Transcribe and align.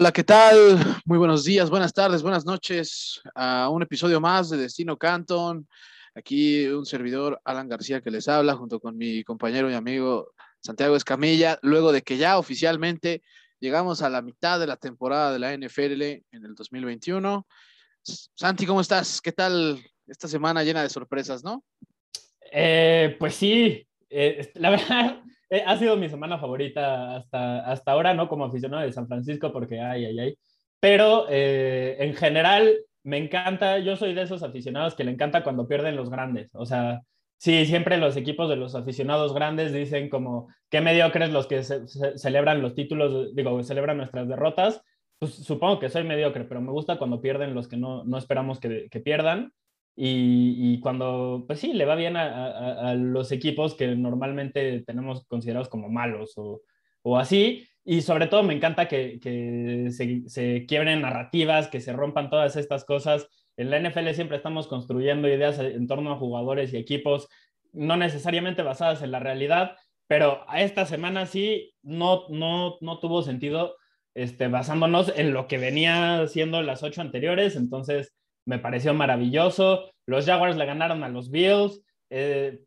Hola, 0.00 0.12
¿qué 0.12 0.22
tal? 0.22 0.78
Muy 1.06 1.18
buenos 1.18 1.42
días, 1.42 1.70
buenas 1.70 1.92
tardes, 1.92 2.22
buenas 2.22 2.46
noches 2.46 3.20
a 3.34 3.68
un 3.68 3.82
episodio 3.82 4.20
más 4.20 4.48
de 4.48 4.56
Destino 4.56 4.96
Canton. 4.96 5.66
Aquí 6.14 6.68
un 6.68 6.86
servidor, 6.86 7.40
Alan 7.42 7.68
García, 7.68 8.00
que 8.00 8.12
les 8.12 8.28
habla 8.28 8.54
junto 8.54 8.78
con 8.78 8.96
mi 8.96 9.24
compañero 9.24 9.68
y 9.68 9.74
amigo 9.74 10.30
Santiago 10.60 10.94
Escamilla, 10.94 11.58
luego 11.62 11.90
de 11.90 12.02
que 12.02 12.16
ya 12.16 12.38
oficialmente 12.38 13.22
llegamos 13.58 14.00
a 14.00 14.08
la 14.08 14.22
mitad 14.22 14.60
de 14.60 14.68
la 14.68 14.76
temporada 14.76 15.32
de 15.32 15.40
la 15.40 15.52
NFL 15.52 16.02
en 16.30 16.44
el 16.44 16.54
2021. 16.54 17.44
Santi, 18.36 18.66
¿cómo 18.66 18.80
estás? 18.80 19.20
¿Qué 19.20 19.32
tal 19.32 19.82
esta 20.06 20.28
semana 20.28 20.62
llena 20.62 20.84
de 20.84 20.90
sorpresas, 20.90 21.42
no? 21.42 21.64
Eh, 22.52 23.16
pues 23.18 23.34
sí, 23.34 23.84
eh, 24.08 24.52
la 24.54 24.70
verdad, 24.70 25.22
eh, 25.50 25.62
ha 25.66 25.76
sido 25.76 25.96
mi 25.96 26.08
semana 26.08 26.38
favorita 26.38 27.16
hasta, 27.16 27.60
hasta 27.70 27.92
ahora, 27.92 28.14
¿no? 28.14 28.28
Como 28.28 28.44
aficionado 28.44 28.82
de 28.82 28.92
San 28.92 29.08
Francisco, 29.08 29.52
porque 29.52 29.80
ay, 29.80 30.04
ay, 30.06 30.18
ay. 30.18 30.38
Pero 30.80 31.26
eh, 31.30 31.96
en 32.00 32.14
general 32.14 32.78
me 33.02 33.18
encanta, 33.18 33.78
yo 33.78 33.96
soy 33.96 34.14
de 34.14 34.22
esos 34.22 34.42
aficionados 34.42 34.94
que 34.94 35.04
le 35.04 35.12
encanta 35.12 35.42
cuando 35.42 35.66
pierden 35.66 35.96
los 35.96 36.10
grandes. 36.10 36.50
O 36.54 36.66
sea, 36.66 37.00
sí, 37.38 37.64
siempre 37.66 37.96
los 37.96 38.16
equipos 38.16 38.48
de 38.48 38.56
los 38.56 38.74
aficionados 38.74 39.34
grandes 39.34 39.72
dicen 39.72 40.08
como, 40.10 40.48
qué 40.70 40.80
mediocres 40.80 41.30
los 41.30 41.46
que 41.46 41.62
celebran 41.62 42.62
los 42.62 42.74
títulos, 42.74 43.34
digo, 43.34 43.62
celebran 43.64 43.96
nuestras 43.96 44.28
derrotas. 44.28 44.82
Pues 45.18 45.34
supongo 45.34 45.80
que 45.80 45.88
soy 45.88 46.04
mediocre, 46.04 46.44
pero 46.44 46.60
me 46.60 46.70
gusta 46.70 46.98
cuando 46.98 47.20
pierden 47.20 47.54
los 47.54 47.66
que 47.66 47.76
no, 47.76 48.04
no 48.04 48.18
esperamos 48.18 48.60
que, 48.60 48.88
que 48.90 49.00
pierdan. 49.00 49.52
Y, 50.00 50.78
cuando, 50.80 51.42
pues 51.48 51.58
sí, 51.58 51.72
le 51.72 51.84
va 51.84 51.96
bien 51.96 52.16
a, 52.16 52.94
los 52.94 53.32
equipos 53.32 53.74
que 53.74 53.96
normalmente 53.96 54.82
tenemos 54.82 55.26
considerados 55.26 55.68
como 55.68 55.88
malos 55.88 56.34
o, 56.36 56.62
o 57.02 57.18
así. 57.18 57.66
Y 57.84 58.02
sobre 58.02 58.28
todo 58.28 58.44
me 58.44 58.54
encanta 58.54 58.86
que, 58.86 59.18
que 59.18 59.88
se, 59.90 60.28
se, 60.28 60.66
quiebren 60.66 61.00
narrativas, 61.00 61.66
que 61.66 61.80
se 61.80 61.92
rompan 61.92 62.30
todas 62.30 62.54
estas 62.54 62.84
cosas. 62.84 63.26
En 63.56 63.70
la 63.70 63.80
NFL 63.80 64.10
siempre 64.10 64.36
estamos 64.36 64.68
construyendo 64.68 65.26
ideas 65.26 65.58
en 65.58 65.88
torno 65.88 66.12
a 66.12 66.18
jugadores 66.18 66.72
y 66.72 66.76
equipos, 66.76 67.28
no 67.72 67.96
necesariamente 67.96 68.62
basadas 68.62 69.02
en 69.02 69.10
la 69.10 69.18
realidad, 69.18 69.76
pero 70.06 70.44
a 70.48 70.62
esta 70.62 70.86
semana 70.86 71.26
sí 71.26 71.74
no, 71.82 72.28
no, 72.28 72.76
no 72.80 73.00
tuvo 73.00 73.22
sentido 73.22 73.74
este, 74.14 74.46
basándonos 74.46 75.12
en 75.16 75.32
lo 75.32 75.48
que 75.48 75.58
venía 75.58 76.24
siendo 76.28 76.62
las 76.62 76.84
ocho 76.84 77.00
anteriores. 77.00 77.56
Entonces, 77.56 78.14
me 78.48 78.58
pareció 78.58 78.94
maravilloso. 78.94 79.90
Los 80.06 80.24
Jaguars 80.24 80.56
le 80.56 80.64
ganaron 80.64 81.04
a 81.04 81.08
los 81.10 81.30
Bills. 81.30 81.82
Eh, 82.08 82.60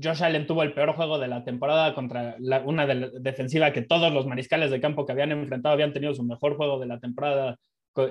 Josh 0.00 0.22
Allen 0.22 0.46
tuvo 0.46 0.62
el 0.62 0.72
peor 0.74 0.94
juego 0.94 1.18
de 1.18 1.26
la 1.26 1.44
temporada 1.44 1.92
contra 1.92 2.36
una 2.64 2.86
defensiva 2.86 3.72
que 3.72 3.82
todos 3.82 4.12
los 4.12 4.26
mariscales 4.26 4.70
de 4.70 4.80
campo 4.80 5.04
que 5.04 5.12
habían 5.12 5.32
enfrentado 5.32 5.72
habían 5.72 5.92
tenido 5.92 6.14
su 6.14 6.22
mejor 6.22 6.56
juego 6.56 6.78
de 6.78 6.86
la 6.86 7.00
temporada 7.00 7.58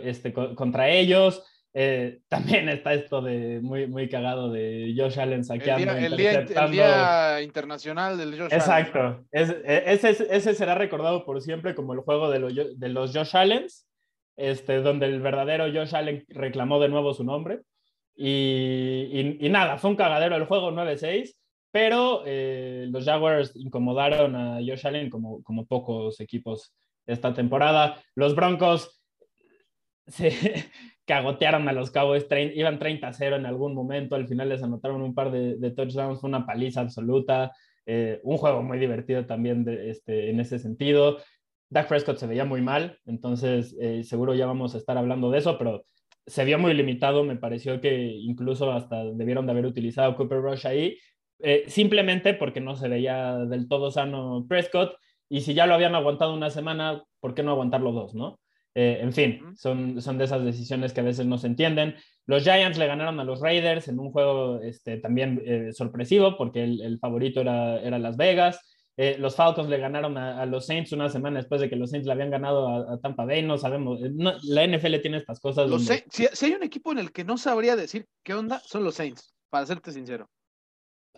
este, 0.03 0.33
contra 0.33 0.89
ellos. 0.89 1.45
Eh, 1.73 2.19
también 2.27 2.67
está 2.67 2.93
esto 2.93 3.21
de 3.21 3.61
muy, 3.61 3.87
muy 3.87 4.09
cagado 4.09 4.51
de 4.51 4.93
Josh 4.97 5.17
Allen 5.17 5.45
saqueando. 5.45 5.93
El 5.93 6.17
día, 6.17 6.31
el 6.41 6.71
día, 6.71 7.41
internacional 7.41 8.17
del 8.17 8.37
Josh 8.37 8.51
Exacto. 8.51 8.99
Allen. 8.99 9.27
Exacto. 9.31 9.63
E, 9.65 9.83
ese, 9.93 10.27
ese, 10.29 10.55
será 10.55 10.75
recordado 10.75 11.23
por 11.23 11.41
siempre 11.41 11.73
como 11.73 11.93
el 11.93 12.01
juego 12.01 12.29
de, 12.29 12.73
de 12.75 12.89
los 12.89 13.15
Josh 13.15 13.37
Allens 13.37 13.87
este, 14.35 14.81
donde 14.81 15.05
el 15.05 15.21
verdadero 15.21 15.65
Josh 15.65 15.95
Allen 15.95 16.25
reclamó 16.29 16.79
de 16.79 16.89
nuevo 16.89 17.13
su 17.13 17.23
nombre. 17.23 17.61
Y, 18.15 19.37
y, 19.39 19.49
nada, 19.49 19.77
fue 19.77 19.89
un 19.89 19.95
cagadero 19.95 20.35
el 20.35 20.45
juego 20.45 20.71
9-6, 20.71 21.35
pero 21.71 22.23
eh, 22.25 22.85
los 22.91 23.05
Jaguars 23.05 23.55
incomodaron 23.55 24.35
a 24.35 24.55
Josh 24.57 24.85
Allen 24.85 25.09
como, 25.09 25.41
como 25.41 25.65
pocos 25.65 26.19
equipos 26.19 26.73
esta 27.07 27.33
temporada. 27.33 28.01
Los 28.15 28.35
Broncos 28.35 29.01
se 30.07 30.65
cagotearon 31.05 31.67
a 31.67 31.73
los 31.73 31.91
Cowboys, 31.91 32.27
iban 32.55 32.79
30-0 32.79 33.35
en 33.35 33.45
algún 33.45 33.73
momento, 33.73 34.15
al 34.15 34.27
final 34.27 34.49
les 34.49 34.63
anotaron 34.63 35.01
un 35.01 35.13
par 35.13 35.31
de, 35.31 35.71
touchdowns, 35.71 36.21
fue 36.21 36.29
una 36.29 36.45
paliza 36.45 36.81
absoluta. 36.81 37.51
Eh, 37.85 38.21
un 38.23 38.37
juego 38.37 38.63
muy 38.63 38.79
divertido 38.79 39.25
también 39.25 39.65
de, 39.65 39.89
este, 39.89 40.29
en 40.29 40.39
ese 40.39 40.57
sentido. 40.57 41.17
Dak 41.73 41.87
Prescott 41.87 42.17
se 42.17 42.27
veía 42.27 42.45
muy 42.45 42.61
mal, 42.61 42.99
entonces 43.05 43.75
eh, 43.81 44.03
seguro 44.03 44.35
ya 44.35 44.45
vamos 44.45 44.75
a 44.75 44.77
estar 44.77 44.95
hablando 44.95 45.31
de 45.31 45.39
eso, 45.39 45.57
pero 45.57 45.85
se 46.25 46.45
vio 46.45 46.59
muy 46.59 46.73
limitado, 46.75 47.23
me 47.23 47.35
pareció 47.35 47.81
que 47.81 48.05
incluso 48.05 48.71
hasta 48.71 49.03
debieron 49.03 49.47
de 49.47 49.53
haber 49.53 49.65
utilizado 49.65 50.15
Cooper 50.15 50.39
Rush 50.39 50.67
ahí, 50.67 50.97
eh, 51.39 51.63
simplemente 51.67 52.35
porque 52.35 52.61
no 52.61 52.75
se 52.75 52.87
veía 52.87 53.37
del 53.39 53.67
todo 53.67 53.89
sano 53.89 54.45
Prescott, 54.47 54.93
y 55.27 55.41
si 55.41 55.55
ya 55.55 55.65
lo 55.65 55.73
habían 55.73 55.95
aguantado 55.95 56.35
una 56.35 56.51
semana, 56.51 57.03
¿por 57.19 57.33
qué 57.33 57.41
no 57.41 57.51
aguantarlo 57.51 57.91
dos, 57.91 58.13
no? 58.13 58.39
Eh, 58.75 58.99
en 59.01 59.11
fin, 59.11 59.41
son, 59.55 59.99
son 59.99 60.19
de 60.19 60.25
esas 60.25 60.45
decisiones 60.45 60.93
que 60.93 61.01
a 61.01 61.03
veces 61.03 61.25
no 61.25 61.39
se 61.39 61.47
entienden. 61.47 61.95
Los 62.27 62.43
Giants 62.43 62.77
le 62.77 62.87
ganaron 62.87 63.19
a 63.19 63.23
los 63.23 63.41
Raiders 63.41 63.87
en 63.87 63.99
un 63.99 64.11
juego 64.11 64.59
este, 64.61 64.97
también 64.97 65.41
sorpresivo, 65.73 66.37
porque 66.37 66.63
el, 66.63 66.81
el 66.81 66.99
favorito 66.99 67.41
era, 67.41 67.79
era 67.81 67.99
Las 67.99 68.17
Vegas. 68.17 68.59
Eh, 68.95 69.17
los 69.17 69.35
Falcons 69.35 69.69
le 69.69 69.79
ganaron 69.79 70.17
a, 70.17 70.45
los 70.45 70.67
Saints 70.67 70.91
una 70.91 71.09
semana 71.09 71.39
después 71.39 71.59
de 71.59 71.69
que 71.69 71.75
los 71.75 71.89
Saints 71.89 72.05
le 72.05 72.13
habían 72.13 72.29
ganado 72.29 72.67
a, 72.67 72.99
Tampa 72.99 73.25
Bay. 73.25 73.41
No 73.41 73.57
sabemos. 73.57 73.99
Eh, 74.03 74.11
la 74.43 74.67
NFL 74.67 74.99
tiene 75.01 75.17
estas 75.17 75.39
cosas. 75.39 75.69
si, 76.09 76.45
hay 76.45 76.53
un 76.53 76.63
equipo 76.63 76.91
en 76.91 76.99
el 76.99 77.11
que 77.11 77.23
no 77.23 77.37
sabría 77.37 77.75
decir 77.75 78.05
qué 78.23 78.35
onda, 78.35 78.59
son 78.59 78.83
los 78.83 78.95
Saints, 78.95 79.33
para 79.49 79.65
serte 79.65 79.91
sincero. 79.91 80.29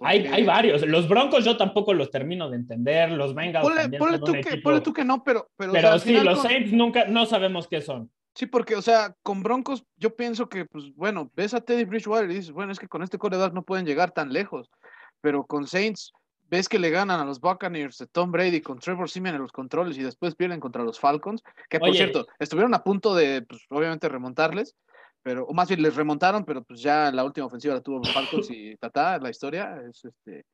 Hay, 0.02 0.25
hay, 0.28 0.44
varios. 0.44 0.85
Los 0.85 1.08
Broncos 1.08 1.46
yo 1.46 1.56
tampoco 1.56 1.94
los 1.94 2.12
termino 2.12 2.50
de 2.50 2.58
entender. 2.58 3.12
Los 3.12 3.34
Bengals 3.34 3.66
ponle, 3.97 4.19
tú, 4.19 4.34
que, 4.34 4.81
tú, 4.81 4.94
que, 4.94 5.06
no, 5.06 5.24
pero... 5.24 5.50
Pero, 5.56 5.72
pero 5.72 6.00
sí, 6.00 6.14
los 6.19 6.41
Saints 6.41 6.74
nunca, 6.74 7.06
no 7.06 7.25
sabemos 7.25 7.68
qué 7.68 7.81
son. 7.81 8.12
Sí, 8.34 8.46
porque, 8.46 8.75
o 8.75 8.81
sea, 8.81 9.16
con 9.24 9.41
Broncos 9.41 9.85
yo 9.96 10.14
pienso 10.14 10.50
que, 10.50 10.66
pues, 10.66 10.94
bueno, 10.96 11.31
ves 11.34 11.53
a 11.53 11.62
Teddy 11.62 11.85
Bridgewater 11.85 12.30
y 12.30 12.35
dices, 12.35 12.52
bueno, 12.52 12.74
es 12.74 12.80
que 12.80 12.90
con 12.90 13.03
este 13.03 13.18
corredor 13.18 13.53
no 13.53 13.64
pueden 13.64 13.85
llegar 13.85 14.12
tan 14.12 14.34
lejos. 14.34 14.69
Pero 15.22 15.46
con 15.46 15.66
Saints 15.66 16.12
ves 16.50 16.69
que 16.69 16.79
le 16.79 16.89
ganan 16.89 17.19
a 17.19 17.25
los 17.25 17.39
Buccaneers 17.39 17.97
de 17.97 18.07
Tom 18.07 18.31
Brady 18.31 18.61
con 18.61 18.79
Trevor 18.79 19.09
Simeon 19.09 19.35
en 19.35 19.41
los 19.41 19.51
controles 19.51 19.97
y 19.97 20.03
después 20.03 20.35
pierden 20.35 20.59
contra 20.59 20.83
los 20.83 21.00
Falcons, 21.00 21.44
que 21.69 21.79
por 21.79 21.94
cierto, 21.94 22.28
estuvieron 22.39 22.73
a 22.73 22.83
punto 22.83 23.16
de, 23.16 23.41
pues, 23.41 23.66
obviamente, 23.69 24.09
remontarles, 24.09 24.75
pero, 25.23 25.45
o 25.45 25.53
más 25.53 25.67
bien 25.67 25.81
les 25.81 25.95
remontaron, 25.95 26.45
pero 26.45 26.63
pues 26.63 26.81
ya 26.81 27.11
la 27.11 27.23
última 27.23 27.47
ofensiva 27.47 27.73
la 27.73 27.81
tuvo 27.81 27.97
los 27.97 28.13
Falcons 28.13 28.50
y 28.51 28.75
tata, 28.79 29.17
la 29.17 29.31
historia 29.31 29.81
es 29.89 30.05
este, 30.05 30.45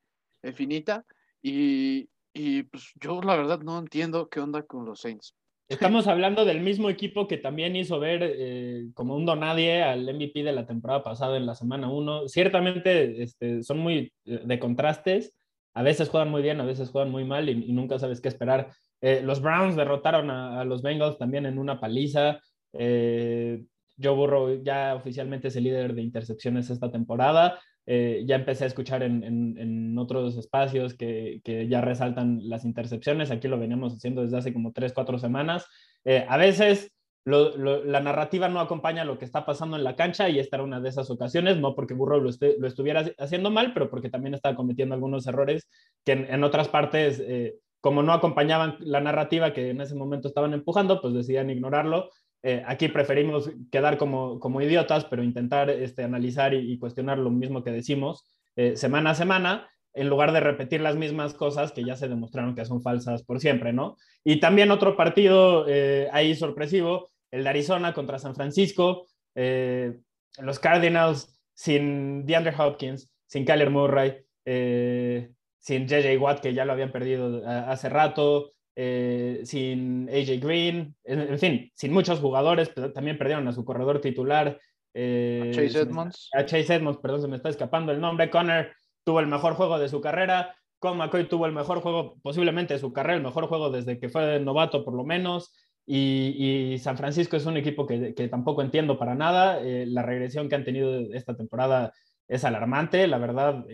infinita. 0.44 1.04
Y, 1.42 2.08
y 2.34 2.64
pues 2.64 2.94
yo 2.96 3.22
la 3.22 3.36
verdad 3.36 3.60
no 3.60 3.80
entiendo 3.80 4.30
qué 4.30 4.40
onda 4.40 4.64
con 4.64 4.86
los 4.86 5.02
Saints. 5.02 5.36
Estamos 5.68 6.08
hablando 6.08 6.44
del 6.44 6.60
mismo 6.60 6.90
equipo 6.90 7.28
que 7.28 7.38
también 7.38 7.78
hizo 7.78 7.98
ver 8.00 8.20
eh, 8.24 8.88
como 8.94 9.16
un 9.16 9.26
donadie 9.26 9.82
al 9.82 10.04
MVP 10.04 10.44
de 10.44 10.52
la 10.52 10.66
temporada 10.66 11.02
pasada 11.02 11.38
en 11.38 11.46
la 11.46 11.56
semana 11.56 11.90
1. 11.90 12.28
Ciertamente 12.28 13.24
este, 13.24 13.64
son 13.64 13.80
muy 13.80 14.12
eh, 14.26 14.42
de 14.44 14.60
contrastes, 14.60 15.34
a 15.74 15.84
veces 15.84 16.10
juegan 16.10 16.30
muy 16.30 16.42
bien, 16.42 16.60
a 16.60 16.66
veces 16.66 16.90
juegan 16.90 17.12
muy 17.12 17.24
mal 17.26 17.50
y, 17.50 17.72
nunca 17.72 18.00
sabes 18.00 18.22
qué 18.22 18.28
esperar. 18.28 18.72
Eh, 19.02 19.22
los 19.24 19.42
Browns 19.42 19.76
derrotaron 19.76 20.30
a, 20.30 20.64
los 20.66 20.82
Bengals 20.82 21.18
también 21.18 21.46
en 21.46 21.58
una 21.58 21.80
paliza. 21.80 22.40
Eh, 22.74 23.64
Joe 24.02 24.16
Burrow 24.16 24.64
ya 24.64 24.96
oficialmente 24.96 25.48
es 25.50 25.56
el 25.56 25.64
líder 25.64 25.94
de 25.94 26.02
intercepciones 26.02 26.70
esta 26.70 26.92
temporada. 26.92 27.60
Eh, 27.86 28.24
ya 28.26 28.36
empecé 28.36 28.66
a 28.66 28.68
escuchar 28.68 29.04
en, 29.04 29.98
otros 29.98 30.38
espacios 30.38 30.96
que, 30.96 31.42
que, 31.44 31.68
ya 31.68 31.82
resaltan 31.82 32.40
las 32.44 32.66
intercepciones. 32.66 33.32
Aquí 33.32 33.48
lo 33.48 33.60
veníamos 33.60 33.94
haciendo 33.94 34.24
desde 34.24 34.38
hace 34.38 34.54
como 34.54 34.72
tres, 34.72 34.94
cuatro 34.94 35.18
semanas. 35.20 35.66
a 36.06 36.38
veces 36.38 36.92
la 37.24 38.00
narrativa 38.00 38.50
no 38.50 38.60
acompaña 38.60 39.06
lo 39.06 39.20
que 39.20 39.26
está 39.26 39.46
pasando 39.46 39.78
en 39.78 39.84
la 39.84 39.96
cancha 39.96 40.30
y 40.30 40.40
esta 40.40 40.56
era 40.56 40.64
una 40.64 40.80
de 40.80 40.90
esas 40.90 41.10
ocasiones, 41.12 41.58
no 41.58 41.76
porque 41.76 41.94
Burrow 41.94 42.20
lo, 42.20 42.30
estuviera 42.30 43.06
haciendo 43.20 43.52
mal, 43.52 43.74
pero 43.74 43.90
porque 43.90 44.10
también 44.10 44.34
estaba 44.34 44.56
cometiendo 44.56 44.96
algunos 44.96 45.28
errores 45.28 45.70
que 46.04 46.14
en, 46.14 46.44
otras 46.44 46.68
partes, 46.68 47.20
eh, 47.20 47.56
como 47.80 48.02
no 48.02 48.14
acompañaban 48.14 48.78
la 48.80 49.02
narrativa 49.02 49.54
que 49.54 49.70
en 49.70 49.82
ese 49.82 49.94
momento 49.94 50.28
estaban 50.28 50.54
empujando, 50.54 51.00
pues 51.00 51.14
decidían 51.14 51.52
ignorarlo. 51.52 52.10
Eh, 52.44 52.64
aquí 52.66 52.88
preferimos 52.88 53.52
quedar 53.72 53.98
como, 53.98 54.40
como 54.40 54.62
idiotas, 54.62 55.06
pero 55.06 55.24
intentar 55.24 55.70
este, 55.70 56.04
analizar 56.04 56.56
y, 56.56 56.80
cuestionar 56.80 57.20
lo 57.20 57.30
mismo 57.30 57.64
que 57.64 57.72
decimos 57.72 58.26
eh, 58.56 58.76
semana 58.76 59.12
a 59.12 59.16
semana 59.16 59.70
en 59.94 60.10
lugar 60.10 60.32
de 60.32 60.40
repetir 60.40 60.82
las 60.82 60.96
mismas 60.96 61.34
cosas 61.34 61.72
que 61.72 61.84
ya 61.84 61.96
se 61.96 62.08
demostraron 62.08 62.56
que 62.56 62.66
son 62.66 62.82
falsas 62.82 63.24
por 63.24 63.40
siempre, 63.40 63.74
¿no? 63.74 63.98
Y 64.24 64.40
también 64.40 64.72
otro 64.72 64.96
partido 64.96 65.66
ahí 66.12 66.36
sorpresivo 66.36 67.12
el 67.32 67.44
de 67.44 67.50
Arizona 67.50 67.94
contra 67.94 68.20
San 68.20 68.36
Francisco, 68.36 69.08
eh, 69.36 69.98
los 70.40 70.60
Cardinals 70.60 71.40
sin 71.54 72.26
DeAndre 72.26 72.54
Hopkins, 72.58 73.12
sin 73.26 73.46
Kyler 73.46 73.70
Murray, 73.70 74.18
eh, 74.46 75.32
sin 75.58 75.88
JJ 75.88 76.18
Watt, 76.20 76.42
que 76.42 76.54
ya 76.54 76.66
lo 76.66 76.74
habían 76.74 76.92
perdido 76.92 77.42
hace 77.46 77.88
rato, 77.88 78.52
eh, 78.76 79.42
sin 79.44 80.10
AJ 80.10 80.40
Green, 80.40 80.96
en, 81.04 81.40
fin, 81.40 81.72
sin 81.76 81.94
muchos 81.94 82.20
jugadores, 82.20 82.70
pero 82.70 82.92
también 82.92 83.18
perdieron 83.18 83.48
a 83.48 83.54
su 83.54 83.64
corredor 83.64 84.02
titular. 84.02 84.60
Eh, 84.94 85.52
Chase 85.54 85.82
Edmonds. 85.82 86.30
A 86.34 86.46
Chase 86.46 86.76
Edmonds, 86.76 87.00
perdón, 87.02 87.22
se 87.22 87.28
me 87.28 87.38
está 87.38 87.50
escapando 87.50 87.92
el 87.92 88.02
nombre. 88.02 88.30
Connor 88.30 88.72
tuvo 89.04 89.20
el 89.20 89.28
mejor 89.28 89.54
juego 89.54 89.80
de 89.80 89.90
su 89.90 90.02
carrera. 90.02 90.56
Con 90.80 90.98
McCoy 90.98 91.28
tuvo 91.28 91.46
el 91.46 91.52
mejor 91.52 91.82
juego, 91.82 92.18
posiblemente 92.22 92.74
de 92.74 92.80
su 92.80 92.92
carrera, 92.92 93.18
el 93.18 93.24
mejor 93.24 93.48
juego 93.48 93.70
desde 93.70 94.00
que 94.00 94.10
fue 94.10 94.40
novato, 94.40 94.84
por 94.84 94.96
lo 94.96 95.04
menos. 95.04 95.54
Y, 95.86 96.78
San 96.80 96.98
Francisco 96.98 97.38
es 97.38 97.46
un 97.46 97.58
equipo 97.58 97.86
que, 97.86 98.14
tampoco 98.30 98.62
entiendo 98.62 98.98
para 98.98 99.16
nada. 99.16 99.62
Eh, 99.62 99.86
la 99.88 100.04
regresión 100.04 100.50
que 100.50 100.56
han 100.56 100.64
tenido 100.64 101.00
esta 101.14 101.36
temporada 101.36 101.94
es 102.28 102.44
alarmante. 102.46 103.08
La 103.08 103.18
verdad, 103.18 103.66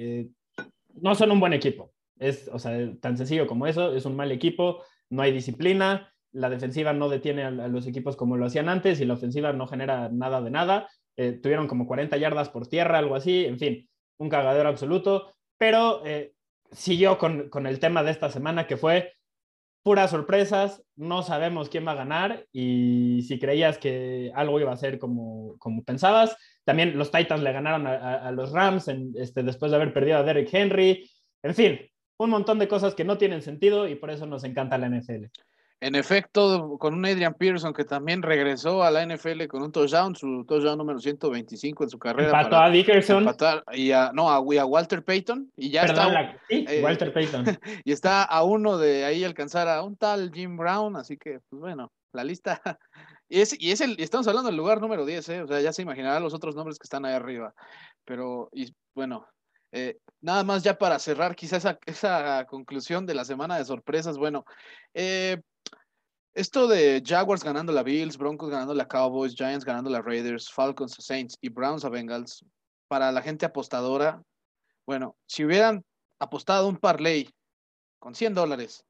no 1.01 1.15
son 1.15 1.31
un 1.31 1.39
buen 1.39 1.53
equipo. 1.53 1.91
Es, 2.19 2.49
o 2.51 2.59
sea, 2.59 2.77
tan 2.99 3.17
sencillo 3.17 3.47
como 3.47 3.67
eso, 3.67 3.95
es 3.95 4.05
un 4.05 4.15
mal 4.15 4.31
equipo, 4.31 4.83
no 5.09 5.21
hay 5.21 5.31
disciplina, 5.31 6.11
la 6.31 6.49
defensiva 6.49 6.93
no 6.93 7.09
detiene 7.09 7.43
a, 7.43 7.51
los 7.51 7.87
equipos 7.87 8.15
como 8.15 8.37
lo 8.37 8.45
hacían 8.45 8.69
antes 8.69 8.99
y 8.99 9.05
la 9.05 9.13
ofensiva 9.13 9.53
no 9.53 9.67
genera 9.67 10.09
nada 10.09 10.41
de 10.41 10.51
nada. 10.51 10.89
Eh, 11.15 11.33
tuvieron 11.33 11.67
como 11.67 11.87
40 11.87 12.17
yardas 12.17 12.49
por 12.49 12.67
tierra, 12.67 12.99
algo 12.99 13.15
así, 13.15 13.45
en 13.45 13.59
fin, 13.59 13.89
un 14.17 14.29
cagadero 14.29 14.69
absoluto, 14.69 15.35
pero 15.57 16.05
eh, 16.05 16.33
siguió 16.71 17.17
con, 17.17 17.49
con 17.49 17.67
el 17.67 17.79
tema 17.79 18.03
de 18.03 18.11
esta 18.11 18.29
semana 18.29 18.67
que 18.67 18.77
fue 18.77 19.13
puras 19.87 20.11
sorpresas, 20.11 20.83
no 20.97 21.23
sabemos 21.23 21.69
quién 21.69 21.87
va 21.87 21.93
a 21.93 21.95
ganar 22.03 22.45
y 22.51 23.23
si 23.25 23.39
creías 23.39 23.77
que 23.77 24.33
algo 24.35 24.59
iba 24.59 24.73
a 24.73 24.75
ser 24.75 24.99
como, 24.99 25.55
como 25.59 25.81
pensabas, 25.85 26.35
también 26.65 26.97
los 26.97 27.09
Titans 27.09 27.41
le 27.41 27.53
ganaron 27.53 27.87
a, 27.87 28.29
los 28.31 28.51
Rams 28.51 28.89
en, 28.89 29.13
este, 29.15 29.43
después 29.43 29.71
de 29.71 29.77
haber 29.77 29.93
perdido 29.93 30.17
a 30.17 30.23
Derek 30.23 30.49
Henry, 30.51 31.09
en 31.41 31.55
fin, 31.55 31.79
un 32.17 32.29
montón 32.29 32.59
de 32.59 32.67
cosas 32.67 32.95
que 32.95 33.05
no 33.05 33.17
tienen 33.17 33.41
sentido 33.41 33.87
y 33.87 33.95
por 33.95 34.09
eso 34.09 34.25
nos 34.25 34.43
encanta 34.43 34.77
la 34.77 34.89
NFL. 34.89 35.27
En 35.79 35.93
efecto, 35.93 36.77
con 36.79 36.95
un 36.95 37.05
Adrian 37.05 37.35
Pearson 37.35 37.71
que 37.71 37.85
también 37.85 38.23
regresó 38.23 38.81
a 38.83 38.89
la 38.89 39.05
NFL 39.05 39.45
con 39.45 39.61
un 39.61 39.71
touchdown, 39.71 40.15
su 40.15 40.43
touchdown 40.45 40.77
número 40.77 40.99
125 40.99 41.83
en 41.83 41.89
su 41.89 41.99
carrera. 41.99 42.29
Empató 42.29 42.57
a 42.57 42.69
Dickerson. 42.69 43.27
y 43.73 43.91
a, 43.91 44.11
no, 44.11 44.29
a, 44.31 44.39
Walter 44.39 45.03
Payton. 45.03 45.51
Y 45.55 45.69
ya 45.69 45.83
está. 45.83 46.35
sí, 46.49 46.65
eh, 46.67 46.81
Walter 46.83 47.13
Payton. 47.13 47.45
Y 47.85 47.91
está 47.91 48.23
a 48.23 48.43
uno 48.43 48.77
de 48.79 49.05
ahí 49.05 49.23
alcanzar 49.23 49.67
a 49.67 49.83
un 49.83 49.95
tal 49.97 50.31
Jim 50.33 50.57
Brown, 50.57 50.95
así 50.95 51.15
que, 51.15 51.41
pues 51.49 51.59
bueno, 51.59 51.91
la 52.11 52.23
lista. 52.23 52.61
Y, 53.29 53.41
es, 53.41 53.59
y 53.59 53.71
es 53.71 53.81
el, 53.81 53.97
estamos 53.99 54.25
hablando 54.29 54.47
del 54.47 54.55
lugar 54.55 54.79
número 54.79 55.05
10, 55.05 55.29
¿eh? 55.29 55.41
o 55.41 55.47
sea, 55.47 55.59
ya 55.59 55.73
se 55.73 55.81
imaginarán 55.81 56.23
los 56.23 56.33
otros 56.33 56.55
nombres 56.55 56.79
que 56.79 56.85
están 56.85 57.03
ahí 57.03 57.13
arriba. 57.13 57.53
Pero, 58.05 58.47
y 58.53 58.73
bueno, 58.95 59.27
eh, 59.73 59.97
nada 60.21 60.45
más 60.45 60.63
ya 60.63 60.77
para 60.77 60.97
cerrar 60.97 61.35
quizás 61.35 61.65
esa, 61.65 61.77
esa, 61.85 62.45
conclusión 62.45 63.05
de 63.05 63.13
la 63.13 63.25
semana 63.25 63.57
de 63.57 63.65
sorpresas. 63.65 64.17
Bueno, 64.17 64.45
eh, 64.93 65.41
esto 66.37 66.67
de 66.67 67.01
Jaguars 67.03 67.43
ganando 67.43 67.73
la 67.73 67.81
Bills, 67.81 68.15
Broncos 68.15 68.51
ganando 68.51 68.75
la 68.75 68.87
Cowboys, 68.87 69.33
Giants 69.35 69.65
ganando 69.65 69.89
la 69.89 70.03
Raiders, 70.03 70.51
Falcons 70.51 70.97
a 70.99 71.01
Saints 71.01 71.35
y 71.41 71.49
Browns 71.49 71.83
a 71.83 71.89
Bengals, 71.89 72.45
para 72.87 73.11
la 73.11 73.23
gente 73.23 73.47
apostadora, 73.47 74.21
bueno, 74.85 75.17
si 75.25 75.43
hubieran 75.43 75.83
apostado 76.19 76.67
un 76.67 76.77
parlay 76.77 77.27
con 77.99 78.13
100 78.13 78.35
dólares, 78.35 78.85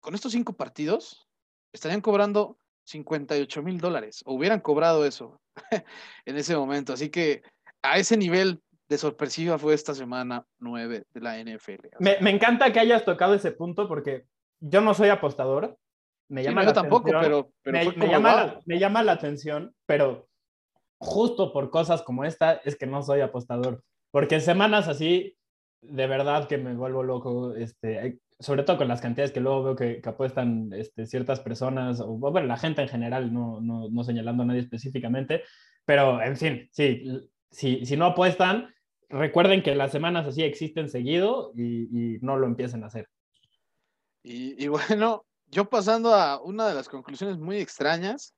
con 0.00 0.14
estos 0.14 0.30
cinco 0.32 0.52
partidos, 0.52 1.26
estarían 1.72 2.00
cobrando 2.00 2.56
58 2.84 3.62
mil 3.64 3.80
dólares, 3.80 4.22
o 4.24 4.34
hubieran 4.34 4.60
cobrado 4.60 5.04
eso 5.04 5.40
en 6.24 6.36
ese 6.36 6.56
momento. 6.56 6.92
Así 6.92 7.10
que 7.10 7.42
a 7.82 7.98
ese 7.98 8.16
nivel 8.16 8.62
de 8.88 8.98
sorpresiva 8.98 9.58
fue 9.58 9.74
esta 9.74 9.96
semana 9.96 10.46
9 10.60 11.06
de 11.12 11.20
la 11.20 11.42
NFL. 11.42 11.88
Me, 11.98 12.20
me, 12.20 12.30
encanta 12.30 12.72
que 12.72 12.78
hayas 12.78 13.04
tocado 13.04 13.34
ese 13.34 13.50
punto 13.50 13.88
porque 13.88 14.26
yo 14.60 14.80
no 14.80 14.94
soy 14.94 15.08
apostador. 15.08 15.76
Me 16.28 16.42
llama 16.42 16.64
la 16.64 16.72
tampoco, 16.72 17.10
pero, 17.20 17.52
me, 17.64 18.08
llama 18.08 18.36
la, 18.36 18.60
me 18.64 18.78
llama 18.78 19.02
la 19.02 19.12
atención, 19.12 19.74
pero 19.86 20.28
justo 20.98 21.52
por 21.52 21.70
cosas 21.70 22.02
como 22.02 22.24
esta 22.24 22.54
es 22.64 22.76
que 22.76 22.86
no 22.86 23.02
soy 23.02 23.20
apostador. 23.20 23.82
Porque 24.10 24.36
en 24.36 24.40
semanas 24.40 24.88
así, 24.88 25.36
de 25.82 26.06
verdad 26.06 26.48
que 26.48 26.58
me 26.58 26.74
vuelvo 26.74 27.02
loco, 27.02 27.54
este, 27.54 28.18
sobre 28.40 28.62
todo 28.62 28.78
con 28.78 28.88
las 28.88 29.00
cantidades 29.00 29.32
que 29.32 29.40
luego 29.40 29.62
veo 29.62 29.76
que, 29.76 30.00
apuestan 30.04 30.72
este, 30.72 31.06
ciertas 31.06 31.40
personas, 31.40 32.00
o 32.00 32.06
bueno, 32.18 32.46
la 32.46 32.56
gente 32.56 32.82
en 32.82 32.88
general, 32.88 33.32
no, 33.32 33.60
no, 33.60 33.88
no, 33.88 34.04
señalando 34.04 34.42
a 34.42 34.46
nadie 34.46 34.60
específicamente, 34.60 35.42
pero 35.84 36.20
en 36.22 36.36
fin, 36.36 36.68
sí, 36.72 37.04
si, 37.50 37.86
si 37.86 37.96
no 37.96 38.06
apuestan, 38.06 38.74
recuerden 39.08 39.62
que 39.62 39.74
las 39.74 39.92
semanas 39.92 40.26
así 40.26 40.42
existen 40.42 40.88
seguido 40.88 41.52
y, 41.54 42.18
no 42.20 42.36
lo 42.36 42.46
empiecen 42.46 42.82
a 42.84 42.86
hacer. 42.86 43.08
Y, 44.22 44.66
bueno, 44.68 45.24
yo 45.46 45.68
pasando 45.68 46.14
a 46.14 46.40
una 46.40 46.68
de 46.68 46.74
las 46.74 46.88
conclusiones 46.88 47.38
muy 47.38 47.58
extrañas, 47.58 48.34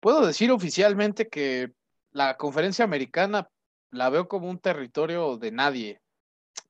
puedo 0.00 0.26
decir 0.26 0.50
oficialmente 0.50 1.28
que 1.28 1.72
la 2.12 2.36
conferencia 2.36 2.84
americana 2.84 3.48
la 3.90 4.10
veo 4.10 4.28
como 4.28 4.48
un 4.48 4.58
territorio 4.58 5.36
de 5.36 5.52
nadie, 5.52 6.00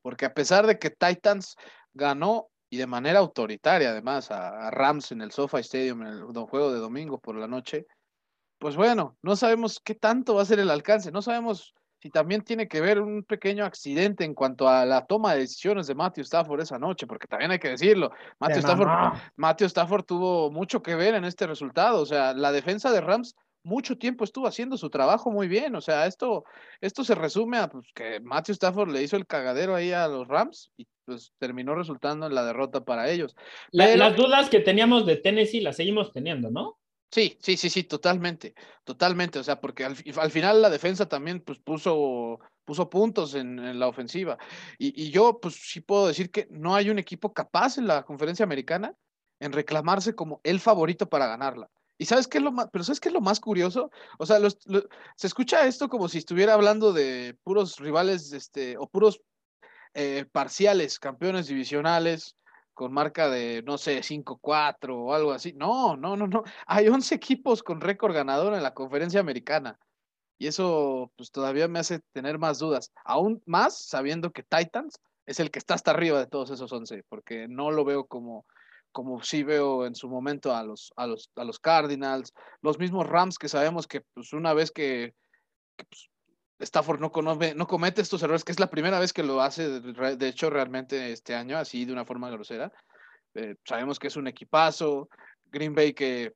porque 0.03 0.27
a 0.27 0.35
pesar 0.35 0.67
de 0.67 0.79
que 0.79 0.91
Titans 0.91 1.57
ganó 1.93 2.49
y 2.69 2.77
de 2.77 2.87
manera 2.87 3.19
autoritaria 3.19 3.91
además 3.91 4.31
a, 4.31 4.71
Rams 4.71 5.13
en 5.13 5.23
el 5.23 5.33
SoFi 5.33 5.59
Stadium 5.59 6.03
en 6.03 6.09
el 6.09 6.23
juego 6.47 6.73
de 6.73 6.79
domingo 6.79 7.19
por 7.19 7.37
la 7.37 7.49
noche, 7.49 7.87
pues 8.59 8.77
bueno, 8.77 9.17
no 9.23 9.37
sabemos 9.37 9.81
qué 9.83 9.95
tanto 9.95 10.35
va 10.35 10.43
a 10.43 10.47
ser 10.47 10.61
el 10.61 10.71
alcance, 10.71 11.11
no 11.11 11.23
sabemos 11.23 11.75
si 12.00 12.11
también 12.11 12.43
tiene 12.43 12.67
que 12.67 12.81
ver 12.81 13.00
un 13.00 13.23
pequeño 13.25 13.64
accidente 13.64 14.25
en 14.25 14.35
cuanto 14.35 14.69
a 14.69 14.87
la 14.87 15.06
toma 15.06 15.35
de 15.35 15.41
decisiones 15.41 15.87
de 15.87 15.94
Matthew 15.94 16.23
Stafford 16.23 16.61
esa 16.61 16.79
noche, 16.79 17.06
porque 17.06 17.26
también 17.26 17.50
hay 17.50 17.58
que 17.58 17.69
decirlo, 17.69 18.11
Matthew 18.38 18.61
Stafford, 18.61 18.88
Matthew 19.37 19.67
Stafford 19.67 20.05
tuvo 20.05 20.50
mucho 20.50 20.82
que 20.82 20.94
ver 20.94 21.14
en 21.14 21.25
este 21.25 21.47
resultado, 21.47 22.00
o 22.00 22.06
sea, 22.06 22.32
la 22.32 22.52
defensa 22.52 22.91
de 22.91 23.02
Rams 23.02 23.37
mucho 23.62 23.99
tiempo 23.99 24.25
estuvo 24.25 24.47
haciendo 24.47 24.79
su 24.79 24.88
trabajo 24.88 25.31
muy 25.31 25.47
bien, 25.47 25.75
o 25.75 25.82
sea, 25.82 26.06
esto, 26.06 26.44
esto 26.81 27.05
se 27.05 27.14
resume 27.14 27.58
a 27.58 27.69
pues, 27.69 27.87
que 27.94 28.19
Matthew 28.20 28.55
Stafford 28.55 28.91
le 28.91 29.02
hizo 29.02 29.17
el 29.17 29.26
cagadero 29.26 29.75
ahí 29.75 29.93
a 29.93 30.08
los 30.08 30.26
Rams 30.26 30.70
y 30.79 30.87
pues 31.05 31.32
terminó 31.38 31.75
resultando 31.75 32.26
en 32.26 32.35
la 32.35 32.44
derrota 32.44 32.85
para 32.85 33.11
ellos. 33.11 33.37
Las 33.73 34.16
dudas 34.16 34.49
que 34.49 34.61
teníamos 34.61 35.04
de 35.04 35.16
Tennessee 35.16 35.61
las 35.61 35.76
seguimos 35.76 36.12
teniendo, 36.12 36.50
¿no? 36.50 36.80
Sí, 37.11 37.37
sí, 37.40 37.57
sí, 37.57 37.71
sí, 37.71 37.85
totalmente, 37.85 38.55
totalmente. 38.85 39.40
O 39.40 39.45
sea, 39.45 39.61
porque 39.61 39.85
al, 39.85 39.97
final 39.97 40.62
la 40.62 40.71
defensa 40.71 41.09
también 41.09 41.40
pues, 41.40 41.59
puso, 41.59 42.38
puso 42.64 42.88
puntos 42.88 43.35
en, 43.35 43.79
la 43.79 43.88
ofensiva. 43.88 44.38
Y, 44.79 45.11
yo, 45.11 45.40
pues 45.40 45.57
sí 45.57 45.81
puedo 45.81 46.07
decir 46.07 46.31
que 46.31 46.47
no 46.50 46.75
hay 46.75 46.88
un 46.88 46.99
equipo 47.00 47.33
capaz 47.33 47.79
en 47.79 47.88
la 47.88 48.05
conferencia 48.05 48.45
americana 48.45 48.95
en 49.40 49.52
reclamarse 49.52 50.14
como 50.14 50.40
el 50.45 50.61
favorito 50.61 51.09
para 51.09 51.26
ganarla. 51.26 51.69
Y 51.99 52.07
sabes 52.07 52.29
qué 52.29 52.38
es 52.38 52.45
lo 52.45 52.52
más, 52.52 52.69
pero 52.73 52.85
sabes 52.85 53.00
qué 53.00 53.09
es 53.09 53.14
lo 53.14 53.21
más 53.21 53.40
curioso? 53.40 53.90
O 54.19 54.25
sea, 54.25 54.38
se 55.17 55.26
escucha 55.26 55.67
esto 55.67 55.88
como 55.88 56.09
si 56.09 56.19
estuviera 56.19 56.55
hablando 56.55 56.93
de 56.93 57.37
puros 57.43 57.79
rivales, 57.79 58.33
este, 58.33 58.79
o 58.79 58.88
puros 58.88 59.21
eh, 59.95 60.25
parciales, 60.31 60.99
campeones 60.99 61.49
divisionales, 61.49 62.37
con 62.81 62.95
marca 62.95 63.29
de, 63.29 63.63
no 63.63 63.77
sé, 63.77 64.03
5-4 64.03 64.97
o 64.97 65.13
algo 65.13 65.33
así. 65.33 65.53
No, 65.53 65.99
no, 65.99 66.17
no, 66.17 66.27
no. 66.27 66.45
Hay 66.67 66.89
11 66.89 67.15
equipos 67.15 67.63
con 67.63 67.83
récord 67.83 68.15
ganador 68.15 68.55
en 68.55 68.63
la 68.63 68.73
conferencia 68.73 69.21
americana. 69.21 69.79
Y 70.39 70.47
eso, 70.47 71.13
pues 71.15 71.31
todavía 71.31 71.69
me 71.69 71.79
hace 71.79 72.01
tener 72.15 72.39
más 72.39 72.59
dudas. 72.59 72.91
Aún 73.05 73.43
más 73.45 73.77
sabiendo 73.77 74.31
que 74.31 74.45
Titans 74.45 74.99
es 75.27 75.41
el 75.41 75.51
que 75.51 75.59
está 75.59 75.75
hasta 75.75 75.91
arriba 75.91 76.21
de 76.21 76.27
todos 76.27 76.49
esos 76.49 76.73
11, 76.73 77.05
porque 77.07 77.49
no 77.49 77.71
lo 77.71 77.85
veo 77.85 78.07
como, 78.07 78.47
como 78.93 79.23
sí 79.23 79.43
veo 79.43 79.85
en 79.85 79.95
su 79.95 80.09
momento 80.09 80.57
a 80.57 80.63
los, 80.63 80.91
a 80.97 81.07
los, 81.07 81.31
a 81.37 81.45
los 81.45 81.59
Cardinals, 81.59 82.33
los 82.63 82.79
mismos 82.79 83.07
Rams 83.07 83.37
que 83.37 83.51
sabemos 83.51 83.87
que 83.87 84.01
pues 84.15 84.33
una 84.33 84.55
vez 84.55 84.71
que, 84.71 85.13
pues, 85.77 86.09
Stafford 86.61 87.00
no, 87.00 87.11
no 87.57 87.67
comete 87.67 88.02
estos 88.02 88.23
errores, 88.23 88.45
que 88.45 88.52
es 88.52 88.61
la 88.61 88.71
primera 88.71 89.00
vez 89.00 89.12
que 89.12 89.23
lo 89.23 89.40
hace, 89.40 89.81
de, 89.81 90.29
hecho, 90.29 90.50
realmente 90.50 91.12
este 91.12 91.35
año, 91.35 91.57
así 91.57 91.85
de 91.85 91.93
una 91.93 92.05
forma 92.05 92.31
grosera. 92.31 92.73
Eh, 93.35 93.57
sabemos 93.64 93.99
que 93.99 94.09
es 94.09 94.17
un 94.17 94.26
equipazo. 94.26 95.09
Green 95.47 95.75
Bay 95.75 95.95
que 95.95 96.35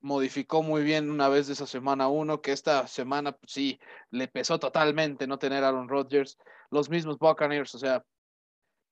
modificó 0.00 0.62
muy 0.62 0.82
bien 0.82 1.10
una 1.10 1.28
vez 1.28 1.46
de 1.46 1.52
esa 1.52 1.66
semana 1.66 2.08
uno, 2.08 2.40
que 2.40 2.52
esta 2.52 2.86
semana 2.86 3.32
pues, 3.32 3.52
sí 3.52 3.80
le 4.10 4.28
pesó 4.28 4.58
totalmente 4.58 5.26
no 5.26 5.38
tener 5.38 5.62
Aaron 5.62 5.88
Rodgers. 5.88 6.36
Los 6.70 6.90
mismos 6.90 7.18
Buccaneers, 7.18 7.74
o 7.74 7.78
sea, 7.78 8.04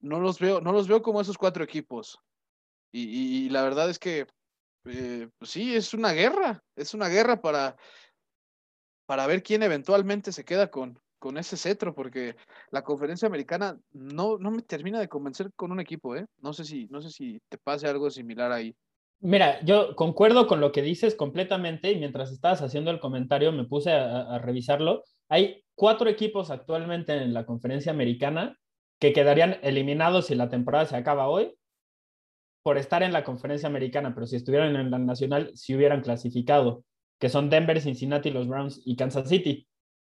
no 0.00 0.20
los 0.20 0.38
veo, 0.38 0.60
no 0.60 0.72
los 0.72 0.86
veo 0.86 1.02
como 1.02 1.20
esos 1.20 1.38
cuatro 1.38 1.64
equipos. 1.64 2.18
Y, 2.92 3.50
la 3.50 3.62
verdad 3.62 3.90
es 3.90 3.98
que 3.98 4.26
eh, 4.86 5.28
pues 5.38 5.50
sí, 5.50 5.74
es 5.76 5.92
una 5.92 6.12
guerra, 6.12 6.62
es 6.74 6.94
una 6.94 7.08
guerra 7.08 7.40
para, 7.40 7.76
para 9.08 9.26
ver 9.26 9.42
quién 9.42 9.62
eventualmente 9.62 10.32
se 10.32 10.44
queda 10.44 10.70
con, 10.70 11.00
con 11.18 11.38
ese 11.38 11.56
cetro, 11.56 11.94
porque 11.94 12.36
la 12.70 12.84
conferencia 12.84 13.26
americana 13.26 13.80
no, 13.90 14.36
no 14.36 14.50
me 14.50 14.60
termina 14.60 15.00
de 15.00 15.08
convencer 15.08 15.50
con 15.56 15.72
un 15.72 15.80
equipo, 15.80 16.14
¿eh? 16.14 16.26
No 16.42 16.52
sé 16.52 16.66
si, 16.66 16.88
no 16.88 17.00
sé 17.00 17.08
si 17.08 17.40
te 17.48 17.56
pase 17.56 17.88
algo 17.88 18.10
similar 18.10 18.52
ahí. 18.52 18.76
Mira, 19.20 19.64
yo 19.64 19.96
concuerdo 19.96 20.46
con 20.46 20.60
lo 20.60 20.72
que 20.72 20.82
dices 20.82 21.14
completamente 21.14 21.90
y 21.90 21.98
mientras 21.98 22.30
estabas 22.30 22.60
haciendo 22.60 22.90
el 22.90 23.00
comentario 23.00 23.50
me 23.50 23.64
puse 23.64 23.92
a, 23.92 24.38
revisarlo. 24.40 25.04
Hay 25.30 25.64
cuatro 25.74 26.10
equipos 26.10 26.50
actualmente 26.50 27.14
en 27.14 27.32
la 27.32 27.46
conferencia 27.46 27.90
americana 27.90 28.58
que 29.00 29.14
quedarían 29.14 29.56
eliminados 29.62 30.26
si 30.26 30.34
la 30.34 30.50
temporada 30.50 30.84
se 30.84 30.96
acaba 30.96 31.28
hoy 31.28 31.54
por 32.62 32.76
estar 32.76 33.02
en 33.02 33.14
la 33.14 33.24
conferencia 33.24 33.70
americana, 33.70 34.14
pero 34.14 34.26
si 34.26 34.36
estuvieran 34.36 34.76
en 34.76 34.90
la 34.90 34.98
nacional, 34.98 35.50
si 35.54 35.74
hubieran 35.74 36.02
clasificado, 36.02 36.84
que 37.18 37.28
son 37.28 37.50
Denver, 37.50 37.80
Cincinnati, 37.80 38.30
los 38.30 38.48
Browns 38.48 38.80
y 38.84 38.96
Kansas 38.96 39.28
City. 39.28 39.66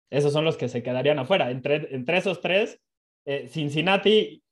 Esos 0.09 0.33
son 0.33 0.45
los 0.45 0.57
que 0.57 0.69
se 0.69 0.83
quedarían 0.83 1.19
afuera. 1.19 1.51
Entre, 1.51 1.95
entre 1.95 2.17
esos 2.17 2.41
tres, 2.41 2.79
eh, 3.25 3.47
Cincinnati 3.47 4.43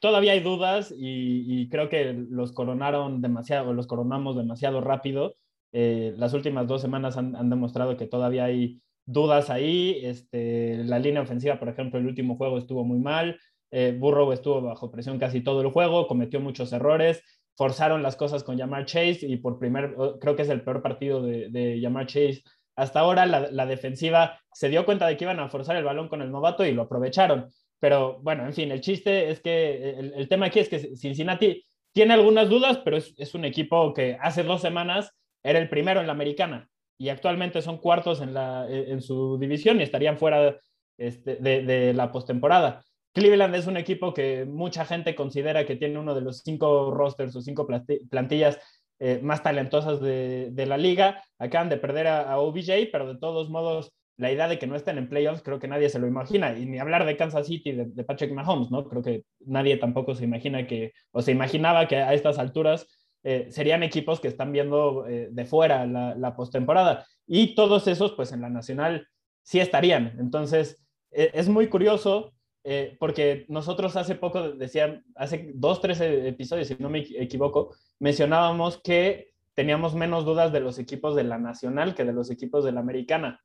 todavía 0.00 0.32
hay 0.32 0.40
dudas 0.40 0.92
y, 0.96 1.68
creo 1.68 1.88
que 1.88 2.12
los 2.12 2.52
coronaron 2.52 3.20
demasiado, 3.20 3.72
los 3.72 3.86
coronamos 3.86 4.36
demasiado 4.36 4.80
rápido. 4.80 5.36
Eh, 5.72 6.14
las 6.16 6.32
últimas 6.32 6.66
dos 6.66 6.80
semanas 6.80 7.16
han, 7.16 7.50
demostrado 7.50 7.96
que 7.96 8.06
todavía 8.06 8.44
hay 8.44 8.80
dudas 9.04 9.50
ahí. 9.50 10.00
Este, 10.02 10.84
la 10.84 10.98
línea 10.98 11.22
ofensiva, 11.22 11.58
por 11.58 11.68
ejemplo, 11.68 11.98
el 11.98 12.06
último 12.06 12.36
juego 12.36 12.58
estuvo 12.58 12.84
muy 12.84 12.98
mal. 12.98 13.38
Eh, 13.70 13.96
Burrow 13.98 14.32
estuvo 14.32 14.62
bajo 14.62 14.90
presión 14.90 15.18
casi 15.18 15.40
todo 15.40 15.60
el 15.60 15.70
juego, 15.70 16.06
cometió 16.06 16.40
muchos 16.40 16.72
errores, 16.72 17.22
forzaron 17.56 18.02
las 18.02 18.16
cosas 18.16 18.44
con 18.44 18.56
Yamar 18.56 18.84
Chase 18.84 19.20
y 19.22 19.36
por 19.36 19.58
primer, 19.58 19.94
creo 20.20 20.36
que 20.36 20.42
es 20.42 20.48
el 20.48 20.62
peor 20.62 20.82
partido 20.82 21.22
de, 21.22 21.48
de 21.48 21.80
Chase. 22.06 22.42
Hasta 22.76 23.00
ahora 23.00 23.24
la, 23.24 23.66
defensiva 23.66 24.38
se 24.52 24.68
dio 24.68 24.84
cuenta 24.84 25.06
de 25.06 25.16
que 25.16 25.24
iban 25.24 25.40
a 25.40 25.48
forzar 25.48 25.76
el 25.76 25.84
balón 25.84 26.08
con 26.08 26.20
el 26.20 26.30
novato 26.30 26.64
y 26.64 26.72
lo 26.72 26.82
aprovecharon. 26.82 27.48
Pero 27.78 28.18
bueno, 28.20 28.44
en 28.44 28.52
fin, 28.52 28.70
el 28.70 28.82
chiste 28.82 29.30
es 29.30 29.40
que 29.40 29.98
el, 29.98 30.28
tema 30.28 30.46
aquí 30.46 30.60
es 30.60 30.68
que 30.68 30.96
Cincinnati 30.96 31.64
tiene 31.92 32.12
algunas 32.12 32.48
dudas, 32.50 32.78
pero 32.84 32.98
es, 32.98 33.34
un 33.34 33.46
equipo 33.46 33.94
que 33.94 34.18
hace 34.20 34.42
dos 34.42 34.60
semanas 34.60 35.10
era 35.42 35.58
el 35.58 35.70
primero 35.70 36.00
en 36.00 36.06
la 36.06 36.12
americana 36.12 36.68
y 36.98 37.08
actualmente 37.08 37.62
son 37.62 37.78
cuartos 37.78 38.20
en, 38.20 38.36
en 38.36 39.00
su 39.00 39.38
división 39.38 39.80
y 39.80 39.84
estarían 39.84 40.18
fuera 40.18 40.58
este, 40.98 41.36
de, 41.36 41.92
la 41.94 42.10
postemporada. 42.10 42.82
Cleveland 43.16 43.54
es 43.54 43.66
un 43.66 43.78
equipo 43.78 44.12
que 44.12 44.44
mucha 44.44 44.84
gente 44.84 45.14
considera 45.14 45.64
que 45.64 45.76
tiene 45.76 45.98
uno 45.98 46.14
de 46.14 46.20
los 46.20 46.42
cinco 46.42 46.90
rosters 46.90 47.34
o 47.34 47.40
cinco 47.40 47.66
plantillas 48.10 48.58
eh, 48.98 49.20
más 49.22 49.42
talentosas 49.42 50.02
de, 50.02 50.66
la 50.66 50.76
liga. 50.76 51.22
Acaban 51.38 51.70
de 51.70 51.78
perder 51.78 52.08
a, 52.08 52.30
a, 52.30 52.38
OBJ, 52.40 52.90
pero 52.92 53.10
de 53.10 53.18
todos 53.18 53.48
modos 53.48 53.94
la 54.18 54.30
idea 54.30 54.48
de 54.48 54.58
que 54.58 54.66
no 54.66 54.76
estén 54.76 54.98
en 54.98 55.08
playoffs 55.08 55.40
creo 55.42 55.58
que 55.58 55.66
nadie 55.66 55.88
se 55.88 55.98
lo 55.98 56.06
imagina, 56.06 56.58
y 56.58 56.66
ni 56.66 56.78
hablar 56.78 57.06
de 57.06 57.16
Kansas 57.16 57.46
City, 57.46 57.72
de, 57.72 58.04
Patrick 58.04 58.32
Mahomes, 58.32 58.70
¿no? 58.70 58.86
Creo 58.86 59.02
que 59.02 59.24
nadie 59.46 59.78
tampoco 59.78 60.14
se 60.14 60.24
imagina 60.24 60.66
que, 60.66 60.92
o 61.10 61.22
se 61.22 61.32
imaginaba 61.32 61.88
que 61.88 61.96
a 61.96 62.12
estas 62.12 62.38
alturas 62.38 62.86
eh, 63.24 63.46
serían 63.48 63.82
equipos 63.82 64.20
que 64.20 64.28
están 64.28 64.52
viendo 64.52 65.06
eh, 65.06 65.28
de 65.30 65.44
fuera 65.46 65.86
la, 65.86 66.14
la 66.14 66.36
postemporada. 66.36 67.06
Y 67.26 67.54
todos 67.54 67.88
esos, 67.88 68.12
pues 68.12 68.32
en 68.32 68.42
la 68.42 68.50
nacional 68.50 69.08
sí 69.42 69.58
estarían. 69.58 70.16
Entonces, 70.18 70.86
e, 71.10 71.30
es 71.32 71.48
muy 71.48 71.68
curioso 71.68 72.34
eh, 72.68 72.96
porque 72.98 73.46
nosotros 73.48 73.94
hace 73.94 74.16
poco, 74.16 74.50
decían, 74.50 75.04
hace 75.14 75.52
dos, 75.54 75.80
tres 75.80 76.00
episodios, 76.00 76.66
si 76.66 76.74
no 76.80 76.90
me 76.90 76.98
equivoco, 76.98 77.76
mencionábamos 78.00 78.80
que 78.82 79.34
teníamos 79.54 79.94
menos 79.94 80.24
dudas 80.24 80.52
de 80.52 80.58
los 80.58 80.80
equipos 80.80 81.14
de 81.14 81.22
la 81.22 81.38
nacional 81.38 81.94
que 81.94 82.04
de 82.04 82.12
los 82.12 82.28
equipos 82.28 82.64
de 82.64 82.72
la 82.72 82.80
americana. 82.80 83.40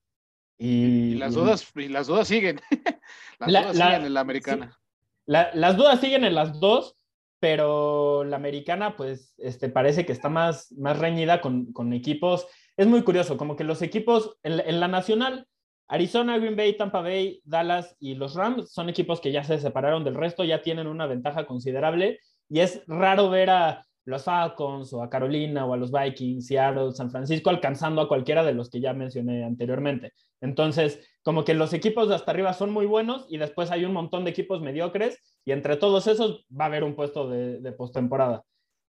Y, 0.57 1.13
las 1.15 1.35
dudas, 1.35 1.71
y 1.75 1.87
las 1.87 2.07
dudas 2.07 2.27
siguen. 2.27 2.61
las 3.39 3.47
dudas 3.47 3.77
siguen 3.77 4.05
en 4.05 4.13
la 4.15 4.21
americana. 4.21 4.79
las 5.27 5.77
dudas 5.77 5.99
siguen 5.99 6.23
en 6.23 6.33
las 6.33 6.59
dos, 6.59 6.97
pero 7.39 8.23
la 8.23 8.37
americana, 8.37 8.97
pues, 8.97 9.35
este, 9.37 9.69
parece 9.69 10.03
que 10.03 10.13
está 10.13 10.29
más, 10.29 10.71
más 10.71 10.97
reñida 10.97 11.41
con, 11.41 11.71
con 11.73 11.93
equipos. 11.93 12.47
Es 12.75 12.87
muy 12.87 13.03
curioso, 13.03 13.37
como 13.37 13.55
que 13.55 13.65
los 13.65 13.83
equipos 13.83 14.39
en, 14.41 14.61
en, 14.61 14.79
la 14.79 14.87
nacional, 14.87 15.47
Arizona, 15.91 16.37
Green 16.37 16.55
Bay, 16.55 16.77
Tampa 16.77 17.01
Bay, 17.01 17.41
Dallas 17.43 17.97
y 17.99 18.15
los 18.15 18.35
Rams 18.35 18.71
son 18.71 18.87
equipos 18.87 19.19
que 19.19 19.33
ya 19.33 19.43
se 19.43 19.59
separaron 19.59 20.05
del 20.05 20.15
resto, 20.15 20.45
ya 20.45 20.61
tienen 20.61 20.87
una 20.87 21.05
ventaja 21.05 21.45
considerable 21.45 22.19
y 22.47 22.61
es 22.61 22.81
raro 22.87 23.29
ver 23.29 23.49
a 23.49 23.85
los 24.05 24.23
Falcons 24.23 24.93
o 24.93 25.03
a 25.03 25.09
Carolina 25.09 25.65
o 25.65 25.73
a 25.73 25.77
los 25.77 25.91
Vikings, 25.91 26.47
Seattle, 26.47 26.93
San 26.93 27.11
Francisco, 27.11 27.49
alcanzando 27.49 27.99
a 27.99 28.07
cualquiera 28.07 28.45
de 28.45 28.53
los 28.53 28.69
que 28.69 28.79
ya 28.79 28.93
mencioné 28.93 29.43
anteriormente. 29.43 30.13
Entonces, 30.39 31.05
como 31.23 31.43
que 31.43 31.53
los 31.55 31.73
equipos 31.73 32.07
de 32.07 32.15
hasta 32.15 32.31
arriba 32.31 32.53
son 32.53 32.71
muy 32.71 32.85
buenos 32.85 33.25
y 33.29 33.37
después 33.37 33.69
hay 33.69 33.83
un 33.83 33.91
montón 33.91 34.23
de 34.23 34.31
equipos 34.31 34.61
mediocres 34.61 35.19
y 35.43 35.51
entre 35.51 35.75
todos 35.75 36.07
esos 36.07 36.45
va 36.57 36.63
a 36.63 36.67
haber 36.67 36.85
un 36.85 36.95
puesto 36.95 37.27
de, 37.29 37.71
postemporada. 37.73 38.45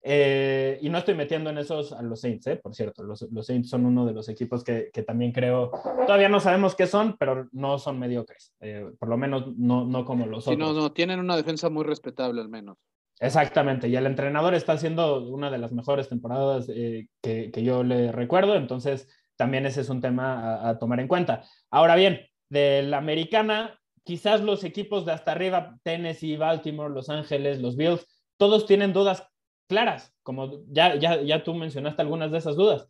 Eh, 0.03 0.77
y 0.81 0.89
no 0.89 0.99
estoy 0.99 1.15
metiendo 1.15 1.49
en 1.49 1.57
esos 1.57 1.91
a 1.91 2.01
los 2.01 2.21
Saints, 2.21 2.47
¿eh? 2.47 2.55
por 2.57 2.73
cierto. 2.73 3.03
Los, 3.03 3.27
Saints 3.45 3.69
son 3.69 3.85
uno 3.85 4.05
de 4.05 4.13
los 4.13 4.29
equipos 4.29 4.63
que, 4.63 4.89
también 5.05 5.31
creo, 5.31 5.71
todavía 6.05 6.29
no 6.29 6.39
sabemos 6.39 6.75
qué 6.75 6.87
son, 6.87 7.17
pero 7.17 7.49
no 7.51 7.77
son 7.77 7.99
mediocres. 7.99 8.53
Eh, 8.59 8.89
por 8.99 9.09
lo 9.09 9.17
menos 9.17 9.55
no, 9.57 9.85
no 9.85 10.05
como 10.05 10.25
los 10.25 10.47
otros. 10.47 10.57
No, 10.57 10.73
no, 10.73 10.91
tienen 10.91 11.19
una 11.19 11.35
defensa 11.35 11.69
muy 11.69 11.83
respetable 11.83 12.41
al 12.41 12.49
menos. 12.49 12.77
Exactamente, 13.19 13.87
y 13.87 13.95
el 13.95 14.05
entrenador 14.05 14.53
está 14.53 14.73
haciendo 14.73 15.23
una 15.27 15.49
de 15.49 15.57
las 15.57 15.71
mejores 15.71 16.07
temporadas 16.07 16.69
eh, 16.69 17.07
que, 17.21 17.51
yo 17.63 17.83
le 17.83 18.11
recuerdo, 18.11 18.55
entonces 18.55 19.07
también 19.35 19.65
ese 19.65 19.81
es 19.81 19.89
un 19.89 20.01
tema 20.01 20.69
a, 20.69 20.77
tomar 20.77 20.99
en 20.99 21.07
cuenta. 21.07 21.43
Ahora 21.71 21.95
bien, 21.95 22.21
de 22.49 22.83
la 22.83 22.97
americana, 22.97 23.79
quizás 24.03 24.41
los 24.41 24.63
equipos 24.63 25.05
de 25.05 25.13
hasta 25.13 25.31
arriba, 25.31 25.79
Tennessee, 25.81 26.37
Baltimore, 26.37 26.93
Los 26.93 27.09
Ángeles, 27.09 27.59
los 27.59 27.75
Bills, 27.75 28.05
todos 28.37 28.67
tienen 28.67 28.93
dudas 28.93 29.27
claras, 29.67 30.15
como 30.23 30.63
ya, 30.67 30.95
ya, 30.95 31.21
ya 31.21 31.43
tú 31.43 31.53
mencionaste 31.53 32.01
algunas 32.01 32.31
de 32.31 32.37
esas 32.37 32.55
dudas, 32.55 32.89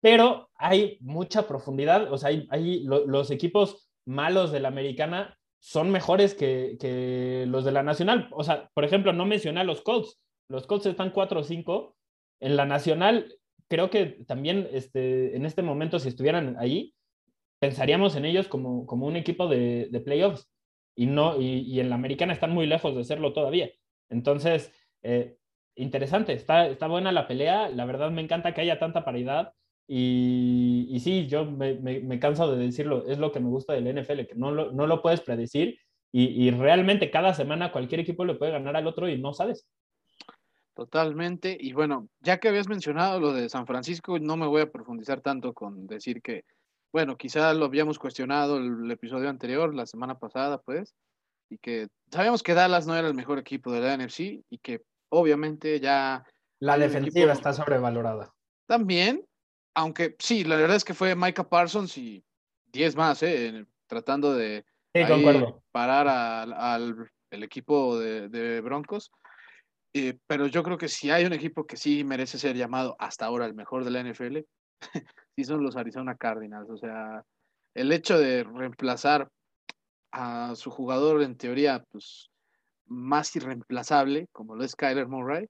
pero 0.00 0.48
hay 0.54 0.98
mucha 1.00 1.46
profundidad, 1.48 2.12
o 2.12 2.18
sea, 2.18 2.30
hay, 2.50 2.84
los 2.84 3.30
equipos 3.30 3.88
malos 4.06 4.52
de 4.52 4.60
la 4.60 4.68
americana 4.68 5.38
son 5.60 5.90
mejores 5.90 6.34
que, 6.34 7.44
los 7.48 7.64
de 7.64 7.72
la 7.72 7.82
Nacional. 7.82 8.28
O 8.30 8.44
sea, 8.44 8.70
por 8.74 8.84
ejemplo, 8.84 9.12
no 9.12 9.26
mencioné 9.26 9.60
a 9.60 9.64
los 9.64 9.82
Colts. 9.82 10.20
Los 10.48 10.66
Colts 10.66 10.86
están 10.86 11.10
4 11.10 11.40
o 11.40 11.42
5. 11.42 11.96
En 12.40 12.56
la 12.56 12.64
Nacional, 12.64 13.34
creo 13.68 13.90
que 13.90 14.24
también 14.26 14.68
este, 14.72 15.36
en 15.36 15.44
este 15.44 15.62
momento, 15.62 15.98
si 15.98 16.08
estuvieran 16.08 16.56
ahí, 16.58 16.94
pensaríamos 17.58 18.14
en 18.14 18.24
ellos 18.24 18.46
como, 18.46 18.86
como 18.86 19.06
un 19.06 19.16
equipo 19.16 19.48
de, 19.48 20.02
playoffs. 20.04 20.48
Y, 20.94 21.06
no, 21.06 21.40
y, 21.40 21.78
en 21.80 21.90
la 21.90 21.96
americana 21.96 22.32
están 22.32 22.52
muy 22.52 22.66
lejos 22.66 22.94
de 22.96 23.04
serlo 23.04 23.32
todavía. 23.32 23.70
Entonces, 24.10 24.72
eh, 25.02 25.37
interesante, 25.78 26.32
está, 26.32 26.66
está 26.68 26.86
buena 26.86 27.12
la 27.12 27.26
pelea. 27.26 27.68
La 27.70 27.84
verdad 27.84 28.10
me 28.10 28.22
encanta 28.22 28.52
que 28.54 28.60
haya 28.60 28.78
tanta 28.78 29.04
paridad. 29.04 29.52
Y, 29.86 30.98
sí, 31.02 31.26
yo 31.28 31.46
me, 31.46 32.18
canso 32.20 32.54
de 32.54 32.62
decirlo, 32.66 33.06
es 33.08 33.18
lo 33.18 33.32
que 33.32 33.40
me 33.40 33.48
gusta 33.48 33.72
del 33.72 33.86
NFL, 33.86 34.26
que 34.26 34.34
no 34.34 34.50
lo, 34.50 34.72
no 34.72 34.86
lo 34.86 35.00
puedes 35.00 35.22
predecir 35.22 35.78
y, 36.10 36.50
realmente 36.50 37.10
cada 37.10 37.34
semana 37.34 37.70
cualquier 37.70 38.00
equipo 38.00 38.24
le 38.24 38.34
puede 38.34 38.52
ganar 38.52 38.76
al 38.76 38.86
otro 38.86 39.08
y 39.08 39.20
no 39.20 39.34
sabes. 39.34 39.66
Totalmente. 40.74 41.56
Y 41.58 41.72
bueno, 41.72 42.08
ya 42.20 42.38
que 42.38 42.48
habías 42.48 42.68
mencionado 42.68 43.20
lo 43.20 43.32
de 43.32 43.48
San 43.48 43.66
Francisco, 43.66 44.18
no 44.18 44.36
me 44.36 44.46
voy 44.46 44.62
a 44.62 44.70
profundizar 44.70 45.20
tanto 45.20 45.52
con 45.52 45.86
decir 45.86 46.22
que, 46.22 46.44
bueno, 46.92 47.16
quizá 47.16 47.52
lo 47.52 47.66
habíamos 47.66 47.98
cuestionado 47.98 48.56
el, 48.56 48.90
episodio 48.90 49.28
anterior, 49.28 49.74
la 49.74 49.86
semana 49.86 50.18
pasada, 50.18 50.58
pues, 50.58 50.94
y 51.50 51.58
que 51.58 51.88
sabíamos 52.10 52.42
que 52.42 52.54
Dallas 52.54 52.86
no 52.86 52.96
era 52.96 53.08
el 53.08 53.14
mejor 53.14 53.38
equipo 53.38 53.72
de 53.72 53.80
la 53.80 53.96
NFC 53.96 54.42
y 54.48 54.58
que 54.58 54.82
obviamente 55.10 55.80
ya... 55.80 56.24
La 56.60 56.76
defensiva 56.76 57.32
está 57.32 57.52
sobrevalorada. 57.52 58.34
También, 58.66 59.24
aunque 59.74 60.16
sí, 60.18 60.44
la 60.44 60.56
verdad 60.56 60.76
es 60.76 60.84
que 60.84 60.94
fue 60.94 61.14
Micah 61.14 61.48
Parsons 61.48 61.96
y 61.98 62.24
10 62.72 62.96
más, 62.96 63.22
¿eh? 63.22 63.64
tratando 63.86 64.34
de 64.34 64.64
parar 65.72 66.08
al, 66.08 67.10
el 67.30 67.42
equipo 67.42 67.98
de, 67.98 68.60
Broncos. 68.60 69.10
Eh, 69.94 70.18
pero 70.26 70.46
yo 70.46 70.62
creo 70.62 70.76
que 70.76 70.88
si 70.88 71.10
hay 71.10 71.24
un 71.24 71.32
equipo 71.32 71.66
que 71.66 71.76
sí 71.76 72.04
merece 72.04 72.38
ser 72.38 72.56
llamado 72.56 72.94
hasta 72.98 73.24
ahora 73.24 73.46
el 73.46 73.54
mejor 73.54 73.84
de 73.84 73.90
la 73.90 74.02
NFL, 74.02 74.38
sí 75.36 75.44
son 75.44 75.62
los 75.62 75.76
Arizona 75.76 76.16
Cardinals. 76.16 76.68
O 76.70 76.76
sea, 76.76 77.24
el 77.74 77.92
hecho 77.92 78.18
de 78.18 78.44
reemplazar 78.44 79.28
a 80.12 80.54
su 80.54 80.70
jugador 80.70 81.22
en 81.22 81.36
teoría 81.36 81.84
pues, 81.90 82.30
más 82.88 83.34
irreemplazable, 83.36 84.28
como 84.32 84.54
lo 84.54 84.64
es 84.64 84.76
Kyler 84.76 85.06
Murray, 85.06 85.46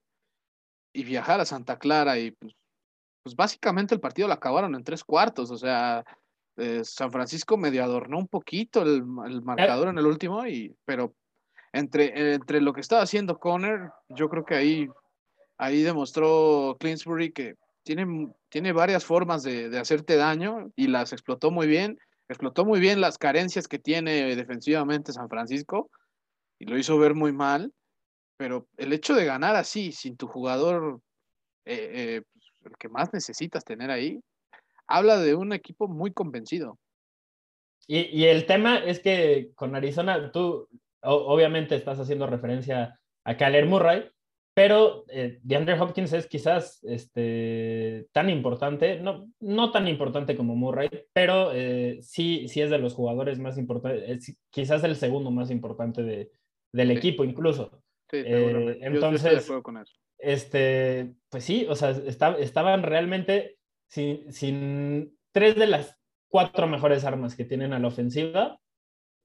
y 0.93 1.03
viajar 1.03 1.39
a 1.39 1.45
Santa 1.45 1.77
Clara 1.77 2.17
y 2.17 2.31
pues, 2.31 2.53
pues 3.23 3.35
básicamente 3.35 3.93
el 3.93 4.01
partido 4.01 4.27
lo 4.27 4.33
acabaron 4.33 4.75
en 4.75 4.83
tres 4.83 5.03
cuartos, 5.03 5.51
o 5.51 5.57
sea, 5.57 6.03
eh, 6.57 6.81
San 6.83 7.11
Francisco 7.11 7.57
medio 7.57 7.83
adornó 7.83 8.17
un 8.17 8.27
poquito 8.27 8.81
el, 8.81 9.05
marcador 9.05 9.89
en 9.89 9.97
el 9.97 10.05
último, 10.05 10.45
y, 10.45 10.75
pero 10.85 11.13
entre, 11.73 12.33
entre 12.33 12.61
lo 12.61 12.73
que 12.73 12.81
estaba 12.81 13.03
haciendo 13.03 13.39
Conner, 13.39 13.91
yo 14.09 14.29
creo 14.29 14.45
que 14.45 14.55
ahí, 14.55 14.89
ahí 15.57 15.81
demostró 15.81 16.75
Clinsbury 16.79 17.31
que 17.31 17.55
tiene, 17.83 18.29
tiene 18.49 18.73
varias 18.73 19.05
formas 19.05 19.43
de, 19.43 19.69
de 19.69 19.79
hacerte 19.79 20.15
daño 20.15 20.71
y 20.75 20.87
las 20.87 21.13
explotó 21.13 21.51
muy 21.51 21.67
bien, 21.67 21.99
explotó 22.27 22.65
muy 22.65 22.79
bien 22.79 23.01
las 23.01 23.17
carencias 23.17 23.67
que 23.67 23.79
tiene 23.79 24.35
defensivamente 24.35 25.13
San 25.13 25.29
Francisco 25.29 25.89
y 26.59 26.65
lo 26.65 26.77
hizo 26.77 26.97
ver 26.99 27.15
muy 27.15 27.31
mal, 27.31 27.73
pero 28.37 28.67
el 28.77 28.93
hecho 28.93 29.15
de 29.15 29.25
ganar 29.25 29.55
así, 29.55 29.91
sin 29.91 30.17
tu 30.17 30.27
jugador 30.27 31.01
eh, 31.65 31.91
eh, 31.93 32.21
el 32.65 32.77
que 32.77 32.89
más 32.89 33.11
necesitas 33.13 33.63
tener 33.63 33.89
ahí, 33.89 34.21
habla 34.87 35.17
de 35.17 35.35
un 35.35 35.53
equipo 35.53 35.87
muy 35.87 36.11
convencido. 36.11 36.77
Y, 37.87 37.99
y 37.99 38.25
el 38.25 38.45
tema 38.45 38.77
es 38.77 38.99
que 38.99 39.51
con 39.55 39.75
Arizona, 39.75 40.31
tú 40.31 40.67
obviamente 41.01 41.75
estás 41.75 41.99
haciendo 41.99 42.27
referencia 42.27 42.99
a 43.23 43.37
Kyler 43.37 43.65
Murray, 43.65 44.09
pero 44.53 45.05
eh, 45.07 45.39
DeAndre 45.43 45.79
Hopkins 45.79 46.11
es 46.11 46.27
quizás 46.27 46.83
este, 46.83 48.07
tan 48.11 48.29
importante, 48.29 48.99
no, 48.99 49.31
no 49.39 49.71
tan 49.71 49.87
importante 49.87 50.35
como 50.35 50.55
Murray, 50.55 50.89
pero 51.13 51.51
sí, 52.01 52.47
sí 52.49 52.61
es 52.61 52.69
de 52.69 52.79
los 52.79 52.93
jugadores 52.93 53.39
más 53.39 53.57
importantes, 53.57 54.35
quizás 54.49 54.83
el 54.83 54.97
segundo 54.97 55.31
más 55.31 55.49
importante 55.49 56.03
de, 56.03 56.31
del 56.71 56.91
equipo 56.91 57.23
incluso. 57.23 57.81
Sí, 58.09 58.17
eh, 58.25 58.79
entonces, 58.81 59.51
Este, 60.17 61.13
pues 61.29 61.43
sí, 61.43 61.65
o 61.69 61.75
sea, 61.75 61.91
estaban 61.91 62.83
realmente 62.83 63.57
sin, 63.87 64.31
sin, 64.31 65.17
tres 65.31 65.55
de 65.55 65.67
las 65.67 65.97
cuatro 66.27 66.67
mejores 66.67 67.05
armas 67.05 67.35
que 67.35 67.45
tienen 67.45 67.73
a 67.73 67.79
la 67.79 67.87
ofensiva 67.87 68.59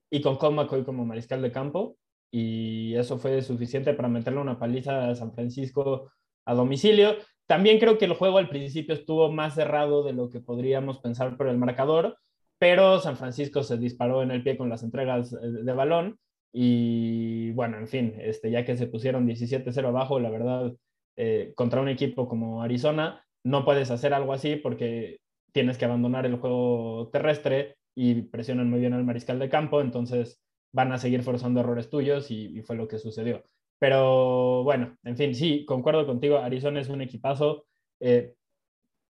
y 0.09 0.21
con 0.21 0.37
Colt 0.37 0.55
McCoy 0.55 0.83
como 0.83 1.05
mariscal 1.05 1.41
de 1.41 1.51
campo 1.51 1.97
y 2.31 2.95
eso 2.95 3.17
fue 3.17 3.41
suficiente 3.41 3.93
para 3.93 4.09
meterle 4.09 4.39
una 4.39 4.59
paliza 4.59 5.09
a 5.09 5.15
San 5.15 5.33
Francisco 5.33 6.11
a 6.45 6.53
domicilio. 6.53 7.15
También 7.47 7.79
creo 7.79 7.97
que 7.97 8.05
el 8.05 8.13
juego 8.13 8.37
al 8.37 8.49
principio 8.49 8.93
estuvo 8.93 9.31
más 9.31 9.55
cerrado 9.55 10.03
de 10.03 10.13
lo 10.13 10.29
que 10.29 10.41
podríamos 10.41 10.99
pensar 10.99 11.37
por 11.37 11.47
el 11.47 11.57
marcador, 11.57 12.17
pero 12.59 12.99
San 12.99 13.17
Francisco 13.17 13.63
se 13.63 13.77
disparó 13.77 14.21
en 14.21 14.31
el 14.31 14.43
pie 14.43 14.57
con 14.57 14.69
las 14.69 14.83
entregas 14.83 15.33
eh, 15.33 15.37
de 15.41 15.73
balón 15.73 16.19
y 16.57 17.51
bueno, 17.51 17.77
en 17.77 17.89
fin, 17.89 18.15
este, 18.17 18.49
ya 18.49 18.63
que 18.63 18.77
se 18.77 18.87
pusieron 18.87 19.27
17-0 19.27 19.85
abajo, 19.89 20.21
la 20.21 20.29
verdad, 20.29 20.73
eh, 21.17 21.51
contra 21.53 21.81
un 21.81 21.89
equipo 21.89 22.29
como 22.29 22.63
Arizona, 22.63 23.25
no 23.43 23.65
puedes 23.65 23.91
hacer 23.91 24.13
algo 24.13 24.31
así 24.31 24.55
porque 24.55 25.19
tienes 25.51 25.77
que 25.77 25.83
abandonar 25.83 26.25
el 26.25 26.37
juego 26.37 27.09
terrestre 27.11 27.75
y 27.93 28.21
presionan 28.21 28.69
muy 28.69 28.79
bien 28.79 28.93
al 28.93 29.03
mariscal 29.03 29.37
de 29.37 29.49
campo, 29.49 29.81
entonces 29.81 30.39
van 30.71 30.93
a 30.93 30.97
seguir 30.97 31.23
forzando 31.23 31.59
errores 31.59 31.89
tuyos 31.89 32.31
y, 32.31 32.61
fue 32.61 32.77
lo 32.77 32.87
que 32.87 32.99
sucedió. 32.99 33.43
Pero 33.77 34.63
bueno, 34.63 34.95
en 35.03 35.17
fin, 35.17 35.35
sí, 35.35 35.65
concuerdo 35.65 36.07
contigo, 36.07 36.37
Arizona 36.37 36.79
es 36.79 36.87
un 36.87 37.01
equipazo. 37.01 37.65
Eh, 37.99 38.33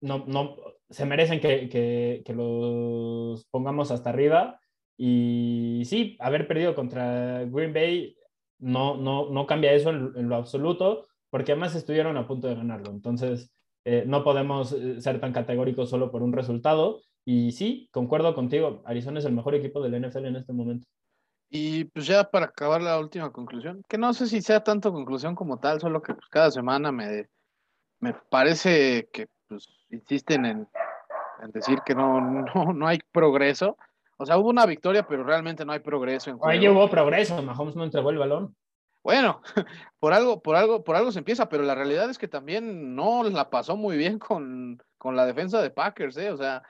no, 0.02 0.26
no, 0.28 0.58
se 0.92 1.06
merecen 1.08 1.40
que, 1.40 1.70
que, 2.24 2.34
los 2.36 3.46
pongamos 3.46 3.90
hasta 3.90 4.12
arriba. 4.12 4.61
Y 5.04 5.82
sí, 5.86 6.16
haber 6.20 6.48
perdido 6.48 6.76
contra 6.76 7.44
Green 7.46 7.74
Bay 7.74 8.16
no, 8.60 8.98
no, 8.98 9.32
no 9.32 9.48
cambia 9.48 9.74
eso 9.74 9.90
en, 9.90 10.30
lo 10.30 10.36
absoluto, 10.36 11.08
porque 11.32 11.54
además 11.54 11.74
estuvieron 11.74 12.18
a 12.18 12.28
punto 12.28 12.48
de 12.48 12.54
ganarlo. 12.54 12.92
Entonces, 12.92 13.52
eh, 13.84 14.04
no 14.06 14.24
podemos 14.24 14.74
eh, 14.74 15.02
ser 15.02 15.20
tan 15.20 15.34
categóricos 15.34 15.90
solo 15.90 16.12
por 16.12 16.22
un 16.22 16.34
resultado. 16.34 17.02
Y 17.26 17.52
sí, 17.54 17.90
concuerdo 17.92 18.36
contigo, 18.36 18.84
Arizona 18.86 19.18
es 19.18 19.26
el 19.26 19.34
mejor 19.34 19.56
equipo 19.56 19.82
del 19.82 20.00
NFL 20.00 20.26
en 20.26 20.36
este 20.36 20.54
momento. 20.54 20.88
Y 21.50 21.86
pues 21.86 22.06
ya 22.06 22.30
para 22.30 22.46
acabar 22.46 22.84
la 22.84 23.00
última 23.00 23.32
conclusión, 23.32 23.82
que 23.90 23.98
no 23.98 24.14
sé 24.14 24.28
si 24.28 24.40
sea 24.40 24.64
tanto 24.64 24.94
conclusión 24.94 25.34
como 25.34 25.58
tal, 25.58 25.82
solo 25.82 26.04
que 26.04 26.14
pues, 26.14 26.28
cada 26.30 26.52
semana 26.52 26.92
me, 26.92 27.28
me 28.00 28.14
parece 28.30 29.10
que 29.12 29.26
pues, 29.48 29.68
insisten 29.90 30.46
en, 30.46 30.68
decir 31.52 31.80
que 31.88 31.96
no, 31.96 32.22
no, 32.22 32.72
no, 32.72 32.88
hay 32.88 33.00
progreso. 33.12 33.78
O 34.22 34.26
sea, 34.28 34.38
hubo 34.38 34.50
una 34.50 34.68
victoria, 34.68 35.08
pero 35.08 35.24
realmente 35.24 35.66
no 35.66 35.74
hay 35.74 35.80
progreso. 35.80 36.30
En 36.30 36.38
Ahí 36.44 36.68
hubo 36.68 36.88
progreso, 36.88 37.42
Mahomes 37.42 37.76
no 37.76 37.84
entregó 37.84 38.12
el 38.12 38.20
balón. 38.20 38.56
Bueno, 39.04 39.42
por 40.00 40.14
algo, 40.14 40.44
por 40.44 40.56
algo, 40.56 40.84
por 40.84 40.96
algo 40.96 41.12
se 41.12 41.18
empieza, 41.18 41.50
pero 41.50 41.64
la 41.64 41.74
realidad 41.74 42.08
es 42.08 42.20
que 42.20 42.28
también 42.28 42.96
no 42.96 43.24
la 43.24 43.50
pasó 43.50 43.76
muy 43.76 43.98
bien 43.98 44.20
con, 44.20 44.78
con 45.00 45.16
la 45.16 45.26
defensa 45.26 45.60
de 45.60 45.72
Packers, 45.72 46.18
¿eh? 46.18 46.30
O 46.30 46.38
sea, 46.38 46.62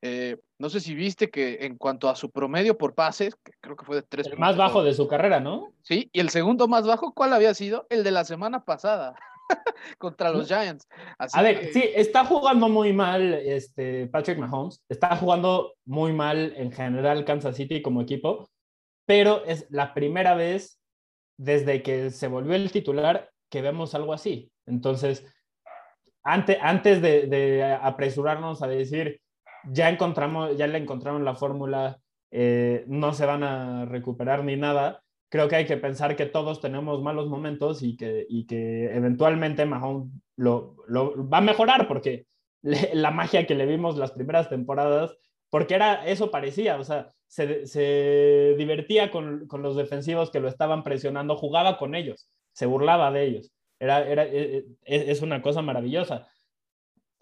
eh, 0.00 0.36
no 0.58 0.68
sé 0.68 0.78
si 0.78 0.94
viste 0.94 1.28
que 1.28 1.58
en 1.62 1.76
cuanto 1.76 2.08
a 2.08 2.14
su 2.14 2.30
promedio 2.30 2.78
por 2.78 2.94
pases, 2.94 3.34
que 3.34 3.50
creo 3.60 3.74
que 3.74 3.84
fue 3.84 3.96
de 3.96 4.02
tres. 4.02 4.28
El 4.28 4.38
más 4.38 4.56
bajo 4.56 4.84
de 4.84 4.94
su 4.94 5.08
carrera, 5.08 5.40
¿no? 5.40 5.72
Sí, 5.82 6.08
y 6.12 6.20
el 6.20 6.28
segundo 6.28 6.68
más 6.68 6.86
bajo, 6.86 7.14
¿cuál 7.14 7.32
había 7.32 7.52
sido? 7.52 7.84
El 7.90 8.04
de 8.04 8.12
la 8.12 8.22
semana 8.22 8.64
pasada 8.64 9.16
contra 9.98 10.30
los 10.30 10.48
Giants. 10.48 10.86
a 11.18 11.42
ver, 11.42 11.72
sí, 11.72 11.84
está 11.94 12.24
jugando 12.24 12.68
muy 12.68 12.92
mal 12.92 13.34
este 13.34 14.06
Patrick 14.08 14.38
Mahomes, 14.38 14.82
está 14.88 15.16
jugando 15.16 15.74
muy 15.84 16.12
mal 16.12 16.54
en 16.56 16.72
general 16.72 17.24
Kansas 17.24 17.56
City 17.56 17.82
como 17.82 18.02
equipo, 18.02 18.48
pero 19.06 19.44
es 19.44 19.66
la 19.70 19.94
primera 19.94 20.34
vez 20.34 20.78
desde 21.38 21.82
que 21.82 22.10
se 22.10 22.28
volvió 22.28 22.54
el 22.54 22.70
titular 22.70 23.30
que 23.50 23.62
vemos 23.62 23.94
algo 23.94 24.12
así. 24.12 24.50
Entonces, 24.66 25.26
antes, 26.24 26.58
antes 26.60 27.02
de 27.02 27.78
apresurarnos 27.80 28.62
a 28.62 28.68
decir 28.68 29.22
ya 29.64 29.88
encontramos, 29.88 30.56
ya 30.56 30.66
le 30.66 30.78
encontraron 30.78 31.24
la 31.24 31.34
fórmula, 31.34 31.98
eh, 32.30 32.84
no 32.88 33.12
se 33.12 33.26
van 33.26 33.42
a 33.42 33.84
recuperar 33.84 34.44
ni 34.44 34.56
nada. 34.56 35.02
Creo 35.32 35.48
que 35.48 35.56
hay 35.56 35.64
que 35.64 35.78
pensar 35.78 36.14
que 36.14 36.26
todos 36.26 36.60
tenemos 36.60 37.00
malos 37.00 37.26
momentos 37.26 37.82
y 37.82 37.96
que, 37.96 38.26
y 38.28 38.44
que 38.44 38.94
eventualmente 38.94 39.64
Mahomes 39.64 40.12
lo, 40.36 40.76
lo 40.86 41.26
va 41.26 41.38
a 41.38 41.40
mejorar 41.40 41.88
porque 41.88 42.26
la 42.92 43.10
magia 43.10 43.46
que 43.46 43.54
le 43.54 43.64
vimos 43.64 43.96
las 43.96 44.12
primeras 44.12 44.50
temporadas, 44.50 45.16
porque 45.48 45.74
era 45.74 46.06
eso 46.06 46.30
parecía, 46.30 46.78
o 46.78 46.84
sea, 46.84 47.14
se, 47.26 47.66
se 47.66 48.54
divertía 48.58 49.10
con, 49.10 49.46
con, 49.46 49.62
los 49.62 49.74
defensivos 49.74 50.30
que 50.30 50.40
lo 50.40 50.48
estaban 50.48 50.82
presionando, 50.82 51.36
jugaba 51.36 51.78
con 51.78 51.94
ellos, 51.94 52.28
se 52.52 52.66
burlaba 52.66 53.10
de 53.10 53.24
ellos. 53.24 53.52
Era, 53.78 54.06
era, 54.06 54.26
e, 54.26 54.66
e, 54.84 55.10
es 55.10 55.22
una 55.22 55.40
cosa 55.40 55.62
maravillosa 55.62 56.28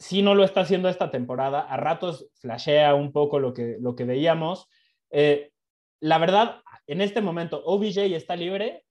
si 0.01 0.23
no 0.23 0.35
lo 0.35 0.45
está 0.45 0.63
haciendo 0.63 0.89
esta 0.89 1.11
temporada, 1.11 1.61
a 1.61 1.77
ratos 1.77 2.27
flashea 2.41 2.95
un 2.95 3.13
poco 3.13 3.39
lo 3.39 3.53
que, 3.53 3.77
lo 3.79 3.95
que 3.95 4.07
veíamos. 4.07 4.67
Eh, 5.11 5.53
la 6.01 6.17
verdad, 6.17 6.63
en 6.93 7.01
este 7.01 7.21
momento, 7.21 7.63
OBJ 7.65 7.99
está 8.15 8.37
libre. 8.37 8.85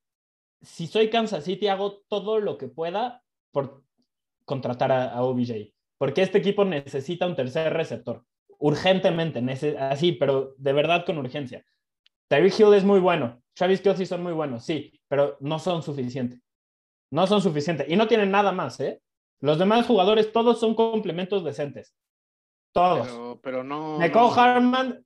Si 0.61 0.87
soy 0.87 1.09
Kansas 1.09 1.43
City, 1.43 1.67
hago 1.67 2.01
todo 2.07 2.39
lo 2.39 2.57
que 2.57 2.67
pueda 2.67 3.23
por 3.51 3.83
contratar 4.45 4.91
a, 4.91 5.21
OBJ, 5.23 5.73
porque 5.97 6.21
este 6.21 6.39
equipo 6.39 6.65
necesita 6.65 7.27
un 7.27 7.35
tercer 7.35 7.71
receptor, 7.73 8.25
urgentemente, 8.57 9.43
así, 9.77 10.13
pero 10.13 10.55
de 10.57 10.73
verdad 10.73 11.05
con 11.05 11.17
urgencia. 11.17 11.63
Tyreek 12.27 12.59
Hill 12.59 12.73
es 12.73 12.83
muy 12.83 12.99
bueno, 12.99 13.41
Travis 13.53 13.81
Kelsey 13.81 14.05
son 14.05 14.23
muy 14.23 14.33
buenos, 14.33 14.65
sí, 14.65 14.99
pero 15.07 15.37
no 15.39 15.59
son 15.59 15.83
suficientes. 15.83 16.41
No 17.11 17.27
son 17.27 17.41
suficientes 17.41 17.87
y 17.89 17.95
no 17.95 18.07
tienen 18.07 18.31
nada 18.31 18.51
más, 18.51 18.79
¿eh? 18.79 19.01
Los 19.41 19.59
demás 19.59 19.85
jugadores, 19.85 20.31
todos 20.31 20.59
son 20.59 20.75
complementos 20.75 21.43
decentes. 21.43 21.95
Todos. 22.71 23.39
Pero, 23.41 23.63
no. 23.63 23.97
McCall 23.97 24.37
Harman, 24.37 25.05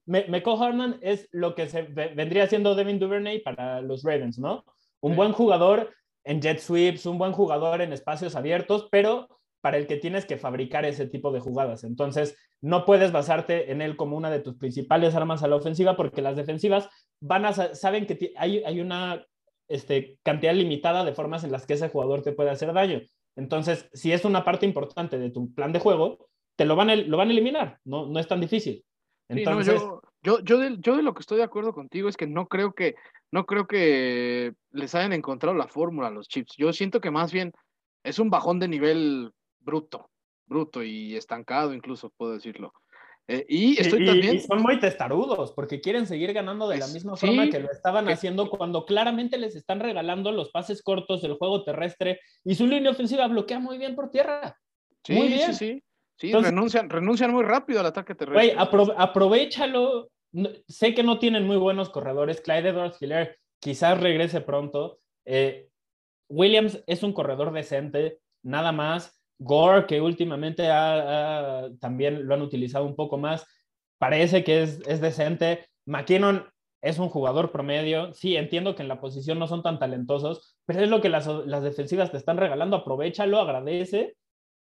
Harman 0.60 0.99
es 1.02 1.28
lo 1.32 1.56
que 1.56 1.67
se 1.67 1.84
vendría 1.84 2.47
siendo 2.47 2.76
Devin 2.76 2.99
Duvernay 2.99 3.39
para 3.39 3.82
los 3.82 4.04
Ravens, 4.04 4.38
¿no? 4.38 4.65
Un 5.02 5.15
buen 5.15 5.32
jugador 5.32 5.93
en 6.23 6.41
jet 6.41 6.60
sweeps, 6.60 7.06
un 7.06 7.17
buen 7.17 7.32
jugador 7.32 7.82
en 7.82 7.93
espacios 7.93 8.36
abiertos, 8.36 8.88
pero 8.91 9.28
para 9.62 9.78
el 9.78 9.88
que 9.88 9.97
tienes 9.97 10.26
que 10.26 10.38
fabricar 10.38 10.86
ese 10.86 11.08
tipo 11.08 11.32
de 11.32 11.39
jugadas. 11.39 11.86
Entonces, 11.86 12.38
no 12.62 12.86
puedes 12.86 13.12
basarte 13.12 13.71
en 13.71 13.82
él 13.82 13.95
como 13.95 14.17
una 14.17 14.30
de 14.30 14.39
tus 14.39 14.56
principales 14.56 15.15
armas 15.15 15.43
a 15.43 15.47
la 15.47 15.56
ofensiva 15.56 15.95
porque 15.95 16.21
las 16.21 16.36
defensivas 16.36 16.89
van 17.21 17.45
a 17.45 17.54
saben 17.54 18.06
que 18.06 18.34
hay, 18.38 18.63
hay 18.65 18.82
una 18.82 19.26
este, 19.69 20.19
cantidad 20.23 20.54
limitada 20.54 21.06
de 21.06 21.13
formas 21.13 21.43
en 21.43 21.52
las 21.52 21.65
que 21.65 21.73
ese 21.73 21.89
jugador 21.89 22.21
te 22.21 22.34
puede 22.34 22.49
hacer 22.49 22.73
daño. 22.73 23.02
Entonces, 23.36 23.89
si 23.93 24.12
es 24.12 24.26
una 24.26 24.43
parte 24.43 24.65
importante 24.65 25.17
de 25.17 25.30
tu 25.30 25.54
plan 25.54 25.71
de 25.71 25.80
juego, 25.80 26.30
te 26.56 26.66
lo 26.66 26.76
van 26.76 26.89
a, 26.89 26.96
lo 26.96 27.18
van 27.18 27.30
a 27.30 27.32
eliminar, 27.32 27.80
no, 27.84 28.08
no 28.08 28.20
es 28.20 28.28
tan 28.28 28.42
difícil. 28.42 28.84
Entonces, 29.30 29.82
yo, 30.22 30.39
yo, 30.42 30.58
de, 30.58 30.78
yo, 30.80 30.96
de, 30.96 31.04
lo 31.04 31.13
que 31.13 31.22
estoy 31.22 31.38
de 31.38 31.44
acuerdo 31.44 31.74
contigo 31.74 32.10
es 32.10 32.18
que 32.18 32.28
no 32.28 32.48
creo 32.48 32.74
que, 32.74 32.96
no 33.32 33.46
creo 33.46 33.68
que 33.68 34.54
les 34.72 34.96
hayan 34.96 35.13
encontrado 35.13 35.56
la 35.56 35.68
fórmula 35.68 36.08
a 36.08 36.12
los 36.12 36.28
chips. 36.28 36.56
Yo 36.58 36.72
siento 36.74 37.02
que 37.02 37.12
más 37.12 37.32
bien 37.32 37.54
es 38.04 38.20
un 38.20 38.30
bajón 38.30 38.60
de 38.60 38.68
nivel 38.68 39.32
bruto, 39.60 40.10
bruto 40.46 40.84
y 40.84 41.16
estancado 41.16 41.74
incluso, 41.74 42.12
puedo 42.16 42.34
decirlo. 42.34 42.74
Eh, 43.28 43.46
y 43.48 43.80
estoy 43.80 44.06
también. 44.06 44.42
son 44.42 44.62
muy 44.62 44.80
testarudos 44.80 45.54
porque 45.54 45.80
quieren 45.80 46.06
seguir 46.06 46.34
ganando 46.34 46.68
de 46.68 46.78
la 46.78 46.88
misma 46.88 47.16
forma 47.16 47.50
que 47.50 47.60
lo 47.60 47.72
estaban 47.72 48.10
haciendo 48.10 48.50
cuando 48.50 48.86
claramente 48.86 49.38
les 49.38 49.56
están 49.56 49.80
regalando 49.80 50.34
los 50.34 50.52
pases 50.52 50.84
cortos 50.84 51.22
del 51.22 51.36
juego 51.36 51.63
terrestre 51.63 52.20
y 52.44 52.56
su 52.56 52.68
línea 52.68 52.92
ofensiva 52.92 53.26
bloquea 53.28 53.60
muy 53.60 53.78
bien 53.78 53.96
por 53.96 54.12
tierra. 54.12 54.60
Sí, 55.06 55.13
muy 55.13 55.30
bien. 55.30 55.54
sí, 55.54 55.74
sí. 55.74 55.84
Sí, 56.24 56.34
renuncian, 56.34 56.90
renuncian 56.90 57.32
muy 57.32 57.44
rápido 57.44 57.82
al 57.82 57.88
ataque 57.88 58.16
terrestre. 58.16 58.56
Güey, 58.56 58.94
aprovechalo. 58.98 60.10
sé 60.68 60.94
que 60.94 61.04
no 61.04 61.20
tienen 61.20 61.46
muy 61.46 61.58
buenos 61.58 61.90
corredores. 61.90 62.40
Clyde 62.40 62.70
Edwards 62.70 63.02
Hiller 63.02 63.38
quizás 63.60 64.00
regrese 64.00 64.40
pronto. 64.40 65.00
Eh, 65.26 65.68
Williams 66.30 66.82
es 66.88 67.04
un 67.04 67.14
corredor 67.14 67.52
decente, 67.52 68.20
nada 68.42 68.72
más. 68.72 69.20
Gore, 69.40 69.86
que 69.86 70.00
últimamente 70.00 70.64
también 71.82 72.26
lo 72.26 72.36
han 72.36 72.42
utilizado 72.42 72.86
un 72.86 72.96
poco 72.96 73.18
más, 73.18 73.46
parece 73.98 74.44
que 74.44 74.64
es, 74.64 75.02
decente. 75.02 75.66
McKinnon 75.86 76.46
es 76.82 77.00
un 77.00 77.10
jugador 77.10 77.52
promedio. 77.52 78.14
Sí, 78.14 78.38
entiendo 78.38 78.76
que 78.76 78.84
en 78.84 78.88
la 78.88 79.02
posición 79.02 79.40
no 79.40 79.48
son 79.48 79.62
tan 79.62 79.80
talentosos, 79.80 80.56
pero 80.66 80.82
es 80.82 80.90
lo 80.90 81.02
que 81.02 81.10
las, 81.10 81.28
defensivas 81.64 82.12
te 82.12 82.18
están 82.18 82.38
regalando. 82.38 82.78
Aprovechalo, 82.78 83.40
agradece 83.40 84.16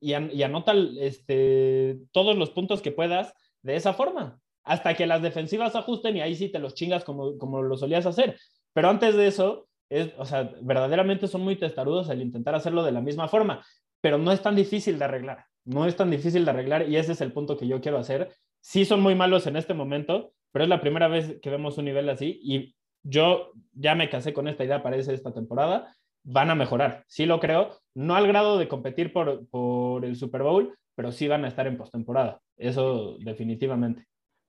y, 0.01 0.13
anota 0.15 0.73
este, 1.01 1.99
todos 2.13 2.37
los 2.37 2.51
puntos 2.51 2.83
que 2.83 2.93
puedas 2.93 3.35
de 3.63 3.77
esa 3.77 3.95
forma, 3.95 4.41
hasta 4.63 4.95
que 4.95 5.07
las 5.07 5.23
defensivas 5.23 5.75
ajusten 5.75 6.17
y 6.17 6.21
ahí 6.21 6.35
sí 6.35 6.49
te 6.49 6.59
los 6.59 6.75
chingas 6.75 7.05
como, 7.05 7.39
como 7.39 7.63
lo 7.63 7.77
solías 7.77 8.07
hacer. 8.07 8.39
Pero 8.73 8.89
antes 8.89 9.15
de 9.17 9.27
eso, 9.27 9.69
es, 9.89 10.13
o 10.19 10.25
sea, 10.25 10.53
verdaderamente 10.63 11.29
son 11.29 11.43
muy 11.43 11.57
testarudos 11.57 12.11
al 12.11 12.21
intentar 12.21 12.55
hacerlo 12.55 12.83
de 12.83 12.93
la 12.93 13.01
misma 13.01 13.29
forma, 13.29 13.65
pero 14.01 14.19
no 14.19 14.33
es 14.33 14.43
tan 14.43 14.57
difícil 14.57 14.99
de 14.99 15.05
arreglar, 15.05 15.47
no 15.65 15.87
es 15.87 15.97
tan 15.97 16.11
difícil 16.11 16.45
de 16.45 16.51
arreglar 16.51 16.89
y 16.89 16.97
ese 16.97 17.13
es 17.13 17.21
el 17.21 17.33
punto 17.33 17.57
que 17.57 17.67
yo 17.67 17.81
quiero 17.81 17.99
hacer. 17.99 18.31
Sí 18.61 18.85
son 18.85 19.01
muy 19.01 19.15
malos 19.15 19.47
en 19.47 19.57
este 19.57 19.75
momento, 19.75 20.33
pero 20.53 20.65
es 20.65 20.69
la 20.69 20.81
primera 20.81 21.09
vez 21.09 21.39
que 21.41 21.51
vemos 21.51 21.79
un 21.79 21.85
nivel 21.85 22.09
así 22.09 22.41
y 22.43 22.75
yo 23.03 23.53
ya 23.73 23.95
me 23.95 24.11
casé 24.11 24.33
con 24.33 24.49
esta 24.49 24.65
idea 24.65 24.83
para 24.83 24.97
esta 24.97 25.33
temporada 25.33 25.95
van 26.27 26.51
a 26.51 26.55
mejorar. 26.55 27.05
Sí 27.07 27.25
lo 27.25 27.41
creo, 27.41 27.81
no 27.95 28.17
al 28.17 28.27
grado 28.27 28.59
de 28.59 28.69
competir 28.69 29.13
por, 29.13 29.47
por 29.49 30.05
el 30.05 30.17
Super 30.17 30.43
Bowl, 30.43 30.77
pero 30.95 31.13
sí 31.13 31.29
van 31.29 31.45
a 31.45 31.49
estar 31.49 31.67
en 31.67 31.79
postemporada. 31.79 32.41
Eso 32.57 33.17
definitivamente. 33.21 34.07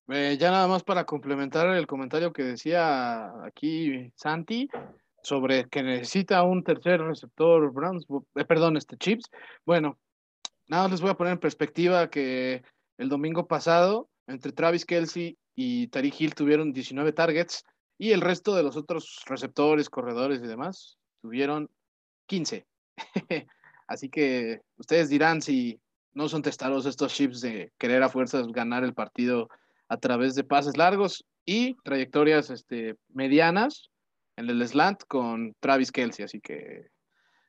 Eh, 0.10 0.38
ya 0.40 0.52
nada 0.52 0.68
más 0.68 0.84
para 0.84 1.06
complementar 1.06 1.70
el 1.76 1.86
comentario 1.86 2.34
que 2.34 2.44
decía 2.44 3.32
aquí 3.44 4.12
Santi 4.16 4.70
sobre 5.22 5.68
que 5.68 5.84
necesita 5.84 6.44
un 6.44 6.64
tercer 6.64 7.02
receptor 7.02 7.72
Browns, 7.72 8.08
eh, 8.36 8.46
perdón, 8.46 8.78
este 8.78 8.98
Chips. 8.98 9.30
Bueno, 9.66 10.00
nada 10.68 10.84
más 10.84 10.92
les 10.92 11.02
voy 11.02 11.12
a 11.12 11.18
poner 11.18 11.34
en 11.34 11.40
perspectiva 11.40 12.10
que 12.10 12.64
el 12.98 13.10
domingo 13.10 13.48
pasado 13.48 14.10
entre 14.26 14.52
Travis 14.52 14.86
Kelsey 14.86 15.38
y 15.56 15.88
Tariq 15.88 16.22
Hill 16.22 16.36
tuvieron 16.36 16.74
19 16.74 17.12
targets 17.14 17.64
y 18.00 18.14
el 18.14 18.22
resto 18.22 18.56
de 18.56 18.64
los 18.64 18.78
otros 18.78 19.24
receptores, 19.28 19.90
corredores 19.90 20.40
y 20.40 20.48
demás 20.48 20.98
tuvieron 21.22 21.70
15. 22.28 22.66
Así 23.88 24.10
que 24.10 24.62
ustedes 24.78 25.10
dirán 25.10 25.42
si 25.42 25.80
no 26.14 26.28
son 26.28 26.42
testados 26.42 26.86
estos 26.86 27.14
chips 27.14 27.42
de 27.42 27.72
querer 27.78 28.04
a 28.04 28.10
fuerzas 28.10 28.48
ganar 28.48 28.84
el 28.84 28.94
partido 28.94 29.50
a 29.88 29.98
través 29.98 30.36
de 30.36 30.44
pases 30.44 30.76
largos 30.76 31.26
y 31.46 31.76
trayectorias 31.84 32.50
este, 32.50 32.96
medianas 33.10 33.90
en 34.36 34.50
el 34.50 34.68
slant 34.68 35.04
con 35.08 35.54
Travis 35.60 35.92
Kelsey. 35.92 36.26
Así 36.26 36.42
que, 36.42 36.88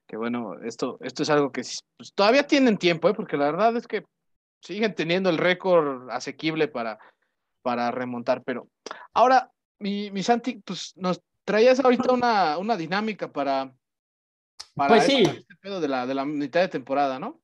que 0.07 0.16
bueno, 0.16 0.54
esto, 0.62 0.98
esto 1.00 1.22
es 1.22 1.31
algo 1.31 1.50
que 1.50 1.62
pues, 1.96 2.12
todavía 2.14 2.46
tienen 2.46 2.78
tiempo, 2.78 3.09
¿eh? 3.09 3.14
porque 3.14 3.37
la 3.37 3.46
verdad 3.46 3.76
es 3.76 3.87
que 3.87 4.04
siguen 4.61 4.94
teniendo 4.94 5.31
el 5.31 5.38
récord 5.38 6.11
asequible 6.11 6.68
para, 6.68 6.98
para 7.62 7.90
remontar. 7.90 8.42
Pero 8.44 8.68
ahora, 9.14 9.50
mi, 9.78 10.11
mi 10.11 10.22
Santi, 10.22 10.62
pues 10.64 10.92
nos 10.96 11.20
traías 11.48 11.80
ahorita 11.80 12.12
una, 12.12 12.58
una 12.58 12.76
dinámica 12.76 13.32
para, 13.32 13.74
para 14.74 14.88
pues 14.96 15.04
sí. 15.04 15.22
este 15.22 15.56
pedo 15.62 15.80
de 15.80 15.88
la, 15.88 16.06
de 16.06 16.14
la 16.14 16.26
mitad 16.26 16.61
de 16.61 16.68
temporada, 16.68 17.18
¿no? 17.18 17.40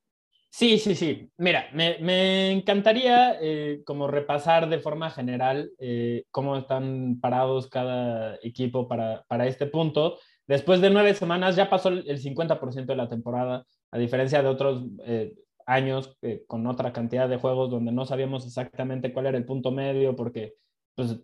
Sí, 0.50 0.78
sí, 0.78 0.94
sí. 0.94 1.32
Mira, 1.38 1.70
me, 1.72 1.96
me 2.00 2.50
encantaría 2.50 3.38
eh, 3.40 3.80
como 3.86 4.06
repasar 4.06 4.68
de 4.68 4.78
forma 4.78 5.10
general 5.10 5.70
eh, 5.78 6.24
cómo 6.30 6.58
están 6.58 7.18
parados 7.18 7.70
cada 7.70 8.36
equipo 8.42 8.86
para, 8.86 9.24
para, 9.26 9.46
este 9.46 9.64
punto. 9.64 10.18
Después 10.46 10.82
de 10.82 10.90
nueve 10.90 11.14
semanas 11.14 11.56
ya 11.56 11.70
pasó 11.70 11.88
el 11.88 12.22
50% 12.22 12.84
de 12.84 12.96
la 12.96 13.08
temporada, 13.08 13.64
a 13.90 13.96
diferencia 13.98 14.42
de 14.42 14.48
otros 14.48 14.84
eh, 15.06 15.34
años 15.64 16.14
con 16.46 16.66
otra 16.66 16.92
cantidad 16.92 17.26
de 17.26 17.38
juegos 17.38 17.70
donde 17.70 17.90
no 17.90 18.04
sabíamos 18.04 18.46
exactamente 18.46 19.14
cuál 19.14 19.26
era 19.26 19.38
el 19.38 19.46
punto 19.46 19.70
medio 19.70 20.14
porque 20.14 20.56
pues, 20.94 21.16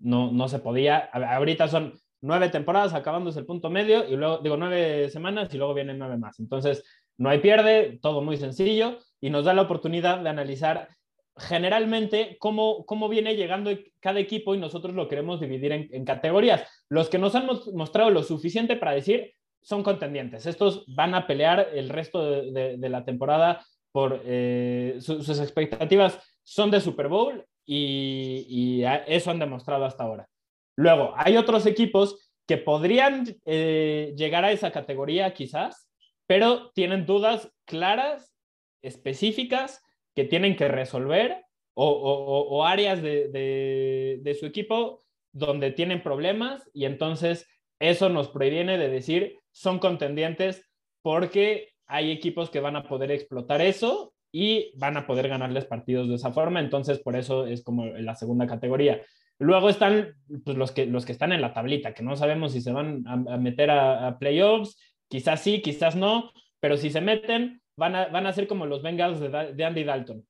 no, 0.00 0.32
no 0.32 0.48
se 0.48 0.60
podía. 0.60 1.10
Ahorita 1.12 1.68
son 1.68 1.92
nueve 2.22 2.48
temporadas 2.48 2.94
acabándose 2.94 3.40
el 3.40 3.46
punto 3.46 3.68
medio 3.68 4.08
y 4.08 4.16
luego, 4.16 4.38
digo, 4.38 4.56
nueve 4.56 5.10
semanas 5.10 5.52
y 5.52 5.58
luego 5.58 5.74
vienen 5.74 5.98
nueve 5.98 6.16
más. 6.16 6.40
Entonces, 6.40 6.82
no 7.18 7.28
hay 7.28 7.40
pierde, 7.40 7.98
todo 8.00 8.22
muy 8.22 8.36
sencillo 8.36 8.98
y 9.20 9.30
nos 9.30 9.44
da 9.44 9.52
la 9.52 9.62
oportunidad 9.62 10.20
de 10.20 10.30
analizar 10.30 10.88
generalmente 11.36 12.36
cómo, 12.38 12.84
cómo 12.86 13.08
viene 13.08 13.36
llegando 13.36 13.70
cada 14.00 14.20
equipo 14.20 14.54
y 14.54 14.58
nosotros 14.58 14.94
lo 14.94 15.08
queremos 15.08 15.40
dividir 15.40 15.72
en, 15.72 16.04
categorías. 16.04 16.64
Los 16.88 17.08
que 17.08 17.18
nos 17.18 17.34
han 17.34 17.48
mostrado 17.74 18.10
lo 18.10 18.22
suficiente 18.22 18.76
para 18.76 18.92
decir 18.92 19.34
son 19.60 19.82
contendientes. 19.82 20.46
Estos 20.46 20.84
van 20.94 21.14
a 21.14 21.26
pelear 21.26 21.68
el 21.74 21.88
resto 21.88 22.24
de, 22.52 22.76
la 22.88 23.04
temporada 23.04 23.64
por 23.92 24.20
eh, 24.24 24.96
sus 25.00 25.38
expectativas 25.38 26.18
son 26.42 26.70
de 26.70 26.80
Super 26.80 27.08
Bowl 27.08 27.44
y 27.64 28.82
eso 29.06 29.30
han 29.30 29.38
demostrado 29.38 29.84
hasta 29.84 30.04
ahora. 30.04 30.28
Luego, 30.76 31.12
hay 31.16 31.36
otros 31.36 31.66
equipos 31.66 32.30
que 32.46 32.58
podrían 32.58 33.36
eh, 33.44 34.14
llegar 34.16 34.44
a 34.44 34.52
esa 34.52 34.72
categoría 34.72 35.32
quizás, 35.34 35.88
pero 36.26 36.70
tienen 36.72 37.06
dudas 37.06 37.52
claras, 37.64 38.34
específicas, 38.82 39.82
que 40.14 40.24
tienen 40.24 40.56
que 40.56 40.68
resolver 40.68 41.44
o, 41.74 42.64
áreas 42.66 43.02
de, 43.02 44.36
su 44.38 44.46
equipo 44.46 45.02
donde 45.32 45.70
tienen 45.70 46.02
problemas 46.02 46.68
y 46.74 46.84
entonces 46.84 47.46
eso 47.80 48.10
nos 48.10 48.28
previene 48.28 48.76
de 48.76 48.90
decir 48.90 49.38
son 49.50 49.78
contendientes 49.78 50.68
porque 51.00 51.70
hay 51.86 52.10
equipos 52.10 52.50
que 52.50 52.60
van 52.60 52.76
a 52.76 52.86
poder 52.86 53.10
explotar 53.10 53.62
eso 53.62 54.12
y 54.30 54.76
van 54.78 54.96
a 54.96 55.06
poder 55.06 55.28
ganarles 55.28 55.64
partidos 55.64 56.08
de 56.08 56.16
esa 56.16 56.32
forma, 56.32 56.60
entonces 56.60 56.98
por 56.98 57.16
eso 57.16 57.46
es 57.46 57.62
como 57.62 57.86
la 57.86 58.14
segunda 58.14 58.46
categoría. 58.46 59.02
Luego 59.42 59.68
están 59.68 60.14
pues, 60.44 60.56
los, 60.56 60.70
que, 60.70 60.86
los 60.86 61.04
que 61.04 61.10
están 61.10 61.32
en 61.32 61.40
la 61.40 61.52
tablita, 61.52 61.94
que 61.94 62.04
no 62.04 62.14
sabemos 62.14 62.52
si 62.52 62.60
se 62.60 62.70
van 62.70 63.04
a, 63.08 63.36
meter 63.36 63.72
a, 63.72 64.16
playoffs, 64.16 64.78
quizás 65.08 65.40
sí, 65.40 65.60
quizás 65.60 65.96
no, 65.96 66.30
pero 66.60 66.76
si 66.76 66.90
se 66.90 67.00
meten, 67.00 67.60
van 67.76 67.96
a, 67.96 68.06
van 68.06 68.28
a 68.28 68.32
ser 68.32 68.46
como 68.46 68.66
los 68.66 68.82
Bengals 68.82 69.18
de, 69.18 69.64
Andy 69.64 69.82
Dalton. 69.82 70.24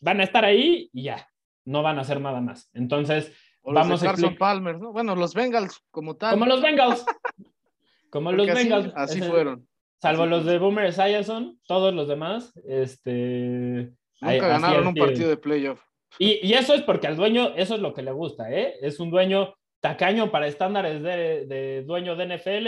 Van 0.00 0.20
a 0.20 0.22
estar 0.24 0.44
ahí 0.44 0.88
y 0.92 1.02
ya, 1.02 1.28
no 1.64 1.82
van 1.82 1.98
a 1.98 2.02
hacer 2.02 2.20
nada 2.20 2.40
más. 2.40 2.70
Entonces, 2.72 3.32
vamos 3.64 4.00
a 4.00 4.06
Carson 4.06 4.36
Palmer, 4.36 4.78
¿no? 4.78 4.92
Bueno, 4.92 5.16
los 5.16 5.34
Bengals 5.34 5.82
como 5.90 6.14
tal. 6.16 6.34
Como 6.34 6.46
los 6.46 6.62
Bengals. 6.62 7.04
como 8.10 8.30
los 8.30 8.46
Bengals. 8.46 8.92
Así 8.94 9.20
fueron. 9.22 9.66
Salvo 10.00 10.26
los 10.26 10.44
de 10.44 10.58
Boomer 10.58 10.84
Esiason, 10.86 11.58
todos 11.66 11.92
los 11.92 12.06
demás, 12.06 12.52
este... 12.64 13.92
Nunca 14.20 14.48
ganaron 14.48 14.86
un 14.86 14.94
partido 14.94 15.28
de 15.28 15.36
playoff. 15.36 15.82
Y, 16.18 16.52
eso 16.54 16.74
es 16.74 16.82
porque 16.82 17.06
al 17.06 17.16
dueño, 17.16 17.54
eso 17.56 17.74
es 17.74 17.80
lo 17.80 17.92
que 17.92 18.02
le 18.02 18.12
gusta, 18.12 18.50
¿eh? 18.50 18.74
Es 18.80 19.00
un 19.00 19.10
dueño 19.10 19.54
tacaño 19.80 20.30
para 20.30 20.46
estándares 20.46 21.02
de, 21.02 21.82
dueño 21.86 22.16
de 22.16 22.36
NFL, 22.36 22.66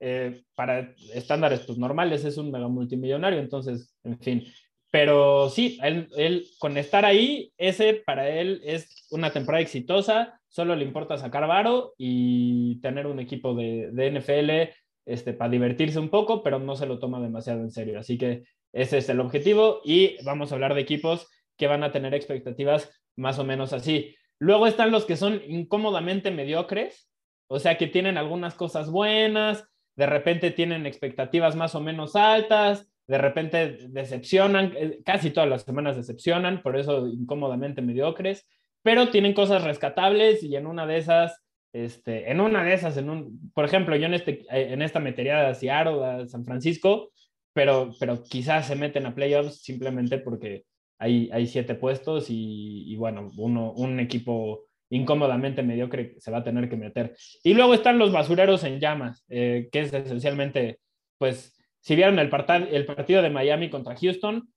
eh, 0.00 0.42
para 0.54 0.94
estándares 1.12 1.60
pues, 1.60 1.78
normales 1.78 2.24
es 2.24 2.36
un 2.38 2.50
mega 2.50 2.68
multimillonario, 2.68 3.38
entonces, 3.38 3.94
en 4.04 4.18
fin. 4.18 4.44
Pero 4.90 5.50
sí, 5.50 5.78
él, 5.82 6.46
con 6.58 6.78
estar 6.78 7.04
ahí, 7.04 7.52
ese 7.58 8.02
para 8.06 8.30
él 8.30 8.62
es 8.64 9.06
una 9.10 9.30
temporada 9.30 9.62
exitosa, 9.62 10.40
solo 10.48 10.74
le 10.74 10.84
importa 10.84 11.18
sacar 11.18 11.46
varo 11.46 11.94
y 11.98 12.80
tener 12.80 13.06
un 13.06 13.20
equipo 13.20 13.54
de, 13.54 13.90
de 13.92 14.10
NFL 14.10 14.72
este, 15.04 15.34
para 15.34 15.50
divertirse 15.50 15.98
un 15.98 16.08
poco, 16.08 16.42
pero 16.42 16.58
no 16.58 16.76
se 16.76 16.86
lo 16.86 16.98
toma 16.98 17.20
demasiado 17.20 17.60
en 17.60 17.70
serio. 17.70 17.98
Así 17.98 18.16
que 18.16 18.44
ese 18.72 18.98
es 18.98 19.08
el 19.08 19.20
objetivo 19.20 19.80
y 19.84 20.22
vamos 20.24 20.50
a 20.50 20.54
hablar 20.54 20.74
de 20.74 20.80
equipos 20.80 21.28
que 21.56 21.66
van 21.66 21.82
a 21.82 21.92
tener 21.92 22.14
expectativas 22.14 22.90
más 23.16 23.38
o 23.38 23.44
menos 23.44 23.72
así. 23.72 24.14
Luego 24.38 24.66
están 24.66 24.90
los 24.90 25.04
que 25.06 25.16
son 25.16 25.40
incómodamente 25.46 26.30
mediocres, 26.30 27.10
o 27.48 27.58
sea, 27.58 27.78
que 27.78 27.86
tienen 27.86 28.18
algunas 28.18 28.54
cosas 28.54 28.90
buenas, 28.90 29.64
de 29.96 30.06
repente 30.06 30.50
tienen 30.50 30.86
expectativas 30.86 31.56
más 31.56 31.74
o 31.74 31.80
menos 31.80 32.16
altas, 32.16 32.92
de 33.06 33.18
repente 33.18 33.78
decepcionan, 33.88 34.72
eh, 34.76 35.00
casi 35.04 35.30
todas 35.30 35.48
las 35.48 35.62
semanas 35.62 35.96
decepcionan, 35.96 36.62
por 36.62 36.76
eso 36.76 37.06
incómodamente 37.06 37.80
mediocres, 37.80 38.46
pero 38.82 39.08
tienen 39.08 39.32
cosas 39.32 39.64
rescatables 39.64 40.42
y 40.42 40.56
en 40.56 40.66
una 40.66 40.86
de 40.86 40.98
esas, 40.98 41.42
este, 41.72 42.30
en 42.30 42.40
una 42.40 42.64
de 42.64 42.74
esas, 42.74 42.96
en 42.96 43.08
un, 43.08 43.50
por 43.54 43.64
ejemplo, 43.64 43.96
yo 43.96 44.06
en, 44.06 44.14
este, 44.14 44.44
eh, 44.50 44.72
en 44.72 44.82
esta 44.82 45.00
metería 45.00 45.44
de 45.44 45.54
Seattle, 45.54 46.04
a 46.04 46.26
San 46.26 46.44
Francisco, 46.44 47.10
pero, 47.52 47.90
pero 47.98 48.22
quizás 48.22 48.66
se 48.66 48.76
meten 48.76 49.06
a 49.06 49.14
playoffs 49.14 49.62
simplemente 49.62 50.18
porque 50.18 50.64
hay, 50.98 51.30
hay 51.32 51.46
siete 51.46 51.74
puestos 51.74 52.26
y, 52.28 52.94
bueno, 52.96 53.30
uno, 53.36 53.72
un 53.72 54.00
equipo 54.00 54.64
incómodamente 54.88 55.62
mediocre 55.62 56.14
se 56.18 56.30
va 56.30 56.38
a 56.38 56.44
tener 56.44 56.68
que 56.68 56.76
meter. 56.76 57.16
Y 57.42 57.54
luego 57.54 57.74
están 57.74 57.98
los 57.98 58.12
basureros 58.12 58.64
en 58.64 58.80
llamas, 58.80 59.24
eh, 59.28 59.68
que 59.72 59.80
es 59.80 59.92
esencialmente, 59.92 60.80
pues, 61.18 61.56
si 61.80 61.96
vieron 61.96 62.18
el, 62.18 62.30
el 62.70 62.86
partido 62.86 63.22
de 63.22 63.30
Miami 63.30 63.70
contra 63.70 63.96
Houston, 63.96 64.48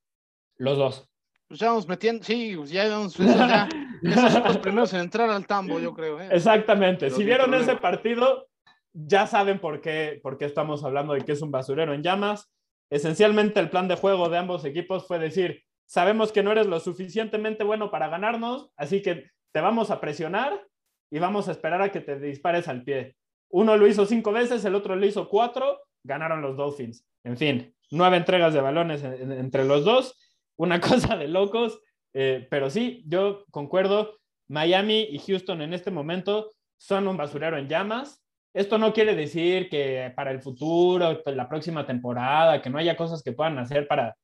los 0.58 0.78
dos. 0.78 1.10
Pues 1.48 1.60
ya 1.60 1.70
vamos 1.70 1.88
metiendo, 1.88 2.24
sí, 2.24 2.54
pues 2.56 2.70
ya 2.70 2.88
vamos, 2.88 3.16
ya, 3.18 3.68
son 4.32 4.44
los 4.44 4.58
primeros 4.60 4.94
en 4.94 5.00
entrar 5.00 5.30
al 5.30 5.48
tambo, 5.48 5.80
yo 5.80 5.94
creo. 5.94 6.22
¿eh? 6.22 6.30
Exactamente, 6.32 7.10
si 7.10 7.24
vieron 7.24 7.54
ese 7.56 7.76
partido, 7.76 8.48
ya 8.94 9.28
saben 9.28 9.60
por 9.60 9.82
qué, 9.82 10.20
por 10.22 10.38
qué 10.38 10.46
estamos 10.46 10.84
hablando 10.84 11.14
de 11.14 11.22
que 11.22 11.32
es 11.32 11.42
un 11.42 11.52
basurero 11.52 11.94
en 11.94 12.04
llamas. 12.04 12.52
Esencialmente 12.92 13.60
el 13.60 13.70
plan 13.70 13.88
de 13.88 13.96
juego 13.96 14.30
de 14.30 14.38
ambos 14.38 14.66
equipos 14.66 15.08
fue 15.08 15.20
decir, 15.20 15.64
sabemos 15.90 16.32
que 16.32 16.44
no 16.44 16.52
eres 16.52 16.68
lo 16.68 16.80
suficientemente 16.80 17.64
bueno 17.64 17.90
para 17.90 18.10
ganarnos, 18.10 18.72
así 18.78 19.02
que 19.02 19.32
te 19.52 19.60
vamos 19.60 19.90
a 19.90 20.00
presionar 20.00 20.64
y 21.12 21.18
vamos 21.18 21.50
a 21.50 21.52
esperar 21.52 21.82
a 21.82 21.92
que 21.92 22.00
te 22.00 22.20
dispares 22.20 22.68
al 22.68 22.84
pie. 22.84 23.16
Uno 23.50 23.76
lo 23.76 23.88
hizo 23.88 24.06
cinco 24.06 24.32
veces, 24.32 24.64
el 24.66 24.76
otro 24.76 24.96
lo 24.96 25.04
hizo 25.04 25.28
cuatro, 25.28 25.80
ganaron 26.04 26.44
los 26.44 26.56
Dolphins. 26.56 27.08
En 27.24 27.38
fin, 27.38 27.76
nueve 27.90 28.18
entregas 28.18 28.54
de 28.54 28.62
balones 28.62 29.04
entre 29.04 29.66
los 29.66 29.84
dos, 29.84 30.16
una 30.58 30.80
cosa 30.82 31.18
de 31.18 31.28
locos, 31.28 31.82
eh, 32.14 32.48
pero 32.52 32.70
sí, 32.70 33.04
yo 33.08 33.46
concuerdo, 33.50 34.20
Miami 34.48 35.08
y 35.10 35.18
Houston 35.18 35.64
en 35.64 35.74
este 35.74 35.90
momento 35.90 36.52
son 36.78 37.08
un 37.08 37.18
basurero 37.18 37.58
en 37.58 37.68
llamas. 37.68 38.24
Esto 38.54 38.78
no 38.78 38.94
quiere 38.94 39.16
decir 39.16 39.70
que 39.70 40.14
para 40.16 40.30
el 40.30 40.40
futuro, 40.40 41.20
la 41.26 41.50
próxima 41.50 41.88
temporada, 41.88 42.62
que 42.62 42.70
no 42.70 42.78
haya 42.78 42.96
cosas 42.96 43.24
que 43.24 43.32
puedan 43.32 43.58
hacer 43.58 43.88
para 43.88 44.16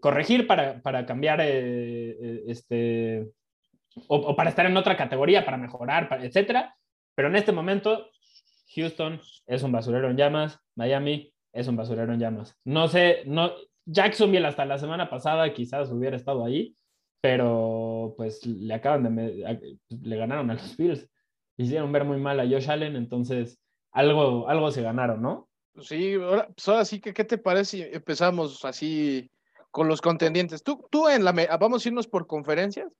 corregir, 0.00 0.46
para, 0.46 0.80
para 0.80 1.06
cambiar, 1.06 1.40
eh, 1.40 2.10
eh, 2.10 2.44
este, 2.46 3.30
o, 4.08 4.34
para 4.36 4.50
estar 4.50 4.66
en 4.66 4.76
otra 4.76 4.96
categoría, 4.96 5.44
para 5.44 5.56
mejorar, 5.56 6.08
etcétera. 6.22 6.76
Pero 7.14 7.28
en 7.28 7.36
este 7.36 7.52
momento, 7.52 8.10
Houston 8.74 9.20
es 9.46 9.62
un 9.62 9.72
basurero 9.72 10.10
en 10.10 10.16
llamas, 10.16 10.60
Miami 10.74 11.32
es 11.52 11.68
un 11.68 11.76
basurero 11.76 12.12
en 12.12 12.20
llamas. 12.20 12.56
No 12.64 12.88
sé, 12.88 13.22
no, 13.26 13.52
Jacksonville 13.84 14.46
hasta 14.46 14.64
la 14.64 14.78
semana 14.78 15.10
pasada 15.10 15.52
quizás 15.52 15.90
hubiera 15.90 16.16
estado 16.16 16.44
ahí, 16.44 16.74
pero 17.20 18.14
pues 18.16 18.46
le 18.46 18.72
acaban 18.74 19.14
de, 19.14 19.76
le 19.88 20.16
ganaron 20.16 20.50
a 20.50 20.54
los 20.54 20.76
Bills. 20.76 21.08
Hicieron 21.58 21.92
ver 21.92 22.04
muy 22.04 22.18
mal 22.18 22.40
a 22.40 22.44
Josh 22.44 22.70
Allen, 22.70 22.96
entonces 22.96 23.60
algo, 23.92 24.48
algo 24.48 24.70
se 24.70 24.82
ganaron, 24.82 25.20
¿no? 25.20 25.48
Sí, 25.80 26.14
ahora, 26.14 26.48
pues 26.48 26.68
ahora 26.68 26.84
sí 26.84 27.00
que, 27.00 27.12
¿qué 27.12 27.24
te 27.24 27.38
parece 27.38 27.94
empezamos 27.94 28.64
así 28.64 29.30
con 29.72 29.88
los 29.88 30.00
contendientes? 30.00 30.62
Tú, 30.62 30.86
tú 30.90 31.08
en 31.08 31.24
la, 31.24 31.32
vamos 31.58 31.84
a 31.84 31.88
irnos 31.88 32.06
por 32.06 32.28
conferencias 32.28 32.92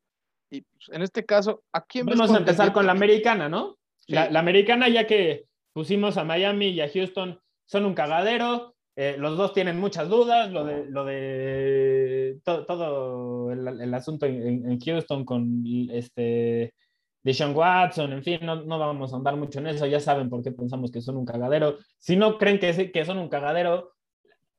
y 0.50 0.62
pues, 0.62 0.88
en 0.92 1.02
este 1.02 1.24
caso, 1.24 1.62
¿a 1.72 1.84
quién 1.84 2.06
Vamos 2.06 2.30
a 2.32 2.38
empezar 2.38 2.72
con 2.72 2.86
la 2.86 2.92
americana, 2.92 3.48
¿no? 3.48 3.78
La, 4.08 4.26
americana, 4.38 4.88
ya 4.88 5.06
que 5.06 5.46
pusimos 5.72 6.16
a 6.18 6.24
Miami 6.24 6.68
y 6.68 6.80
a 6.80 6.90
Houston, 6.90 7.40
son 7.64 7.86
un 7.86 7.94
cagadero. 7.94 8.74
Eh, 8.94 9.16
los 9.18 9.38
dos 9.38 9.54
tienen 9.54 9.80
muchas 9.80 10.08
dudas. 10.08 10.50
Lo 10.50 10.64
de, 10.64 10.84
lo 10.90 11.04
de 11.04 12.38
todo 12.44 13.50
el, 13.50 13.94
asunto 13.94 14.26
en, 14.26 14.78
Houston 14.78 15.24
con 15.24 15.64
este 15.90 16.74
Deshaun 17.22 17.56
Watson, 17.56 18.12
en 18.12 18.22
fin, 18.22 18.40
no, 18.42 18.56
no, 18.56 18.78
vamos 18.78 19.12
a 19.12 19.16
andar 19.16 19.36
mucho 19.36 19.60
en 19.60 19.68
eso. 19.68 19.86
Ya 19.86 20.00
saben 20.00 20.28
por 20.28 20.42
qué 20.42 20.52
pensamos 20.52 20.90
que 20.90 21.00
son 21.00 21.16
un 21.16 21.24
cagadero. 21.24 21.78
Si 21.98 22.16
no 22.16 22.36
creen 22.36 22.58
que, 22.58 22.92
que 22.92 23.04
son 23.06 23.18
un 23.18 23.30
cagadero, 23.30 23.92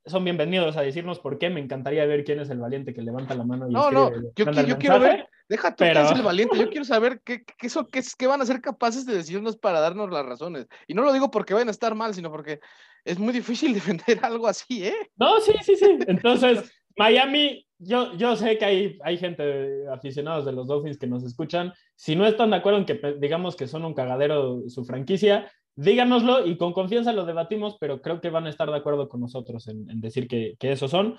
son 0.05 0.23
bienvenidos 0.23 0.75
a 0.77 0.81
decirnos 0.81 1.19
por 1.19 1.37
qué. 1.37 1.49
Me 1.49 1.59
encantaría 1.59 2.05
ver 2.05 2.23
quién 2.23 2.39
es 2.39 2.49
el 2.49 2.59
valiente 2.59 2.93
que 2.93 3.01
levanta 3.01 3.35
la 3.35 3.43
mano 3.43 3.69
y 3.69 3.73
No, 3.73 3.91
no, 3.91 4.11
yo, 4.35 4.51
yo 4.51 4.77
quiero 4.77 4.99
ver, 4.99 5.27
deja 5.47 5.75
tú 5.75 5.83
quién 5.83 5.97
es 5.97 6.11
el 6.11 6.21
valiente, 6.21 6.57
yo 6.57 6.69
quiero 6.69 6.85
saber 6.85 7.21
qué, 7.23 7.43
qué, 7.43 7.69
qué, 7.91 8.01
qué, 8.17 8.27
van 8.27 8.41
a 8.41 8.45
ser 8.45 8.61
capaces 8.61 9.05
de 9.05 9.15
decirnos 9.15 9.57
para 9.57 9.79
darnos 9.79 10.11
las 10.11 10.25
razones. 10.25 10.67
Y 10.87 10.93
no 10.93 11.03
lo 11.03 11.13
digo 11.13 11.31
porque 11.31 11.53
vayan 11.53 11.69
a 11.69 11.71
estar 11.71 11.95
mal, 11.95 12.13
sino 12.13 12.31
porque 12.31 12.59
es 13.05 13.17
muy 13.17 13.33
difícil 13.33 13.73
defender 13.73 14.19
algo 14.23 14.47
así, 14.47 14.85
¿eh? 14.85 15.11
No, 15.15 15.39
sí, 15.39 15.53
sí, 15.61 15.75
sí. 15.75 15.97
Entonces, 16.07 16.71
Miami, 16.97 17.65
yo, 17.79 18.13
yo 18.17 18.35
sé 18.35 18.57
que 18.57 18.65
hay, 18.65 18.99
hay 19.03 19.17
gente 19.17 19.87
aficionados 19.89 20.45
de 20.45 20.51
los 20.51 20.67
Dolphins 20.67 20.97
que 20.97 21.07
nos 21.07 21.23
escuchan. 21.23 21.73
Si 21.95 22.15
no 22.15 22.25
están 22.25 22.51
de 22.51 22.57
acuerdo 22.57 22.79
en 22.79 22.85
que 22.85 22.99
digamos 23.19 23.55
que 23.55 23.67
son 23.67 23.85
un 23.85 23.93
cagadero 23.93 24.63
su 24.69 24.85
franquicia, 24.85 25.49
díganoslo 25.75 26.45
y 26.45 26.57
con 26.57 26.73
confianza 26.73 27.13
lo 27.13 27.25
debatimos, 27.25 27.77
pero 27.79 28.01
creo 28.01 28.21
que 28.21 28.29
van 28.29 28.45
a 28.45 28.49
estar 28.49 28.69
de 28.69 28.77
acuerdo 28.77 29.09
con 29.09 29.21
nosotros 29.21 29.67
en, 29.67 29.99
decir 29.99 30.27
que, 30.27 30.55
que 30.59 30.71
esos 30.71 30.91
son. 30.91 31.17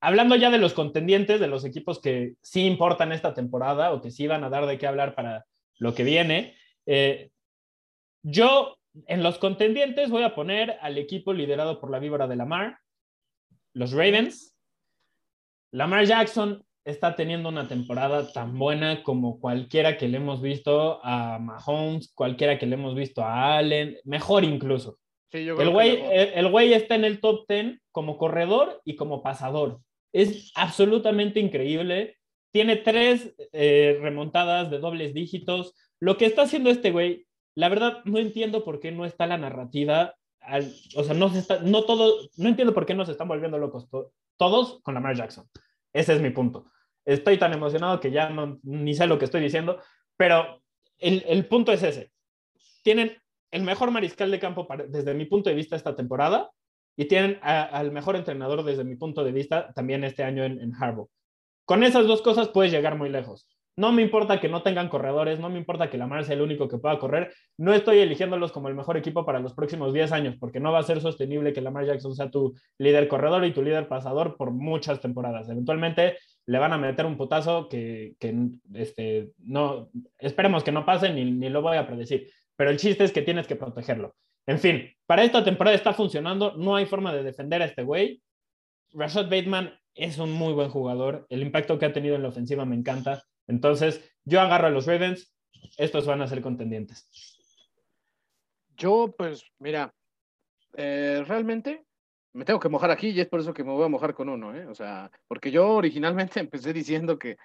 Hablando 0.00 0.36
ya 0.36 0.50
de 0.50 0.58
los 0.58 0.74
contendientes, 0.74 1.40
de 1.40 1.48
los 1.48 1.64
equipos 1.64 2.00
que 2.00 2.34
sí 2.42 2.66
importan 2.66 3.12
esta 3.12 3.34
temporada 3.34 3.92
o 3.92 4.00
que 4.00 4.10
sí 4.10 4.26
van 4.26 4.44
a 4.44 4.50
dar 4.50 4.66
de 4.66 4.78
qué 4.78 4.86
hablar 4.86 5.14
para 5.14 5.46
lo 5.78 5.94
que 5.94 6.04
viene, 6.04 6.54
eh, 6.84 7.30
yo 8.22 8.78
en 9.06 9.22
los 9.22 9.38
contendientes 9.38 10.10
voy 10.10 10.22
a 10.22 10.34
poner 10.34 10.78
al 10.80 10.98
equipo 10.98 11.32
liderado 11.32 11.80
por 11.80 11.90
la 11.90 11.98
víbora 11.98 12.26
de 12.26 12.36
Lamar, 12.36 12.78
los 13.72 13.92
Ravens. 13.92 14.54
Lamar 15.70 16.06
Jackson 16.06 16.65
está 16.86 17.16
teniendo 17.16 17.48
una 17.48 17.66
temporada 17.66 18.32
tan 18.32 18.56
buena 18.56 19.02
como 19.02 19.40
cualquiera 19.40 19.98
que 19.98 20.06
le 20.06 20.18
hemos 20.18 20.40
visto 20.40 21.00
a 21.02 21.38
Mahomes, 21.40 22.12
cualquiera 22.14 22.58
que 22.58 22.66
le 22.66 22.74
hemos 22.74 22.94
visto 22.94 23.22
a 23.22 23.56
Allen, 23.56 23.98
mejor 24.04 24.44
incluso. 24.44 24.98
el, 25.32 25.70
güey, 25.70 26.00
el, 26.12 26.48
güey 26.48 26.72
está 26.72 26.94
en 26.94 27.04
el 27.04 27.20
top 27.20 27.44
10 27.48 27.80
como 27.90 28.16
corredor 28.16 28.80
y 28.84 28.94
como 28.94 29.20
pasador. 29.20 29.80
Es 30.12 30.52
absolutamente 30.54 31.40
increíble. 31.40 32.18
Tiene 32.52 32.76
tres 32.76 33.34
eh, 33.52 33.98
remontadas 34.00 34.70
de 34.70 34.78
dobles 34.78 35.12
dígitos. 35.12 35.74
Lo 35.98 36.16
que 36.16 36.26
está 36.26 36.42
haciendo 36.42 36.70
este 36.70 36.92
güey, 36.92 37.26
la 37.56 37.68
verdad 37.68 38.04
no 38.04 38.18
entiendo 38.18 38.62
por 38.62 38.78
qué 38.78 38.92
no 38.92 39.04
está 39.04 39.26
la 39.26 39.38
narrativa. 39.38 40.14
o 40.94 41.02
sea, 41.02 41.14
no, 41.14 41.30
se 41.30 41.40
está, 41.40 41.58
no, 41.58 41.82
todo, 41.82 42.28
no 42.36 42.48
entiendo 42.48 42.72
por 42.72 42.86
qué 42.86 42.94
no 42.94 43.04
se 43.04 43.10
están 43.10 43.26
volviendo 43.26 43.58
locos 43.58 43.88
todos 44.38 44.80
con 44.84 44.94
Lamar 44.94 45.16
Jackson. 45.16 45.48
Ese 45.92 46.14
es 46.14 46.20
mi 46.20 46.30
punto 46.30 46.66
estoy 47.06 47.38
tan 47.38 47.52
emocionado 47.52 48.00
que 48.00 48.10
ya 48.10 48.28
no, 48.28 48.58
ni 48.64 48.94
sé 48.94 49.06
lo 49.06 49.18
que 49.18 49.24
estoy 49.24 49.40
diciendo, 49.40 49.80
pero 50.16 50.62
el, 50.98 51.24
el 51.26 51.46
punto 51.46 51.72
es 51.72 51.82
ese. 51.82 52.10
Tienen 52.82 53.16
el 53.50 53.62
mejor 53.62 53.90
mariscal 53.90 54.30
de 54.30 54.40
campo 54.40 54.66
desde 54.88 55.14
mi 55.14 55.24
punto 55.24 55.48
de 55.48 55.56
vista 55.56 55.76
esta 55.76 55.96
temporada 55.96 56.50
y 56.96 57.06
tienen 57.06 57.38
al 57.42 57.92
mejor 57.92 58.16
entrenador 58.16 58.64
desde 58.64 58.84
mi 58.84 58.96
punto 58.96 59.22
de 59.22 59.32
vista 59.32 59.72
también 59.72 60.04
este 60.04 60.24
año 60.24 60.44
en, 60.44 60.60
en. 60.60 60.72
Con 61.64 61.84
esas 61.84 62.06
dos 62.06 62.22
cosas 62.22 62.48
puedes 62.48 62.72
llegar 62.72 62.96
muy 62.96 63.08
lejos. 63.08 63.46
No 63.78 63.92
me 63.92 64.00
importa 64.00 64.40
que 64.40 64.48
no 64.48 64.62
tengan 64.62 64.88
corredores, 64.88 65.38
no 65.38 65.50
me 65.50 65.58
importa 65.58 65.90
que 65.90 65.98
Lamar 65.98 66.24
sea 66.24 66.34
el 66.34 66.40
único 66.40 66.66
que 66.66 66.78
pueda 66.78 66.98
correr. 66.98 67.34
No 67.58 67.74
estoy 67.74 67.98
eligiéndolos 67.98 68.50
como 68.50 68.68
el 68.68 68.74
mejor 68.74 68.96
equipo 68.96 69.26
para 69.26 69.38
los 69.38 69.52
próximos 69.52 69.92
10 69.92 70.12
años, 70.12 70.36
porque 70.40 70.60
no 70.60 70.72
va 70.72 70.78
a 70.78 70.82
ser 70.82 71.02
sostenible 71.02 71.52
que 71.52 71.60
Lamar 71.60 71.84
Jackson 71.84 72.14
sea 72.14 72.30
tu 72.30 72.54
líder 72.78 73.06
corredor 73.06 73.44
y 73.44 73.52
tu 73.52 73.62
líder 73.62 73.86
pasador 73.86 74.38
por 74.38 74.50
muchas 74.50 75.00
temporadas. 75.00 75.50
Eventualmente 75.50 76.16
le 76.46 76.58
van 76.58 76.72
a 76.72 76.78
meter 76.78 77.04
un 77.06 77.16
putazo 77.16 77.68
que, 77.68 78.16
este, 78.74 79.32
no, 79.38 79.90
esperemos 80.18 80.62
que 80.62 80.72
no 80.72 80.86
pase 80.86 81.12
ni, 81.12 81.24
ni 81.24 81.48
lo 81.48 81.60
voy 81.60 81.76
a 81.76 81.86
predecir. 81.86 82.30
Pero 82.56 82.70
el 82.70 82.78
chiste 82.78 83.04
es 83.04 83.12
que 83.12 83.22
tienes 83.22 83.46
que 83.46 83.56
protegerlo. 83.56 84.14
En 84.46 84.58
fin, 84.60 84.94
para 85.06 85.24
esta 85.24 85.44
temporada 85.44 85.76
está 85.76 85.92
funcionando, 85.92 86.56
no 86.56 86.76
hay 86.76 86.86
forma 86.86 87.12
de 87.12 87.24
defender 87.24 87.62
a 87.62 87.66
este 87.66 87.82
güey. 87.82 88.22
Rashad 88.92 89.24
Bateman 89.24 89.74
es 89.94 90.18
un 90.18 90.30
muy 90.30 90.52
buen 90.52 90.70
jugador, 90.70 91.26
el 91.30 91.42
impacto 91.42 91.78
que 91.78 91.86
ha 91.86 91.92
tenido 91.92 92.14
en 92.14 92.22
la 92.22 92.28
ofensiva 92.28 92.64
me 92.64 92.76
encanta. 92.76 93.24
Entonces, 93.48 94.08
yo 94.24 94.40
agarro 94.40 94.68
a 94.68 94.70
los 94.70 94.86
Ravens, 94.86 95.34
estos 95.76 96.06
van 96.06 96.22
a 96.22 96.28
ser 96.28 96.42
contendientes. 96.42 97.08
Yo, 98.76 99.14
pues, 99.16 99.44
mira, 99.58 99.94
eh, 100.76 101.24
realmente 101.26 101.86
me 102.36 102.44
tengo 102.44 102.60
que 102.60 102.68
mojar 102.68 102.90
aquí 102.90 103.08
y 103.08 103.20
es 103.20 103.28
por 103.28 103.40
eso 103.40 103.54
que 103.54 103.64
me 103.64 103.72
voy 103.72 103.84
a 103.84 103.88
mojar 103.88 104.12
con 104.12 104.28
uno, 104.28 104.54
¿eh? 104.54 104.66
O 104.66 104.74
sea, 104.74 105.10
porque 105.26 105.50
yo 105.50 105.70
originalmente 105.70 106.38
empecé 106.40 106.72
diciendo 106.72 107.18
que, 107.18 107.38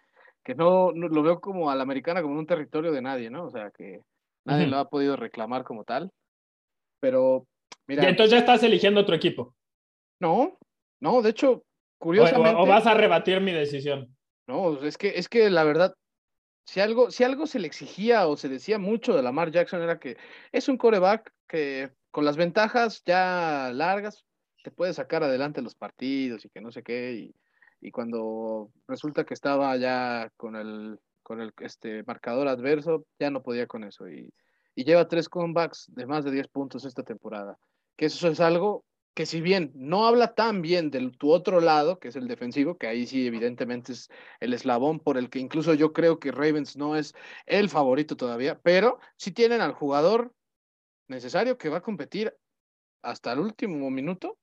que 0.43 0.53
no, 0.53 0.91
lo 0.91 1.23
veo 1.23 1.39
como 1.39 1.71
a 1.71 1.75
la 1.75 1.83
americana 1.83 2.21
como 2.21 2.37
un 2.37 2.45
territorio 2.45 2.91
de 2.91 3.01
nadie, 3.01 3.29
¿no? 3.29 3.45
O 3.45 3.49
sea, 3.49 3.71
que 3.71 4.01
nadie 4.43 4.67
lo 4.67 4.77
ha 4.77 4.89
podido 4.89 5.15
reclamar 5.15 5.63
como 5.63 5.85
tal. 5.85 6.11
Pero, 6.99 7.47
mira. 7.87 8.03
Y 8.03 8.07
entonces 8.07 8.31
ya 8.31 8.39
estás 8.39 8.63
eligiendo 8.63 8.99
otro 8.99 9.15
equipo. 9.15 9.55
No, 10.19 10.57
no, 10.99 11.21
de 11.21 11.29
hecho, 11.29 11.63
curiosamente. 11.97 12.61
o 12.61 12.65
vas 12.65 12.85
a 12.85 12.93
rebatir 12.93 13.39
mi 13.39 13.53
decisión. 13.53 14.15
No, 14.45 14.83
es 14.83 14.97
que, 14.97 15.13
es 15.15 15.29
que 15.29 15.49
la 15.49 15.63
verdad, 15.63 15.95
si 16.65 16.81
algo, 16.81 17.11
si 17.11 17.23
algo 17.23 17.47
se 17.47 17.59
le 17.59 17.67
exigía 17.67 18.27
o 18.27 18.35
se 18.35 18.49
decía 18.49 18.77
mucho 18.77 19.15
de 19.15 19.23
Lamar 19.23 19.51
Jackson 19.51 19.81
era 19.81 19.99
que 19.99 20.17
es 20.51 20.67
un 20.67 20.77
coreback 20.77 21.31
que 21.47 21.91
con 22.11 22.25
las 22.25 22.35
ventajas 22.35 23.03
ya 23.05 23.71
largas 23.73 24.25
te 24.63 24.71
puede 24.71 24.93
sacar 24.93 25.23
adelante 25.23 25.61
los 25.61 25.75
partidos 25.75 26.45
y 26.45 26.49
que 26.49 26.61
no 26.61 26.71
sé 26.71 26.83
qué. 26.83 27.13
Y, 27.13 27.35
y 27.81 27.91
cuando 27.91 28.71
resulta 28.87 29.25
que 29.25 29.33
estaba 29.33 29.75
ya 29.77 30.31
con 30.37 30.55
el, 30.55 30.99
con 31.23 31.41
el 31.41 31.53
este, 31.59 32.03
marcador 32.03 32.47
adverso, 32.47 33.05
ya 33.19 33.29
no 33.29 33.41
podía 33.41 33.67
con 33.67 33.83
eso. 33.83 34.09
Y, 34.09 34.33
y 34.75 34.83
lleva 34.83 35.07
tres 35.07 35.29
comebacks 35.29 35.85
de 35.93 36.05
más 36.05 36.23
de 36.23 36.31
10 36.31 36.47
puntos 36.47 36.85
esta 36.85 37.03
temporada. 37.03 37.57
Que 37.95 38.05
eso 38.05 38.27
es 38.27 38.39
algo 38.39 38.85
que 39.13 39.25
si 39.25 39.41
bien 39.41 39.71
no 39.75 40.05
habla 40.05 40.33
tan 40.35 40.61
bien 40.61 40.89
de 40.89 41.11
tu 41.11 41.31
otro 41.31 41.59
lado, 41.59 41.99
que 41.99 42.07
es 42.07 42.15
el 42.15 42.27
defensivo, 42.27 42.77
que 42.77 42.87
ahí 42.87 43.05
sí 43.05 43.27
evidentemente 43.27 43.91
es 43.91 44.09
el 44.39 44.53
eslabón 44.53 44.99
por 44.99 45.17
el 45.17 45.29
que 45.29 45.39
incluso 45.39 45.73
yo 45.73 45.91
creo 45.91 46.19
que 46.19 46.31
Ravens 46.31 46.77
no 46.77 46.95
es 46.95 47.13
el 47.45 47.69
favorito 47.69 48.15
todavía, 48.15 48.59
pero 48.63 48.99
sí 49.17 49.31
tienen 49.31 49.59
al 49.59 49.73
jugador 49.73 50.33
necesario 51.07 51.57
que 51.57 51.69
va 51.69 51.77
a 51.77 51.81
competir 51.81 52.33
hasta 53.01 53.33
el 53.33 53.39
último 53.39 53.89
minuto 53.91 54.37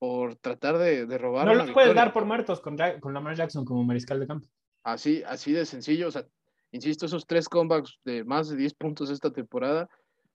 por 0.00 0.36
tratar 0.36 0.78
de, 0.78 1.18
robar. 1.18 1.46
No 1.46 1.54
los 1.54 1.70
puedes 1.72 1.94
dar 1.94 2.14
por 2.14 2.24
muertos 2.24 2.62
con, 2.62 2.78
con 3.00 3.12
Lamar 3.12 3.36
Jackson 3.36 3.66
como 3.66 3.84
mariscal 3.84 4.18
de 4.18 4.26
campo. 4.26 4.48
Así, 4.82 5.22
así 5.26 5.52
de 5.52 5.66
sencillo, 5.66 6.08
o 6.08 6.10
sea, 6.10 6.24
insisto, 6.72 7.04
esos 7.04 7.26
tres 7.26 7.50
comebacks 7.50 7.98
de 8.02 8.24
más 8.24 8.48
de 8.48 8.56
10 8.56 8.74
puntos 8.74 9.10
esta 9.10 9.30
temporada, 9.30 9.90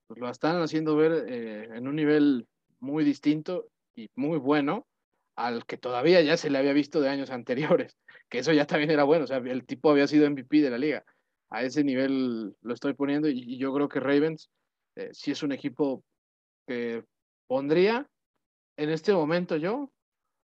pues 0.05 0.19
lo 0.19 0.29
están 0.29 0.61
haciendo 0.61 0.95
ver 0.95 1.25
eh, 1.27 1.69
en 1.73 1.87
un 1.87 1.95
nivel 1.95 2.47
muy 2.79 3.03
distinto 3.03 3.65
y 3.95 4.07
muy 4.13 4.37
bueno 4.37 4.85
al 5.35 5.65
que 5.65 5.77
todavía 5.77 6.21
ya 6.21 6.37
se 6.37 6.51
le 6.51 6.59
había 6.59 6.73
visto 6.73 7.01
de 7.01 7.09
años 7.09 7.31
anteriores, 7.31 7.97
que 8.29 8.37
eso 8.37 8.53
ya 8.53 8.67
también 8.67 8.91
era 8.91 9.03
bueno, 9.03 9.23
o 9.23 9.27
sea, 9.27 9.37
el 9.37 9.65
tipo 9.65 9.89
había 9.89 10.05
sido 10.05 10.29
MVP 10.29 10.61
de 10.61 10.69
la 10.69 10.77
liga. 10.77 11.03
A 11.49 11.63
ese 11.63 11.83
nivel 11.83 12.55
lo 12.61 12.73
estoy 12.75 12.93
poniendo 12.93 13.29
y, 13.29 13.57
yo 13.57 13.73
creo 13.73 13.89
que 13.89 13.99
Ravens 13.99 14.51
eh, 14.95 15.09
sí 15.11 15.31
es 15.31 15.41
un 15.41 15.53
equipo 15.53 16.03
que 16.67 17.03
pondría 17.47 18.07
en 18.77 18.89
este 18.89 19.13
momento 19.13 19.55
yo, 19.57 19.91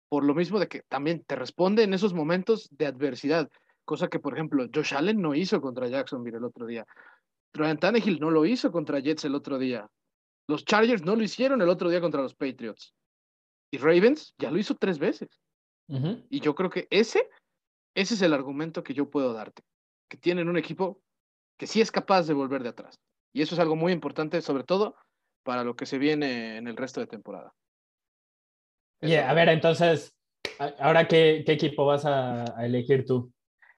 por 0.10 0.24
lo 0.24 0.34
mismo 0.34 0.60
de 0.60 0.67
que 0.67 0.82
también 0.84 1.24
te 1.24 1.36
responde 1.36 1.84
en 1.84 1.94
esos 1.94 2.13
momentos 2.13 2.70
de 2.72 2.86
adversidad, 2.86 3.50
cosa 3.86 4.08
que, 4.08 4.20
por 4.20 4.34
ejemplo, 4.34 4.67
Josh 4.74 4.94
Allen 4.94 5.22
no 5.22 5.36
hizo 5.36 5.62
contra 5.62 5.88
Jacksonville 5.88 6.38
el 6.38 6.44
otro 6.44 6.65
día. 6.65 6.86
Ryan 7.54 7.78
Tannehill 7.78 8.20
no 8.20 8.32
lo 8.32 8.46
hizo 8.46 8.72
contra 8.72 9.00
Jets 9.00 9.26
el 9.26 9.36
otro 9.36 9.58
día. 9.58 9.89
Los 10.48 10.65
Chargers 10.65 11.04
no 11.04 11.15
lo 11.15 11.24
hicieron 11.24 11.62
el 11.62 11.70
otro 11.70 11.89
día 11.89 12.02
contra 12.02 12.22
los 12.22 12.34
Patriots. 12.34 12.94
Y 13.72 13.78
Ravens 13.78 14.34
ya 14.38 14.52
lo 14.52 14.58
hizo 14.58 14.76
tres 14.76 15.00
veces. 15.00 15.30
Y 16.30 16.39
yo 16.39 16.56
creo 16.56 16.70
que 16.70 16.88
ese, 16.89 17.30
ese 17.96 18.13
es 18.13 18.22
el 18.22 18.34
argumento 18.34 18.84
que 18.84 18.94
yo 18.94 19.10
puedo 19.10 19.34
darte. 19.34 19.63
Que 20.10 20.17
tienen 20.17 20.48
un 20.48 20.58
equipo 20.58 21.02
que 21.58 21.67
sí 21.67 21.82
es 21.82 21.91
capaz 21.91 22.24
de 22.28 22.34
volver 22.34 22.63
de 22.63 22.70
atrás. 22.70 23.00
Y 23.34 23.41
eso 23.41 23.56
es 23.56 23.60
algo 23.60 23.76
muy 23.76 23.91
importante, 23.91 24.41
sobre 24.41 24.63
todo 24.63 24.96
para 25.44 25.63
lo 25.63 25.76
que 25.76 25.86
se 25.86 25.98
viene 25.98 26.58
en 26.58 26.67
el 26.67 26.78
resto 26.78 27.02
de 27.02 27.08
temporada. 27.08 27.54
A 29.01 29.33
ver, 29.33 29.49
entonces, 29.49 30.13
ahora 30.79 31.07
qué, 31.07 31.43
equipo 31.47 31.85
vas 31.85 32.05
a, 32.05 32.45
elegir 32.63 33.05
tú? 33.05 33.31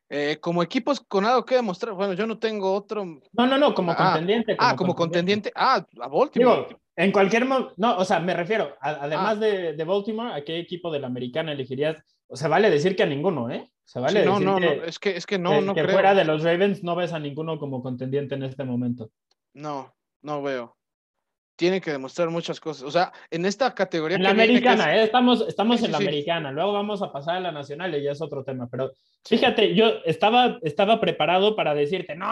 Eh, 0.10 0.38
como 0.40 0.62
equipos 0.62 1.00
con 1.00 1.26
algo 1.26 1.46
que 1.46 1.56
demostrar, 1.56 1.94
bueno, 1.96 2.14
yo 2.14 2.28
no 2.28 2.38
tengo 2.38 2.74
otro. 2.74 3.06
No, 3.06 3.48
no, 3.48 3.58
no, 3.58 3.74
como 3.74 3.94
ah, 3.94 4.12
contendiente. 4.12 4.56
ah, 4.60 4.76
como 4.76 4.94
contendiente. 4.94 5.52
Ah, 5.56 5.86
a 6.00 6.08
Baltimore. 6.08 6.78
en 6.96 7.12
cualquier 7.12 7.46
momento, 7.46 7.74
no, 7.78 7.98
o 7.98 8.06
sea, 8.06 8.20
me 8.20 8.34
refiero, 8.34 8.76
además 8.80 9.38
ah. 9.38 9.40
de, 9.40 9.84
Baltimore, 9.84 10.34
¿a 10.34 10.44
qué 10.44 10.60
equipo 10.60 10.92
de 10.92 11.00
la 11.00 11.08
americana 11.08 11.52
elegirías? 11.52 12.04
O 12.28 12.36
sea, 12.36 12.48
vale 12.48 12.70
decir 12.70 12.96
que 12.96 13.04
a 13.04 13.08
ninguno, 13.08 13.50
¿eh? 13.50 13.64
O 13.66 13.88
sea, 13.88 14.02
vale 14.02 14.24
no, 14.24 14.34
decir 14.34 14.48
no, 14.48 14.60
que, 14.60 14.66
no, 14.66 14.84
es 14.84 15.00
que, 15.00 15.18
es 15.18 15.26
que 15.26 15.40
no, 15.40 15.62
no 15.62 15.74
que 15.74 15.88
fuera 15.88 16.14
de 16.14 16.26
los 16.26 16.44
Ravens 16.44 16.84
no 16.84 16.96
ves 16.96 17.14
a 17.14 17.20
ninguno 17.20 17.58
como 17.58 17.82
contendiente 17.82 18.36
en 18.36 18.44
este 18.44 18.64
momento. 18.64 19.10
No, 19.54 19.94
no 20.22 20.42
veo 20.42 20.78
tiene 21.56 21.82
que 21.82 21.92
demostrar 21.92 22.30
muchas 22.30 22.60
cosas. 22.60 22.84
O 22.84 22.92
sea, 22.92 23.12
en 23.30 23.46
esta 23.46 23.74
categoría. 23.74 24.18
En 24.18 24.24
la 24.24 24.32
americana, 24.32 24.96
¿eh? 24.96 25.04
estamos, 25.04 25.46
estamos 25.48 25.82
en 25.84 25.92
la 25.92 25.98
americana. 25.98 26.52
Luego 26.52 26.74
vamos 26.74 27.02
a 27.02 27.12
pasar 27.12 27.38
a 27.38 27.40
la 27.40 27.52
nacional 27.52 27.96
y 27.96 28.04
ya 28.04 28.12
es 28.12 28.22
otro 28.22 28.44
tema. 28.44 28.68
Pero 28.70 28.92
fíjate, 29.26 29.76
yo 29.76 29.88
estaba, 30.06 30.60
estaba 30.62 31.00
preparado 31.00 31.56
para 31.56 31.74
decirte, 31.74 32.16
no, 32.16 32.28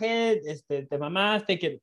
este, 0.00 0.86
te 0.86 0.98
mamaste, 0.98 1.58
que. 1.58 1.80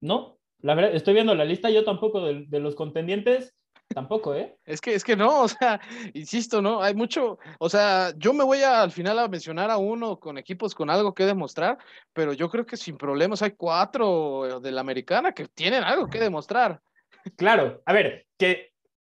No, 0.00 0.38
la 0.60 0.74
verdad, 0.74 0.94
estoy 0.94 1.14
viendo 1.14 1.34
la 1.34 1.44
lista, 1.44 1.70
yo 1.70 1.84
tampoco 1.84 2.24
de, 2.24 2.44
de 2.46 2.60
los 2.60 2.74
contendientes 2.74 3.54
Tampoco, 3.94 4.34
¿eh? 4.34 4.56
Es 4.64 4.80
que, 4.80 4.94
es 4.94 5.04
que 5.04 5.16
no, 5.16 5.42
o 5.42 5.48
sea, 5.48 5.80
insisto, 6.14 6.62
¿no? 6.62 6.82
Hay 6.82 6.94
mucho, 6.94 7.38
o 7.58 7.68
sea, 7.68 8.12
yo 8.16 8.32
me 8.32 8.44
voy 8.44 8.62
a, 8.62 8.82
al 8.82 8.90
final 8.90 9.18
a 9.18 9.28
mencionar 9.28 9.70
a 9.70 9.76
uno 9.76 10.18
con 10.18 10.38
equipos 10.38 10.74
con 10.74 10.90
algo 10.90 11.14
que 11.14 11.26
demostrar, 11.26 11.78
pero 12.12 12.32
yo 12.32 12.48
creo 12.48 12.66
que 12.66 12.76
sin 12.76 12.96
problemas 12.96 13.42
hay 13.42 13.52
cuatro 13.52 14.60
de 14.60 14.72
la 14.72 14.80
americana 14.80 15.32
que 15.32 15.46
tienen 15.48 15.84
algo 15.84 16.08
que 16.08 16.20
demostrar. 16.20 16.80
Claro, 17.36 17.82
a 17.86 17.92
ver, 17.92 18.26
que 18.38 18.72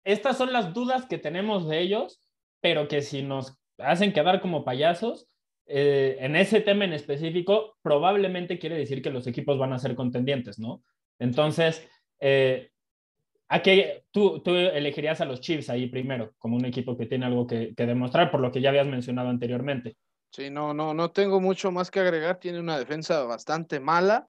estas 0.05 0.37
son 0.37 0.53
las 0.53 0.75
dudas 0.75 1.07
que 1.07 1.19
tenemos 1.19 1.69
de 1.69 1.81
ellos, 1.81 2.21
pero 2.61 2.89
que 2.89 3.03
si 3.03 3.23
nos 3.23 3.57
hacen 3.79 4.13
quedar 4.13 4.41
como 4.41 4.65
payasos, 4.65 5.29
eh, 5.67 6.17
en 6.21 6.37
ese 6.37 6.61
tema 6.61 6.85
en 6.85 6.93
específico, 6.93 7.77
probablemente 7.83 8.59
quiere 8.59 8.77
decir 8.77 9.01
que 9.01 9.11
los 9.11 9.27
equipos 9.27 9.59
van 9.59 9.73
a 9.73 9.79
ser 9.79 9.95
contendientes, 9.95 10.59
¿no? 10.59 10.83
Entonces, 11.19 11.89
eh, 12.21 12.72
¿A 13.53 13.61
qué 13.61 14.05
tú, 14.11 14.41
tú 14.41 14.55
elegirías 14.55 15.21
a 15.21 15.27
los 15.27 15.43
Chiefs 15.43 15.69
ahí 15.69 15.87
primero, 15.87 16.33
como 16.39 16.57
un 16.57 16.65
equipo 16.65 16.97
que 16.97 17.05
tiene 17.05 17.27
algo 17.27 17.47
que, 17.47 17.75
demostrar, 17.77 18.31
por 18.31 18.41
lo 18.41 18.51
que 18.51 18.63
ya 18.63 18.71
habías 18.71 18.87
mencionado 18.87 19.29
anteriormente? 19.29 19.99
Sí, 20.31 20.49
no, 20.49 20.73
no, 20.73 20.95
no 20.95 21.11
tengo 21.11 21.39
mucho 21.39 21.71
más 21.71 21.91
que 21.91 22.01
agregar. 22.01 22.39
Tiene 22.39 22.61
una 22.61 22.79
defensa 22.79 23.25
bastante 23.25 23.79
mala, 23.79 24.27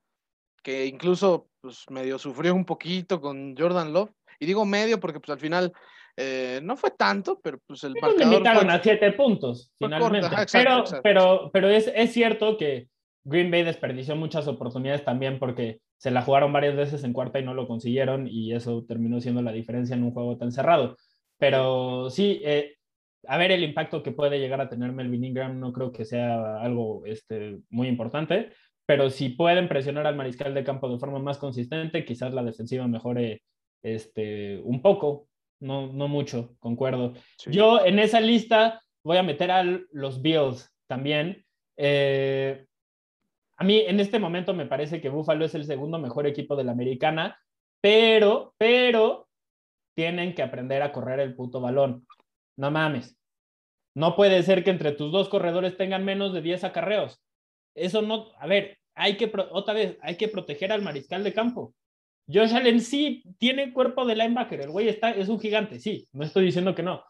que 0.62 0.88
incluso 0.88 1.48
pues, 1.62 1.86
medio 1.90 2.20
sufrió 2.20 2.54
un 2.54 2.66
poquito 2.66 3.22
con 3.22 3.56
Jordan 3.56 3.94
Love. 3.94 4.12
Y 4.42 4.46
digo 4.46 4.66
medio 4.66 5.00
porque 5.00 5.22
pues 5.22 5.30
al 5.30 5.40
final 5.40 5.72
eh, 6.18 6.60
no 6.62 6.76
fue 6.76 6.92
tanto, 6.92 7.40
pero 7.42 7.60
pues 7.66 7.82
el 7.86 7.94
marcador... 7.94 8.28
limitaron 8.28 8.70
a 8.72 8.84
siete 8.84 9.14
puntos, 9.14 9.72
finalmente. 9.80 10.28
pero, 10.52 10.84
pero, 11.02 11.50
pero 11.54 11.70
es, 11.70 11.90
es 11.96 12.12
cierto 12.12 12.58
que 12.58 12.90
Green 13.24 13.52
Bay 13.52 13.64
desperdició 13.64 14.16
muchas 14.16 14.48
oportunidades 14.48 15.06
también 15.06 15.40
porque 15.40 15.80
se 15.98 16.12
la 16.12 16.22
jugaron 16.22 16.52
varias 16.52 16.76
veces 16.76 17.04
en 17.04 17.14
cuarta 17.14 17.40
y 17.40 17.44
no 17.44 17.54
lo 17.54 17.68
consiguieron 17.68 18.28
y 18.28 18.54
eso 18.54 18.84
terminó 18.86 19.22
siendo 19.22 19.42
la 19.42 19.52
diferencia 19.52 19.96
en 19.96 20.04
un 20.04 20.12
juego 20.12 20.38
tan 20.38 20.52
cerrado. 20.52 20.98
Pero 21.38 22.10
sí, 22.10 22.42
eh, 22.44 22.76
a 23.28 23.38
ver 23.38 23.52
el 23.52 23.64
impacto 23.64 24.04
que 24.04 24.12
puede 24.12 24.40
llegar 24.40 24.60
a 24.62 24.70
tener 24.70 24.92
Melvin 24.92 25.24
Ingram 25.24 25.60
no 25.60 25.72
creo 25.72 25.92
que 25.92 26.06
sea 26.06 26.60
algo 26.60 27.06
este, 27.06 27.60
muy 27.70 27.88
importante, 27.88 28.52
pero 28.86 29.10
si 29.10 29.30
pueden 29.30 29.70
presionar 29.70 30.08
al 30.08 30.16
mariscal 30.16 30.54
de 30.54 30.64
campo 30.64 30.90
de 30.90 31.00
forma 31.00 31.20
más 31.20 31.38
consistente, 31.38 32.04
quizás 32.04 32.34
la 32.34 32.44
defensiva 32.44 32.88
mejore 32.88 33.42
este, 33.82 34.60
un 34.64 34.82
poco, 34.82 35.28
no, 35.62 35.92
no 35.94 36.08
mucho, 36.08 36.56
concuerdo. 36.60 37.14
Yo 37.46 37.86
en 37.86 38.00
esa 38.00 38.20
lista 38.20 38.82
voy 39.04 39.18
a 39.18 39.24
meter 39.24 39.52
a 39.52 39.64
los 39.64 40.22
Bills 40.22 40.70
también. 40.88 41.46
Eh, 41.78 42.66
a 43.58 43.64
mí 43.64 43.80
en 43.80 44.00
este 44.00 44.20
momento 44.20 44.54
me 44.54 44.66
parece 44.66 45.02
que 45.02 45.10
Buffalo 45.10 45.46
es 45.46 45.56
el 45.56 45.66
segundo 45.66 46.00
mejor 46.00 46.28
equipo 46.28 46.56
de 46.56 46.64
la 46.64 46.72
americana, 46.72 47.40
pero, 47.82 48.54
pero 48.58 49.28
tienen 49.96 50.34
que 50.34 50.42
aprender 50.42 50.82
a 50.82 50.92
correr 50.92 51.20
el 51.20 51.36
puto 51.36 51.62
balón. 51.62 52.08
No 52.58 52.72
mames. 52.72 53.18
No 53.96 54.16
puede 54.16 54.42
ser 54.44 54.64
que 54.64 54.72
entre 54.72 54.94
tus 54.94 55.12
dos 55.12 55.30
corredores 55.30 55.78
tengan 55.78 56.04
menos 56.04 56.34
de 56.34 56.42
10 56.42 56.64
acarreos. 56.64 57.22
Eso 57.76 58.02
no, 58.02 58.32
a 58.38 58.48
ver, 58.48 58.80
hay 58.96 59.18
que, 59.18 59.32
otra 59.52 59.74
vez, 59.74 59.98
hay 60.02 60.18
que 60.18 60.28
proteger 60.28 60.72
al 60.72 60.82
mariscal 60.82 61.24
de 61.24 61.34
campo. 61.34 61.76
Josh 62.28 62.54
Allen 62.54 62.80
sí 62.80 63.24
tiene 63.38 63.74
cuerpo 63.74 64.06
de 64.06 64.16
linebacker, 64.16 64.62
el 64.62 64.72
güey 64.72 64.88
está, 64.88 65.12
es 65.12 65.28
un 65.28 65.40
gigante, 65.40 65.80
sí, 65.80 66.08
no 66.14 66.24
estoy 66.24 66.46
diciendo 66.46 66.74
que 66.74 66.84
no. 66.84 67.04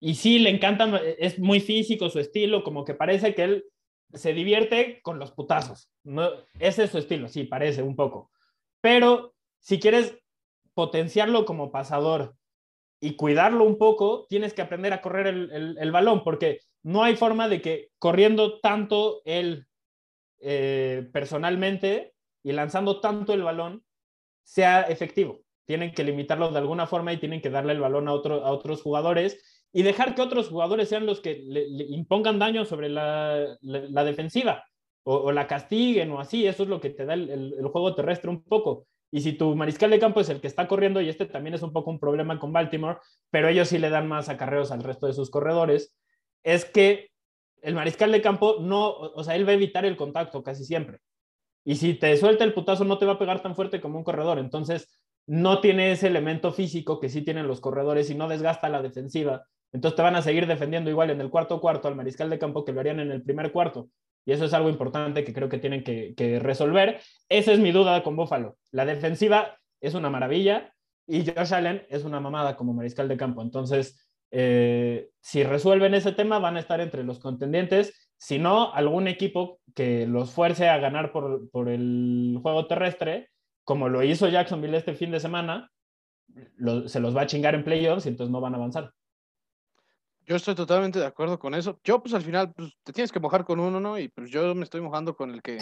Y 0.00 0.14
sí, 0.14 0.38
le 0.38 0.50
encanta, 0.50 1.00
es 1.18 1.38
muy 1.38 1.60
físico 1.60 2.08
su 2.08 2.20
estilo, 2.20 2.62
como 2.62 2.84
que 2.84 2.94
parece 2.94 3.34
que 3.34 3.42
él 3.42 3.64
se 4.12 4.32
divierte 4.32 5.00
con 5.02 5.18
los 5.18 5.32
putazos. 5.32 5.90
No, 6.04 6.30
ese 6.58 6.84
es 6.84 6.90
su 6.90 6.98
estilo, 6.98 7.28
sí, 7.28 7.44
parece 7.44 7.82
un 7.82 7.96
poco. 7.96 8.30
Pero 8.80 9.34
si 9.58 9.80
quieres 9.80 10.18
potenciarlo 10.74 11.44
como 11.44 11.70
pasador 11.72 12.36
y 13.00 13.16
cuidarlo 13.16 13.64
un 13.64 13.78
poco, 13.78 14.26
tienes 14.28 14.54
que 14.54 14.62
aprender 14.62 14.92
a 14.92 15.02
correr 15.02 15.26
el, 15.26 15.92
balón, 15.92 16.22
porque 16.24 16.60
no 16.82 17.02
hay 17.02 17.16
forma 17.16 17.48
de 17.48 17.60
que 17.60 17.90
corriendo 17.98 18.60
tanto 18.60 19.22
él 19.24 19.66
eh, 20.40 21.08
personalmente 21.12 22.14
y 22.42 22.52
lanzando 22.52 23.00
tanto 23.00 23.32
el 23.32 23.42
balón 23.42 23.84
sea 24.42 24.82
efectivo. 24.82 25.40
Tienen 25.66 25.92
que 25.92 26.04
limitarlo 26.04 26.52
de 26.52 26.58
alguna 26.58 26.86
forma 26.86 27.12
y 27.12 27.18
tienen 27.18 27.42
que 27.42 27.50
darle 27.50 27.72
el 27.72 27.80
balón 27.80 28.08
a, 28.08 28.12
a 28.12 28.14
otros 28.14 28.82
jugadores 28.82 29.55
y 29.76 29.82
dejar 29.82 30.14
que 30.14 30.22
otros 30.22 30.48
jugadores 30.48 30.88
sean 30.88 31.04
los 31.04 31.20
que 31.20 31.34
le, 31.46 31.66
impongan 31.90 32.38
daño 32.38 32.64
sobre 32.64 32.88
la, 32.88 33.58
defensiva 33.60 34.64
o, 35.02 35.30
la 35.32 35.46
castiguen 35.46 36.10
o 36.12 36.18
así. 36.18 36.46
Eso 36.46 36.62
es 36.62 36.70
lo 36.70 36.80
que 36.80 36.88
te 36.88 37.04
da 37.04 37.12
el, 37.12 37.60
juego 37.70 37.94
terrestre 37.94 38.30
un 38.30 38.42
poco. 38.42 38.86
Y 39.10 39.20
si 39.20 39.34
tu 39.34 39.54
mariscal 39.54 39.90
de 39.90 39.98
campo 39.98 40.20
es 40.20 40.30
el 40.30 40.40
que 40.40 40.46
está 40.46 40.66
corriendo, 40.66 41.02
y 41.02 41.10
este 41.10 41.26
también 41.26 41.52
es 41.52 41.60
un 41.60 41.74
poco 41.74 41.90
un 41.90 41.98
problema 41.98 42.38
con 42.38 42.54
Baltimore, 42.54 43.00
pero 43.30 43.48
ellos 43.48 43.68
sí 43.68 43.76
le 43.76 43.90
dan 43.90 44.08
más 44.08 44.30
acarreos 44.30 44.72
al 44.72 44.82
resto 44.82 45.08
de 45.08 45.12
sus 45.12 45.28
corredores, 45.28 45.94
es 46.42 46.64
que 46.64 47.10
el 47.60 47.74
mariscal 47.74 48.12
de 48.12 48.22
campo 48.22 48.56
no, 48.58 48.88
o 48.88 49.24
sea, 49.24 49.36
él 49.36 49.46
va 49.46 49.50
a 49.50 49.56
evitar 49.56 49.84
el 49.84 49.98
contacto 49.98 50.42
casi 50.42 50.64
siempre. 50.64 51.00
Y 51.66 51.74
si 51.74 51.92
te 51.92 52.16
suelta 52.16 52.44
el 52.44 52.54
putazo, 52.54 52.84
no 52.84 52.96
te 52.96 53.04
va 53.04 53.12
a 53.12 53.18
pegar 53.18 53.42
tan 53.42 53.54
fuerte 53.54 53.82
como 53.82 53.98
un 53.98 54.04
corredor. 54.04 54.38
Entonces, 54.38 54.98
no 55.26 55.60
tiene 55.60 55.92
ese 55.92 56.06
elemento 56.06 56.50
físico 56.50 56.98
que 56.98 57.10
sí 57.10 57.20
tienen 57.20 57.46
los 57.46 57.60
corredores 57.60 58.08
y 58.08 58.14
no 58.14 58.26
desgasta 58.26 58.70
la 58.70 58.80
defensiva 58.80 59.44
entonces 59.72 59.96
te 59.96 60.02
van 60.02 60.16
a 60.16 60.22
seguir 60.22 60.46
defendiendo 60.46 60.90
igual 60.90 61.10
en 61.10 61.20
el 61.20 61.30
cuarto 61.30 61.60
cuarto 61.60 61.88
al 61.88 61.96
mariscal 61.96 62.30
de 62.30 62.38
campo 62.38 62.64
que 62.64 62.72
lo 62.72 62.80
harían 62.80 63.00
en 63.00 63.10
el 63.10 63.22
primer 63.22 63.52
cuarto. 63.52 63.88
Y 64.24 64.32
eso 64.32 64.44
es 64.44 64.52
algo 64.54 64.68
importante 64.68 65.22
que 65.22 65.32
creo 65.32 65.48
que 65.48 65.58
tienen 65.58 65.84
que, 65.84 66.40
resolver. 66.42 67.00
Esa 67.28 67.52
es 67.52 67.60
mi 67.60 67.70
duda 67.70 68.02
con 68.02 68.16
Buffalo. 68.16 68.56
La 68.72 68.84
defensiva 68.84 69.56
es 69.80 69.94
una 69.94 70.10
maravilla 70.10 70.72
y 71.06 71.24
Josh 71.24 71.54
Allen 71.54 71.86
es 71.88 72.04
una 72.04 72.20
mamada 72.20 72.56
como 72.56 72.74
mariscal 72.74 73.06
de 73.06 73.16
campo. 73.16 73.40
Entonces, 73.40 74.10
eh, 74.32 75.10
si 75.20 75.44
resuelven 75.44 75.94
ese 75.94 76.10
tema, 76.10 76.40
van 76.40 76.56
a 76.56 76.60
estar 76.60 76.80
entre 76.80 77.04
los 77.04 77.20
contendientes. 77.20 78.10
Si 78.16 78.38
no, 78.38 78.72
algún 78.72 79.06
equipo 79.06 79.60
que 79.74 80.06
los 80.06 80.32
fuerce 80.32 80.68
a 80.68 80.78
ganar 80.78 81.12
por, 81.12 81.48
por 81.50 81.68
el 81.68 82.38
juego 82.42 82.66
terrestre, 82.66 83.28
como 83.62 83.88
lo 83.88 84.02
hizo 84.02 84.28
Jacksonville 84.28 84.76
este 84.76 84.94
fin 84.94 85.12
de 85.12 85.20
semana, 85.20 85.70
se 86.86 87.00
los 87.00 87.16
va 87.16 87.22
a 87.22 87.26
chingar 87.26 87.54
en 87.54 87.62
playoffs 87.62 88.06
y 88.06 88.08
entonces 88.08 88.32
no 88.32 88.40
van 88.40 88.54
a 88.54 88.56
avanzar. 88.56 88.92
Yo 90.26 90.34
estoy 90.34 90.56
totalmente 90.56 90.98
de 90.98 91.06
acuerdo 91.06 91.38
con 91.38 91.54
eso. 91.54 91.78
Yo, 91.84 92.02
pues 92.02 92.12
al 92.12 92.22
final, 92.22 92.52
pues 92.52 92.76
te 92.82 92.92
tienes 92.92 93.12
que 93.12 93.20
mojar 93.20 93.44
con 93.44 93.60
uno, 93.60 93.78
¿no? 93.78 93.96
Y 93.96 94.08
pues 94.08 94.28
yo 94.28 94.54
me 94.56 94.64
estoy 94.64 94.80
mojando 94.80 95.14
con 95.14 95.30
el 95.30 95.40
que 95.40 95.58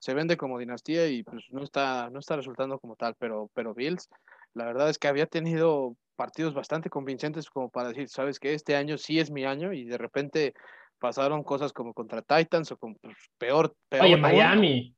se 0.00 0.12
vende 0.12 0.36
como 0.36 0.58
dinastía 0.58 1.06
y 1.06 1.22
pues 1.22 1.44
no 1.50 1.62
está, 1.62 2.10
no 2.10 2.18
está 2.18 2.34
resultando 2.34 2.80
como 2.80 2.96
tal. 2.96 3.14
Pero, 3.18 3.48
pero 3.54 3.74
Bills, 3.74 4.08
la 4.54 4.64
verdad 4.64 4.90
es 4.90 4.98
que 4.98 5.06
había 5.06 5.26
tenido 5.26 5.94
partidos 6.16 6.52
bastante 6.52 6.90
convincentes 6.90 7.48
como 7.48 7.70
para 7.70 7.90
decir, 7.90 8.08
sabes 8.08 8.40
que 8.40 8.54
este 8.54 8.74
año 8.74 8.98
sí 8.98 9.20
es 9.20 9.30
mi 9.30 9.44
año 9.44 9.72
y 9.72 9.84
de 9.84 9.98
repente 9.98 10.52
pasaron 10.98 11.44
cosas 11.44 11.72
como 11.72 11.94
contra 11.94 12.22
Titans 12.22 12.72
o 12.72 12.76
con 12.76 12.96
pues, 12.96 13.16
peor, 13.38 13.72
peor. 13.88 14.04
Oye, 14.04 14.16
Miami, 14.16 14.96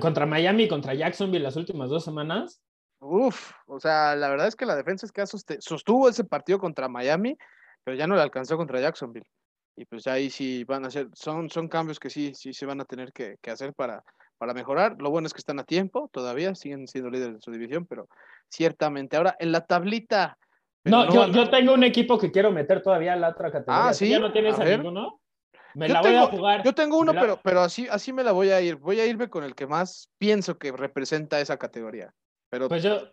contra 0.00 0.26
Miami, 0.26 0.68
contra 0.68 0.94
Jacksonville 0.94 1.42
las 1.42 1.56
últimas 1.56 1.90
dos 1.90 2.04
semanas. 2.04 2.62
Uf, 3.00 3.52
o 3.66 3.80
sea, 3.80 4.14
la 4.14 4.28
verdad 4.28 4.46
es 4.46 4.54
que 4.54 4.66
la 4.66 4.76
defensa 4.76 5.06
es 5.06 5.12
que 5.12 5.26
sostuvo 5.26 6.08
ese 6.08 6.22
partido 6.22 6.60
contra 6.60 6.88
Miami, 6.88 7.36
pero 7.84 7.96
ya 7.96 8.06
no 8.06 8.16
le 8.16 8.22
alcanzó 8.22 8.56
contra 8.56 8.80
Jacksonville. 8.80 9.26
Y 9.76 9.84
pues 9.86 10.06
ahí 10.06 10.30
sí 10.30 10.64
van 10.64 10.84
a 10.84 10.90
ser, 10.90 11.08
son, 11.14 11.48
son 11.48 11.68
cambios 11.68 11.98
que 11.98 12.10
sí, 12.10 12.32
sí 12.34 12.52
se 12.52 12.66
van 12.66 12.80
a 12.80 12.84
tener 12.84 13.12
que, 13.12 13.38
hacer 13.50 13.72
para, 13.72 14.02
para 14.36 14.52
mejorar. 14.52 14.96
Lo 14.98 15.10
bueno 15.10 15.26
es 15.26 15.32
que 15.32 15.38
están 15.38 15.58
a 15.58 15.64
tiempo 15.64 16.10
todavía, 16.12 16.54
siguen 16.54 16.86
siendo 16.86 17.10
líderes 17.10 17.36
de 17.36 17.40
su 17.40 17.50
división, 17.50 17.86
pero 17.86 18.08
ciertamente. 18.48 19.16
Ahora, 19.16 19.36
en 19.38 19.52
la 19.52 19.62
tablita. 19.62 20.36
No, 20.84 21.12
yo, 21.12 21.28
yo, 21.28 21.48
tengo 21.50 21.74
un 21.74 21.84
equipo 21.84 22.18
que 22.18 22.30
quiero 22.30 22.50
meter 22.50 22.82
todavía 22.82 23.14
en 23.14 23.20
la 23.20 23.30
otra 23.30 23.50
categoría. 23.50 23.88
Ah, 23.88 23.94
sí. 23.94 24.08
¿Ya 24.08 24.18
no 24.18 24.32
tienes 24.32 24.58
a, 24.58 24.64
ninguno? 24.64 25.20
Me 25.74 25.88
la 25.88 26.00
voy 26.00 26.14
a 26.14 26.26
jugar. 26.26 26.62
Yo 26.64 26.74
tengo 26.74 26.98
uno, 26.98 27.12
pero, 27.12 27.40
pero 27.42 27.60
así, 27.60 27.86
así 27.88 28.12
me 28.12 28.24
la 28.24 28.32
voy 28.32 28.50
a 28.50 28.60
ir. 28.60 28.76
Voy 28.76 28.98
a 29.00 29.06
irme 29.06 29.28
con 29.28 29.44
el 29.44 29.54
que 29.54 29.66
más 29.66 30.10
pienso 30.18 30.58
que 30.58 30.72
representa 30.72 31.40
esa 31.40 31.58
categoría. 31.58 32.12
Pero, 32.48 32.68
pues 32.68 32.82
yo, 32.82 33.12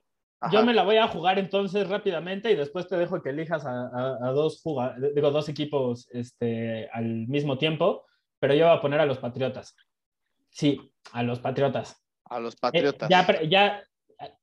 yo 0.52 0.64
me 0.64 0.74
la 0.74 0.84
voy 0.84 0.98
a 0.98 1.08
jugar 1.08 1.40
entonces 1.40 1.88
rápidamente 1.88 2.52
y 2.52 2.56
después 2.56 2.88
te 2.88 2.98
dejo 2.98 3.22
que 3.22 3.30
elijas 3.30 3.66
a, 3.66 4.32
dos, 4.34 4.62
digo, 5.16 5.32
dos 5.32 5.50
equipos 5.50 6.08
este, 6.12 6.90
al 6.92 7.28
mismo 7.28 7.58
tiempo, 7.58 8.06
pero 8.40 8.54
yo 8.54 8.68
voy 8.68 8.78
a 8.78 8.82
poner 8.82 9.00
a 9.00 9.06
los 9.06 9.18
Patriotas. 9.18 9.76
Sí, 10.50 10.80
a 11.12 11.24
los 11.24 11.40
Patriotas. 11.40 12.04
A 12.26 12.40
los 12.40 12.56
Patriotas. 12.56 13.10
ya, 13.10 13.42
ya 13.44 13.84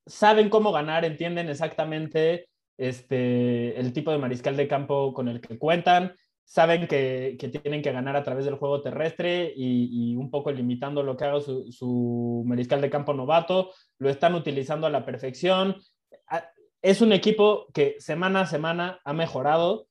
saben 0.07 0.49
cómo 0.51 0.73
ganar, 0.73 1.05
entienden 1.05 1.49
exactamente 1.49 2.49
este, 2.77 3.79
el 3.79 3.93
tipo 3.93 4.11
de 4.11 4.19
mariscal 4.19 4.57
de 4.57 4.69
campo 4.69 5.13
con 5.15 5.29
el 5.29 5.41
que 5.41 5.59
cuentan, 5.59 6.17
saben 6.45 6.87
que, 6.87 7.37
tienen 7.63 7.83
que 7.83 7.93
ganar 7.93 8.17
a 8.17 8.23
través 8.23 8.45
del 8.45 8.57
juego 8.57 8.83
terrestre 8.83 9.53
y, 9.57 10.15
un 10.17 10.31
poco 10.31 10.53
limitando 10.53 11.03
lo 11.03 11.17
que 11.17 11.25
haga 11.25 11.41
su, 11.41 12.45
mariscal 12.47 12.81
de 12.81 12.91
campo 12.91 13.15
novato, 13.15 13.73
lo 13.99 14.11
están 14.11 14.35
utilizando 14.35 14.87
a 14.87 14.91
la 14.91 15.05
perfección. 15.05 15.77
Ah, 16.29 16.45
es 16.83 17.01
un 17.01 17.13
equipo 17.13 17.67
que 17.73 17.97
semana 17.99 18.43
a 18.43 18.47
semana 18.47 19.01
ha 19.05 19.13
mejorado. 19.13 19.89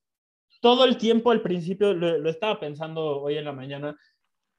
Todo 0.62 0.86
el 0.86 0.98
tiempo, 0.98 1.32
al 1.32 1.42
principio, 1.42 1.94
lo, 1.94 2.30
estaba 2.30 2.60
pensando 2.60 3.22
hoy 3.22 3.38
en 3.38 3.46
la 3.46 3.52
mañana, 3.52 3.98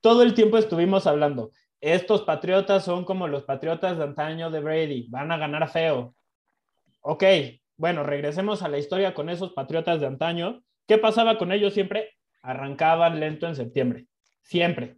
todo 0.00 0.22
el 0.22 0.34
tiempo 0.34 0.58
estuvimos 0.58 1.06
hablando, 1.06 1.52
estos 1.80 2.22
patriotas 2.22 2.84
son 2.84 3.04
como 3.04 3.28
los 3.28 3.44
patriotas 3.44 3.96
de 3.96 4.04
antaño 4.04 4.50
de 4.50 4.60
Brady, 4.60 5.06
van 5.08 5.32
a 5.32 5.38
ganar 5.38 5.70
feo. 5.70 6.14
Ok, 7.00 7.24
bueno, 7.76 8.02
regresemos 8.02 8.62
a 8.62 8.68
la 8.68 8.78
historia 8.78 9.14
con 9.14 9.30
esos 9.30 9.52
patriotas 9.52 10.00
de 10.00 10.06
antaño 10.06 10.62
¿Qué 10.86 10.98
pasaba 10.98 11.38
con 11.38 11.52
ellos 11.52 11.74
siempre? 11.74 12.10
Arrancaban 12.42 13.20
lento 13.20 13.46
en 13.46 13.56
septiembre, 13.56 14.06
siempre. 14.42 14.96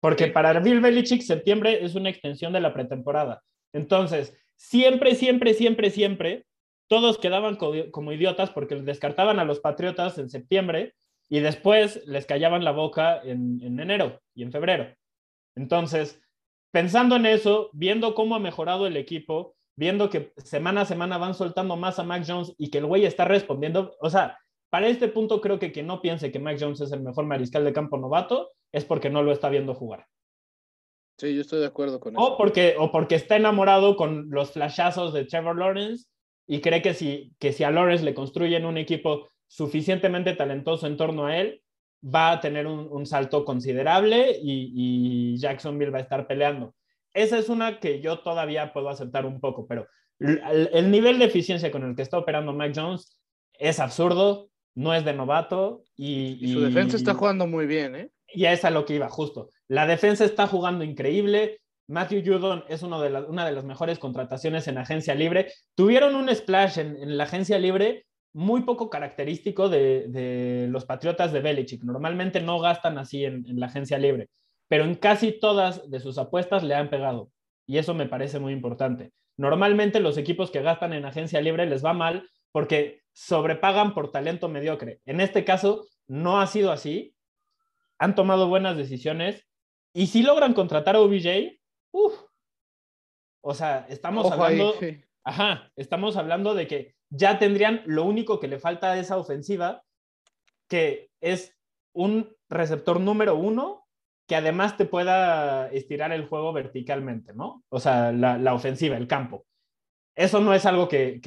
Porque 0.00 0.28
para 0.28 0.58
Bill 0.60 0.80
Belichick 0.80 1.22
septiembre 1.22 1.84
es 1.84 1.94
una 1.94 2.10
extensión 2.10 2.52
de 2.52 2.60
la 2.60 2.74
pretemporada. 2.74 3.42
Entonces, 3.72 4.36
siempre, 4.56 5.14
siempre, 5.14 5.54
siempre, 5.54 5.90
siempre, 5.90 6.46
todos 6.88 7.18
quedaban 7.18 7.56
como 7.56 8.12
idiotas 8.12 8.50
porque 8.50 8.76
descartaban 8.76 9.38
a 9.38 9.44
los 9.44 9.60
Patriotas 9.60 10.18
en 10.18 10.30
septiembre 10.30 10.94
y 11.28 11.40
después 11.40 12.06
les 12.06 12.26
callaban 12.26 12.64
la 12.64 12.70
boca 12.70 13.20
en, 13.24 13.60
en 13.62 13.80
enero 13.80 14.20
y 14.34 14.44
en 14.44 14.52
febrero. 14.52 14.94
Entonces, 15.56 16.20
pensando 16.70 17.16
en 17.16 17.26
eso, 17.26 17.70
viendo 17.72 18.14
cómo 18.14 18.36
ha 18.36 18.38
mejorado 18.38 18.86
el 18.86 18.96
equipo, 18.96 19.56
viendo 19.76 20.08
que 20.10 20.32
semana 20.36 20.82
a 20.82 20.86
semana 20.86 21.18
van 21.18 21.34
soltando 21.34 21.76
más 21.76 21.98
a 21.98 22.04
Mac 22.04 22.24
Jones 22.26 22.54
y 22.58 22.70
que 22.70 22.78
el 22.78 22.86
güey 22.86 23.04
está 23.04 23.24
respondiendo, 23.24 23.96
o 24.00 24.10
sea, 24.10 24.38
para 24.70 24.88
este 24.88 25.08
punto 25.08 25.40
creo 25.40 25.58
que 25.58 25.72
quien 25.72 25.86
no 25.86 26.00
piense 26.00 26.32
que 26.32 26.38
Mac 26.38 26.58
Jones 26.60 26.80
es 26.80 26.92
el 26.92 27.02
mejor 27.02 27.26
mariscal 27.26 27.64
de 27.64 27.72
campo 27.72 27.98
novato 27.98 28.52
es 28.72 28.84
porque 28.84 29.10
no 29.10 29.22
lo 29.22 29.32
está 29.32 29.48
viendo 29.48 29.74
jugar. 29.74 30.06
Sí, 31.18 31.34
yo 31.34 31.40
estoy 31.40 31.60
de 31.60 31.66
acuerdo 31.66 31.98
con 31.98 32.14
eso. 32.14 32.22
O 32.22 32.36
porque, 32.36 32.76
o 32.78 32.92
porque 32.92 33.14
está 33.14 33.36
enamorado 33.36 33.96
con 33.96 34.28
los 34.30 34.52
flashazos 34.52 35.14
de 35.14 35.24
Trevor 35.24 35.58
Lawrence 35.58 36.06
y 36.46 36.60
cree 36.60 36.82
que 36.82 36.94
si, 36.94 37.32
que 37.38 37.52
si 37.52 37.64
a 37.64 37.70
Lawrence 37.70 38.04
le 38.04 38.14
construyen 38.14 38.66
un 38.66 38.76
equipo 38.76 39.28
suficientemente 39.48 40.34
talentoso 40.34 40.86
en 40.86 40.96
torno 40.96 41.26
a 41.26 41.38
él, 41.38 41.62
va 42.04 42.32
a 42.32 42.40
tener 42.40 42.66
un, 42.66 43.06
salto 43.06 43.44
considerable 43.44 44.38
y, 44.42 45.36
Jacksonville 45.38 45.90
va 45.90 45.98
a 45.98 46.02
estar 46.02 46.26
peleando. 46.26 46.74
Esa 47.14 47.38
es 47.38 47.48
una 47.48 47.80
que 47.80 48.00
yo 48.00 48.20
todavía 48.20 48.72
puedo 48.72 48.90
aceptar 48.90 49.24
un 49.24 49.40
poco, 49.40 49.66
pero 49.66 49.88
el, 50.18 50.68
el 50.72 50.90
nivel 50.90 51.18
de 51.18 51.24
eficiencia 51.24 51.70
con 51.70 51.82
el 51.84 51.96
que 51.96 52.02
está 52.02 52.18
operando 52.18 52.52
Mac 52.52 52.72
Jones 52.74 53.18
es 53.54 53.80
absurdo 53.80 54.50
no 54.76 54.94
es 54.94 55.04
de 55.04 55.14
novato 55.14 55.82
y, 55.96 56.52
su 56.52 56.60
defensa 56.60 56.96
está 56.96 57.14
jugando 57.14 57.46
muy 57.46 57.66
bien, 57.66 57.96
¿eh? 57.96 58.10
Y 58.28 58.44
es 58.44 58.64
a 58.64 58.70
lo 58.70 58.84
que 58.84 58.94
iba, 58.94 59.08
justo. 59.08 59.48
La 59.68 59.86
defensa 59.86 60.24
está 60.24 60.46
jugando 60.46 60.84
increíble. 60.84 61.60
Matthew 61.88 62.22
Judon 62.24 62.64
es 62.68 62.82
uno 62.82 63.00
de 63.00 63.10
una 63.22 63.46
de 63.46 63.52
las 63.52 63.64
mejores 63.64 63.98
contrataciones 63.98 64.68
en 64.68 64.76
agencia 64.76 65.14
libre. 65.14 65.50
Tuvieron 65.74 66.14
un 66.14 66.32
splash 66.34 66.78
en, 66.78 67.16
la 67.16 67.24
agencia 67.24 67.58
libre 67.58 68.04
muy 68.34 68.62
poco 68.62 68.90
característico 68.90 69.70
de, 69.70 70.66
los 70.68 70.84
Patriotas 70.84 71.32
de 71.32 71.40
Belichick. 71.40 71.82
Normalmente 71.82 72.42
no 72.42 72.60
gastan 72.60 72.98
así 72.98 73.24
en, 73.24 73.46
en 73.48 73.58
la 73.58 73.66
agencia 73.66 73.98
libre, 73.98 74.28
pero 74.68 74.84
en 74.84 74.96
casi 74.96 75.32
todas 75.32 75.90
de 75.90 76.00
sus 76.00 76.18
apuestas 76.18 76.62
le 76.62 76.74
han 76.74 76.90
pegado. 76.90 77.30
Y 77.66 77.78
eso 77.78 77.94
me 77.94 78.06
parece 78.06 78.40
muy 78.40 78.52
importante. 78.52 79.12
Normalmente 79.38 80.00
los 80.00 80.18
equipos 80.18 80.50
que 80.50 80.62
gastan 80.62 80.92
en 80.92 81.06
agencia 81.06 81.40
libre 81.40 81.64
les 81.64 81.82
va 81.82 81.94
mal 81.94 82.28
porque 82.52 83.05
sobrepagan 83.16 83.94
por 83.94 84.10
talento 84.10 84.46
mediocre. 84.50 85.00
En 85.06 85.22
este 85.22 85.42
caso, 85.42 85.86
no 86.06 86.38
ha 86.38 86.46
sido 86.46 86.70
así. 86.70 87.16
Han 87.98 88.14
tomado 88.14 88.46
buenas 88.46 88.76
decisiones 88.76 89.46
y 89.94 90.08
si 90.08 90.22
logran 90.22 90.52
contratar 90.52 90.96
a 90.96 91.00
OBJ, 91.00 91.58
uff. 91.92 92.14
O 93.40 93.54
sea, 93.54 93.86
estamos 93.88 94.30
hablando. 94.30 94.74
Ajá, 95.24 95.72
estamos 95.76 96.18
hablando 96.18 96.54
de 96.54 96.66
que 96.66 96.94
ya 97.08 97.38
tendrían 97.38 97.82
lo 97.86 98.04
único 98.04 98.38
que 98.38 98.48
le 98.48 98.58
falta 98.58 98.92
a 98.92 98.98
esa 98.98 99.16
ofensiva, 99.16 99.82
que 100.68 101.10
es 101.22 101.56
un 101.94 102.36
receptor 102.50 103.00
número 103.00 103.34
uno 103.36 103.86
que 104.28 104.36
además 104.36 104.76
te 104.76 104.84
pueda 104.84 105.68
estirar 105.70 106.12
el 106.12 106.26
juego 106.26 106.52
verticalmente, 106.52 107.32
¿no? 107.32 107.64
O 107.70 107.80
sea, 107.80 108.12
la, 108.12 108.36
la 108.36 108.52
ofensiva, 108.52 108.98
el 108.98 109.06
campo. 109.06 109.46
Eso 110.16 110.40
no 110.40 110.54
es 110.54 110.64
algo 110.64 110.88
que, 110.88 111.20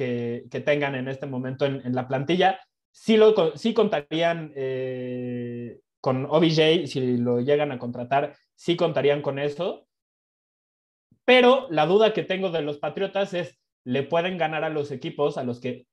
tengan 0.64 0.96
en 0.96 1.06
este 1.06 1.26
momento 1.26 1.64
en, 1.64 1.94
la 1.94 2.08
plantilla. 2.08 2.60
Sí, 2.90 3.16
lo, 3.16 3.56
sí 3.56 3.72
contarían 3.72 4.52
eh, 4.56 5.78
con 6.00 6.26
OBJ, 6.26 6.86
si 6.86 7.16
lo 7.16 7.40
llegan 7.40 7.70
a 7.70 7.78
contratar, 7.78 8.34
sí 8.56 8.76
contarían 8.76 9.22
con 9.22 9.38
eso. 9.38 9.86
Pero 11.24 11.68
la 11.70 11.86
duda 11.86 12.12
que 12.12 12.24
tengo 12.24 12.50
de 12.50 12.62
los 12.62 12.78
Patriotas 12.78 13.32
es, 13.32 13.60
¿le 13.84 14.02
pueden 14.02 14.36
ganar 14.38 14.64
a 14.64 14.70
los 14.70 14.90
equipos 14.90 15.38
a 15.38 15.44
los 15.44 15.60
que 15.60 15.86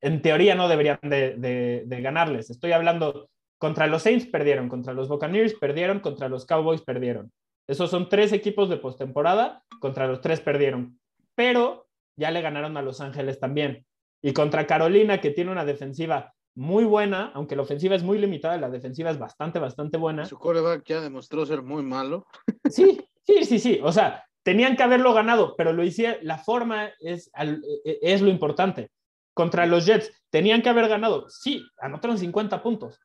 en 0.00 0.22
teoría 0.22 0.54
no 0.54 0.68
deberían 0.68 1.00
de, 1.02 1.82
de 1.84 2.00
ganarles? 2.00 2.48
Estoy 2.48 2.70
hablando, 2.70 3.28
contra 3.58 3.88
los 3.88 4.02
Saints 4.02 4.26
perdieron, 4.26 4.68
contra 4.68 4.92
los 4.92 5.08
Buccaneers 5.08 5.54
perdieron, 5.54 5.98
contra 5.98 6.28
los 6.28 6.46
Cowboys 6.46 6.82
perdieron. 6.82 7.32
Esos 7.66 7.90
son 7.90 8.08
tres 8.08 8.32
equipos 8.32 8.68
de 8.68 8.76
postemporada, 8.76 9.64
contra 9.80 10.06
los 10.06 10.20
tres 10.20 10.40
perdieron. 10.40 11.00
Pero 11.34 11.83
ya 12.16 12.30
le 12.30 12.40
ganaron 12.40 12.76
a 12.76 12.82
Los 12.82 13.00
Ángeles 13.00 13.40
también. 13.40 13.86
Y 14.22 14.32
contra 14.32 14.66
Carolina, 14.66 15.20
que 15.20 15.30
tiene 15.30 15.50
una 15.50 15.64
defensiva 15.64 16.34
muy 16.54 16.84
buena, 16.84 17.32
aunque 17.34 17.56
la 17.56 17.62
ofensiva 17.62 17.96
es 17.96 18.02
muy 18.02 18.18
limitada, 18.18 18.56
la 18.56 18.70
defensiva 18.70 19.10
es 19.10 19.18
bastante, 19.18 19.58
bastante 19.58 19.98
buena. 19.98 20.24
Su 20.24 20.38
coreback 20.38 20.84
ya 20.86 21.00
demostró 21.00 21.44
ser 21.46 21.62
muy 21.62 21.82
malo. 21.82 22.26
Sí, 22.70 22.98
sí, 23.22 23.44
sí, 23.44 23.58
sí. 23.58 23.80
O 23.82 23.92
sea, 23.92 24.24
tenían 24.42 24.76
que 24.76 24.82
haberlo 24.82 25.12
ganado, 25.12 25.54
pero 25.56 25.72
lo 25.72 25.84
hicieron, 25.84 26.18
la 26.22 26.38
forma 26.38 26.88
es, 26.98 27.30
e, 27.36 27.98
es 28.00 28.22
lo 28.22 28.30
importante. 28.30 28.90
Contra 29.34 29.66
los 29.66 29.84
Jets, 29.84 30.10
tenían 30.30 30.62
que 30.62 30.70
haber 30.70 30.88
ganado. 30.88 31.28
Sí, 31.28 31.62
anotaron 31.78 32.18
50 32.18 32.62
puntos. 32.62 32.98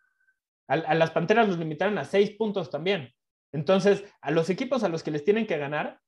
A, 0.68 0.76
a 0.76 0.95
las 0.95 1.12
Panteras 1.12 1.47
los 1.47 1.57
limitaron 1.57 1.97
a 1.97 2.05
6 2.05 2.38
puntos 2.38 2.70
también. 2.70 3.14
Entonces, 3.51 4.05
a 4.22 4.32
los 4.32 4.49
equipos 4.49 4.84
a 4.84 4.89
los 4.89 5.03
que 5.03 5.12
les 5.12 5.26
tienen 5.26 5.45
que 5.45 5.57
ganar, 5.57 5.99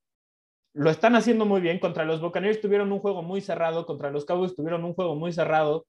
lo 0.74 0.90
están 0.90 1.16
haciendo 1.16 1.46
muy 1.46 1.62
bien. 1.62 1.80
Contra 1.80 2.06
los 2.06 2.22
Buccaneers 2.22 2.62
tuvieron 2.62 2.92
un 2.92 3.00
juego 3.00 3.22
muy 3.22 3.42
cerrado, 3.42 3.86
contra 3.86 4.12
los 4.12 4.26
Cowboys 4.26 4.56
tuvieron 4.56 4.84
un 4.84 4.94
juego 4.94 5.16
muy 5.16 5.34
cerrado. 5.34 5.86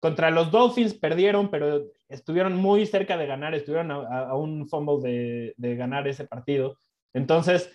Contra 0.00 0.30
los 0.30 0.50
Dolphins 0.50 0.94
perdieron, 0.94 1.48
pero 1.48 1.84
estuvieron 2.08 2.56
muy 2.56 2.86
cerca 2.86 3.16
de 3.16 3.26
ganar, 3.26 3.54
estuvieron 3.54 3.92
a, 3.92 4.34
un 4.34 4.68
fumble 4.68 5.54
de, 5.56 5.76
ganar 5.76 6.08
ese 6.08 6.26
partido. 6.26 6.76
Entonces, 7.14 7.70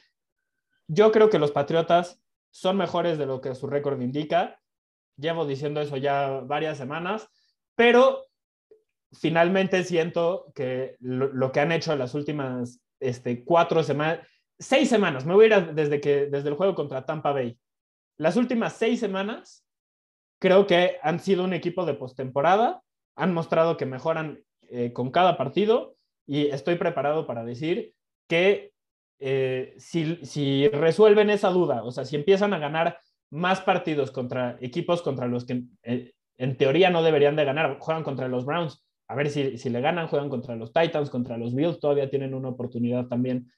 yo 0.88 1.14
creo 1.14 1.30
que 1.30 1.40
los 1.40 1.52
Patriotas 1.52 2.22
son 2.52 2.76
mejores 2.76 3.18
de 3.18 3.28
lo 3.28 3.40
que 3.40 3.56
su 3.56 3.68
récord 3.68 4.02
indica. 4.02 4.60
Llevo 5.16 5.46
diciendo 5.46 5.80
eso 5.80 5.96
ya 5.96 6.42
varias 6.42 6.78
semanas, 6.78 7.30
pero 7.76 8.26
finalmente 9.14 9.84
siento 9.86 10.52
que 10.54 10.98
lo, 11.00 11.52
que 11.54 11.62
han 11.62 11.72
hecho 11.72 11.94
en 11.94 12.00
las 12.00 12.14
últimas 12.14 12.82
este, 13.00 13.46
cuatro 13.46 13.84
semanas, 13.84 14.28
seis 14.60 14.89
semanas, 14.89 15.26
me 15.26 15.34
voy 15.34 15.51
a 15.51 15.58
ir 15.58 15.74
desde, 15.74 16.01
que, 16.01 16.28
desde 16.28 16.49
el 16.49 16.55
juego 16.55 16.76
contra 16.76 17.05
Tampa 17.05 17.32
Bay. 17.32 17.58
Las 18.18 18.36
últimas 18.36 18.74
seis 18.74 18.99
semanas 18.99 19.66
creo 20.39 20.68
que 20.68 20.97
han 21.01 21.20
sido 21.20 21.43
un 21.43 21.53
equipo 21.53 21.86
de 21.86 21.93
postemporada, 21.93 22.82
han 23.16 23.34
mostrado 23.34 23.78
que 23.78 23.86
mejoran 23.86 24.39
eh, 24.70 24.93
con 24.93 25.12
cada 25.12 25.38
partido 25.38 25.95
y 26.26 26.47
estoy 26.47 26.76
preparado 26.76 27.26
para 27.26 27.43
decir 27.43 27.93
que 28.28 28.72
eh, 29.20 29.74
si, 29.78 30.18
si, 30.26 30.68
resuelven 30.68 31.30
esa 31.30 31.49
duda, 31.49 31.84
o 31.84 31.91
sea, 31.91 32.05
si 32.05 32.16
empiezan 32.16 32.53
a 32.53 32.60
ganar 32.60 32.99
más 33.32 33.62
partidos 33.62 34.12
contra 34.12 34.58
equipos 34.62 35.01
contra 35.01 35.28
los 35.28 35.45
que 35.45 35.64
eh, 35.84 36.14
en 36.38 36.58
teoría 36.58 36.89
no 36.89 37.03
deberían 37.03 37.36
de 37.36 37.45
ganar. 37.45 37.78
Juegan 37.80 38.03
contra 38.03 38.28
los 38.28 38.45
Browns. 38.45 38.84
A 39.08 39.16
ver 39.16 39.30
si, 39.30 39.58
si 39.58 39.70
le 39.70 39.82
ganan, 39.82 40.08
juegan 40.08 40.30
contra 40.30 40.55
los 40.55 40.72
Titans, 40.72 41.10
contra 41.10 41.38
los 41.38 41.55
Bills, 41.55 41.80
todavía 41.80 42.10
tienen 42.10 42.34
una 42.34 42.49
oportunidad 42.49 43.08
también. 43.08 43.51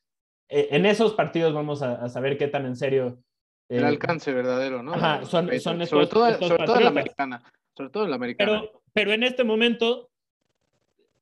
Eh, 0.50 0.70
en 0.72 0.86
esos 0.86 1.14
partidos 1.14 1.54
vamos 1.54 1.82
a, 1.82 2.10
saber 2.10 2.38
qué 2.38 2.48
tan 2.48 2.66
en 2.66 2.76
serio. 2.76 3.20
El 3.68 3.86
alcance 3.86 4.34
verdadero, 4.34 4.82
¿no? 4.82 4.94
Ajá, 4.94 5.26
son, 5.26 5.48
son 5.60 5.86
sobre 5.86 6.08
todo, 6.08 6.32
sobre 6.40 6.66
todo 6.66 6.78
en 6.78 6.84
la 6.84 6.90
americana. 6.90 7.44
Sobre 7.78 7.90
todo 7.92 8.04
en 8.04 8.10
la 8.10 8.16
americana. 8.16 8.62
Pero, 8.62 8.82
pero 8.94 9.14
en 9.14 9.24
este 9.24 9.44
momento, 9.44 10.10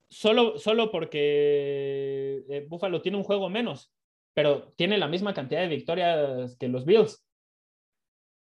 solo, 0.07 0.57
solo 0.57 0.89
porque 0.91 2.65
Buffalo 2.69 3.01
tiene 3.01 3.17
un 3.17 3.23
juego 3.23 3.49
menos, 3.49 3.91
pero 4.33 4.73
tiene 4.77 4.97
la 4.97 5.07
misma 5.07 5.33
cantidad 5.33 5.61
de 5.61 5.67
victorias 5.67 6.55
que 6.57 6.69
los 6.69 6.85
Bills. 6.85 7.21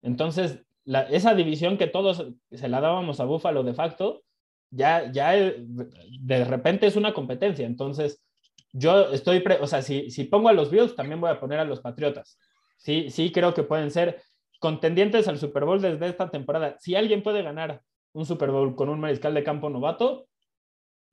Entonces, 0.02 0.64
esa 1.10 1.34
división 1.34 1.78
que 1.78 1.86
todos 1.86 2.26
se 2.50 2.68
la 2.68 2.80
dábamos 2.80 3.20
a 3.20 3.24
Buffalo 3.24 3.62
de 3.62 3.74
facto, 3.74 4.24
ya, 4.70 5.10
ya 5.12 5.36
eh, 5.36 5.56
de 5.58 6.44
repente 6.44 6.86
es 6.86 6.96
una 6.96 7.12
competencia. 7.12 7.66
Entonces, 7.66 8.22
yo 8.72 9.12
estoy, 9.12 9.44
o 9.60 9.66
sea, 9.66 9.82
si, 9.82 10.10
si 10.10 10.24
pongo 10.24 10.48
a 10.48 10.52
los 10.52 10.70
Bills, 10.70 10.96
también 10.96 11.20
voy 11.20 11.30
a 11.30 11.38
poner 11.38 11.58
a 11.58 11.64
los 11.64 11.80
Patriotas. 11.80 12.38
Sí, 12.78 13.10
sí 13.10 13.30
creo 13.30 13.54
que 13.54 13.62
pueden 13.62 13.90
ser 13.90 14.22
contendientes 14.58 15.28
al 15.28 15.38
Super 15.38 15.64
Bowl 15.64 15.80
desde 15.80 16.06
esta 16.06 16.30
temporada. 16.30 16.76
Si 16.80 16.94
alguien 16.94 17.22
puede 17.22 17.42
ganar 17.42 17.82
un 18.12 18.26
Super 18.26 18.50
Bowl 18.50 18.74
con 18.74 18.88
un 18.88 19.00
mariscal 19.00 19.34
de 19.34 19.44
campo 19.44 19.70
novato, 19.70 20.26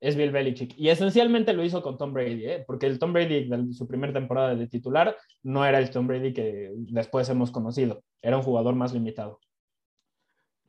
es 0.00 0.16
Bill 0.16 0.30
Belichick. 0.30 0.74
Y 0.78 0.88
esencialmente 0.88 1.52
lo 1.52 1.62
hizo 1.62 1.82
con 1.82 1.98
Tom 1.98 2.12
Brady, 2.12 2.46
¿eh? 2.46 2.64
porque 2.66 2.86
el 2.86 2.98
Tom 2.98 3.12
Brady 3.12 3.48
de 3.48 3.72
su 3.72 3.86
primera 3.86 4.12
temporada 4.12 4.54
de 4.54 4.66
titular 4.66 5.16
no 5.42 5.64
era 5.64 5.78
el 5.78 5.90
Tom 5.90 6.06
Brady 6.06 6.32
que 6.32 6.70
después 6.74 7.28
hemos 7.28 7.50
conocido, 7.50 8.02
era 8.22 8.36
un 8.36 8.42
jugador 8.42 8.74
más 8.74 8.94
limitado. 8.94 9.40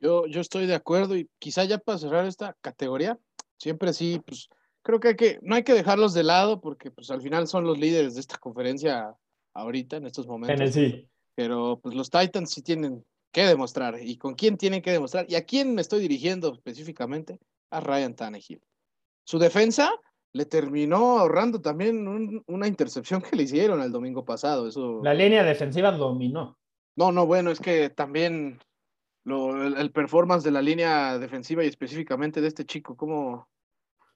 Yo, 0.00 0.26
yo 0.26 0.40
estoy 0.40 0.66
de 0.66 0.74
acuerdo 0.74 1.16
y 1.16 1.30
quizá 1.38 1.64
ya 1.64 1.78
para 1.78 1.98
cerrar 1.98 2.26
esta 2.26 2.56
categoría, 2.60 3.18
siempre 3.56 3.92
sí, 3.92 4.20
pues 4.26 4.48
creo 4.82 5.00
que, 5.00 5.08
hay 5.08 5.16
que 5.16 5.38
no 5.42 5.54
hay 5.54 5.62
que 5.62 5.74
dejarlos 5.74 6.14
de 6.14 6.22
lado 6.22 6.60
porque 6.60 6.90
pues 6.90 7.10
al 7.10 7.22
final 7.22 7.46
son 7.46 7.64
los 7.64 7.78
líderes 7.78 8.14
de 8.14 8.20
esta 8.20 8.38
conferencia 8.38 9.14
ahorita, 9.54 9.96
en 9.96 10.06
estos 10.06 10.26
momentos. 10.26 10.76
Pero 11.34 11.80
pues 11.82 11.94
los 11.94 12.10
Titans 12.10 12.50
sí 12.50 12.62
tienen 12.62 13.04
que 13.32 13.46
demostrar 13.46 13.98
y 14.02 14.18
con 14.18 14.34
quién 14.34 14.58
tienen 14.58 14.82
que 14.82 14.92
demostrar 14.92 15.24
y 15.28 15.34
a 15.36 15.44
quién 15.44 15.74
me 15.74 15.80
estoy 15.80 16.00
dirigiendo 16.00 16.52
específicamente, 16.52 17.38
a 17.70 17.80
Ryan 17.80 18.14
Tannehill. 18.14 18.60
Su 19.24 19.38
defensa 19.38 19.90
le 20.34 20.46
terminó 20.46 21.18
ahorrando 21.18 21.60
también 21.60 22.42
una 22.46 22.66
intercepción 22.66 23.22
que 23.22 23.36
le 23.36 23.44
hicieron 23.44 23.80
el 23.82 23.92
domingo 23.92 24.24
pasado. 24.24 24.68
Eso... 24.68 25.00
La 25.02 25.14
línea 25.14 25.42
defensiva 25.42 25.92
dominó. 25.92 26.58
No, 26.96 27.12
no, 27.12 27.26
bueno, 27.26 27.50
es 27.50 27.60
que 27.60 27.90
también 27.90 28.60
lo, 29.24 29.64
el, 29.64 29.92
performance 29.92 30.44
de 30.44 30.50
la 30.50 30.60
línea 30.60 31.18
defensiva 31.18 31.64
y 31.64 31.68
específicamente 31.68 32.40
de 32.40 32.48
este 32.48 32.66
chico, 32.66 32.96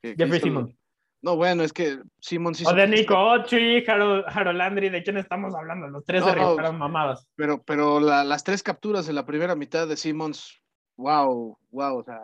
Jeffrey. 0.03 0.77
No, 1.23 1.35
bueno, 1.35 1.65
es 1.65 1.73
que 1.73 1.99
Simon 2.21 2.55
sí... 2.55 2.65
O 2.67 2.73
de 2.73 2.87
Nico 2.87 3.19
Ochi, 3.19 3.83
Harold, 3.89 4.57
Landry, 4.57 4.91
¿de 4.91 5.03
quién 5.03 5.17
estamos 5.17 5.55
hablando? 5.55 5.89
Los 5.89 6.05
tres 6.05 6.25
no, 6.25 6.55
se 6.55 6.73
mamadas. 6.73 7.27
Pero, 7.35 7.63
pero 7.63 7.99
las 7.99 8.45
tres 8.45 8.63
capturas 8.63 9.09
en 9.09 9.17
la 9.17 9.27
primera 9.27 9.57
mitad 9.57 9.89
de 9.89 9.97
Simmons, 9.97 10.63
wow, 10.97 11.59
wow, 11.71 11.99
o 11.99 12.05
sea, 12.05 12.21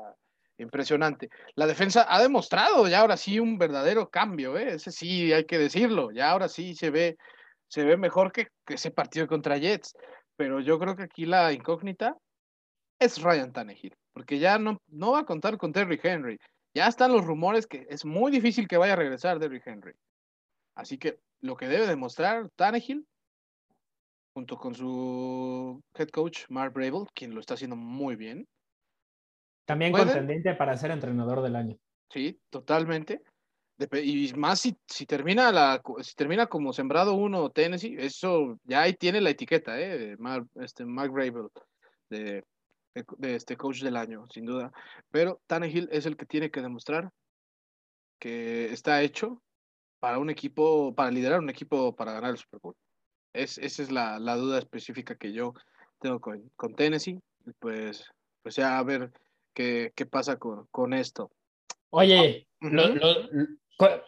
impresionante. 0.59 1.31
La 1.55 1.67
defensa 1.67 2.07
ha 2.09 2.21
demostrado 2.23 2.87
ya 2.87 3.01
ahora 3.01 3.17
sí 3.17 3.41
un 3.41 3.59
verdadero 3.59 4.09
cambio, 4.09 4.57
¿eh? 4.57 4.75
ese 4.75 4.93
sí 4.93 5.33
hay 5.33 5.47
que 5.47 5.59
decirlo, 5.59 6.11
ya 6.13 6.31
ahora 6.31 6.49
sí 6.49 6.75
se 6.75 6.91
ve, 6.91 7.17
se 7.69 7.85
ve 7.85 7.97
mejor 7.97 8.31
que, 8.31 8.49
ese 8.69 8.91
partido 8.91 9.27
contra 9.27 9.59
Jets, 9.59 9.97
pero 10.37 10.61
yo 10.61 10.79
creo 10.79 10.95
que 10.95 11.05
aquí 11.05 11.27
la 11.27 11.53
incógnita 11.53 12.17
es 12.99 13.21
Ryan 13.21 13.53
Tannehill, 13.53 13.97
porque 14.13 14.39
ya 14.39 14.59
no, 14.59 14.81
no 14.89 15.13
va 15.13 15.21
a 15.21 15.27
contar 15.27 15.59
con 15.59 15.73
Terry 15.73 15.99
Henry. 16.01 16.39
Ya 16.75 16.87
están 16.87 17.13
los 17.13 17.25
rumores 17.25 17.67
que 17.67 17.87
es 17.91 18.05
muy 18.05 18.33
difícil 18.33 18.67
que 18.67 18.79
vaya 18.79 18.95
a 18.95 18.97
regresar 18.97 19.39
Terry 19.39 19.61
Henry. 19.65 19.93
Así 20.75 20.99
que 20.99 21.19
lo 21.41 21.57
que 21.57 21.69
debe 21.69 21.87
demostrar 21.87 22.49
Tannehill, 22.57 23.07
junto 24.35 24.57
con 24.57 24.75
su 24.75 25.83
head 25.95 26.09
coach 26.09 26.45
Mark 26.49 26.73
Brable, 26.73 27.07
quien 27.15 27.35
lo 27.35 27.41
está 27.41 27.55
haciendo 27.55 27.77
muy 27.77 28.17
bien, 28.17 28.47
también 29.65 29.93
contendiente 29.93 30.55
para 30.55 30.77
ser 30.77 30.91
entrenador 30.91 31.43
del 31.43 31.57
año. 31.57 31.77
Sí, 32.11 32.39
totalmente. 32.51 33.23
Y 34.03 34.33
más 34.35 34.61
si, 34.61 34.77
si, 34.87 35.07
termina 35.07 35.51
la, 35.51 35.81
si 36.03 36.15
termina 36.15 36.47
como 36.47 36.73
sembrado 36.73 37.15
uno 37.15 37.51
Tennessee, 37.51 37.97
eso 37.99 38.59
ya 38.65 38.83
ahí 38.83 38.95
tiene 38.95 39.21
la 39.21 39.31
etiqueta, 39.31 39.81
¿eh? 39.81 40.17
Mark, 40.19 40.47
este, 40.57 40.85
Mark 40.85 41.13
de, 42.11 42.45
de, 42.95 43.35
este 43.35 43.57
coach 43.57 43.83
del 43.83 43.97
año, 43.97 44.27
sin 44.29 44.45
duda. 44.45 44.73
Pero 45.11 45.41
Tannehill 45.47 45.89
es 45.93 46.07
el 46.07 46.17
que 46.17 46.27
tiene 46.27 46.51
que 46.51 46.63
demostrar 46.63 47.11
que 48.19 48.73
está 48.73 49.03
hecho 49.03 49.43
para 49.99 50.19
un 50.19 50.31
equipo, 50.31 50.95
para 50.95 51.11
liderar 51.11 51.41
un 51.41 51.51
equipo 51.51 51.95
para 51.95 52.13
ganar 52.13 52.31
el 52.31 52.39
Super 52.39 52.61
Bowl. 52.61 52.77
Es, 53.33 53.59
esa 53.59 53.83
es 53.83 53.91
la, 53.91 54.19
la 54.19 54.37
duda 54.37 54.59
específica 54.59 55.17
que 55.17 55.33
yo 55.33 55.55
tengo 56.01 56.21
con, 56.21 56.51
con 56.57 56.75
Tennessee. 56.75 57.21
Pues, 57.59 58.05
pues 58.43 58.57
ya 58.57 58.79
a 58.79 58.83
ver 58.83 59.13
qué, 59.55 59.93
qué 59.95 60.07
pasa 60.07 60.39
con, 60.39 60.67
con, 60.71 60.93
esto. 60.93 61.31
Oye, 61.91 62.47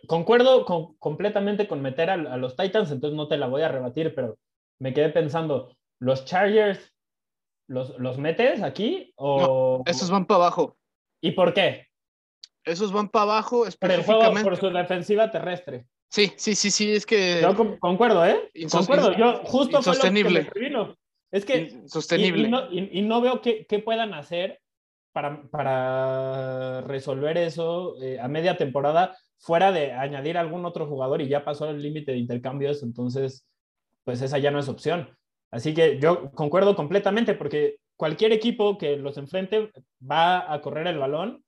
concuerdo 0.06 0.64
completamente 0.98 1.66
con 1.66 1.82
meter 1.82 2.10
a, 2.10 2.36
los 2.36 2.56
Titans, 2.56 2.90
entonces 2.90 3.16
no 3.16 3.28
te 3.28 3.36
la 3.36 3.46
voy 3.46 3.62
a 3.62 3.68
rebatir, 3.68 4.14
pero 4.14 4.38
me 4.78 4.94
quedé 4.94 5.10
pensando, 5.10 5.76
¿los 5.98 6.24
Chargers 6.24 6.93
los, 7.66 7.98
los 7.98 8.18
metes 8.18 8.62
aquí 8.62 9.12
o...? 9.16 9.82
esos 9.86 10.10
van 10.10 10.26
para 10.26 10.44
abajo. 10.44 10.76
¿Y 11.20 11.32
por 11.32 11.54
qué? 11.54 11.88
Esos 12.64 12.92
van 12.92 13.08
para 13.08 13.24
abajo 13.24 13.66
específicamente. 13.66 14.42
por 14.42 14.56
su 14.56 14.70
defensiva 14.70 15.30
terrestre. 15.30 15.86
Sí, 16.10 16.32
sí, 16.36 16.54
sí, 16.54 16.70
sí, 16.70 16.92
es 16.92 17.06
que... 17.06 17.40
Yo 17.42 17.78
concuerdo, 17.80 18.24
¿eh? 18.24 18.50
concuerdo, 18.70 19.16
yo 19.16 19.42
justo 19.44 19.78
insostenible. 19.78 20.44
Fue 20.44 20.70
lo 20.70 20.88
que 20.88 20.94
Es 21.32 21.44
que... 21.44 21.82
Sostenible. 21.86 22.48
Y, 22.70 23.02
no, 23.02 23.20
veo 23.20 23.40
qué, 23.40 23.66
qué 23.66 23.80
puedan 23.80 24.14
hacer 24.14 24.60
para, 25.14 25.42
para 25.50 26.80
resolver 26.82 27.38
eso 27.38 28.00
eh, 28.02 28.18
a 28.20 28.28
media 28.28 28.56
temporada, 28.56 29.16
fuera 29.38 29.70
de 29.70 29.92
añadir 29.92 30.36
algún 30.36 30.64
otro 30.64 30.86
jugador 30.86 31.22
y 31.22 31.28
ya 31.28 31.44
pasó 31.44 31.70
el 31.70 31.80
límite 31.80 32.12
de 32.12 32.18
intercambios, 32.18 32.82
entonces, 32.82 33.46
pues 34.02 34.22
esa 34.22 34.38
ya 34.38 34.50
no 34.50 34.58
es 34.58 34.68
opción. 34.68 35.16
Así 35.54 35.72
que 35.72 36.00
yo 36.00 36.32
concuerdo 36.32 36.74
completamente 36.74 37.34
porque 37.34 37.76
cualquier 37.94 38.32
equipo 38.32 38.76
que 38.76 38.96
los 38.96 39.16
enfrente 39.18 39.70
va 40.02 40.52
a 40.52 40.60
correr 40.60 40.88
el 40.88 40.98
balón 40.98 41.44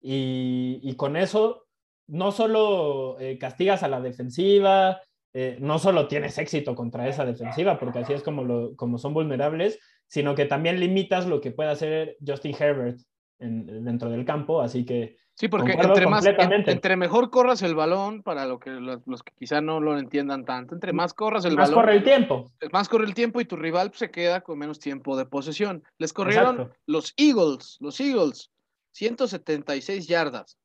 y, 0.00 0.94
con 0.96 1.14
eso 1.14 1.66
no 2.06 2.32
solo 2.32 3.20
eh, 3.20 3.36
castigas 3.36 3.82
a 3.82 3.88
la 3.88 4.00
defensiva, 4.00 5.02
eh, 5.34 5.58
no 5.60 5.78
solo 5.78 6.08
tienes 6.08 6.38
éxito 6.38 6.74
contra 6.74 7.06
esa 7.06 7.26
defensiva, 7.26 7.78
porque 7.78 7.98
así 7.98 8.14
es 8.14 8.22
como, 8.22 8.74
como 8.76 8.96
son 8.96 9.12
vulnerables, 9.12 9.78
sino 10.06 10.34
que 10.34 10.46
también 10.46 10.80
limitas 10.80 11.26
lo 11.26 11.42
que 11.42 11.50
puede 11.50 11.68
hacer 11.68 12.16
Justin 12.26 12.56
Herbert 12.58 12.98
dentro 13.38 14.08
del 14.08 14.24
campo, 14.24 14.62
así 14.62 14.86
que... 14.86 15.18
Sí, 15.40 15.48
porque 15.48 15.72
entre, 15.72 16.06
más, 16.06 16.22
entre 16.26 16.96
mejor 16.96 17.30
corras 17.30 17.62
el 17.62 17.74
balón, 17.74 18.22
para 18.22 18.44
lo 18.44 18.60
que, 18.60 18.72
los, 18.72 19.22
que 19.22 19.32
quizá 19.38 19.62
no 19.62 19.80
lo 19.80 19.98
entiendan 19.98 20.44
tanto, 20.44 20.74
entre 20.74 20.92
más 20.92 21.14
corras 21.14 21.46
el 21.46 21.56
más 21.56 21.70
balón... 21.70 21.76
Más 21.76 21.82
corre 21.82 21.96
el 21.96 22.04
tiempo. 22.04 22.52
Más 22.72 22.90
corre 22.90 23.06
el 23.06 23.14
tiempo 23.14 23.40
y 23.40 23.46
tu 23.46 23.56
rival 23.56 23.90
se 23.94 24.10
queda 24.10 24.42
con 24.42 24.58
menos 24.58 24.78
tiempo 24.78 25.16
de 25.16 25.24
posesión. 25.24 25.82
Les 25.96 26.12
corrieron 26.12 26.70
los 26.84 27.14
Eagles, 27.16 27.78
los 27.80 27.98
Eagles, 28.00 28.50
176 28.92 30.06
yardas 30.06 30.58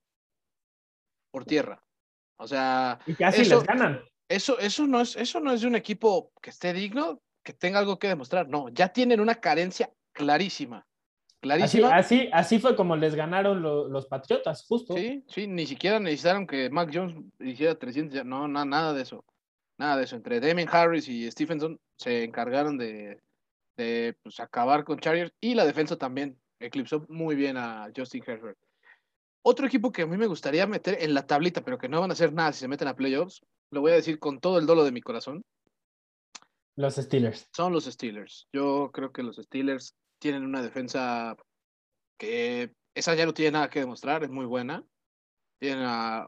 por 1.31 1.45
tierra. 1.45 1.81
O 2.35 2.45
sea... 2.45 2.99
Y 3.05 3.13
casi 3.13 3.43
eso, 3.43 3.59
les 3.59 3.63
ganan. 3.67 4.01
Eso, 4.27 4.59
eso, 4.59 4.85
no 4.87 4.99
es, 4.99 5.15
eso 5.15 5.39
no 5.39 5.53
es 5.53 5.61
de 5.61 5.67
un 5.67 5.75
equipo 5.75 6.33
que 6.41 6.49
esté 6.49 6.73
digno, 6.73 7.21
que 7.43 7.53
tenga 7.53 7.79
algo 7.79 7.97
que 7.97 8.09
demostrar. 8.09 8.49
No, 8.49 8.67
ya 8.67 8.89
tienen 8.89 9.21
una 9.21 9.35
carencia 9.35 9.89
clarísima. 10.11 10.85
Así, 11.51 12.29
así, 12.31 12.59
fue 12.59 12.75
como 12.75 12.95
les 12.95 13.15
ganaron 13.15 13.61
los 13.61 14.05
Patriotas, 14.07 14.65
justo. 14.67 14.95
Sí, 14.95 15.23
sí, 15.27 15.47
ni 15.47 15.65
siquiera 15.65 15.99
necesitaron 15.99 16.47
que 16.47 16.69
Mac 16.69 16.89
Jones 16.93 17.15
hiciera 17.39 17.75
300, 17.75 18.25
no, 18.25 18.47
nada 18.47 18.93
de 18.93 19.01
eso. 19.01 19.23
Nada 19.77 19.97
de 19.97 20.05
eso. 20.05 20.15
Entre 20.15 20.39
Damien 20.39 20.69
Harris 20.71 21.07
y 21.07 21.29
Stephenson 21.29 21.79
se 21.97 22.23
encargaron 22.23 22.77
de, 22.77 23.21
pues, 23.75 24.39
acabar 24.39 24.83
con 24.83 24.99
Chargers 24.99 25.33
y 25.39 25.53
la 25.53 25.65
defensa 25.65 25.97
también 25.97 26.37
eclipsó 26.59 27.05
muy 27.09 27.35
bien 27.35 27.57
a 27.57 27.91
Justin 27.95 28.23
Herbert. 28.25 28.57
Otro 29.41 29.67
equipo 29.67 29.91
que 29.91 30.03
a 30.03 30.07
mí 30.07 30.17
me 30.17 30.27
gustaría 30.27 30.65
meter 30.65 30.97
en 30.99 31.13
la 31.13 31.27
tablita, 31.27 31.61
pero 31.61 31.77
que 31.77 31.89
no 31.89 32.01
van 32.01 32.09
a 32.09 32.13
hacer 32.13 32.33
nada 32.33 32.53
si 32.53 32.61
se 32.61 32.67
meten 32.67 32.87
a 32.87 32.95
playoffs, 32.95 33.45
lo 33.69 33.81
voy 33.81 33.91
a 33.91 33.95
decir 33.95 34.17
con 34.17 34.39
todo 34.39 34.57
el 34.57 34.65
dolo 34.65 34.83
de 34.83 34.91
mi 34.91 35.01
corazón. 35.01 35.43
Los 36.77 36.95
Steelers. 36.95 37.47
Son 37.53 37.71
los 37.71 37.85
Steelers. 37.85 38.47
Yo 38.51 38.89
creo 38.91 39.11
que 39.11 39.23
los 39.23 39.35
Steelers 39.35 39.95
tienen 40.25 40.43
una 40.43 40.63
defensa 40.63 41.37
que 42.17 42.71
esa 42.95 43.13
ya 43.13 43.27
no 43.27 43.33
tiene 43.35 43.51
nada 43.51 43.69
que 43.69 43.81
demostrar, 43.81 44.23
es 44.23 44.31
muy 44.31 44.47
buena. 44.47 44.83
Tienen 45.59 45.83
a 45.85 46.25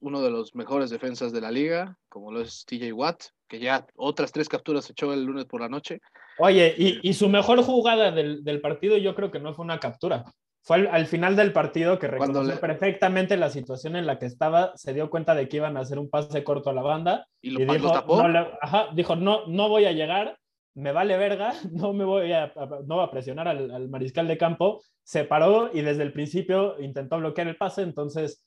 uno 0.00 0.20
de 0.20 0.28
los 0.28 0.54
mejores 0.54 0.90
defensas 0.90 1.32
de 1.32 1.40
la 1.40 1.50
liga, 1.50 1.96
como 2.10 2.30
lo 2.30 2.42
es 2.42 2.66
TJ 2.66 2.92
Watt, 2.92 3.22
que 3.48 3.58
ya 3.58 3.86
otras 3.96 4.32
tres 4.32 4.50
capturas 4.50 4.90
echó 4.90 5.14
el 5.14 5.24
lunes 5.24 5.46
por 5.46 5.62
la 5.62 5.70
noche. 5.70 6.02
Oye, 6.36 6.74
y, 6.76 7.14
su 7.14 7.30
mejor 7.30 7.62
jugada 7.62 8.10
del, 8.10 8.60
partido 8.60 8.98
yo 8.98 9.14
creo 9.14 9.30
que 9.30 9.40
no 9.40 9.54
fue 9.54 9.64
una 9.64 9.80
captura. 9.80 10.26
Fue 10.60 10.86
al, 10.86 11.06
final 11.06 11.34
del 11.34 11.54
partido 11.54 11.98
que 11.98 12.06
reconoció 12.06 12.60
perfectamente 12.60 13.38
la 13.38 13.48
situación 13.48 13.96
en 13.96 14.04
la 14.04 14.18
que 14.18 14.26
estaba, 14.26 14.76
se 14.76 14.92
dio 14.92 15.08
cuenta 15.08 15.34
de 15.34 15.48
que 15.48 15.56
iban 15.56 15.78
a 15.78 15.80
hacer 15.80 15.98
un 15.98 16.10
pase 16.10 16.44
corto 16.44 16.68
a 16.68 16.74
la 16.74 16.82
banda 16.82 17.26
y, 17.40 17.48
lo, 17.48 17.60
dijo, 17.60 18.04
No, 18.06 18.94
dijo, 18.94 19.16
no, 19.16 19.46
no 19.46 19.70
voy 19.70 19.86
a 19.86 19.92
llegar, 19.92 20.36
me 20.78 20.92
vale 20.92 21.16
verga, 21.16 21.54
no 21.72 21.92
me 21.92 22.04
voy 22.04 22.32
a, 22.32 22.52
no 22.86 23.00
a 23.00 23.10
presionar 23.10 23.48
al, 23.48 23.88
mariscal 23.88 24.28
de 24.28 24.38
campo, 24.38 24.82
se 25.02 25.24
paró 25.24 25.70
y 25.72 25.82
desde 25.82 26.02
el 26.02 26.12
principio 26.12 26.80
intentó 26.80 27.18
bloquear 27.18 27.48
el 27.48 27.56
pase, 27.56 27.82
entonces 27.82 28.44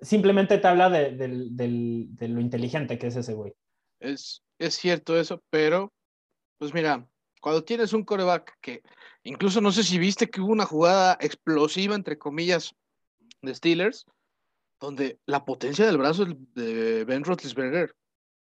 simplemente 0.00 0.58
te 0.58 0.66
habla 0.66 0.88
de, 0.88 1.12
de 1.12 2.28
lo 2.28 2.40
inteligente 2.40 2.98
que 2.98 3.08
es 3.08 3.16
ese 3.16 3.34
güey. 3.34 3.54
Es, 4.00 4.42
es 4.58 4.74
cierto 4.74 5.18
eso, 5.18 5.42
pero 5.50 5.92
pues 6.58 6.74
mira, 6.74 7.06
cuando 7.40 7.64
tienes 7.64 7.92
un 7.92 8.04
coreback 8.04 8.58
que 8.60 8.82
incluso 9.22 9.60
no 9.60 9.72
sé 9.72 9.82
si 9.82 9.98
viste 9.98 10.28
que 10.28 10.40
hubo 10.40 10.52
una 10.52 10.66
jugada 10.66 11.18
explosiva, 11.20 11.94
entre 11.94 12.18
comillas, 12.18 12.74
de 13.42 13.54
Steelers, 13.54 14.06
donde 14.80 15.18
la 15.26 15.44
potencia 15.44 15.86
del 15.86 15.98
brazo 15.98 16.26
de 16.26 17.04
Ben 17.04 17.24
Roethlisberger 17.24 17.94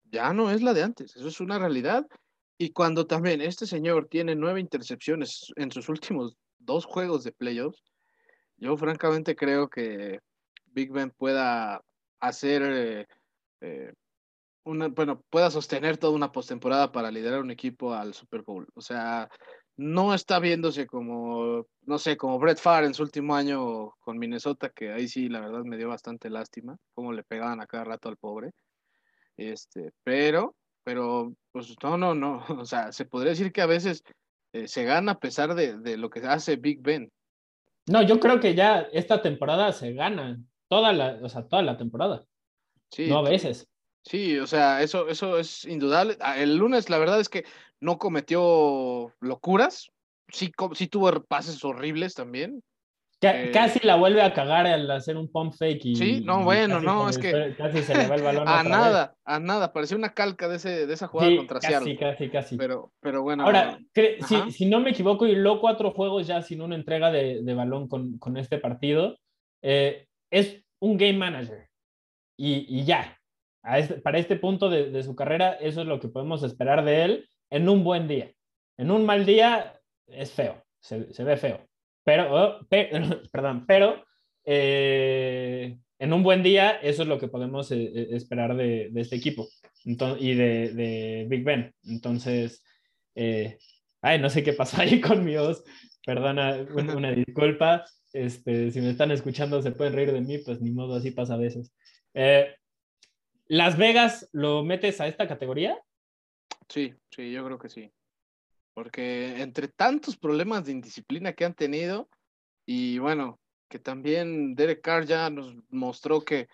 ya 0.04 0.32
no 0.32 0.50
es 0.50 0.62
la 0.62 0.72
de 0.72 0.82
antes, 0.82 1.16
eso 1.16 1.28
es 1.28 1.40
una 1.40 1.58
realidad. 1.58 2.06
Y 2.62 2.72
cuando 2.72 3.06
también 3.06 3.40
este 3.40 3.64
señor 3.64 4.08
tiene 4.10 4.34
nueve 4.34 4.60
intercepciones 4.60 5.50
en 5.56 5.72
sus 5.72 5.88
últimos 5.88 6.36
dos 6.58 6.84
juegos 6.84 7.24
de 7.24 7.32
playoffs, 7.32 7.82
yo 8.58 8.76
francamente 8.76 9.34
creo 9.34 9.70
que 9.70 10.20
Big 10.66 10.92
Ben 10.92 11.10
pueda 11.10 11.80
hacer 12.20 12.62
eh, 12.62 13.06
eh, 13.62 13.94
bueno, 14.62 15.22
pueda 15.30 15.50
sostener 15.50 15.96
toda 15.96 16.12
una 16.12 16.32
postemporada 16.32 16.92
para 16.92 17.10
liderar 17.10 17.40
un 17.40 17.50
equipo 17.50 17.94
al 17.94 18.12
Super 18.12 18.42
Bowl. 18.42 18.68
O 18.74 18.82
sea, 18.82 19.30
no 19.78 20.12
está 20.12 20.38
viéndose 20.38 20.86
como, 20.86 21.66
no 21.86 21.98
sé, 21.98 22.18
como 22.18 22.38
Brett 22.38 22.58
Favre 22.58 22.88
en 22.88 22.92
su 22.92 23.02
último 23.02 23.34
año 23.36 23.92
con 24.00 24.18
Minnesota, 24.18 24.68
que 24.68 24.92
ahí 24.92 25.08
sí, 25.08 25.30
la 25.30 25.40
verdad, 25.40 25.64
me 25.64 25.78
dio 25.78 25.88
bastante 25.88 26.28
lástima, 26.28 26.76
cómo 26.92 27.14
le 27.14 27.24
pegaban 27.24 27.62
a 27.62 27.66
cada 27.66 27.84
rato 27.84 28.10
al 28.10 28.18
pobre. 28.18 28.50
Este, 29.38 29.92
pero, 30.04 30.56
pero, 30.90 31.32
pues 31.52 31.76
no, 31.84 31.96
no, 31.96 32.16
no. 32.16 32.44
O 32.62 32.64
sea, 32.64 32.90
se 32.90 33.04
podría 33.04 33.30
decir 33.30 33.52
que 33.52 33.62
a 33.62 33.66
veces 33.66 34.02
eh, 34.52 34.66
se 34.66 34.82
gana 34.82 35.12
a 35.12 35.20
pesar 35.20 35.54
de, 35.54 35.78
de 35.78 35.96
lo 35.96 36.10
que 36.10 36.18
hace 36.26 36.56
Big 36.56 36.82
Ben. 36.82 37.12
No, 37.86 38.02
yo 38.02 38.18
creo 38.18 38.40
que 38.40 38.56
ya 38.56 38.80
esta 38.92 39.22
temporada 39.22 39.72
se 39.72 39.92
gana, 39.92 40.42
toda 40.68 40.92
la, 40.92 41.20
o 41.22 41.28
sea, 41.28 41.46
toda 41.46 41.62
la 41.62 41.76
temporada. 41.76 42.24
Sí, 42.90 43.06
no 43.06 43.18
a 43.18 43.22
veces. 43.22 43.68
Sí, 44.02 44.36
o 44.40 44.48
sea, 44.48 44.82
eso, 44.82 45.08
eso 45.08 45.38
es 45.38 45.64
indudable. 45.64 46.16
Ah, 46.18 46.40
el 46.40 46.56
lunes, 46.56 46.90
la 46.90 46.98
verdad 46.98 47.20
es 47.20 47.28
que 47.28 47.44
no 47.78 47.96
cometió 47.96 49.14
locuras. 49.20 49.92
Sí, 50.26 50.50
sí 50.74 50.88
tuvo 50.88 51.22
pases 51.22 51.64
horribles 51.64 52.14
también. 52.14 52.64
Eh, 53.22 53.50
casi 53.52 53.86
la 53.86 53.96
vuelve 53.96 54.22
a 54.22 54.32
cagar 54.32 54.66
al 54.66 54.90
hacer 54.90 55.16
un 55.16 55.30
pump 55.30 55.54
fake. 55.54 55.84
Y, 55.84 55.94
sí, 55.96 56.22
no, 56.24 56.44
bueno, 56.44 56.80
no, 56.80 57.08
es 57.08 57.18
que. 57.18 57.54
Casi 57.56 57.82
se 57.82 57.94
le 57.94 58.08
va 58.08 58.14
el 58.14 58.22
balón. 58.22 58.48
a 58.48 58.62
nada, 58.62 59.16
a 59.24 59.38
nada. 59.38 59.72
Parecía 59.72 59.96
una 59.96 60.14
calca 60.14 60.48
de, 60.48 60.56
ese, 60.56 60.86
de 60.86 60.94
esa 60.94 61.06
jugada 61.06 61.36
contra 61.36 61.60
Casi, 61.60 61.96
casi, 61.96 62.30
casi. 62.30 62.56
Pero, 62.56 62.92
pero 63.00 63.22
bueno. 63.22 63.44
Ahora, 63.44 63.78
si, 64.26 64.50
si, 64.50 64.66
no 64.66 64.80
me 64.80 64.90
equivoco, 64.90 65.26
y 65.26 65.34
lo 65.34 65.60
cuatro 65.60 65.92
juegos 65.92 66.26
ya 66.26 66.42
sin 66.42 66.62
una 66.62 66.76
entrega 66.76 67.10
de, 67.10 67.42
de 67.42 67.54
balón 67.54 67.88
con, 67.88 68.18
con, 68.18 68.36
este 68.36 68.58
partido. 68.58 69.16
Eh, 69.62 70.06
es 70.30 70.64
un 70.80 70.96
game 70.96 71.18
manager. 71.18 71.68
Y, 72.38 72.64
y 72.68 72.84
ya, 72.84 73.20
este, 73.62 73.94
para 73.96 74.18
este 74.18 74.36
punto 74.36 74.70
de, 74.70 75.02
su 75.02 75.14
carrera, 75.14 75.52
eso 75.54 75.82
es 75.82 75.86
lo 75.86 76.00
que 76.00 76.08
podemos 76.08 76.42
esperar 76.42 76.84
de 76.84 77.04
él 77.04 77.30
en 77.50 77.68
un 77.68 77.84
buen 77.84 78.08
día. 78.08 78.32
En 78.78 78.90
un 78.90 79.04
mal 79.04 79.26
día 79.26 79.78
es 80.06 80.32
feo, 80.32 80.62
se, 80.80 81.24
ve 81.24 81.36
feo. 81.36 81.66
Pero, 82.10 82.34
oh, 82.34 82.66
perdón, 83.30 83.66
pero 83.68 84.04
eh, 84.44 85.78
en 85.96 86.12
un 86.12 86.24
buen 86.24 86.42
día 86.42 86.72
eso 86.82 87.02
es 87.02 87.08
lo 87.08 87.20
que 87.20 87.28
podemos 87.28 87.70
eh, 87.70 87.84
eh, 87.84 88.08
esperar 88.10 88.56
de, 88.56 88.90
este 88.96 89.14
equipo 89.14 89.46
y 89.84 90.34
de, 90.34 91.26
Big 91.28 91.44
Ben. 91.44 91.72
Entonces, 91.84 92.64
ay, 93.14 94.18
no 94.18 94.28
sé 94.28 94.42
qué 94.42 94.54
pasó 94.54 94.82
ahí 94.82 95.00
con 95.00 95.24
mi 95.24 95.36
voz. 95.36 95.62
Perdona, 96.04 96.66
una, 96.74 97.12
disculpa. 97.12 97.84
Este, 98.12 98.72
si 98.72 98.80
me 98.80 98.90
están 98.90 99.12
escuchando 99.12 99.62
se 99.62 99.70
pueden 99.70 99.92
reír 99.92 100.10
de 100.10 100.20
mí, 100.20 100.38
pues 100.38 100.60
ni 100.60 100.72
modo, 100.72 100.96
así 100.96 101.12
pasa 101.12 101.34
a 101.34 101.38
veces. 101.38 101.72
¿Las 103.46 103.78
Vegas 103.78 104.28
lo 104.32 104.64
metes 104.64 105.00
a 105.00 105.06
esta 105.06 105.28
categoría? 105.28 105.78
Sí, 106.68 106.92
sí, 107.14 107.30
yo 107.30 107.44
creo 107.44 107.58
que 107.60 107.68
sí. 107.68 107.92
Porque 108.74 109.40
entre 109.42 109.68
tantos 109.68 110.16
problemas 110.16 110.64
de 110.64 110.72
indisciplina 110.72 111.32
que 111.32 111.44
han 111.44 111.54
tenido, 111.54 112.08
y 112.66 112.98
bueno, 112.98 113.40
que 113.68 113.78
también 113.78 114.54
Derek 114.54 114.80
Carr 114.80 115.06
ya 115.06 115.30
nos 115.30 115.54
mostró 115.70 116.22
que 116.22 116.48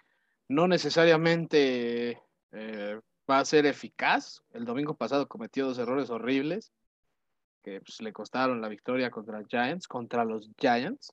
no 0.49 0.69
necesariamente 0.69 2.23
eh, 2.53 3.01
va 3.29 3.39
a 3.39 3.45
ser 3.45 3.67
eficaz. 3.67 4.43
El 4.53 4.65
domingo 4.65 4.97
pasado 4.97 5.27
cometió 5.27 5.67
dos 5.67 5.79
errores 5.79 6.11
horribles 6.11 6.73
que 7.63 7.81
pues, 7.81 8.01
le 8.01 8.13
costaron 8.13 8.61
la 8.61 8.69
victoria 8.69 9.11
contra 9.11 9.43
Giants, 9.49 9.89
contra 9.89 10.25
los 10.25 10.51
Giants. 10.57 11.13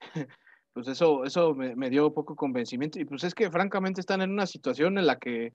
pues 0.72 0.88
eso, 0.88 1.24
eso 1.24 1.54
me, 1.54 1.90
dio 1.90 2.12
poco 2.12 2.34
convencimiento. 2.34 2.98
Y 2.98 3.04
pues 3.04 3.22
es 3.24 3.34
que 3.34 3.50
francamente 3.50 4.00
están 4.00 4.20
en 4.22 4.30
una 4.30 4.46
situación 4.46 4.98
en 4.98 5.06
la 5.06 5.18
que 5.18 5.52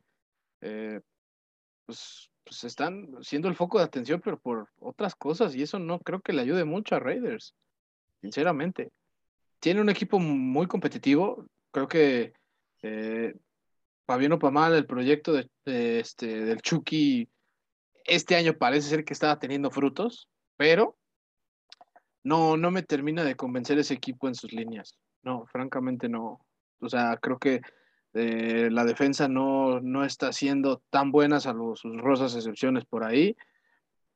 eh, 0.61 1.01
pues, 1.85 2.29
pues, 2.45 2.63
están 2.63 3.09
siendo 3.21 3.49
el 3.49 3.55
foco 3.55 3.79
de 3.79 3.85
atención, 3.85 4.21
pero 4.23 4.39
por 4.39 4.69
otras 4.79 5.15
cosas, 5.15 5.55
y 5.55 5.63
eso 5.63 5.79
no 5.79 5.99
creo 5.99 6.21
que 6.21 6.31
le 6.31 6.41
ayude 6.41 6.63
mucho 6.63 6.95
a 6.95 6.99
Raiders, 6.99 7.55
sinceramente. 8.21 8.91
Tiene 9.59 9.81
un 9.81 9.89
equipo 9.89 10.19
muy 10.19 10.67
competitivo, 10.67 11.47
creo 11.71 11.87
que 11.87 12.33
eh, 12.83 13.33
Fabiano 14.05 14.37
Pamal, 14.37 14.75
el 14.75 14.85
proyecto 14.85 15.33
de, 15.33 15.49
este, 15.99 16.45
del 16.45 16.61
Chucky, 16.61 17.27
este 18.05 18.35
año 18.35 18.55
parece 18.57 18.89
ser 18.89 19.03
que 19.03 19.13
estaba 19.13 19.39
teniendo 19.39 19.71
frutos, 19.71 20.29
pero 20.55 20.95
no, 22.23 22.57
no 22.57 22.69
me 22.69 22.83
termina 22.83 23.23
de 23.23 23.35
convencer 23.35 23.79
ese 23.79 23.95
equipo 23.95 24.27
en 24.27 24.35
sus 24.35 24.53
líneas. 24.53 24.99
No, 25.23 25.47
francamente 25.47 26.07
no. 26.07 26.45
O 26.79 26.89
sea, 26.89 27.17
creo 27.17 27.39
que 27.39 27.61
eh, 28.15 28.69
la 28.71 28.85
defensa 28.85 29.27
no, 29.27 29.81
no 29.81 30.05
está 30.05 30.31
siendo 30.31 30.81
tan 30.89 31.11
buena, 31.11 31.41
salvo 31.41 31.75
sus 31.75 31.97
rosas 31.97 32.33
excepciones 32.33 32.85
por 32.85 33.03
ahí. 33.03 33.35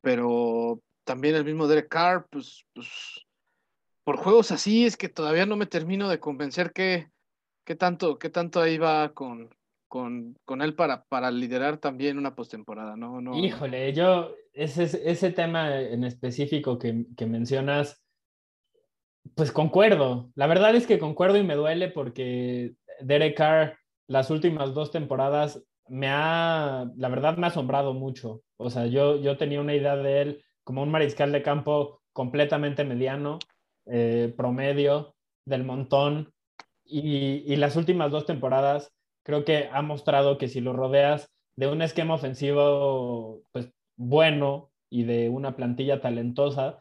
Pero 0.02 0.82
también 1.04 1.36
el 1.36 1.44
mismo 1.44 1.68
Derek 1.68 1.90
Carr, 1.90 2.26
pues, 2.30 2.66
pues 2.74 2.88
por 4.06 4.16
juegos 4.16 4.52
así 4.52 4.86
es 4.86 4.96
que 4.96 5.10
todavía 5.10 5.46
no 5.46 5.58
me 5.58 5.66
termino 5.66 6.08
de 6.08 6.20
convencer 6.20 6.72
que, 6.72 7.10
qué 7.66 7.76
tanto, 7.76 8.18
qué 8.18 8.30
tanto 8.30 8.62
ahí 8.62 8.78
va 8.78 9.14
con, 9.14 9.50
con, 9.90 10.38
con, 10.46 10.62
él 10.62 10.76
para, 10.76 11.04
para 11.04 11.30
liderar 11.30 11.78
también 11.78 12.18
una 12.18 12.36
postemporada, 12.36 12.96
¿no? 12.96 13.20
no 13.20 13.38
Híjole, 13.38 13.92
yo, 13.92 14.34
ese, 14.54 14.84
ese 14.84 15.32
tema 15.32 15.78
en 15.78 16.06
específico 16.06 16.80
que, 16.80 17.06
que 17.18 17.26
mencionas, 17.26 18.02
pues 19.36 19.52
concuerdo. 19.52 20.32
La 20.36 20.48
verdad 20.48 20.74
es 20.74 20.88
que 20.88 21.00
concuerdo 21.00 21.38
y 21.38 21.44
me 21.44 21.56
duele 21.56 21.90
porque 21.90 22.76
Derek 23.02 23.36
Carr 23.36 23.79
las 24.10 24.32
últimas 24.32 24.74
dos 24.74 24.92
temporadas 24.92 25.64
me 25.88 26.08
ha, 26.10 26.92
la 26.98 27.10
verdad 27.10 27.38
me 27.38 27.46
ha 27.46 27.50
asombrado 27.50 27.94
mucho. 27.94 28.42
O 28.58 28.72
sea, 28.72 28.88
yo, 28.88 29.18
yo 29.22 29.38
tenía 29.38 29.62
una 29.62 29.76
idea 29.76 29.96
de 29.96 30.22
él 30.22 30.44
como 30.64 30.82
un 30.82 30.90
mariscal 30.90 31.32
de 31.32 31.44
campo 31.44 32.02
completamente 32.12 32.84
mediano, 32.84 33.38
eh, 33.86 34.34
promedio, 34.36 35.16
del 35.46 35.64
montón. 35.64 36.34
Y, 36.84 37.44
y, 37.46 37.56
las 37.58 37.76
últimas 37.76 38.10
dos 38.10 38.26
temporadas 38.26 38.92
creo 39.24 39.46
que 39.46 39.70
ha 39.72 39.84
mostrado 39.84 40.40
que 40.40 40.48
si 40.48 40.60
lo 40.60 40.74
rodeas 40.74 41.30
de 41.56 41.68
un 41.68 41.84
esquema 41.84 42.16
ofensivo 42.16 43.44
pues 43.52 43.72
bueno 43.96 44.72
y 44.90 45.04
de 45.04 45.30
una 45.30 45.56
plantilla 45.56 46.02
talentosa, 46.02 46.80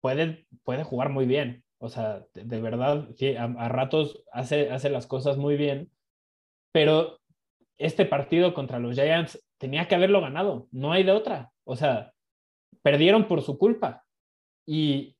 puede, 0.00 0.46
puede 0.64 0.82
jugar 0.82 1.10
muy 1.10 1.26
bien. 1.26 1.62
O 1.82 1.88
sea, 1.88 2.24
de, 2.32 2.60
verdad, 2.60 3.08
a, 3.38 3.68
ratos 3.68 4.22
hace, 4.32 4.70
hace 4.70 4.88
las 4.88 5.08
cosas 5.08 5.36
muy 5.36 5.56
bien, 5.56 5.90
pero 6.70 7.18
este 7.76 8.06
partido 8.06 8.54
contra 8.54 8.78
los 8.78 8.94
Giants 8.94 9.44
tenía 9.58 9.88
que 9.88 9.96
haberlo 9.96 10.20
ganado, 10.20 10.68
no 10.70 10.92
hay 10.92 11.02
de 11.02 11.10
otra. 11.10 11.50
O 11.64 11.74
sea, 11.74 12.12
perdieron 12.82 13.26
por 13.26 13.42
su 13.42 13.58
culpa. 13.58 14.04
Y 14.64 15.16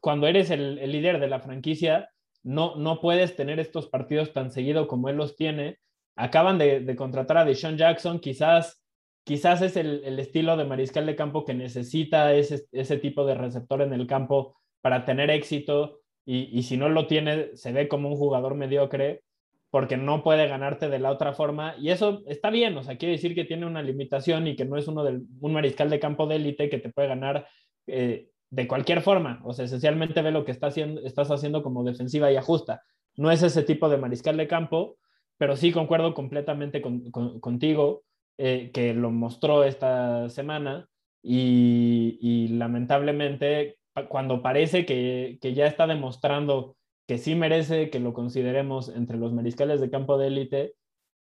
cuando 0.00 0.26
eres 0.26 0.50
el, 0.50 0.76
líder 0.92 1.18
de 1.18 1.28
la 1.28 1.40
franquicia, 1.40 2.10
no, 2.42 2.76
no 2.76 3.00
puedes 3.00 3.34
tener 3.34 3.58
estos 3.58 3.88
partidos 3.88 4.34
tan 4.34 4.50
seguido 4.50 4.86
como 4.86 5.08
él 5.08 5.16
los 5.16 5.34
tiene. 5.34 5.78
Acaban 6.14 6.58
de, 6.58 6.80
de 6.80 6.94
contratar 6.94 7.38
a 7.38 7.46
Deshaun 7.46 7.78
Jackson, 7.78 8.20
quizás 8.20 8.82
quizás 9.24 9.62
es 9.62 9.76
el, 9.76 10.18
estilo 10.18 10.58
de 10.58 10.66
mariscal 10.66 11.06
de 11.06 11.16
campo 11.16 11.46
que 11.46 11.54
necesita 11.54 12.34
ese, 12.34 12.66
ese, 12.72 12.98
tipo 12.98 13.24
de 13.24 13.34
receptor 13.34 13.80
en 13.80 13.92
el 13.92 14.06
campo 14.06 14.59
para 14.80 15.04
tener 15.04 15.30
éxito 15.30 16.00
y, 16.24 16.62
si 16.62 16.76
no 16.76 16.88
lo 16.88 17.06
tiene, 17.06 17.56
se 17.56 17.72
ve 17.72 17.88
como 17.88 18.08
un 18.08 18.16
jugador 18.16 18.54
mediocre. 18.54 19.22
porque 19.70 19.96
no 19.96 20.24
puede 20.24 20.48
ganarte 20.48 20.88
de 20.88 20.98
la 20.98 21.12
otra 21.12 21.32
forma. 21.32 21.76
Y 21.78 21.90
eso 21.90 22.22
está 22.26 22.50
bien, 22.50 22.76
o 22.76 22.82
sea, 22.82 22.98
quiere 22.98 23.12
decir 23.12 23.34
que 23.36 23.44
tiene 23.44 23.66
una 23.66 23.82
limitación 23.82 24.48
y 24.48 24.56
que 24.56 24.64
no 24.64 24.76
es 24.76 24.88
uno 24.88 25.04
del, 25.04 25.22
un 25.40 25.52
mariscal 25.52 25.88
de 25.90 26.00
campo 26.00 26.26
de 26.26 26.36
élite 26.36 26.68
que 26.68 26.78
te 26.78 26.90
puede 26.90 27.08
ganar 27.08 27.46
eh, 27.86 28.30
de 28.50 28.68
cualquier 28.68 29.00
forma. 29.00 29.40
O 29.44 29.52
sea, 29.52 29.64
esencialmente 29.66 30.22
ve 30.22 30.32
lo 30.32 30.44
que 30.44 30.50
está 30.52 30.68
haciendo, 30.68 31.00
estás 31.02 31.30
haciendo 31.30 31.62
como 31.62 31.84
defensiva 31.84 32.32
y 32.32 32.36
ajusta. 32.36 32.82
No 33.16 33.30
es 33.30 33.42
ese 33.42 33.62
tipo 33.62 33.88
de 33.88 33.96
mariscal 33.96 34.36
de 34.36 34.48
campo, 34.48 34.98
pero 35.38 35.56
sí 35.56 35.72
concuerdo 35.72 36.14
completamente 36.14 36.82
contigo 36.82 38.02
eh, 38.36 38.70
que 38.72 38.94
lo 38.94 39.10
mostró 39.10 39.64
esta 39.64 40.28
semana 40.28 40.88
y, 41.22 42.48
lamentablemente 42.48 43.76
cuando 44.08 44.42
parece 44.42 44.86
que, 44.86 45.38
que 45.40 45.54
ya 45.54 45.66
está 45.66 45.86
demostrando 45.86 46.76
que 47.06 47.18
sí 47.18 47.34
merece 47.34 47.90
que 47.90 47.98
lo 47.98 48.12
consideremos 48.12 48.88
entre 48.88 49.16
los 49.16 49.32
mariscales 49.32 49.80
de 49.80 49.90
campo 49.90 50.16
de 50.16 50.28
élite, 50.28 50.74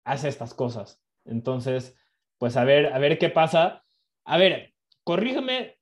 hace 0.06 0.30
estas 0.30 0.54
cosas. 0.54 1.02
Entonces, 1.26 1.98
pues 2.38 2.58
a 2.58 2.64
ver, 2.64 2.94
a 2.94 3.00
ver 3.00 3.18
qué 3.18 3.30
pasa. 3.30 3.84
A 4.26 4.38
ver, 4.38 4.74
corrígeme, 5.04 5.78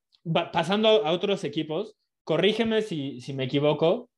pasando 0.52 1.06
a 1.06 1.12
otros 1.12 1.44
equipos, 1.44 1.96
corrígeme 2.24 2.82
si, 2.82 3.22
si 3.22 3.34
me 3.34 3.44
equivoco, 3.44 4.10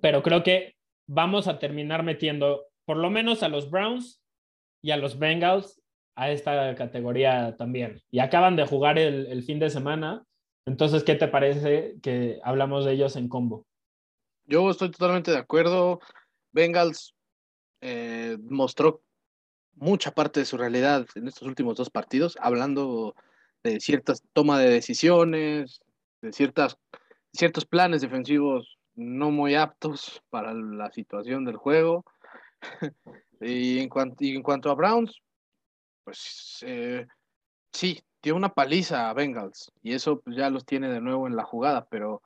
pero 0.00 0.22
creo 0.22 0.42
que 0.42 0.76
vamos 1.06 1.48
a 1.48 1.58
terminar 1.58 2.02
metiendo 2.02 2.66
por 2.84 2.96
lo 2.96 3.10
menos 3.10 3.42
a 3.42 3.48
los 3.48 3.70
Browns 3.70 4.22
y 4.82 4.92
a 4.92 4.96
los 4.96 5.18
Bengals 5.18 5.82
a 6.14 6.30
esta 6.30 6.74
categoría 6.74 7.56
también. 7.56 8.00
Y 8.10 8.20
acaban 8.20 8.56
de 8.56 8.66
jugar 8.66 8.98
el, 8.98 9.26
el 9.26 9.42
fin 9.42 9.58
de 9.58 9.70
semana. 9.70 10.24
Entonces, 10.68 11.02
¿qué 11.02 11.14
te 11.14 11.28
parece 11.28 11.96
que 12.02 12.40
hablamos 12.44 12.84
de 12.84 12.92
ellos 12.92 13.16
en 13.16 13.30
combo? 13.30 13.66
Yo 14.44 14.68
estoy 14.70 14.90
totalmente 14.90 15.30
de 15.30 15.38
acuerdo. 15.38 15.98
Bengals 16.52 17.14
eh, 17.80 18.36
mostró 18.42 19.02
mucha 19.76 20.10
parte 20.10 20.40
de 20.40 20.46
su 20.46 20.58
realidad 20.58 21.06
en 21.14 21.26
estos 21.26 21.48
últimos 21.48 21.76
dos 21.76 21.88
partidos, 21.88 22.36
hablando 22.38 23.14
de 23.62 23.80
ciertas 23.80 24.22
toma 24.34 24.58
de 24.58 24.68
decisiones, 24.68 25.80
de 26.20 26.32
ciertas, 26.32 26.76
ciertos 27.32 27.64
planes 27.64 28.02
defensivos 28.02 28.76
no 28.94 29.30
muy 29.30 29.54
aptos 29.54 30.22
para 30.28 30.52
la 30.52 30.90
situación 30.90 31.46
del 31.46 31.56
juego. 31.56 32.04
y, 33.40 33.78
en 33.78 33.88
cuanto, 33.88 34.22
y 34.22 34.36
en 34.36 34.42
cuanto 34.42 34.70
a 34.70 34.74
Browns, 34.74 35.18
pues 36.04 36.58
eh, 36.66 37.06
sí, 37.72 37.98
dio 38.22 38.36
una 38.36 38.52
paliza 38.52 39.08
a 39.08 39.14
Bengals 39.14 39.72
y 39.82 39.94
eso 39.94 40.20
pues, 40.20 40.36
ya 40.36 40.50
los 40.50 40.64
tiene 40.64 40.88
de 40.88 41.00
nuevo 41.00 41.26
en 41.26 41.36
la 41.36 41.44
jugada, 41.44 41.86
pero 41.88 42.22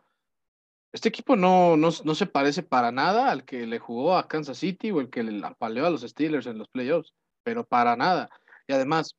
este 0.92 1.08
equipo 1.08 1.36
no, 1.36 1.76
no, 1.76 1.90
se 1.90 2.26
parece 2.26 2.62
para 2.62 2.92
nada 2.92 3.30
al 3.30 3.44
que 3.44 3.66
le 3.66 3.78
jugó 3.78 4.16
a 4.16 4.28
Kansas 4.28 4.58
City 4.58 4.90
o 4.90 5.00
el 5.00 5.08
que 5.08 5.22
le 5.22 5.44
apaleó 5.46 5.86
a 5.86 5.90
los 5.90 6.02
Steelers 6.02 6.46
en 6.46 6.58
los 6.58 6.68
playoffs, 6.68 7.14
pero 7.42 7.64
para 7.64 7.96
nada. 7.96 8.28
Y 8.66 8.74
además, 8.74 9.16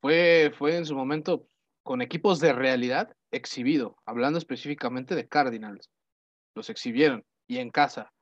fue, 0.00 0.52
fue 0.56 0.76
en 0.76 0.86
su 0.86 0.94
momento 0.94 1.46
con 1.82 2.00
equipos 2.00 2.40
de 2.40 2.54
realidad 2.54 3.14
exhibido, 3.30 3.96
hablando 4.06 4.38
específicamente 4.38 5.14
de 5.14 5.28
Cardinals. 5.28 5.90
Los 6.54 6.70
exhibieron 6.70 7.24
y 7.46 7.58
en 7.58 7.70
casa. 7.70 8.12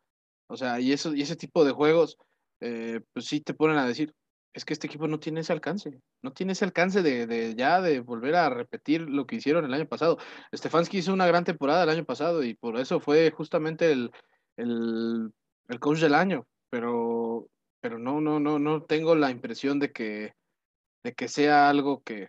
O 0.49 0.57
sea, 0.57 0.81
y, 0.81 0.93
eso, 0.93 1.15
y 1.15 1.23
ese 1.23 1.37
tipo 1.37 1.65
de 1.65 1.73
juegos, 1.73 2.19
eh, 2.61 3.01
pues 3.13 3.27
sí 3.27 3.41
te 3.41 3.55
ponen 3.55 3.77
a 3.77 3.87
decir, 3.87 4.13
es 4.55 4.65
que 4.65 4.73
este 4.73 4.87
equipo 4.87 5.09
no 5.09 5.19
tiene 5.19 5.41
ese 5.41 5.53
alcance, 5.53 6.01
no 6.23 6.33
tiene 6.33 6.53
ese 6.53 6.65
alcance 6.65 7.03
de, 7.03 7.55
ya 7.57 7.81
de 7.81 7.99
volver 7.99 8.37
a 8.37 8.49
repetir 8.49 9.03
lo 9.03 9.27
que 9.27 9.37
hicieron 9.37 9.65
el 9.65 9.75
año 9.75 9.89
pasado. 9.89 10.17
Stefanski 10.55 10.99
hizo 10.99 11.13
una 11.13 11.27
gran 11.27 11.45
temporada 11.45 11.83
el 11.83 11.91
año 11.91 12.05
pasado 12.05 12.45
y 12.45 12.55
por 12.55 12.79
eso 12.79 13.01
fue 13.01 13.33
justamente 13.33 13.91
el, 13.91 14.13
el, 14.57 15.33
coach 15.81 15.99
del 15.99 16.15
año, 16.15 16.47
pero, 16.71 17.49
pero 17.81 17.99
no, 17.99 18.21
no, 18.21 18.39
no, 18.39 18.61
no 18.61 18.85
tengo 18.85 19.17
la 19.17 19.31
impresión 19.31 19.81
de 19.81 19.91
que, 19.91 20.35
de 21.03 21.15
que 21.15 21.27
sea 21.27 21.69
algo 21.69 22.03
que, 22.05 22.29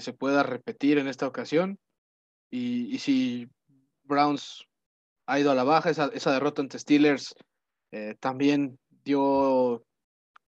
se 0.00 0.12
pueda 0.12 0.42
repetir 0.42 0.98
en 0.98 1.08
esta 1.08 1.26
ocasión. 1.26 1.78
Y, 2.50 2.98
si 2.98 3.48
Browns 4.04 4.66
ha 5.26 5.40
ido 5.40 5.50
a 5.50 5.54
la 5.54 5.64
baja, 5.64 5.88
esa, 5.88 6.10
esa 6.12 6.32
derrota 6.32 6.60
ante 6.60 6.78
Steelers 6.78 7.34
eh, 7.92 8.14
también 8.20 8.78
dio 9.04 9.82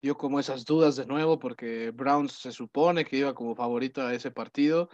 dio 0.02 0.18
como 0.18 0.40
esas 0.40 0.66
dudas 0.66 0.96
de 0.96 1.06
nuevo 1.06 1.40
porque 1.40 1.92
Browns 1.92 2.34
se 2.34 2.52
supone 2.52 3.06
que 3.06 3.18
iba 3.18 3.34
como 3.34 3.56
favorito 3.56 4.02
a 4.02 4.14
ese 4.14 4.32
partido 4.32 4.90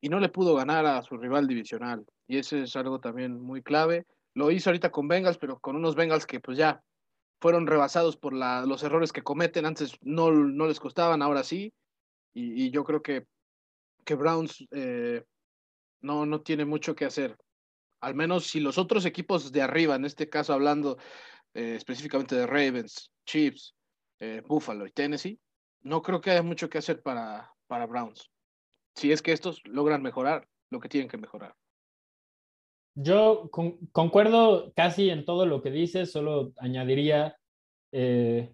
y 0.00 0.08
no 0.08 0.20
le 0.20 0.28
pudo 0.28 0.54
ganar 0.54 0.86
a 0.86 1.02
su 1.02 1.16
rival 1.16 1.46
divisional. 1.46 2.04
Y 2.26 2.38
ese 2.38 2.62
es 2.62 2.76
algo 2.76 3.00
también 3.00 3.40
muy 3.40 3.62
clave. 3.62 4.06
Lo 4.34 4.50
hizo 4.50 4.70
ahorita 4.70 4.90
con 4.90 5.08
Bengals, 5.08 5.38
pero 5.38 5.58
con 5.58 5.76
unos 5.76 5.94
Bengals 5.94 6.26
que 6.26 6.40
pues 6.40 6.58
ya 6.58 6.82
fueron 7.40 7.66
rebasados 7.66 8.16
por 8.16 8.32
la, 8.32 8.64
los 8.66 8.82
errores 8.82 9.12
que 9.12 9.22
cometen. 9.22 9.66
Antes 9.66 9.96
no, 10.02 10.30
no 10.30 10.66
les 10.66 10.80
costaban, 10.80 11.22
ahora 11.22 11.42
sí. 11.42 11.72
Y, 12.34 12.70
yo 12.70 12.84
creo 12.84 13.02
que, 13.02 13.26
que 14.04 14.14
Browns 14.14 14.64
eh, 14.70 15.24
no, 16.00 16.26
no 16.26 16.40
tiene 16.42 16.64
mucho 16.64 16.94
que 16.94 17.04
hacer. 17.04 17.36
Al 18.00 18.14
menos 18.14 18.46
si 18.46 18.60
los 18.60 18.78
otros 18.78 19.04
equipos 19.06 19.50
de 19.50 19.62
arriba, 19.62 19.96
en 19.96 20.04
este 20.04 20.28
caso 20.28 20.52
hablando 20.52 20.98
eh, 21.54 21.74
específicamente 21.76 22.36
de 22.36 22.46
Ravens, 22.46 23.10
Chiefs, 23.26 23.74
eh, 24.20 24.42
Buffalo 24.46 24.86
y 24.86 24.90
Tennessee, 24.90 25.40
no 25.82 26.02
creo 26.02 26.20
que 26.20 26.30
haya 26.30 26.42
mucho 26.42 26.68
que 26.68 26.78
hacer 26.78 27.02
para, 27.02 27.52
para 27.66 27.86
Browns. 27.86 28.30
Si 28.94 29.12
es 29.12 29.22
que 29.22 29.32
estos 29.32 29.62
logran 29.64 30.02
mejorar 30.02 30.48
lo 30.70 30.80
que 30.80 30.88
tienen 30.88 31.08
que 31.08 31.18
mejorar. 31.18 31.54
Yo 32.94 33.48
concuerdo 33.92 34.72
casi 34.74 35.10
en 35.10 35.24
todo 35.24 35.46
lo 35.46 35.62
que 35.62 35.70
dices, 35.70 36.10
solo 36.10 36.52
añadiría 36.56 37.36
eh, 37.92 38.52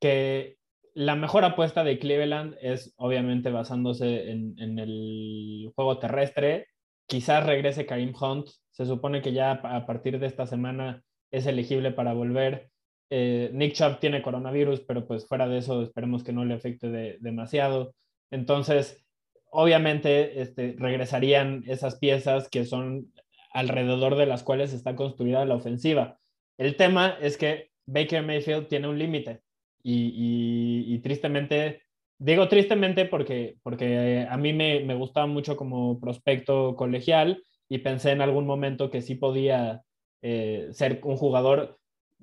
que 0.00 0.56
la 0.94 1.14
mejor 1.14 1.44
apuesta 1.44 1.84
de 1.84 1.98
Cleveland 1.98 2.56
es 2.62 2.94
obviamente 2.96 3.50
basándose 3.50 4.30
en, 4.30 4.58
en, 4.58 4.78
el 4.78 5.70
juego 5.74 5.98
terrestre. 5.98 6.68
Quizás 7.06 7.44
regrese 7.44 7.84
Karim 7.84 8.14
Hunt. 8.18 8.48
Se 8.70 8.86
supone 8.86 9.20
que 9.20 9.32
ya 9.32 9.52
a 9.52 9.86
partir 9.86 10.18
de 10.18 10.26
esta 10.26 10.46
semana 10.46 11.02
es 11.30 11.46
elegible 11.46 11.92
para 11.92 12.14
volver. 12.14 12.69
Eh, 13.10 13.50
Nick 13.52 13.74
Chubb 13.74 13.98
tiene 13.98 14.22
coronavirus, 14.22 14.80
pero 14.80 15.06
pues 15.06 15.26
fuera 15.26 15.48
de 15.48 15.58
eso 15.58 15.82
esperemos 15.82 16.22
que 16.22 16.32
no 16.32 16.44
le 16.44 16.54
afecte 16.54 17.18
demasiado. 17.20 17.94
Entonces, 18.30 19.04
obviamente 19.50 20.40
este, 20.40 20.76
regresarían 20.78 21.64
esas 21.66 21.98
piezas 21.98 22.48
que 22.48 22.64
son 22.64 23.12
alrededor 23.52 24.16
de 24.16 24.26
las 24.26 24.44
cuales 24.44 24.72
está 24.72 24.94
construida 24.94 25.44
la 25.44 25.56
ofensiva. 25.56 26.18
El 26.56 26.76
tema 26.76 27.16
es 27.20 27.36
que 27.36 27.70
Baker 27.86 28.22
Mayfield 28.22 28.68
tiene 28.68 28.88
un 28.88 28.98
límite 28.98 29.40
y, 29.82 30.98
tristemente, 31.02 31.82
digo 32.18 32.48
tristemente 32.48 33.06
porque, 33.06 33.56
porque 33.62 34.26
a 34.28 34.36
mí 34.36 34.52
me, 34.52 34.80
me 34.80 34.94
gustaba 34.94 35.26
mucho 35.26 35.56
como 35.56 35.98
prospecto 35.98 36.76
colegial 36.76 37.42
y 37.68 37.78
pensé 37.78 38.10
en 38.12 38.20
algún 38.20 38.46
momento 38.46 38.90
que 38.90 39.02
sí 39.02 39.14
podía 39.14 39.82
eh, 40.22 40.68
ser 40.72 41.00
un 41.02 41.16
jugador 41.16 41.79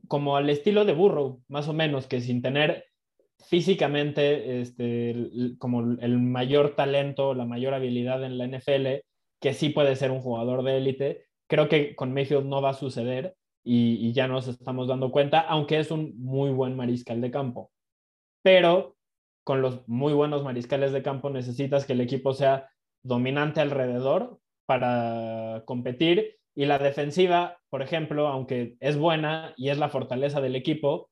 como 0.08 0.38
al 0.38 0.50
estilo 0.50 0.86
de 0.86 0.94
Burrow, 0.94 1.42
más 1.48 1.68
o 1.68 1.74
menos, 1.74 2.08
que 2.08 2.22
sin 2.22 2.42
tener 2.42 2.86
físicamente 3.40 4.62
este, 4.62 5.56
como 5.60 5.82
el 6.00 6.20
mayor 6.20 6.76
talento, 6.76 7.34
la 7.34 7.46
mayor 7.46 7.74
habilidad 7.74 8.24
en 8.24 8.38
la 8.38 8.46
NFL, 8.46 9.04
que 9.40 9.54
sí 9.54 9.70
puede 9.70 9.96
ser 9.96 10.12
un 10.12 10.22
jugador 10.22 10.64
de 10.64 10.78
élite, 10.78 11.28
creo 11.48 11.70
que 11.70 11.96
con 11.96 12.14
Mayfield 12.14 12.46
no 12.46 12.62
va 12.62 12.72
a 12.72 12.74
suceder 12.74 13.36
y, 13.64 14.14
ya 14.14 14.28
nos 14.28 14.48
estamos 14.48 14.88
dando 14.88 15.12
cuenta, 15.12 15.42
aunque 15.42 15.80
es 15.80 15.92
un 15.92 16.14
muy 16.18 16.52
buen 16.52 16.76
mariscal 16.76 17.20
de 17.20 17.32
campo. 17.32 17.72
Pero 18.42 18.96
con 19.44 19.62
los 19.62 19.88
muy 19.88 20.14
buenos 20.14 20.44
mariscales 20.44 20.94
de 20.94 21.04
campo 21.04 21.30
necesitas 21.30 21.86
que 21.86 21.94
el 21.94 22.02
equipo 22.02 22.34
sea 22.34 22.70
dominante 23.04 23.60
alrededor 23.60 24.40
para 24.66 25.64
competir 25.66 26.37
y 26.58 26.66
la 26.66 26.80
defensiva, 26.80 27.60
por 27.70 27.84
ejemplo, 27.84 28.28
aunque 28.28 28.78
es 28.80 28.98
buena 28.98 29.54
y 29.58 29.70
es 29.70 29.78
la 29.78 29.90
fortaleza 29.90 30.42
del 30.42 30.56
equipo, 30.56 31.12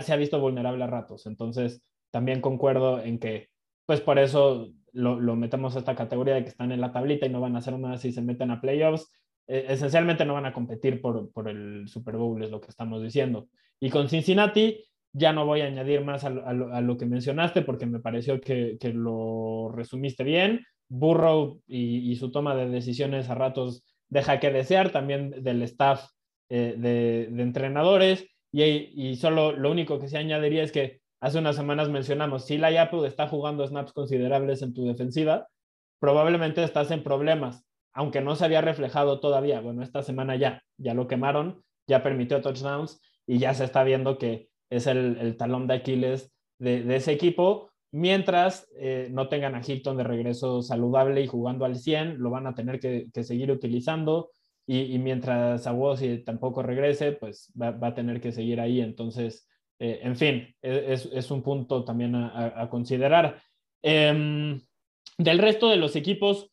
se 0.00 0.10
ha 0.10 0.16
visto 0.16 0.40
vulnerable 0.40 0.82
a 0.82 0.86
ratos. 0.86 1.26
Entonces, 1.26 1.82
también 2.10 2.40
concuerdo 2.40 2.98
en 3.02 3.18
que, 3.18 3.50
pues 3.84 4.00
por 4.00 4.18
eso 4.18 4.70
lo, 4.92 5.36
metemos 5.36 5.76
a 5.76 5.80
esta 5.80 5.94
categoría 5.94 6.32
de 6.32 6.44
que 6.44 6.48
están 6.48 6.72
en 6.72 6.80
la 6.80 6.92
tablita 6.92 7.26
y 7.26 7.28
no 7.28 7.42
van 7.42 7.56
a 7.56 7.58
hacer 7.58 7.78
nada 7.78 7.98
si 7.98 8.10
se 8.10 8.22
meten 8.22 8.50
a 8.52 8.62
playoffs. 8.62 9.12
E, 9.46 9.66
esencialmente 9.68 10.24
no 10.24 10.32
van 10.32 10.46
a 10.46 10.54
competir 10.54 11.02
por, 11.02 11.30
por, 11.30 11.50
el 11.50 11.86
Super 11.86 12.16
Bowl, 12.16 12.42
es 12.42 12.50
lo 12.50 12.62
que 12.62 12.70
estamos 12.70 13.02
diciendo. 13.02 13.48
Y 13.80 13.90
con 13.90 14.08
Cincinnati, 14.08 14.82
ya 15.12 15.34
no 15.34 15.44
voy 15.44 15.60
a 15.60 15.66
añadir 15.66 16.02
más 16.02 16.24
a, 16.24 16.30
lo, 16.30 16.96
que 16.96 17.04
mencionaste 17.04 17.60
porque 17.60 17.84
me 17.84 18.00
pareció 18.00 18.40
que, 18.40 18.78
que 18.80 18.94
lo 18.94 19.70
resumiste 19.74 20.24
bien. 20.24 20.64
Burrow 20.88 21.60
y, 21.66 22.14
su 22.16 22.30
toma 22.30 22.54
de 22.54 22.70
decisiones 22.70 23.28
a 23.28 23.34
ratos 23.34 23.84
deja 24.14 24.38
que 24.38 24.52
desear 24.52 24.90
también 24.90 25.42
del 25.42 25.60
staff 25.62 26.08
eh, 26.48 26.76
de, 26.78 27.24
entrenadores. 27.42 28.26
Y, 28.52 29.16
solo 29.16 29.50
lo 29.50 29.72
único 29.72 29.98
que 29.98 30.06
se 30.06 30.16
añadiría 30.16 30.62
es 30.62 30.70
que 30.70 31.00
hace 31.20 31.38
unas 31.38 31.56
semanas 31.56 31.88
mencionamos, 31.88 32.44
si 32.44 32.56
la 32.56 32.68
Apple 32.80 33.08
está 33.08 33.26
jugando 33.26 33.66
snaps 33.66 33.92
considerables 33.92 34.62
en 34.62 34.72
tu 34.72 34.86
defensiva, 34.86 35.48
probablemente 35.98 36.62
estás 36.62 36.92
en 36.92 37.02
problemas, 37.02 37.66
aunque 37.92 38.20
no 38.20 38.36
se 38.36 38.44
había 38.44 38.60
reflejado 38.60 39.18
todavía. 39.18 39.60
Bueno, 39.60 39.82
esta 39.82 40.04
semana 40.04 40.36
ya, 40.36 40.62
ya 40.78 40.94
lo 40.94 41.08
quemaron, 41.08 41.64
ya 41.88 42.04
permitió 42.04 42.40
touchdowns 42.40 43.00
y 43.26 43.38
ya 43.38 43.52
se 43.52 43.64
está 43.64 43.82
viendo 43.82 44.16
que 44.16 44.48
es 44.70 44.86
el, 44.86 45.36
talón 45.36 45.66
de 45.66 45.74
Aquiles 45.74 46.32
de, 46.60 46.94
ese 46.94 47.10
equipo. 47.10 47.72
Mientras 47.96 48.68
eh, 48.76 49.06
no 49.12 49.28
tengan 49.28 49.54
a 49.54 49.62
Hilton 49.64 49.96
de 49.96 50.02
regreso 50.02 50.62
saludable 50.62 51.20
y 51.20 51.28
jugando 51.28 51.64
al 51.64 51.76
100, 51.76 52.18
lo 52.18 52.28
van 52.28 52.48
a 52.48 52.54
tener 52.56 52.80
que, 52.80 53.06
seguir 53.22 53.52
utilizando. 53.52 54.32
Y, 54.66 54.98
mientras 54.98 55.64
Awosi 55.68 56.24
tampoco 56.24 56.64
regrese, 56.64 57.12
pues 57.12 57.52
va, 57.56 57.68
a 57.80 57.94
tener 57.94 58.20
que 58.20 58.32
seguir 58.32 58.60
ahí. 58.60 58.80
Entonces, 58.80 59.48
eh, 59.78 60.00
en 60.02 60.16
fin, 60.16 60.52
e, 60.60 60.92
es, 60.92 61.30
un 61.30 61.44
punto 61.44 61.84
también 61.84 62.16
a, 62.16 62.68
considerar. 62.68 63.40
Em, 63.80 64.60
del 65.16 65.38
resto 65.38 65.68
de 65.68 65.76
los 65.76 65.94
equipos, 65.94 66.50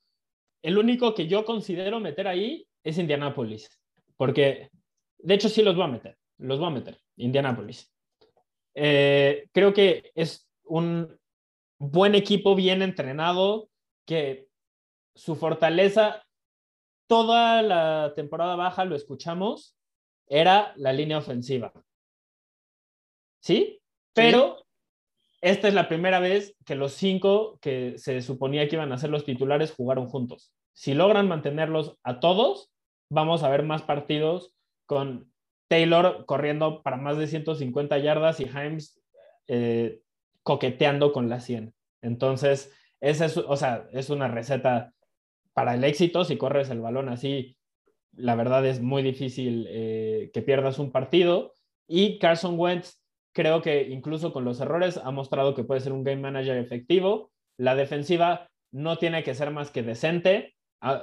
el 0.62 0.78
único 0.78 1.16
que 1.16 1.26
yo 1.26 1.44
considero 1.44 2.00
meter 2.00 2.28
ahí 2.28 2.68
es 2.84 3.00
Indianapolis, 3.00 3.82
porque 4.16 4.70
de 5.18 5.34
hecho 5.34 5.50
sí 5.50 5.64
los 5.64 5.76
voy 5.76 5.86
a 5.86 5.88
meter, 5.88 6.18
los 6.38 6.60
voy 6.60 6.68
a 6.68 6.76
meter, 6.76 7.00
Indianapolis. 7.16 7.92
Eh, 8.76 9.48
creo 9.52 9.74
que 9.74 10.12
es 10.14 10.48
un 10.66 11.20
buen 11.82 12.14
equipo, 12.14 12.56
bien 12.56 12.84
entrenado, 12.84 13.70
que 14.06 14.48
su 15.16 15.36
fortaleza, 15.36 16.24
toda 17.08 17.64
la 17.64 18.14
temporada 18.16 18.56
baja, 18.56 18.86
lo 18.86 18.96
escuchamos, 18.96 19.76
era 20.28 20.74
la 20.76 20.94
línea 20.94 21.18
ofensiva. 21.18 21.74
¿Sí? 23.42 23.82
Pero 24.14 24.64
esta 25.42 25.68
es 25.68 25.74
la 25.74 25.88
primera 25.88 26.20
vez 26.20 26.56
que 26.66 26.76
los 26.76 26.94
cinco 26.94 27.58
que 27.62 27.98
se 27.98 28.22
suponía 28.22 28.68
que 28.68 28.76
iban 28.76 28.92
a 28.92 29.00
ser 29.00 29.10
los 29.10 29.26
titulares 29.26 29.74
jugaron 29.74 30.06
juntos. 30.06 30.54
Si 30.74 30.94
logran 30.94 31.28
mantenerlos 31.28 31.98
a 32.04 32.20
todos, 32.20 32.72
vamos 33.10 33.42
a 33.42 33.50
ver 33.50 33.64
más 33.64 33.82
partidos 33.82 34.54
con 34.86 35.34
Taylor 35.68 36.26
corriendo 36.28 36.84
para 36.84 36.98
más 36.98 37.18
de 37.18 37.26
150 37.26 37.98
yardas 37.98 38.40
y 38.40 38.44
Himes 38.44 39.02
eh, 39.48 40.02
coqueteando 40.44 41.12
con 41.12 41.30
la 41.30 41.40
100. 41.40 41.74
Entonces, 42.02 42.74
esa 43.00 43.26
es, 43.26 43.38
o 43.38 43.56
sea, 43.56 43.88
es 43.92 44.10
una 44.10 44.28
receta 44.28 44.94
para 45.54 45.76
el 45.76 45.84
éxito. 45.84 46.24
Si 46.24 46.38
corres 46.38 46.70
el 46.70 46.82
balón 46.82 47.10
así, 47.10 47.58
la 48.14 48.36
verdad 48.36 48.66
es 48.66 48.82
muy 48.82 49.04
difícil 49.04 49.68
eh, 49.70 50.32
que 50.34 50.42
pierdas 50.42 50.80
un 50.80 50.92
partido. 50.92 51.54
Y 51.88 52.20
Carson 52.20 52.58
Wentz 52.58 53.02
creo 53.34 53.62
que 53.62 53.90
incluso 53.90 54.34
con 54.34 54.46
los 54.46 54.60
errores 54.60 54.98
ha 54.98 55.12
mostrado 55.12 55.56
que 55.56 55.64
puede 55.64 55.82
ser 55.82 55.94
un 55.94 56.04
game 56.04 56.22
manager 56.22 56.58
efectivo. 56.58 57.32
La 57.58 57.76
defensiva 57.76 58.50
no 58.72 58.98
tiene 58.98 59.24
que 59.24 59.36
ser 59.36 59.52
más 59.52 59.72
que 59.72 59.84
decente, 59.84 60.56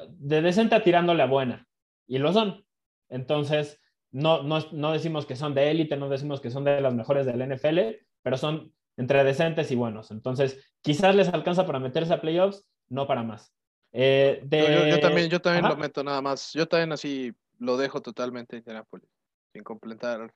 de 0.09 0.43
decente 0.43 0.74
a 0.74 0.82
tirándole 0.82 1.22
a 1.22 1.26
buena, 1.26 1.66
y 2.07 2.18
lo 2.18 2.32
son. 2.32 2.64
Entonces, 3.09 3.80
no, 4.11 4.43
no, 4.43 4.93
decimos 4.93 5.26
que 5.26 5.36
son 5.36 5.55
de 5.55 5.70
élite, 5.70 5.97
no 5.97 6.09
decimos 6.09 6.41
que 6.41 6.51
son 6.51 6.64
de 6.64 6.80
las 6.80 6.95
mejores 6.95 7.26
del 7.26 7.47
NFL, 7.47 7.78
pero 8.22 8.36
son 8.36 8.72
entre 8.99 9.24
decentes 9.24 9.70
y 9.70 9.76
buenos. 9.76 10.11
Entonces, 10.11 10.70
quizás 10.82 11.14
les 11.14 11.28
alcanza 11.28 11.64
para 11.64 11.78
meterse 11.78 12.12
a 12.12 12.20
playoffs, 12.20 12.66
no 12.88 13.07
para 13.07 13.22
más. 13.22 13.53
Eh, 13.92 14.42
yo, 14.42 15.01
también, 15.01 15.30
yo 15.30 15.40
también 15.40 15.66
lo 15.66 15.76
meto 15.76 16.05
nada 16.05 16.20
más. 16.20 16.53
Yo 16.53 16.68
también 16.68 16.92
así 16.92 17.32
lo 17.59 17.78
dejo 17.78 18.03
totalmente 18.03 18.57
en 18.57 18.61
Indianapolis, 18.61 19.09
sin 19.53 19.62
completar 19.62 20.30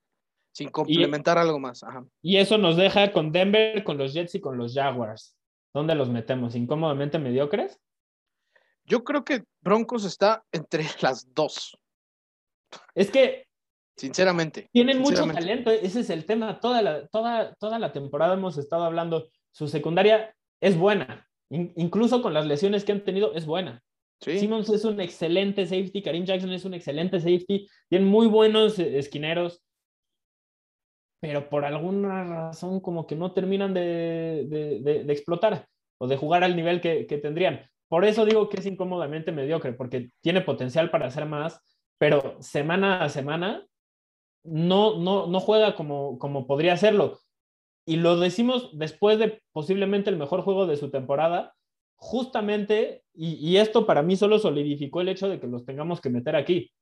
sin 0.52 0.68
complementar 0.68 1.38
algo 1.38 1.58
más. 1.58 1.84
Y 2.20 2.36
eso 2.36 2.58
nos 2.58 2.76
deja 2.76 3.12
con 3.12 3.32
Denver, 3.32 3.82
con 3.84 3.96
los 3.98 4.12
Jets 4.12 4.34
y 4.34 4.40
con 4.40 4.58
los 4.58 4.74
Jaguars. 4.74 5.34
¿Dónde 5.72 5.94
los 5.94 6.10
metemos? 6.10 6.54
¿Incómodamente 6.54 7.18
mediocres? 7.18 7.80
Yo 8.84 9.02
creo 9.04 9.24
que 9.24 9.44
Broncos 9.62 10.04
está 10.04 10.44
entre 10.52 10.84
las 11.00 11.32
dos. 11.34 11.78
Es 12.94 13.10
que. 13.10 13.46
Sinceramente. 13.96 14.68
Tienen 14.72 15.00
mucho 15.00 15.26
talento, 15.26 15.70
ese 15.70 16.00
es 16.00 16.10
el 16.10 16.24
tema. 16.24 16.60
Toda 16.60 16.82
la, 16.82 17.06
toda, 17.08 17.54
toda 17.54 17.78
la 17.78 17.92
temporada 17.92 18.34
hemos 18.34 18.58
estado 18.58 18.84
hablando. 18.84 19.28
Su 19.50 19.68
secundaria 19.68 20.34
es 20.60 20.76
buena. 20.76 21.26
incluso 21.50 22.22
con 22.22 22.32
las 22.32 22.46
lesiones 22.46 22.84
que 22.84 22.92
han 22.92 23.04
tenido, 23.04 23.34
es 23.34 23.46
buena. 23.46 23.82
Simmons 24.20 24.70
es 24.70 24.84
un 24.84 25.00
excelente 25.00 25.66
safety, 25.66 26.00
Karim 26.00 26.24
Jackson 26.24 26.52
es 26.52 26.64
un 26.64 26.74
excelente 26.74 27.18
safety, 27.18 27.66
tienen 27.88 28.08
muy 28.08 28.28
buenos 28.28 28.78
eh, 28.78 28.98
esquineros 28.98 29.62
pero 31.22 31.48
por 31.48 31.64
alguna 31.64 32.24
razón 32.24 32.80
como 32.80 33.06
que 33.06 33.14
no 33.14 33.32
terminan 33.32 33.72
de, 33.72 35.04
explotar 35.08 35.68
o 35.98 36.08
de 36.08 36.16
jugar 36.16 36.42
al 36.42 36.56
nivel 36.56 36.80
que, 36.80 37.04
tendrían. 37.22 37.64
Por 37.88 38.04
eso 38.04 38.24
digo 38.24 38.48
que 38.48 38.56
es 38.56 38.66
incómodamente 38.66 39.30
mediocre, 39.30 39.72
porque 39.72 40.10
tiene 40.20 40.40
potencial 40.40 40.90
para 40.90 41.06
hacer 41.06 41.26
más, 41.26 41.60
pero 41.96 42.38
semana 42.40 43.04
a 43.04 43.08
semana 43.08 43.64
no, 44.44 44.98
no, 44.98 45.26
no 45.26 45.40
juega 45.40 45.74
como, 45.74 46.18
como 46.18 46.46
podría 46.46 46.74
hacerlo. 46.74 47.20
Y 47.84 47.96
lo 47.96 48.18
decimos 48.18 48.70
después 48.72 49.18
de 49.18 49.42
posiblemente 49.52 50.10
el 50.10 50.16
mejor 50.16 50.42
juego 50.42 50.66
de 50.66 50.76
su 50.76 50.90
temporada, 50.90 51.54
justamente, 51.96 53.02
y, 53.14 53.34
y, 53.34 53.58
esto 53.58 53.86
para 53.86 54.02
mí 54.02 54.16
solo 54.16 54.38
solidificó 54.38 55.00
el 55.00 55.08
hecho 55.08 55.28
de 55.28 55.38
que 55.38 55.46
los 55.46 55.64
tengamos 55.64 56.00
que 56.00 56.10
meter 56.10 56.36
aquí. 56.36 56.72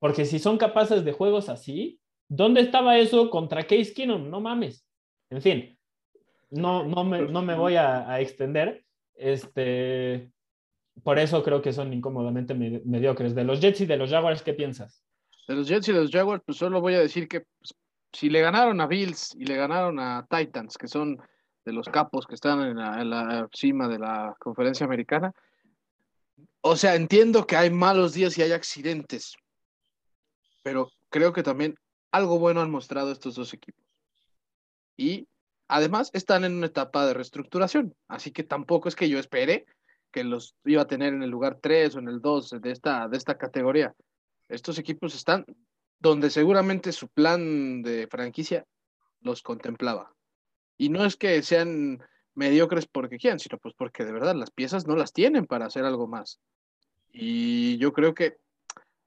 Porque 0.00 0.24
si 0.24 0.38
son 0.38 0.58
capaces 0.58 1.04
de 1.04 1.12
juegos 1.12 1.48
así, 1.48 2.00
¿Dónde 2.28 2.62
estaba 2.62 2.98
eso 2.98 3.30
contra 3.30 3.64
Case 3.64 3.92
Keenum? 3.94 4.30
No 4.30 4.40
mames. 4.40 4.86
En 5.30 5.42
fin, 5.42 5.78
no, 6.50 6.84
no, 6.84 7.04
me, 7.04 7.22
no 7.22 7.42
me 7.42 7.54
voy 7.54 7.76
a, 7.76 8.20
extender. 8.20 8.84
Este, 9.14 10.30
por 11.02 11.18
eso 11.18 11.42
creo 11.42 11.62
que 11.62 11.72
son 11.72 11.92
incómodamente 11.92 12.54
mediocres. 12.54 13.34
De 13.34 13.44
los 13.44 13.60
Jets 13.60 13.82
y 13.82 13.86
de 13.86 13.96
los 13.96 14.10
Jaguars, 14.10 14.42
¿qué 14.42 14.54
piensas? 14.54 15.03
De 15.46 15.54
los 15.54 15.68
Jets 15.68 15.88
y 15.88 15.92
de 15.92 16.00
los 16.00 16.10
Jaguars, 16.10 16.42
pues 16.44 16.58
solo 16.58 16.80
voy 16.80 16.94
a 16.94 17.00
decir 17.00 17.28
que 17.28 17.40
pues, 17.40 17.74
si 18.12 18.30
le 18.30 18.40
ganaron 18.40 18.80
a 18.80 18.86
Bills 18.86 19.34
y 19.34 19.44
le 19.44 19.56
ganaron 19.56 19.98
a 19.98 20.26
Titans, 20.30 20.78
que 20.78 20.88
son 20.88 21.20
de 21.64 21.72
los 21.72 21.88
capos 21.88 22.26
que 22.26 22.34
están 22.34 22.60
en 22.60 22.76
la, 23.10 23.48
cima 23.52 23.88
de 23.88 23.98
la 23.98 24.34
conferencia 24.38 24.86
americana, 24.86 25.32
o 26.60 26.76
sea, 26.76 26.94
entiendo 26.94 27.46
que 27.46 27.56
hay 27.56 27.70
malos 27.70 28.14
días 28.14 28.38
y 28.38 28.42
hay 28.42 28.52
accidentes, 28.52 29.36
pero 30.62 30.90
creo 31.10 31.32
que 31.32 31.42
también 31.42 31.74
algo 32.10 32.38
bueno 32.38 32.60
han 32.60 32.70
mostrado 32.70 33.12
estos 33.12 33.34
dos 33.34 33.52
equipos. 33.52 33.84
Y 34.96 35.26
además 35.68 36.10
están 36.14 36.44
en 36.44 36.54
una 36.54 36.66
etapa 36.66 37.06
de 37.06 37.14
reestructuración, 37.14 37.94
así 38.08 38.30
que 38.30 38.44
tampoco 38.44 38.88
es 38.88 38.96
que 38.96 39.08
yo 39.08 39.18
espere 39.18 39.66
que 40.10 40.24
los 40.24 40.54
iba 40.64 40.82
a 40.82 40.86
tener 40.86 41.12
en 41.12 41.22
el 41.22 41.30
lugar 41.30 41.58
3 41.60 41.96
o 41.96 41.98
en 41.98 42.08
el 42.08 42.20
2 42.20 42.50
de 42.60 42.70
esta, 42.70 43.08
de 43.08 43.16
esta 43.16 43.36
categoría. 43.36 43.94
Estos 44.48 44.78
equipos 44.78 45.14
están 45.14 45.44
donde 45.98 46.30
seguramente 46.30 46.92
su 46.92 47.08
plan 47.08 47.82
de 47.82 48.06
franquicia 48.08 48.66
los 49.20 49.42
contemplaba. 49.42 50.14
Y 50.76 50.88
no 50.88 51.04
es 51.04 51.16
que 51.16 51.42
sean 51.42 52.02
mediocres 52.34 52.86
porque 52.86 53.18
quieran, 53.18 53.38
sino 53.38 53.58
pues 53.58 53.74
porque 53.76 54.04
de 54.04 54.12
verdad 54.12 54.34
las 54.34 54.50
piezas 54.50 54.86
no 54.86 54.96
las 54.96 55.12
tienen 55.12 55.46
para 55.46 55.66
hacer 55.66 55.84
algo 55.84 56.06
más. 56.06 56.40
Y 57.12 57.78
yo 57.78 57.92
creo 57.92 58.12
que 58.12 58.38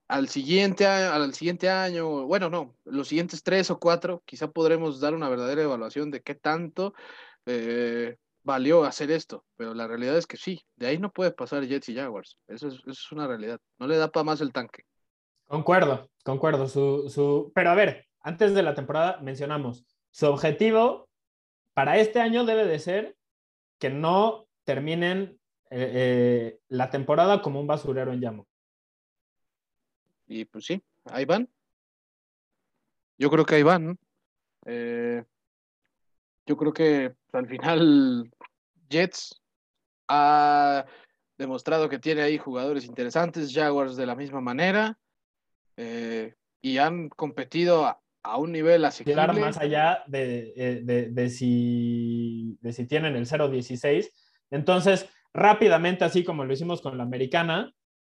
al 0.08 0.30
siguiente, 0.30 0.86
al 0.86 1.34
siguiente 1.34 1.70
año, 1.70 2.26
bueno, 2.26 2.50
no, 2.50 2.76
los 2.86 3.10
siguientes 3.10 3.44
tres 3.44 3.70
o 3.70 3.80
cuatro, 3.80 4.24
quizá 4.26 4.50
podremos 4.50 5.02
dar 5.02 5.14
una 5.14 5.30
verdadera 5.30 5.64
evaluación 5.64 6.12
de 6.12 6.22
qué 6.22 6.34
tanto 6.34 6.94
eh, 7.46 8.16
valió 8.44 8.86
hacer 8.86 9.12
esto, 9.12 9.46
pero 9.58 9.74
la 9.74 9.88
realidad 9.88 10.18
es 10.18 10.26
que 10.26 10.38
sí, 10.38 10.66
de 10.78 10.88
ahí 10.88 10.98
no 10.98 11.12
puede 11.12 11.32
pasar 11.32 11.66
Jets 11.68 11.90
y 11.90 11.96
Jaguars, 11.96 12.38
eso 12.48 12.70
es, 12.70 13.12
una 13.12 13.28
realidad, 13.28 13.60
no 13.78 13.88
le 13.88 13.98
da 13.98 14.10
para 14.10 14.24
más 14.24 14.40
el 14.40 14.54
tanque. 14.54 14.84
Concuerdo, 15.48 16.10
concuerdo, 16.24 16.68
su, 16.68 17.10
su... 17.10 17.52
pero 17.56 17.70
a 17.70 17.76
ver, 17.76 18.06
antes 18.20 18.54
de 18.54 18.64
la 18.64 18.76
temporada 18.76 19.20
mencionamos, 19.22 19.86
su 20.12 20.28
objetivo 20.28 21.08
para 21.74 21.98
este 21.98 22.20
año 22.20 22.44
debe 22.44 22.66
de 22.66 22.80
ser 22.80 23.16
que 23.80 23.90
no 23.90 24.48
terminen 24.64 25.40
eh, 25.70 25.92
eh, 25.94 26.60
la 26.68 26.90
temporada 26.90 27.42
como 27.42 27.62
un 27.62 27.68
basurero 27.68 28.12
en 28.12 28.20
llamo. 28.20 28.48
Y 30.28 30.46
pues 30.46 30.66
sí, 30.66 30.82
ahí 31.06 31.26
van. 31.26 31.50
Yo 33.18 33.30
creo 33.30 33.46
que 33.46 33.56
ahí 33.56 33.64
van. 33.64 33.98
Eh, 34.66 35.24
yo 36.46 36.58
creo 36.58 36.74
que 36.74 37.16
al 37.32 37.48
final 37.48 38.32
Jets 38.90 39.42
ha 40.08 40.86
demostrado 41.38 41.88
que 41.88 42.00
tiene 42.00 42.22
ahí 42.22 42.38
jugadores 42.38 42.86
interesantes, 42.86 43.54
Jaguars 43.54 43.96
de 43.96 44.06
la 44.06 44.16
misma 44.16 44.42
manera, 44.42 44.98
eh, 45.78 46.34
y 46.62 46.78
han 46.78 47.10
competido 47.10 47.86
a, 47.86 48.00
un 48.38 48.52
nivel 48.52 48.84
asequible. 48.84 49.26
más 49.40 49.58
allá 49.58 50.04
eh, 50.12 50.82
de, 50.84 51.10
de, 51.10 51.30
si, 51.30 52.58
de 52.60 52.74
si 52.74 52.86
tienen 52.86 53.16
el 53.16 53.26
0-16. 53.26 54.12
Entonces, 54.52 55.08
rápidamente, 55.34 56.04
así 56.04 56.26
como 56.26 56.44
lo 56.44 56.52
hicimos 56.52 56.82
con 56.82 56.98
la 56.98 57.04
americana, 57.04 57.72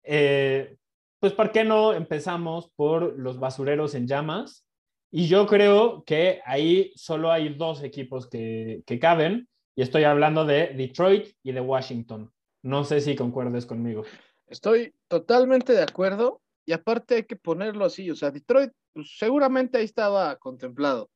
eh, 0.03 0.77
pues 1.19 1.33
¿por 1.33 1.51
qué 1.51 1.63
no 1.63 1.93
empezamos 1.93 2.71
por 2.75 3.17
los 3.19 3.39
basureros 3.39 3.93
en 3.93 4.07
llamas? 4.07 4.65
Y 5.11 5.27
yo 5.27 5.47
creo 5.47 6.03
que 6.05 6.41
ahí 6.45 6.91
solo 6.95 7.31
hay 7.31 7.49
dos 7.55 7.83
equipos 7.83 8.27
que, 8.27 8.83
caben, 9.01 9.49
y 9.75 9.81
estoy 9.81 10.03
hablando 10.03 10.45
de 10.45 10.67
Detroit 10.67 11.35
y 11.43 11.51
de 11.51 11.61
Washington. 11.61 12.31
No 12.63 12.83
sé 12.83 13.01
si 13.01 13.15
concuerdes 13.15 13.65
conmigo. 13.65 14.03
Estoy 14.47 14.93
totalmente 15.07 15.73
de 15.73 15.83
acuerdo, 15.83 16.41
y 16.65 16.73
aparte 16.73 17.15
hay 17.15 17.23
que 17.23 17.35
ponerlo 17.35 17.85
así, 17.85 18.09
o 18.11 18.15
sea, 18.15 18.31
Detroit 18.31 18.71
pues, 18.93 19.15
seguramente 19.17 19.77
ahí 19.77 19.85
estaba 19.85 20.35
contemplado. 20.37 21.09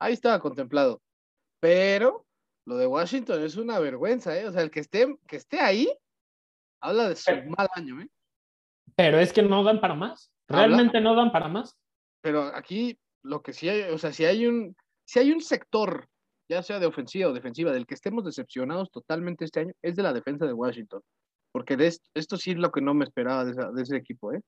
ahí 0.00 0.12
estaba 0.12 0.40
contemplado. 0.40 1.00
Pero 1.60 2.26
lo 2.66 2.76
de 2.76 2.86
Washington 2.86 3.42
es 3.42 3.56
una 3.56 3.78
vergüenza, 3.78 4.38
¿eh? 4.38 4.46
O 4.48 4.52
sea, 4.52 4.62
el 4.62 4.70
que 4.70 4.80
esté, 4.80 5.16
que 5.28 5.36
esté 5.36 5.60
ahí 5.60 5.88
habla 6.80 7.08
de 7.08 7.16
su 7.16 7.30
mal 7.56 7.68
año, 7.74 8.00
¿eh? 8.00 8.08
Pero 8.96 9.18
es 9.18 9.32
que 9.32 9.42
no 9.42 9.62
dan 9.62 9.80
para 9.80 9.94
más. 9.94 10.30
Realmente 10.48 11.00
no 11.00 11.14
dan 11.14 11.32
para 11.32 11.48
más. 11.48 11.76
Pero 12.20 12.44
aquí 12.54 12.98
lo 13.22 13.42
que 13.42 13.52
sí 13.52 13.68
hay, 13.68 13.82
o 13.90 13.98
sea, 13.98 14.12
si 14.12 14.24
hay 14.24 14.46
un, 14.46 14.76
si 15.04 15.18
hay 15.18 15.32
un 15.32 15.40
sector, 15.40 16.08
ya 16.48 16.62
sea 16.62 16.78
de 16.78 16.86
ofensiva 16.86 17.30
o 17.30 17.32
defensiva, 17.32 17.72
del 17.72 17.86
que 17.86 17.94
estemos 17.94 18.24
decepcionados 18.24 18.90
totalmente 18.90 19.44
este 19.44 19.60
año, 19.60 19.72
es 19.82 19.96
de 19.96 20.02
la 20.02 20.12
defensa 20.12 20.46
de 20.46 20.52
Washington. 20.52 21.00
Porque 21.52 21.76
de 21.76 21.86
esto, 22.14 22.36
sí 22.36 22.52
es 22.52 22.56
lo 22.56 22.70
que 22.70 22.80
no 22.80 22.94
me 22.94 23.04
esperaba 23.04 23.44
de, 23.44 23.82
ese 23.82 23.96
equipo, 23.96 24.32
¿eh? 24.32 24.40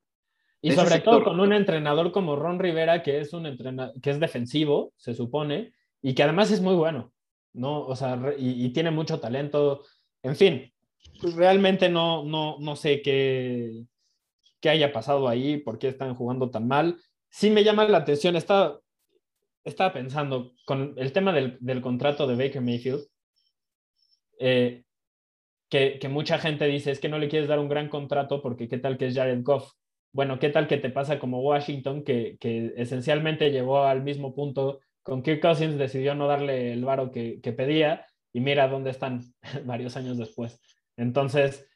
Y 0.64 0.72
sobre 0.72 1.00
todo 1.00 1.22
con 1.22 1.40
un 1.40 1.52
entrenador 1.52 2.10
como 2.10 2.36
Ron 2.36 2.58
Rivera, 2.58 3.02
que 3.02 3.20
es 3.20 3.34
un 3.34 3.44
entrenador, 3.44 4.00
que 4.00 4.08
es 4.08 4.18
defensivo, 4.18 4.94
se 4.96 5.12
supone, 5.12 5.74
y 6.00 6.14
que 6.14 6.22
además 6.22 6.50
es 6.50 6.62
muy 6.62 6.74
bueno, 6.74 7.12
¿no? 7.52 7.84
O 7.84 7.94
sea, 7.94 8.18
y, 8.38 8.70
tiene 8.70 8.90
mucho 8.90 9.20
talento. 9.20 9.82
En 10.22 10.34
fin, 10.34 10.72
pues 11.20 11.34
realmente 11.34 11.90
no, 11.90 12.24
no, 12.24 12.56
no 12.60 12.76
sé 12.76 13.02
qué, 13.02 13.84
qué 14.58 14.70
haya 14.70 14.90
pasado 14.90 15.28
ahí, 15.28 15.58
por 15.58 15.78
qué 15.78 15.88
están 15.88 16.14
jugando 16.14 16.50
tan 16.50 16.66
mal. 16.66 16.98
Sí 17.28 17.50
me 17.50 17.62
llama 17.62 17.86
la 17.86 17.98
atención, 17.98 18.34
estaba, 18.34 18.80
estaba 19.64 19.92
pensando 19.92 20.52
con 20.64 20.94
el 20.96 21.12
tema 21.12 21.34
del, 21.34 21.58
del 21.60 21.82
contrato 21.82 22.26
de 22.26 22.36
Baker 22.36 22.62
Mayfield, 22.62 23.04
eh, 24.40 24.82
que, 25.68 25.98
que, 25.98 26.08
mucha 26.08 26.38
gente 26.38 26.64
dice 26.66 26.90
es 26.90 27.00
que 27.00 27.10
no 27.10 27.18
le 27.18 27.28
quieres 27.28 27.48
dar 27.48 27.58
un 27.58 27.68
gran 27.68 27.90
contrato 27.90 28.40
porque 28.40 28.66
qué 28.66 28.78
tal 28.78 28.96
que 28.96 29.08
es 29.08 29.14
Jared 29.14 29.42
Goff. 29.42 29.70
Bueno, 30.14 30.38
qué 30.38 30.48
tal 30.48 30.68
que 30.68 30.76
te 30.76 30.90
pasa 30.90 31.18
como 31.18 31.40
Washington, 31.40 32.04
que, 32.04 32.36
que 32.38 32.72
esencialmente 32.76 33.50
llegó 33.50 33.82
al 33.82 34.04
mismo 34.04 34.32
punto 34.32 34.78
con 35.02 35.24
Kirk 35.24 35.40
Cousins, 35.40 35.76
decidió 35.76 36.14
no 36.14 36.28
darle 36.28 36.72
el 36.72 36.84
varo 36.84 37.10
que, 37.10 37.40
que 37.40 37.52
pedía 37.52 38.06
y 38.32 38.38
mira 38.38 38.68
dónde 38.68 38.90
están 38.90 39.22
varios 39.64 39.96
años 39.96 40.16
después. 40.16 40.60
Entonces, 40.96 41.68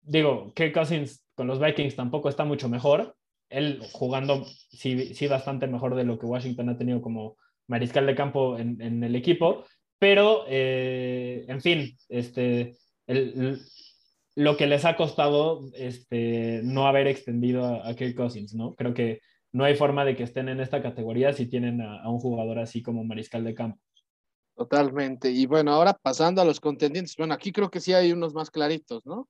digo, 0.00 0.52
Kirk 0.54 0.72
Cousins 0.72 1.26
con 1.34 1.48
los 1.48 1.58
Vikings 1.58 1.96
tampoco 1.96 2.28
está 2.28 2.44
mucho 2.44 2.68
mejor. 2.68 3.16
Él 3.48 3.82
jugando 3.90 4.44
sí, 4.44 5.12
sí 5.16 5.26
bastante 5.26 5.66
mejor 5.66 5.96
de 5.96 6.04
lo 6.04 6.20
que 6.20 6.26
Washington 6.26 6.68
ha 6.68 6.78
tenido 6.78 7.02
como 7.02 7.36
mariscal 7.66 8.06
de 8.06 8.14
campo 8.14 8.58
en, 8.58 9.02
el 9.02 9.16
equipo, 9.16 9.64
pero 9.98 10.44
eh, 10.46 11.44
en 11.48 11.60
fin, 11.60 11.98
este, 12.08 12.76
lo 14.34 14.56
que 14.56 14.66
les 14.66 14.84
ha 14.84 14.96
costado 14.96 15.60
este, 15.74 16.60
no 16.64 16.86
haber 16.86 17.06
extendido 17.06 17.64
a, 17.64 17.88
a 17.88 17.94
Kirk 17.94 18.16
Cousins, 18.16 18.54
¿no? 18.54 18.74
Creo 18.74 18.94
que 18.94 19.20
no 19.52 19.64
hay 19.64 19.76
forma 19.76 20.04
de 20.04 20.16
que 20.16 20.22
estén 20.22 20.48
en 20.48 20.60
esta 20.60 20.82
categoría 20.82 21.32
si 21.32 21.46
tienen 21.46 21.80
a, 21.82 22.08
un 22.08 22.18
jugador 22.18 22.58
así 22.58 22.82
como 22.82 23.04
mariscal 23.04 23.44
de 23.44 23.54
campo. 23.54 23.78
Totalmente. 24.56 25.30
Y 25.30 25.46
bueno, 25.46 25.72
ahora 25.72 25.94
pasando 25.94 26.40
a 26.40 26.44
los 26.44 26.60
contendientes, 26.60 27.16
bueno, 27.16 27.34
aquí 27.34 27.52
creo 27.52 27.70
que 27.70 27.80
sí 27.80 27.92
hay 27.92 28.12
unos 28.12 28.34
más 28.34 28.50
claritos, 28.50 29.04
¿no? 29.06 29.28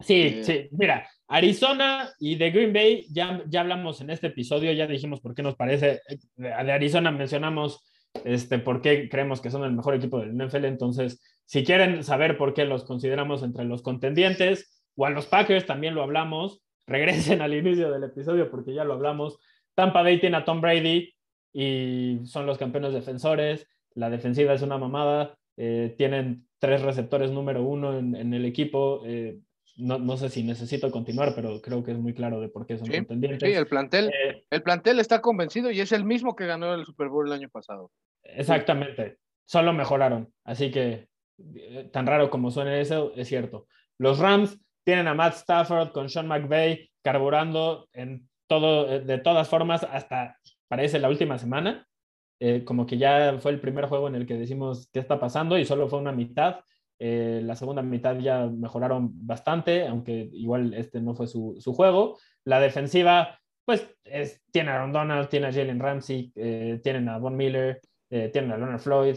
Sí, 0.00 0.22
eh, 0.22 0.44
sí, 0.44 0.68
mira, 0.72 1.08
Arizona 1.28 2.10
y 2.18 2.34
de 2.34 2.50
Green 2.50 2.72
Bay, 2.72 3.06
ya, 3.10 3.42
ya 3.48 3.60
hablamos 3.60 4.00
en 4.00 4.10
este 4.10 4.28
episodio, 4.28 4.72
ya 4.72 4.86
dijimos 4.86 5.20
por 5.20 5.34
qué 5.34 5.42
nos 5.42 5.54
parece, 5.54 6.00
eh, 6.08 6.18
de 6.36 6.72
Arizona 6.72 7.10
mencionamos 7.10 7.80
este, 8.24 8.58
por 8.58 8.82
qué 8.82 9.08
creemos 9.08 9.40
que 9.40 9.50
son 9.50 9.64
el 9.64 9.72
mejor 9.72 9.94
equipo 9.94 10.18
del 10.18 10.34
NFL, 10.36 10.64
entonces, 10.64 11.22
si 11.44 11.64
quieren 11.64 12.04
saber 12.04 12.36
por 12.36 12.54
qué 12.54 12.64
los 12.64 12.84
consideramos 12.84 13.42
entre 13.42 13.64
los 13.64 13.82
contendientes, 13.82 14.84
o 14.96 15.06
a 15.06 15.10
los 15.10 15.26
Packers 15.26 15.66
también 15.66 15.94
lo 15.94 16.02
hablamos, 16.02 16.62
regresen 16.86 17.42
al 17.42 17.54
inicio 17.54 17.90
del 17.90 18.04
episodio 18.04 18.50
porque 18.50 18.74
ya 18.74 18.84
lo 18.84 18.94
hablamos, 18.94 19.38
Tampa 19.74 20.02
Bay 20.02 20.20
tiene 20.20 20.36
a 20.36 20.44
Tom 20.44 20.60
Brady 20.60 21.14
y 21.52 22.20
son 22.24 22.46
los 22.46 22.58
campeones 22.58 22.92
defensores, 22.92 23.68
la 23.94 24.10
defensiva 24.10 24.52
es 24.52 24.62
una 24.62 24.78
mamada, 24.78 25.38
eh, 25.56 25.94
tienen 25.96 26.46
tres 26.58 26.82
receptores 26.82 27.30
número 27.30 27.62
uno 27.62 27.98
en, 27.98 28.14
en 28.16 28.34
el 28.34 28.44
equipo, 28.44 29.02
eh, 29.04 29.38
no, 29.76 29.98
no, 29.98 30.16
sé 30.16 30.28
si 30.28 30.42
necesito 30.42 30.90
continuar, 30.90 31.34
pero 31.34 31.60
creo 31.60 31.82
que 31.82 31.92
es 31.92 31.98
muy 31.98 32.14
claro 32.14 32.40
de 32.40 32.48
por 32.48 32.66
qué 32.66 32.76
son 32.76 32.88
contendientes. 32.88 33.48
Sí, 33.48 33.54
el 33.54 33.66
plantel, 33.66 34.08
eh, 34.08 34.44
el 34.50 34.62
plantel 34.62 35.00
está 35.00 35.20
convencido 35.20 35.70
y 35.70 35.80
es 35.80 35.92
el 35.92 36.04
mismo 36.04 36.36
que 36.36 36.46
ganó 36.46 36.74
el 36.74 36.84
Super 36.84 37.08
Bowl 37.08 37.26
el 37.26 37.32
año 37.32 37.48
pasado. 37.48 37.90
Exactamente, 38.22 39.18
solo 39.44 39.72
mejoraron. 39.72 40.32
Así 40.44 40.70
que, 40.70 41.08
tan 41.92 42.06
raro 42.06 42.30
como 42.30 42.50
suene 42.50 42.80
eso, 42.80 43.12
es 43.16 43.28
cierto. 43.28 43.66
Los 43.98 44.18
Rams 44.18 44.58
tienen 44.84 45.08
a 45.08 45.14
Matt 45.14 45.34
Stafford 45.34 45.92
con 45.92 46.08
Sean 46.08 46.26
McVay 46.26 46.90
carburando 47.02 47.88
en 47.92 48.28
todo, 48.46 48.90
eh, 48.90 49.00
de 49.00 49.18
todas 49.18 49.48
formas, 49.48 49.84
hasta 49.84 50.36
parece 50.68 50.98
la 50.98 51.08
última 51.08 51.38
semana. 51.38 51.86
como 52.64 52.86
que 52.86 52.98
ya 52.98 53.38
fue 53.38 53.52
el 53.52 53.60
primer 53.60 53.86
juego 53.86 54.08
en 54.08 54.16
el 54.16 54.26
que 54.26 54.34
decimos 54.36 54.88
qué 54.92 54.98
está 54.98 55.20
pasando 55.20 55.56
y 55.56 55.64
solo 55.64 55.88
fue 55.88 56.00
una 56.00 56.10
mitad 56.10 56.56
eh, 57.04 57.40
la 57.42 57.56
segunda 57.56 57.82
mitad 57.82 58.16
ya 58.20 58.46
mejoraron 58.46 59.10
bastante, 59.26 59.88
aunque 59.88 60.30
igual 60.34 60.72
este 60.72 61.00
no 61.00 61.16
fue 61.16 61.26
su, 61.26 61.60
juego. 61.74 62.16
La 62.44 62.60
defensiva, 62.60 63.40
pues 63.64 63.92
tiene 64.52 64.70
a 64.70 64.76
Aaron 64.76 64.92
Donald, 64.92 65.28
tiene 65.28 65.48
a 65.48 65.52
Jalen 65.52 65.80
Ramsey, 65.80 66.30
eh, 66.36 66.80
tienen 66.80 67.08
a 67.08 67.18
Von 67.18 67.36
Miller, 67.36 67.80
eh, 68.12 68.28
tienen 68.32 68.52
a 68.52 68.56
Leonard 68.56 68.80
Floyd. 68.80 69.16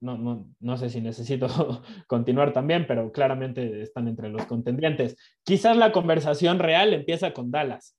No, 0.00 0.18
no, 0.18 0.48
no, 0.58 0.76
sé 0.76 0.90
si 0.90 1.00
necesito 1.00 1.46
continuar 2.08 2.52
también, 2.52 2.86
pero 2.86 3.12
claramente 3.12 3.82
están 3.82 4.08
entre 4.08 4.28
los 4.28 4.46
contendientes. 4.46 5.16
Quizás 5.44 5.76
la 5.76 5.92
conversación 5.92 6.58
real 6.58 6.92
empieza 6.92 7.32
con 7.32 7.50
Dallas. 7.50 7.96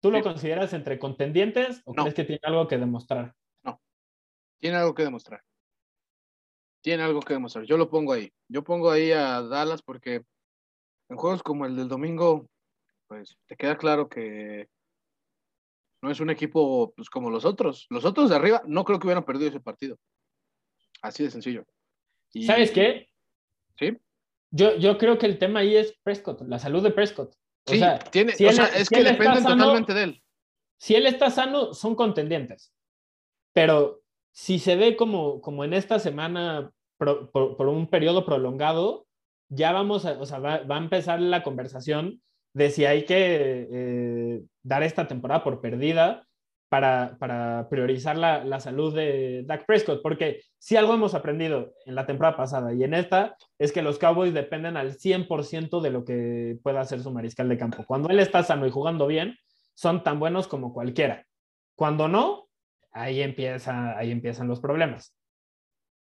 ¿Tú 0.00 0.10
lo 0.10 0.22
consideras 0.22 0.72
entre 0.72 0.98
contendientes 0.98 1.82
o 1.84 1.94
crees 1.94 2.14
que 2.14 2.24
tiene 2.24 2.40
algo 2.42 2.66
que 2.68 2.78
demostrar? 2.78 3.34
No, 3.64 3.80
tiene 4.58 4.76
algo 4.76 4.94
que 4.94 5.04
demostrar 5.04 5.42
tiene 6.86 7.02
algo 7.02 7.20
que 7.20 7.34
demostrar. 7.34 7.64
Yo 7.64 7.76
lo 7.76 7.90
pongo 7.90 8.12
ahí. 8.12 8.32
Yo 8.46 8.62
pongo 8.62 8.92
ahí 8.92 9.10
a 9.10 9.42
Dallas 9.42 9.82
porque 9.82 10.22
en 11.08 11.16
juegos 11.16 11.42
como 11.42 11.66
el 11.66 11.74
del 11.74 11.88
domingo, 11.88 12.48
pues 13.08 13.36
te 13.46 13.56
queda 13.56 13.76
claro 13.76 14.08
que 14.08 14.68
no 16.06 16.12
es 16.12 16.20
un 16.20 16.30
equipo 16.30 16.92
pues, 16.94 17.10
como 17.10 17.30
los 17.30 17.44
otros. 17.44 17.86
Los 17.90 18.04
otros 18.04 18.30
de 18.30 18.36
arriba 18.36 18.62
no 18.64 18.84
creo 18.84 19.00
que 19.00 19.08
hubieran 19.08 19.24
perdido 19.24 19.48
ese 19.48 19.60
partido. 19.60 19.98
Así 21.02 21.24
de 21.24 21.30
sencillo. 21.32 21.64
¿Sabes 22.46 22.70
qué? 22.70 23.08
Sí. 23.76 23.96
Yo, 24.52 24.76
yo 24.76 24.98
creo 24.98 25.18
que 25.18 25.26
el 25.26 25.38
tema 25.38 25.60
ahí 25.60 25.76
es 25.76 25.98
Prescott, 26.04 26.42
la 26.42 26.60
salud 26.60 26.82
de 26.82 26.92
Prescott. 26.92 27.34
sí, 27.66 27.80
tiene, 28.12 28.32
es 28.32 28.88
que 28.88 29.02
dependen 29.02 29.42
totalmente 29.42 29.94
de 29.94 30.02
él. 30.04 30.22
Si 30.78 30.94
él 30.94 31.06
está 31.06 31.28
sano, 31.30 31.74
son 31.74 31.96
contendientes. 31.96 32.72
Pero 33.52 34.02
si 34.30 34.60
se 34.60 34.76
ve 34.76 34.96
como, 34.96 35.40
como 35.40 35.64
en 35.64 35.74
esta 35.74 35.98
semana 35.98 36.70
por, 36.98 37.66
un 37.66 37.88
periodo 37.88 38.24
prolongado, 38.24 39.08
ya 39.48 39.72
vamos 39.72 40.06
a, 40.06 40.12
o 40.20 40.26
sea, 40.26 40.38
va, 40.38 40.62
a 40.68 40.78
empezar 40.78 41.20
la 41.20 41.42
conversación 41.42 42.22
de 42.56 42.70
si 42.70 42.86
hay 42.86 43.04
que 43.04 43.68
eh, 43.70 44.42
dar 44.62 44.82
esta 44.82 45.06
temporada 45.06 45.44
por 45.44 45.60
perdida 45.60 46.26
para, 46.70 47.18
para 47.18 47.68
priorizar 47.68 48.16
la, 48.16 48.44
la, 48.44 48.60
salud 48.60 48.94
de 48.94 49.42
Dak 49.44 49.66
Prescott, 49.66 50.00
porque 50.02 50.40
si 50.58 50.74
algo 50.74 50.94
hemos 50.94 51.12
aprendido 51.12 51.74
en 51.84 51.94
la 51.94 52.06
temporada 52.06 52.34
pasada 52.34 52.72
y 52.72 52.82
en 52.82 52.94
esta 52.94 53.36
es 53.58 53.72
que 53.72 53.82
los 53.82 53.98
Cowboys 53.98 54.32
dependen 54.32 54.78
al 54.78 54.96
100% 54.96 55.82
de 55.82 55.90
lo 55.90 56.06
que 56.06 56.56
pueda 56.62 56.80
hacer 56.80 57.02
su 57.02 57.10
mariscal 57.10 57.50
de 57.50 57.58
campo. 57.58 57.84
Cuando 57.86 58.08
él 58.08 58.20
está 58.20 58.42
sano 58.42 58.66
y 58.66 58.70
jugando 58.70 59.06
bien, 59.06 59.36
son 59.74 60.02
tan 60.02 60.18
buenos 60.18 60.48
como 60.48 60.72
cualquiera. 60.72 61.26
Cuando 61.74 62.08
no, 62.08 62.48
ahí, 62.90 63.20
empieza, 63.20 63.98
ahí 63.98 64.10
empiezan 64.10 64.48
los 64.48 64.60
problemas. 64.60 65.14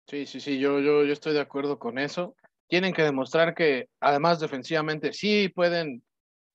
Sí, 0.07 0.25
sí, 0.25 0.41
sí, 0.41 0.59
yo, 0.59 0.81
yo, 0.81 1.05
yo 1.05 1.13
estoy 1.13 1.35
de 1.35 1.41
acuerdo 1.41 1.79
con 1.79 1.99
eso. 1.99 2.35
Tienen 2.69 2.95
que 2.95 3.03
demostrar 3.03 3.55
que 3.55 3.89
además 4.01 4.41
defensivamente 4.41 5.13
sí 5.13 5.51
pueden 5.51 6.03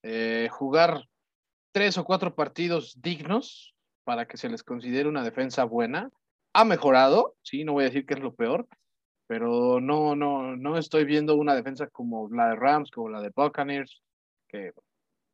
eh, 0.04 0.50
jugar 0.52 1.06
tres 1.72 1.98
o 1.98 2.04
cuatro 2.04 2.36
partidos 2.36 3.02
dignos 3.02 3.74
para 4.04 4.28
que 4.28 4.38
se 4.38 4.50
les 4.50 4.64
considere 4.64 5.10
una 5.10 5.24
defensa 5.24 5.64
buena. 5.64 6.10
Ha 6.54 6.66
mejorado, 6.66 7.36
sí, 7.42 7.64
no 7.64 7.74
voy 7.74 7.84
a 7.86 7.88
decir 7.88 8.06
que 8.06 8.14
es 8.14 8.20
lo 8.20 8.36
peor, 8.36 8.68
pero 9.28 9.80
no, 9.80 10.16
no, 10.16 10.56
no 10.56 10.78
estoy 10.78 11.06
viendo 11.06 11.36
una 11.36 11.56
defensa 11.56 11.88
como 11.88 12.30
la 12.30 12.50
de 12.50 12.56
Rams, 12.56 12.92
como 12.92 13.10
la 13.10 13.22
de 13.22 13.32
Buccaneers, 13.36 14.04
que 14.48 14.74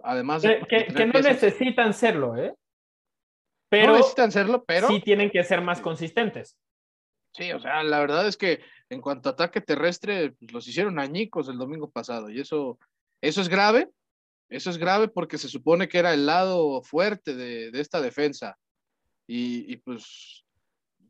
además... 0.01 0.43
que, 0.43 0.87
no 1.07 1.19
necesitan 1.19 1.93
serlo, 1.93 2.37
¿eh? 2.37 2.53
Pero, 3.69 3.87
no 3.87 3.97
necesitan 3.97 4.31
serlo, 4.31 4.63
pero... 4.63 4.87
Sí 4.87 5.01
tienen 5.01 5.29
que 5.29 5.43
ser 5.43 5.61
más 5.61 5.81
consistentes. 5.81 6.57
Sí, 7.33 7.51
o 7.51 7.59
sea, 7.59 7.83
la 7.83 7.99
verdad 7.99 8.27
es 8.27 8.37
que 8.37 8.61
en 8.89 9.01
cuanto 9.01 9.29
a 9.29 9.33
ataque 9.33 9.61
terrestre, 9.61 10.31
pues, 10.31 10.51
los 10.51 10.67
hicieron 10.67 10.99
añicos 10.99 11.49
el 11.49 11.57
domingo 11.57 11.89
pasado 11.89 12.29
y 12.29 12.39
eso, 12.39 12.79
eso 13.21 13.41
es 13.41 13.49
grave, 13.49 13.89
eso 14.49 14.69
es 14.69 14.77
grave 14.77 15.07
porque 15.07 15.37
se 15.37 15.47
supone 15.47 15.87
que 15.87 15.99
era 15.99 16.13
el 16.13 16.25
lado 16.25 16.81
fuerte 16.81 17.35
de, 17.35 17.69
esta 17.79 18.01
defensa. 18.01 18.57
Y, 19.27 19.77
pues 19.77 20.43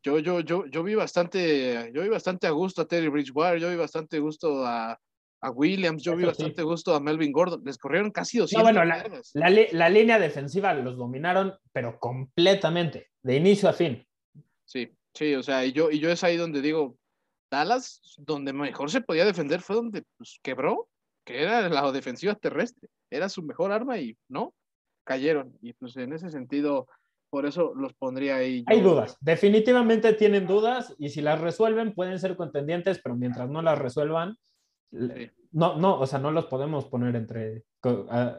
yo, 0.04 0.20
yo, 0.20 0.42
yo, 0.42 0.66
yo 0.66 0.84
vi 0.84 0.96
bastante, 0.96 1.92
yo 1.94 2.02
vi 2.02 2.10
bastante 2.10 2.48
a 2.48 2.52
gusto 2.52 2.82
a 2.82 2.88
Terry 2.88 3.08
Bridgewater, 3.08 3.60
yo 3.60 3.70
vi 3.70 3.78
bastante 3.78 4.20
gusto 4.20 4.66
a, 4.66 5.00
Williams, 5.54 6.04
yo 6.04 6.18
vi 6.18 6.26
bastante 6.26 6.64
gusto 6.64 6.94
a 6.94 7.00
Melvin 7.00 7.32
Gordon. 7.32 7.62
Les 7.64 7.78
corrieron 7.78 8.12
casi 8.12 8.40
200 8.40 8.60
no, 8.60 8.64
bueno, 8.64 8.84
la, 8.84 9.50
la, 9.72 9.90
línea 9.90 10.20
defensiva 10.20 10.74
los 10.74 10.98
dominaron, 10.98 11.54
pero 11.72 11.98
completamente, 11.98 13.08
de 13.24 13.38
inicio 13.38 13.70
a 13.70 13.74
fin. 13.74 14.06
Sí, 14.66 14.94
Sí, 15.14 15.36
o 15.36 15.44
sea, 15.44 15.66
y 15.66 15.72
yo, 15.72 15.92
y 15.92 16.00
yo 16.00 16.10
es 16.10 16.24
ahí 16.24 16.38
donde 16.38 16.62
digo, 16.62 16.98
Dallas, 17.52 18.02
donde 18.18 18.54
mejor 18.54 18.92
se 18.92 19.02
podía 19.02 19.26
defender 19.26 19.62
fue 19.62 19.76
donde 19.76 20.04
pues, 20.18 20.40
quebró, 20.42 20.88
que 21.30 21.44
era 21.44 21.70
la 21.70 21.92
defensiva 21.92 22.34
terrestre, 22.34 22.90
era 23.12 23.30
su 23.30 23.44
mejor 23.44 23.72
arma 23.72 24.00
y 24.00 24.18
no, 24.30 24.56
cayeron. 25.04 25.56
Y 25.62 25.74
pues 25.74 25.96
en 25.98 26.12
ese 26.12 26.32
sentido, 26.32 26.88
por 27.30 27.46
eso 27.46 27.74
los 27.76 27.94
pondría 27.94 28.38
ahí. 28.38 28.64
Hay 28.66 28.82
dudas, 28.82 29.16
definitivamente 29.22 30.14
tienen 30.14 30.48
dudas 30.48 30.96
y 30.98 31.10
si 31.10 31.22
las 31.22 31.40
resuelven 31.40 31.94
pueden 31.94 32.18
ser 32.18 32.36
contendientes, 32.36 33.00
pero 33.04 33.16
mientras 33.16 33.48
no 33.48 33.62
las 33.62 33.78
resuelvan, 33.78 34.38
no, 35.52 35.78
no, 35.78 36.00
o 36.00 36.08
sea, 36.08 36.18
no 36.18 36.32
los 36.32 36.48
podemos 36.48 36.86
poner 36.86 37.16
entre, 37.16 37.64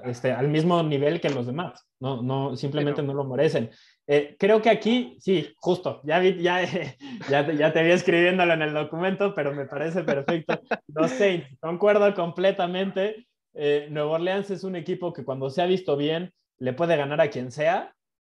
este, 0.04 0.32
al 0.32 0.48
mismo 0.48 0.82
nivel 0.82 1.20
que 1.20 1.30
los 1.30 1.46
demás, 1.46 1.86
no, 1.98 2.22
no, 2.22 2.56
simplemente 2.56 3.02
no. 3.02 3.14
lo 3.14 3.24
merecen. 3.24 3.70
Eh, 4.06 4.36
creo 4.38 4.60
que 4.60 4.70
aquí, 4.70 5.16
sí, 5.20 5.54
justo, 5.56 6.00
ya, 6.04 6.22
ya, 6.22 6.62
ya, 7.30 7.52
ya, 7.52 7.72
te 7.72 7.82
vi 7.82 7.90
escribiéndolo 7.90 8.52
en 8.54 8.62
el 8.62 8.74
documento, 8.74 9.34
pero 9.34 9.52
me 9.54 9.66
parece 9.66 10.02
perfecto. 10.02 10.60
Los 10.88 11.10
Saints, 11.12 11.46
concuerdo 11.60 12.12
completamente. 12.14 13.26
Eh, 13.54 13.88
Nuevo 13.90 14.12
Orleans 14.12 14.50
es 14.50 14.64
un 14.64 14.76
equipo 14.76 15.12
que 15.12 15.24
cuando 15.24 15.50
se 15.50 15.62
ha 15.62 15.66
visto 15.66 15.96
bien 15.96 16.32
le 16.58 16.72
puede 16.72 16.96
ganar 16.96 17.20
a 17.20 17.30
quien 17.30 17.50
sea, 17.50 17.94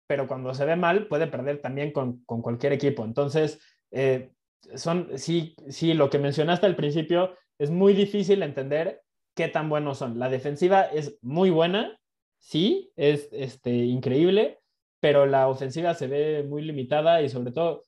pero 0.07 0.27
cuando 0.27 0.55
se 0.55 0.65
ve 0.65 0.77
mal 0.77 1.07
puede 1.07 1.27
perder 1.27 1.61
también 1.61 1.93
con, 1.93 2.25
con 2.25 2.43
cualquier 2.43 2.73
equipo. 2.73 3.05
Entonces, 3.05 3.61
eh, 3.91 4.31
son, 4.75 5.09
sí, 5.17 5.55
sí, 5.69 5.95
lo 5.95 6.11
que 6.11 6.19
mencionaste 6.19 6.67
al 6.67 6.77
principio, 6.77 7.37
es 7.59 7.71
muy 7.71 7.95
difícil 7.95 8.43
entender 8.43 9.03
qué 9.41 9.49
tan 9.49 9.71
buenos 9.71 9.97
son. 9.97 10.19
La 10.19 10.29
defensiva 10.29 10.83
es 10.83 11.17
muy 11.23 11.49
buena, 11.49 11.99
sí, 12.41 12.93
es 12.95 13.27
este, 13.33 13.71
increíble, 13.71 14.59
pero 15.01 15.25
la 15.25 15.49
ofensiva 15.49 15.95
se 15.95 16.09
ve 16.09 16.45
muy 16.47 16.61
limitada 16.61 17.23
y 17.23 17.31
sobre 17.31 17.51
todo, 17.51 17.83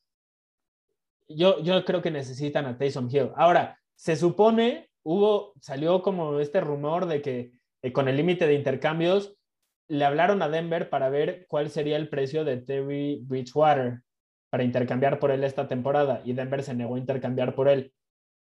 yo, 1.29 1.63
yo 1.63 1.85
creo 1.85 2.01
que 2.01 2.11
necesitan 2.11 2.65
a 2.65 2.79
Taysom 2.79 3.11
Hill. 3.11 3.33
Ahora, 3.37 3.79
se 3.97 4.17
supone, 4.17 4.89
hubo, 5.03 5.53
salió 5.61 6.01
como 6.01 6.41
este 6.41 6.63
rumor 6.63 7.05
de 7.05 7.21
que 7.21 7.53
eh, 7.83 7.93
con 7.93 8.09
el 8.09 8.17
límite 8.17 8.47
de 8.47 8.55
intercambios 8.55 9.37
le 9.89 10.07
hablaron 10.07 10.41
a 10.41 10.49
Denver 10.49 10.89
para 10.89 11.11
ver 11.11 11.45
cuál 11.49 11.69
sería 11.69 11.99
el 11.99 12.09
precio 12.09 12.47
de 12.47 12.57
Terry 12.57 13.21
Bridgewater 13.27 14.01
para 14.49 14.65
intercambiar 14.65 15.19
por 15.19 15.31
él 15.31 15.45
esta 15.45 15.69
temporada 15.69 16.23
y 16.25 16.33
Denver 16.33 16.63
se 16.63 16.73
negó 16.73 16.95
a 16.95 16.99
intercambiar 16.99 17.55
por 17.55 17.69
él. 17.69 17.93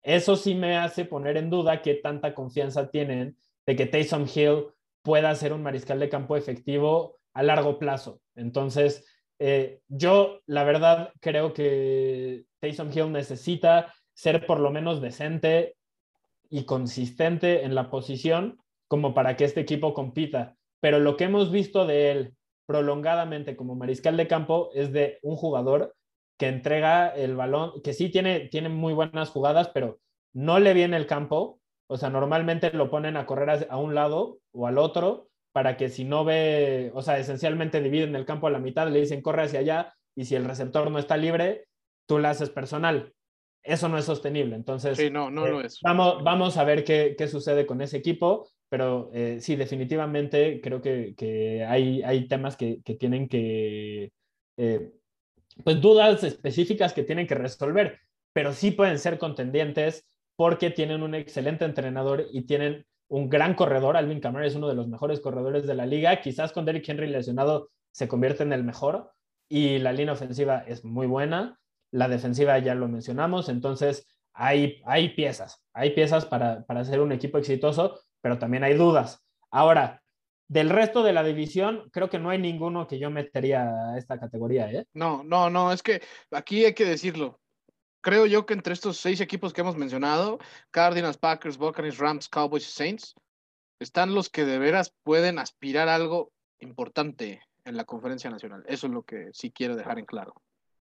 Eso 0.02 0.36
sí 0.36 0.54
me 0.54 0.76
hace 0.76 1.04
poner 1.04 1.36
en 1.36 1.50
duda 1.50 1.82
qué 1.82 1.94
tanta 1.94 2.34
confianza 2.34 2.90
tienen 2.90 3.36
de 3.66 3.76
que 3.76 3.86
Taysom 3.86 4.26
Hill 4.34 4.66
pueda 5.02 5.34
ser 5.34 5.52
un 5.52 5.62
mariscal 5.62 6.00
de 6.00 6.08
campo 6.08 6.36
efectivo 6.36 7.18
a 7.34 7.42
largo 7.42 7.78
plazo. 7.78 8.20
Entonces, 8.34 9.06
eh, 9.38 9.80
yo 9.88 10.40
la 10.46 10.64
verdad 10.64 11.12
creo 11.20 11.52
que 11.52 12.44
Taysom 12.60 12.90
Hill 12.92 13.12
necesita 13.12 13.94
ser 14.12 14.46
por 14.46 14.60
lo 14.60 14.70
menos 14.70 15.00
decente 15.00 15.76
y 16.50 16.64
consistente 16.64 17.64
en 17.64 17.74
la 17.74 17.90
posición 17.90 18.58
como 18.88 19.14
para 19.14 19.36
que 19.36 19.44
este 19.44 19.60
equipo 19.60 19.94
compita. 19.94 20.56
Pero 20.80 20.98
lo 20.98 21.16
que 21.16 21.24
hemos 21.24 21.50
visto 21.50 21.86
de 21.86 22.10
él 22.10 22.34
prolongadamente 22.66 23.56
como 23.56 23.74
mariscal 23.74 24.16
de 24.16 24.28
campo 24.28 24.70
es 24.74 24.92
de 24.92 25.18
un 25.22 25.36
jugador 25.36 25.94
que 26.40 26.48
entrega 26.48 27.08
el 27.08 27.36
balón, 27.36 27.82
que 27.84 27.92
sí 27.92 28.08
tiene, 28.08 28.48
tiene 28.48 28.70
muy 28.70 28.94
buenas 28.94 29.28
jugadas, 29.28 29.68
pero 29.74 30.00
no 30.32 30.58
le 30.58 30.72
viene 30.72 30.96
el 30.96 31.06
campo. 31.06 31.60
O 31.86 31.98
sea, 31.98 32.08
normalmente 32.08 32.72
lo 32.72 32.90
ponen 32.90 33.18
a 33.18 33.26
correr 33.26 33.68
a 33.68 33.76
un 33.76 33.94
lado 33.94 34.38
o 34.52 34.66
al 34.66 34.78
otro 34.78 35.28
para 35.52 35.76
que 35.76 35.90
si 35.90 36.04
no 36.04 36.24
ve, 36.24 36.92
o 36.94 37.02
sea, 37.02 37.18
esencialmente 37.18 37.82
dividen 37.82 38.16
el 38.16 38.24
campo 38.24 38.46
a 38.46 38.50
la 38.50 38.58
mitad, 38.58 38.88
le 38.88 39.00
dicen 39.00 39.20
corre 39.20 39.42
hacia 39.42 39.60
allá 39.60 39.94
y 40.16 40.24
si 40.24 40.34
el 40.34 40.46
receptor 40.46 40.90
no 40.90 40.98
está 40.98 41.18
libre, 41.18 41.66
tú 42.08 42.18
lo 42.18 42.28
haces 42.28 42.48
personal. 42.48 43.12
Eso 43.62 43.90
no 43.90 43.98
es 43.98 44.06
sostenible. 44.06 44.56
Entonces, 44.56 44.96
sí, 44.96 45.10
no, 45.10 45.30
no 45.30 45.46
lo 45.46 45.60
eh, 45.60 45.66
es. 45.66 45.78
Vamos, 45.82 46.24
vamos 46.24 46.56
a 46.56 46.64
ver 46.64 46.84
qué, 46.84 47.16
qué 47.18 47.28
sucede 47.28 47.66
con 47.66 47.82
ese 47.82 47.98
equipo, 47.98 48.48
pero 48.70 49.10
eh, 49.12 49.40
sí, 49.42 49.56
definitivamente 49.56 50.62
creo 50.62 50.80
que, 50.80 51.14
que 51.18 51.66
hay, 51.66 52.02
hay 52.02 52.28
temas 52.28 52.56
que, 52.56 52.80
que 52.82 52.94
tienen 52.94 53.28
que 53.28 54.10
eh, 54.56 54.90
pues 55.64 55.80
dudas 55.80 56.22
específicas 56.24 56.92
que 56.92 57.02
tienen 57.02 57.26
que 57.26 57.34
resolver, 57.34 57.98
pero 58.32 58.52
sí 58.52 58.70
pueden 58.70 58.98
ser 58.98 59.18
contendientes 59.18 60.06
porque 60.36 60.70
tienen 60.70 61.02
un 61.02 61.14
excelente 61.14 61.64
entrenador 61.64 62.26
y 62.32 62.42
tienen 62.42 62.86
un 63.08 63.28
gran 63.28 63.54
corredor. 63.54 63.96
Alvin 63.96 64.20
Kamara 64.20 64.46
es 64.46 64.54
uno 64.54 64.68
de 64.68 64.74
los 64.74 64.88
mejores 64.88 65.20
corredores 65.20 65.66
de 65.66 65.74
la 65.74 65.84
liga. 65.84 66.20
Quizás 66.20 66.52
con 66.52 66.64
Derrick 66.64 66.88
Henry 66.88 67.08
lesionado 67.08 67.70
se 67.92 68.08
convierte 68.08 68.44
en 68.44 68.52
el 68.52 68.64
mejor 68.64 69.12
y 69.48 69.78
la 69.78 69.92
línea 69.92 70.14
ofensiva 70.14 70.64
es 70.66 70.84
muy 70.84 71.06
buena. 71.06 71.58
La 71.90 72.08
defensiva 72.08 72.56
ya 72.58 72.74
lo 72.74 72.86
mencionamos, 72.88 73.48
entonces 73.48 74.06
hay, 74.32 74.80
hay 74.86 75.10
piezas, 75.10 75.60
hay 75.72 75.90
piezas 75.90 76.24
para, 76.24 76.64
para 76.64 76.84
ser 76.84 77.00
un 77.00 77.10
equipo 77.10 77.36
exitoso, 77.36 78.00
pero 78.20 78.38
también 78.38 78.62
hay 78.62 78.74
dudas. 78.74 79.26
Ahora, 79.50 80.00
del 80.50 80.68
resto 80.68 81.04
de 81.04 81.12
la 81.12 81.22
división, 81.22 81.88
creo 81.92 82.10
que 82.10 82.18
no 82.18 82.28
hay 82.28 82.38
ninguno 82.38 82.88
que 82.88 82.98
yo 82.98 83.08
metería 83.08 83.92
a 83.92 83.96
esta 83.96 84.18
categoría. 84.18 84.68
¿eh? 84.72 84.84
No, 84.92 85.22
no, 85.22 85.48
no, 85.48 85.70
es 85.70 85.80
que 85.80 86.02
aquí 86.32 86.64
hay 86.64 86.74
que 86.74 86.84
decirlo. 86.84 87.38
Creo 88.00 88.26
yo 88.26 88.46
que 88.46 88.54
entre 88.54 88.72
estos 88.72 88.96
seis 88.96 89.20
equipos 89.20 89.52
que 89.52 89.60
hemos 89.60 89.76
mencionado, 89.76 90.40
Cardinals, 90.72 91.18
Packers, 91.18 91.56
Buccaneers, 91.56 91.98
Rams, 91.98 92.28
Cowboys 92.28 92.66
y 92.66 92.72
Saints, 92.72 93.14
están 93.78 94.12
los 94.12 94.28
que 94.28 94.44
de 94.44 94.58
veras 94.58 94.92
pueden 95.04 95.38
aspirar 95.38 95.88
a 95.88 95.94
algo 95.94 96.32
importante 96.58 97.42
en 97.64 97.76
la 97.76 97.84
conferencia 97.84 98.28
nacional. 98.28 98.64
Eso 98.66 98.88
es 98.88 98.92
lo 98.92 99.04
que 99.04 99.28
sí 99.32 99.52
quiero 99.52 99.76
dejar 99.76 100.00
en 100.00 100.04
claro. 100.04 100.34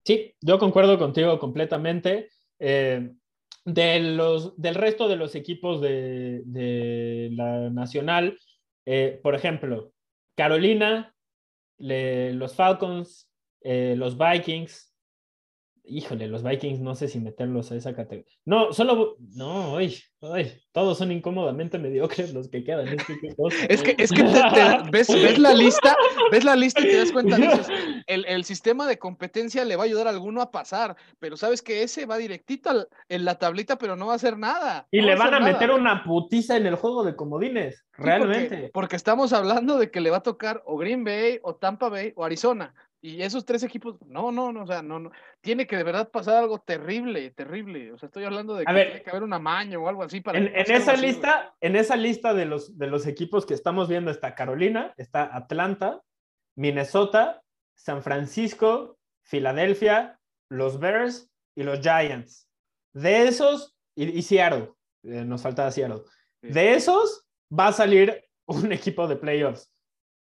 Sí, 0.05 0.35
yo 0.41 0.59
concuerdo 0.59 0.99
contigo 0.99 1.39
completamente. 1.39 2.31
Eh, 2.59 3.13
de 3.65 4.01
los, 4.01 4.61
del 4.61 4.75
resto 4.75 5.07
de 5.07 5.15
los 5.15 5.37
equipos 5.37 5.81
de, 5.81 6.43
de 6.47 7.29
la 7.31 7.71
nacional, 7.71 8.37
eh, 8.87 9.21
por 9.23 9.35
ejemplo, 9.35 9.93
Carolina, 10.37 11.15
los 11.79 12.55
Falcons, 12.55 13.29
eh, 13.61 13.95
los 13.97 14.17
Vikings. 14.17 14.92
Híjole, 15.85 16.29
los 16.29 16.43
Vikings 16.45 16.81
no 16.81 16.95
sé 16.95 17.09
si 17.09 17.19
meterlos 17.19 17.73
a 17.73 17.77
esa 17.77 17.95
categoría. 17.95 18.33
No, 18.45 18.73
solo. 18.73 19.17
No, 19.35 19.75
uy, 19.75 19.93
todos 20.71 20.99
son 20.99 21.11
incómodamente 21.11 21.79
mediocres 21.79 22.33
los 22.33 22.49
que 22.49 22.63
quedan. 22.63 22.87
Es 23.69 23.83
que, 23.83 23.97
es 23.99 24.13
que, 24.13 24.23
ves, 24.93 25.39
la 25.39 25.53
lista, 25.53 25.97
ves 26.31 26.45
la 26.45 26.55
lista 26.55 26.81
y 26.81 26.85
te 26.85 26.97
das 26.99 27.11
cuenta, 27.11 27.37
el, 28.07 28.25
el, 28.27 28.45
sistema 28.45 28.87
de 28.87 28.99
competencia 28.99 29.65
le 29.65 29.75
va 29.75 29.83
a 29.83 29.87
ayudar 29.87 30.07
a 30.07 30.11
alguno 30.11 30.41
a 30.41 30.53
pasar, 30.53 30.97
pero 31.19 31.37
sabes 31.37 31.61
que 31.61 31.83
ese 31.83 32.07
va 32.07 32.19
directito 32.19 32.87
en 33.09 33.25
la 33.25 33.39
tablita, 33.39 33.77
pero 33.77 33.97
no 33.97 34.07
va 34.07 34.13
a 34.13 34.17
hacer 34.17 34.39
nada. 34.39 34.87
Y 34.93 35.01
le 35.01 35.17
van 35.17 35.35
a, 35.35 35.41
meter 35.41 35.73
una 35.73 36.05
putiza 36.05 36.57
en 36.57 36.67
el 36.67 36.77
juego 36.77 37.03
de 37.03 37.17
comodines, 37.17 37.85
realmente. 37.93 38.49
Porque, 38.49 38.71
porque 38.73 38.97
estamos 38.97 39.33
hablando 39.33 39.77
de 39.79 39.91
que 39.91 40.01
le 40.01 40.11
va 40.11 40.19
a 40.19 40.23
tocar 40.23 40.63
o 40.67 40.77
Green 40.77 41.03
Bay, 41.03 41.41
o 41.43 41.57
Tampa 41.57 41.89
Bay, 41.89 42.13
o 42.15 42.25
Arizona. 42.25 42.73
Y 43.05 43.21
esos 43.21 43.45
tres 43.45 43.65
equipos, 43.65 43.97
no, 44.07 44.31
no, 44.31 44.53
no, 44.53 44.63
o 44.63 44.67
sea, 44.67 44.81
no, 44.81 45.01
no. 45.01 45.11
Tiene 45.41 45.67
que 45.67 45.77
de 45.77 45.83
verdad 45.83 46.09
pasar 46.09 46.37
algo 46.37 46.61
terrible, 46.61 47.33
terrible. 47.33 47.93
O 47.93 47.99
sea, 47.99 48.07
estoy 48.07 48.23
hablando 48.23 48.55
de 48.55 48.65
que 48.65 48.73
tiene 48.73 49.03
que 49.03 49.11
haber 49.11 49.25
un 49.25 49.33
amaño 49.33 49.83
o 49.83 49.89
algo 49.89 50.05
así 50.05 50.21
para. 50.21 50.39
En, 50.39 50.55
esa 50.55 50.95
lista, 50.95 51.53
en 51.61 51.75
esa 51.75 51.97
lista 51.97 52.33
de 52.33 52.47
los, 52.47 52.79
de 52.79 52.87
los 52.87 53.09
equipos 53.09 53.45
que 53.45 53.55
estamos 53.55 53.89
viendo 53.89 54.13
está 54.13 54.37
Carolina, 54.37 54.95
está 54.97 55.37
Atlanta, 55.37 56.01
Minnesota, 56.55 57.43
San 57.75 58.05
Francisco, 58.05 58.97
Filadelfia, 59.25 60.21
los 60.49 60.79
Bears 60.79 61.29
y 61.57 61.65
los 61.65 61.81
Giants. 61.81 62.49
De 62.95 63.27
esos, 63.27 63.75
y, 63.97 64.23
Seattle, 64.23 64.71
eh, 65.03 65.25
nos 65.25 65.43
falta 65.43 65.69
Seattle. 65.73 66.03
De 66.41 66.75
esos 66.75 67.27
va 67.53 67.67
a 67.67 67.73
salir 67.73 68.25
un 68.47 68.71
equipo 68.73 69.09
de 69.09 69.17
playoffs 69.17 69.73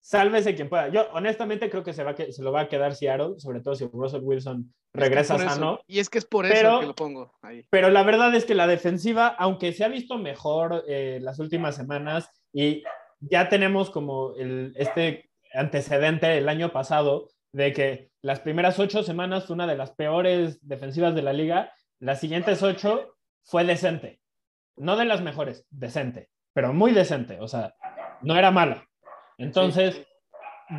sálvese 0.07 0.55
quien 0.55 0.69
pueda. 0.69 0.87
Yo 0.87 1.09
honestamente 1.11 1.69
creo 1.69 1.83
que 1.83 1.91
se, 1.91 2.01
va 2.01 2.15
que 2.15 2.31
se 2.31 2.41
lo 2.41 2.53
va 2.53 2.61
a 2.61 2.69
quedar 2.69 2.95
Seattle, 2.95 3.33
sobre 3.39 3.59
todo 3.59 3.75
si 3.75 3.85
Russell 3.91 4.21
Wilson 4.23 4.73
regresa 4.93 5.37
sano. 5.37 5.81
Y 5.85 5.99
es 5.99 6.09
que 6.09 6.17
es 6.17 6.25
por 6.25 6.45
eso 6.45 6.79
que 6.79 6.85
lo 6.85 6.95
pongo 6.95 7.33
ahí. 7.41 7.67
Pero 7.69 7.89
la 7.89 8.03
verdad 8.03 8.33
es 8.33 8.45
que 8.45 8.55
la 8.55 8.67
defensiva, 8.67 9.27
aunque 9.27 9.73
se 9.73 9.83
ha 9.83 9.89
visto 9.89 10.17
mejor 10.17 10.85
eh, 10.87 11.19
las 11.21 11.39
últimas 11.39 11.75
semanas 11.75 12.31
y 12.53 12.83
ya 13.19 13.49
tenemos 13.49 13.89
como 13.89 14.33
el, 14.35 14.71
este 14.77 15.29
antecedente 15.53 16.37
el 16.37 16.47
año 16.47 16.71
pasado 16.71 17.27
de 17.51 17.73
que 17.73 18.09
las 18.21 18.39
primeras 18.39 18.79
ocho 18.79 19.03
semanas 19.03 19.45
fue 19.45 19.55
una 19.55 19.67
de 19.67 19.75
las 19.75 19.91
peores 19.91 20.65
defensivas 20.65 21.15
de 21.15 21.21
la 21.21 21.33
liga, 21.33 21.73
las 21.99 22.21
siguientes 22.21 22.63
ocho 22.63 23.17
fue 23.43 23.65
decente. 23.65 24.21
No 24.77 24.95
de 24.95 25.03
las 25.03 25.21
mejores, 25.21 25.65
decente, 25.69 26.29
pero 26.53 26.71
muy 26.71 26.93
decente. 26.93 27.39
O 27.41 27.47
sea, 27.49 27.75
no 28.21 28.37
era 28.37 28.51
mala, 28.51 28.87
entonces, 29.37 30.05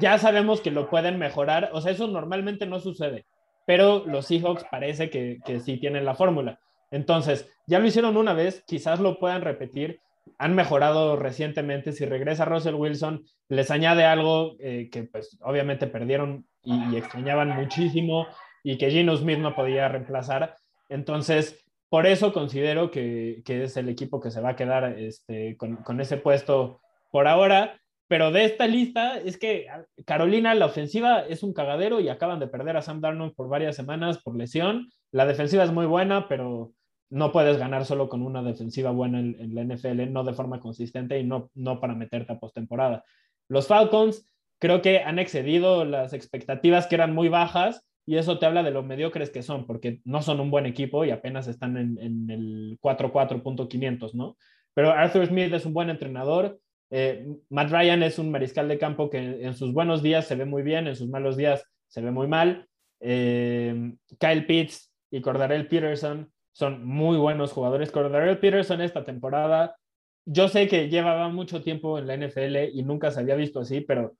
ya 0.01 0.18
sabemos 0.18 0.60
que 0.60 0.70
lo 0.70 0.90
pueden 0.90 1.18
mejorar. 1.18 1.70
O 1.72 1.80
sea, 1.80 1.93
eso 1.93 2.06
normalmente 2.09 2.66
no 2.66 2.80
sucede, 2.80 3.26
pero 3.66 4.05
los 4.06 4.26
Seahawks 4.26 4.64
parece 4.70 5.10
que, 5.10 5.39
que 5.44 5.60
sí 5.60 5.78
tienen 5.78 6.05
la 6.05 6.14
fórmula. 6.14 6.60
Entonces, 6.90 7.51
ya 7.66 7.78
lo 7.78 7.86
hicieron 7.86 8.16
una 8.16 8.32
vez, 8.32 8.64
quizás 8.66 9.01
lo 9.01 9.18
puedan 9.18 9.43
repetir. 9.43 10.01
Han 10.39 10.55
mejorado 10.55 11.16
recientemente. 11.16 11.93
Si 11.93 12.05
regresa 12.05 12.44
Russell 12.44 12.74
Wilson, 12.74 13.24
les 13.48 13.70
añade 13.70 14.05
algo 14.05 14.56
eh, 14.60 14.89
que 14.90 15.05
pues 15.05 15.39
obviamente 15.43 15.86
perdieron 15.86 16.47
y, 16.62 16.97
extrañaban 16.97 17.51
muchísimo. 17.51 18.26
y 18.62 18.76
que 18.76 18.90
Gino 18.90 19.16
Smith 19.16 19.39
no 19.39 19.55
podía 19.55 19.89
reemplazar. 19.89 20.56
Entonces, 20.89 21.64
por 21.89 22.06
eso 22.06 22.32
considero 22.32 22.90
que, 22.90 23.43
que 23.44 23.64
es 23.64 23.76
el 23.76 23.89
equipo 23.89 24.20
que 24.20 24.30
se 24.30 24.40
va 24.40 24.51
a 24.51 24.56
quedar 24.56 24.98
este, 24.98 25.56
con, 25.56 25.76
con 25.76 26.01
ese 26.01 26.16
puesto 26.16 26.80
por 27.10 27.26
ahora. 27.26 27.80
Pero 28.09 28.32
de 28.32 28.44
esta 28.44 28.66
lista 28.66 29.18
es 29.18 29.39
que 29.39 29.66
Carolina, 30.06 30.55
la 30.55 30.66
ofensiva 30.66 31.20
es 31.20 31.43
un 31.43 31.52
cagadero 31.52 32.01
y 32.01 32.09
acaban 32.09 32.40
de 32.40 32.48
perder 32.48 32.76
a 32.76 32.82
Sam 32.82 33.02
Darnold 33.02 33.35
por 33.35 33.48
varias 33.48 33.76
semanas 33.76 34.18
por 34.18 34.35
lesión. 34.35 34.90
La 35.12 35.26
defensiva 35.26 35.62
es 35.62 35.72
muy 35.72 35.85
buena, 35.85 36.26
pero 36.26 36.72
no 37.10 37.32
puedes 37.32 37.59
ganar 37.59 37.85
solo 37.85 38.09
con 38.09 38.22
una 38.22 38.43
defensiva 38.43 38.90
buena 38.90 39.20
en, 39.20 39.55
la 39.55 39.62
NFL, 39.62 40.10
no 40.10 40.24
de 40.24 40.32
forma 40.32 40.59
consistente 40.59 41.18
y 41.18 41.24
no, 41.24 41.51
no 41.55 41.80
para 41.80 41.94
meterte 41.94 42.32
a 42.32 42.39
postemporada. 42.39 43.05
Los 43.47 43.66
Falcons 43.66 44.26
creo 44.59 44.80
que 44.80 45.01
han 45.01 45.18
excedido 45.18 45.85
las 45.85 46.14
expectativas 46.14 46.86
que 46.86 46.94
eran 46.94 47.14
muy 47.14 47.28
bajas 47.28 47.85
y 48.06 48.16
eso 48.16 48.39
te 48.39 48.47
habla 48.47 48.62
de 48.62 48.70
lo 48.70 48.82
mediocres 48.82 49.28
que 49.28 49.43
son, 49.43 49.66
porque 49.66 50.01
no 50.05 50.22
son 50.22 50.40
un 50.40 50.51
buen 50.51 50.64
equipo 50.64 51.05
y 51.05 51.10
apenas 51.10 51.47
están 51.47 51.76
en, 51.76 51.98
en 51.98 52.30
el 52.30 52.78
4-4.500, 52.80 54.14
¿no? 54.14 54.39
Pero 54.72 54.93
Arthur 54.93 55.26
Smith 55.26 55.52
es 55.52 55.66
un 55.66 55.74
buen 55.74 55.90
entrenador, 55.90 56.59
eh, 56.90 57.27
Matt 57.51 57.70
Ryan 57.70 58.02
es 58.02 58.19
un 58.19 58.31
mariscal 58.31 58.69
de 58.69 58.78
campo 58.78 59.10
que 59.10 59.19
en, 59.19 59.55
sus 59.55 59.73
buenos 59.73 60.02
días 60.02 60.27
se 60.27 60.36
ve 60.36 60.44
muy 60.44 60.62
bien, 60.62 60.86
en 60.86 60.97
sus 60.97 61.09
malos 61.09 61.36
días 61.36 61.65
se 61.89 62.01
ve 62.01 62.10
muy 62.10 62.27
mal. 62.27 62.66
Eh, 63.01 63.94
Kyle 64.19 64.47
Pitts 64.47 64.93
y 65.10 65.20
Cordarel 65.20 65.69
Peterson 65.69 66.32
son 66.52 66.85
muy 66.85 67.16
buenos 67.16 67.52
jugadores. 67.52 67.90
Cordarel 67.90 68.39
Peterson 68.39 68.81
esta 68.81 69.05
temporada, 69.05 69.77
yo 70.24 70.48
sé 70.48 70.69
que 70.69 70.89
llevaba 70.89 71.28
mucho 71.28 71.62
tiempo 71.62 71.98
en 71.98 72.06
la 72.06 72.16
NFL 72.16 72.74
y 72.74 72.82
nunca 72.82 73.10
se 73.10 73.20
había 73.20 73.36
visto 73.36 73.60
así, 73.60 73.81
pero 73.81 74.16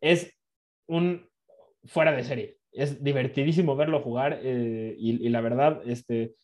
es 0.00 0.32
un 0.86 1.28
fuera 1.84 2.12
de 2.12 2.24
serie. 2.24 2.58
Es 2.72 3.02
divertidísimo 3.02 3.76
verlo 3.76 4.02
jugar 4.02 4.40
eh, 4.42 4.94
y, 4.98 5.24
y, 5.24 5.28
la 5.28 5.40
verdad, 5.40 5.80
este, 5.86 6.34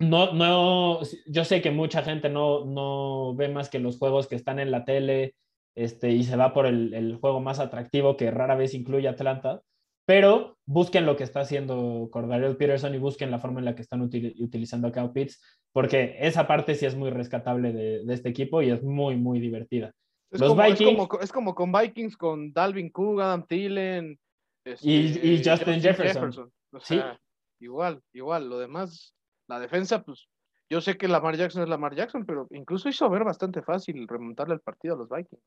no, 0.00 0.32
no, 0.32 1.00
yo 1.26 1.44
sé 1.44 1.60
que 1.60 1.70
mucha 1.70 2.02
gente 2.02 2.30
no, 2.30 2.64
no 2.64 3.34
ve 3.34 3.48
más 3.48 3.68
que 3.68 3.78
los 3.78 3.98
juegos 3.98 4.26
que 4.26 4.34
están 4.34 4.58
en 4.58 4.70
la 4.70 4.84
tele 4.84 5.34
este, 5.76 6.10
y 6.10 6.24
se 6.24 6.36
va 6.36 6.54
por 6.54 6.66
el, 6.66 6.94
el 6.94 7.16
juego 7.16 7.40
más 7.40 7.60
atractivo 7.60 8.16
que 8.16 8.30
rara 8.30 8.54
vez 8.54 8.72
incluye 8.74 9.08
Atlanta, 9.08 9.60
pero 10.06 10.56
busquen 10.66 11.04
lo 11.04 11.16
que 11.16 11.24
está 11.24 11.40
haciendo 11.40 12.08
Cordarel 12.10 12.56
Peterson 12.56 12.94
y 12.94 12.98
busquen 12.98 13.30
la 13.30 13.38
forma 13.38 13.60
en 13.60 13.66
la 13.66 13.74
que 13.74 13.82
están 13.82 14.00
utilizando 14.00 14.88
a 14.88 14.92
Cal 14.92 15.12
Pitts, 15.12 15.40
porque 15.72 16.16
esa 16.18 16.46
parte 16.46 16.74
sí 16.74 16.86
es 16.86 16.96
muy 16.96 17.10
rescatable 17.10 17.72
de, 17.72 18.04
de 18.04 18.14
este 18.14 18.30
equipo 18.30 18.62
y 18.62 18.70
es 18.70 18.82
muy, 18.82 19.16
muy 19.16 19.38
divertida. 19.38 19.92
Es, 20.32 20.40
Los 20.40 20.50
como, 20.50 20.62
Vikings, 20.62 20.80
es, 20.80 20.96
como, 20.96 21.20
es 21.20 21.32
como 21.32 21.54
con 21.54 21.72
Vikings, 21.72 22.16
con 22.16 22.52
Dalvin 22.52 22.90
Cook, 22.90 23.20
Adam 23.20 23.46
Thielen 23.46 24.18
este, 24.64 24.88
y, 24.88 24.96
y, 24.96 25.36
Justin, 25.36 25.52
Justin 25.52 25.80
Jefferson. 25.80 26.06
Jefferson. 26.06 26.52
O 26.72 26.80
sea, 26.80 27.12
sí. 27.12 27.64
igual, 27.64 28.00
igual. 28.12 28.48
Lo 28.48 28.58
demás 28.58 29.14
la 29.50 29.60
defensa, 29.60 30.02
pues 30.02 30.28
yo 30.70 30.80
sé 30.80 30.96
que 30.96 31.08
Lamar 31.08 31.36
Jackson 31.36 31.62
es 31.62 31.68
Lamar 31.68 31.94
Jackson, 31.94 32.24
pero 32.24 32.46
incluso 32.52 32.88
hizo 32.88 33.10
ver 33.10 33.24
bastante 33.24 33.60
fácil 33.60 34.06
remontarle 34.08 34.54
el 34.54 34.60
partido 34.60 34.94
a 34.94 34.98
los 34.98 35.08
Vikings. 35.08 35.42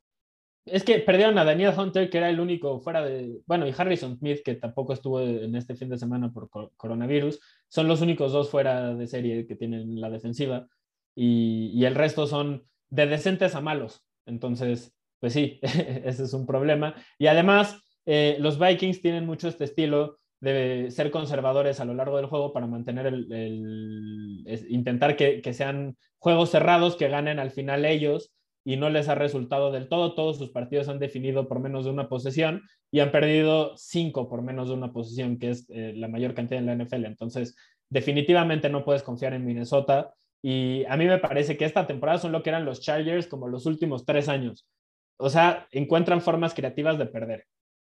Es 0.66 0.84
que 0.84 1.00
perdieron 1.00 1.38
a 1.38 1.44
Daniel 1.44 1.74
Hunter, 1.78 2.10
que 2.10 2.18
era 2.18 2.30
el 2.30 2.40
único 2.40 2.80
fuera 2.80 3.02
de. 3.02 3.42
Bueno, 3.46 3.68
y 3.68 3.74
Harrison 3.76 4.18
Smith, 4.18 4.42
que 4.46 4.56
tampoco 4.56 4.94
estuvo 4.94 5.20
en 5.20 5.56
este 5.56 5.76
fin 5.76 5.90
de 5.90 5.98
semana 5.98 6.32
por 6.32 6.50
coronavirus. 6.78 7.40
Son 7.68 7.88
los 7.88 8.02
únicos 8.02 8.32
dos 8.32 8.50
fuera 8.50 8.94
de 8.96 9.08
serie 9.08 9.46
que 9.46 9.56
tienen 9.56 10.00
la 10.00 10.10
defensiva. 10.10 10.68
Y, 11.16 11.72
y 11.74 11.86
el 11.86 11.96
resto 11.96 12.28
son 12.28 12.66
de 12.90 13.08
decentes 13.08 13.56
a 13.56 13.62
malos. 13.62 14.06
Entonces, 14.26 14.96
pues 15.20 15.34
sí, 15.34 15.60
ese 15.62 16.24
es 16.24 16.34
un 16.34 16.46
problema. 16.46 16.96
Y 17.18 17.28
además, 17.28 17.82
eh, 18.06 18.38
los 18.40 18.60
Vikings 18.60 19.02
tienen 19.02 19.26
mucho 19.26 19.48
este 19.48 19.66
estilo 19.66 20.20
de 20.44 20.92
ser 20.92 21.10
conservadores 21.10 21.80
a 21.80 21.86
lo 21.86 21.94
largo 21.94 22.18
del 22.18 22.26
juego 22.26 22.52
para 22.52 22.68
mantener 22.68 23.08
el, 23.08 24.44
intentar 24.68 25.16
que, 25.16 25.42
sean 25.54 25.96
juegos 26.18 26.50
cerrados 26.50 26.98
que 26.98 27.08
ganen 27.08 27.40
al 27.40 27.52
final 27.52 27.86
ellos 27.86 28.34
y 28.66 28.76
no 28.76 28.90
les 28.90 29.08
ha 29.08 29.16
resultado 29.16 29.72
del 29.72 29.88
todo. 29.88 30.16
Todos 30.16 30.38
sus 30.38 30.52
partidos 30.52 30.90
han 30.90 31.00
definido 31.00 31.48
por 31.48 31.62
menos 31.62 31.86
de 31.86 31.92
una 31.92 32.10
posesión 32.10 32.62
y 32.92 33.00
han 33.00 33.12
perdido 33.12 33.78
cinco 33.78 34.28
por 34.28 34.42
menos 34.42 34.68
de 34.68 34.74
una 34.74 34.92
posesión, 34.92 35.40
que 35.40 35.52
es 35.52 35.66
eh, 35.70 35.94
la 35.96 36.10
mayor 36.10 36.34
cantidad 36.34 36.60
en 36.60 36.66
la 36.66 36.76
NFL. 36.76 37.06
Entonces, 37.06 37.56
definitivamente 37.90 38.70
no 38.70 38.84
puedes 38.84 39.02
confiar 39.02 39.34
en 39.34 39.46
Minnesota. 39.46 40.14
Y 40.42 40.84
a 40.90 40.98
mí 40.98 41.06
me 41.06 41.20
parece 41.20 41.56
que 41.56 41.64
esta 41.64 41.88
temporada 41.88 42.20
son 42.20 42.34
lo 42.34 42.44
que 42.44 42.50
eran 42.50 42.66
los 42.66 42.82
Chargers 42.82 43.28
como 43.28 43.48
los 43.48 43.66
últimos 43.66 44.06
tres 44.06 44.28
años. 44.28 44.68
O 45.16 45.30
sea, 45.30 45.68
encuentran 45.72 46.20
formas 46.20 46.54
creativas 46.54 46.98
de 46.98 47.06
perder. 47.06 47.46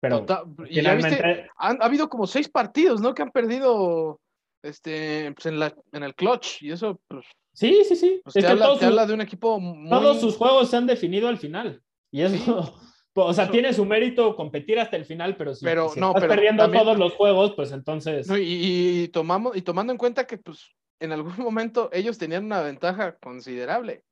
Pero 0.01 0.25
finalmente... 0.69 1.49
han, 1.57 1.83
ha 1.83 1.85
habido 1.85 2.09
como 2.09 2.27
seis 2.27 2.49
partidos, 2.49 3.01
¿no? 3.01 3.15
Que 3.15 3.23
han 3.23 3.31
perdido 3.31 4.21
este, 4.63 5.33
pues 5.33 5.47
en, 5.47 5.59
la, 5.59 5.75
en 5.93 6.03
el 6.03 6.15
clutch 6.15 6.63
y 6.63 6.71
eso, 6.71 7.01
pues... 7.09 7.25
Sí, 7.53 7.83
sí, 7.85 7.97
sí. 7.97 8.21
Pues, 8.23 8.35
te, 8.35 8.47
habla, 8.47 8.79
te 8.79 8.87
habla, 8.87 9.07
de 9.07 9.15
un 9.15 9.21
equipo 9.21 9.59
muy... 9.59 9.91
Todos 9.91 10.21
sus 10.21 10.37
juegos 10.37 10.71
se 10.71 10.77
han 10.77 10.87
definido 10.87 11.29
al 11.29 11.39
final. 11.39 11.83
Y 12.13 12.23
eso, 12.23 12.37
sí. 12.37 12.45
o 13.15 13.33
sea, 13.33 13.45
eso... 13.45 13.53
tiene 13.53 13.73
su 13.73 13.85
mérito 13.85 14.37
competir 14.37 14.79
hasta 14.79 14.97
el 14.97 15.05
final, 15.05 15.37
pero 15.37 15.55
si, 15.55 15.65
pero, 15.65 15.89
si 15.89 15.99
no, 15.99 16.09
estás 16.09 16.23
pero 16.23 16.35
perdiendo 16.35 16.63
también... 16.63 16.85
todos 16.85 16.99
los 16.99 17.15
juegos, 17.15 17.55
pues 17.55 17.73
entonces... 17.73 18.29
No, 18.29 18.39
y, 18.39 18.45
y, 18.45 19.09
tomamos, 19.09 19.57
y 19.57 19.63
tomando 19.63 19.93
en 19.93 19.99
cuenta 19.99 20.27
que, 20.27 20.39
pues, 20.39 20.71
en 21.01 21.13
algún 21.13 21.35
momento 21.39 21.89
ellos 21.93 22.19
tenían 22.19 22.45
una 22.45 22.63
ventaja 22.63 23.17
considerable. 23.17 24.05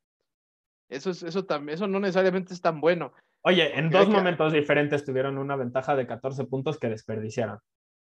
Eso, 0.89 1.11
es, 1.11 1.23
eso, 1.23 1.45
también, 1.45 1.75
eso 1.75 1.87
no 1.87 1.99
necesariamente 1.99 2.55
es 2.55 2.61
tan 2.61 2.81
bueno. 2.81 3.13
Oye, 3.47 3.79
en 3.79 3.91
dos 3.91 4.09
momentos 4.09 4.53
diferentes 4.53 5.05
tuvieron 5.05 5.39
una 5.39 5.55
ventaja 5.55 5.95
de 5.95 6.05
14 6.05 6.47
puntos 6.47 6.81
que 6.81 6.89
desperdiciaron. 6.89 7.61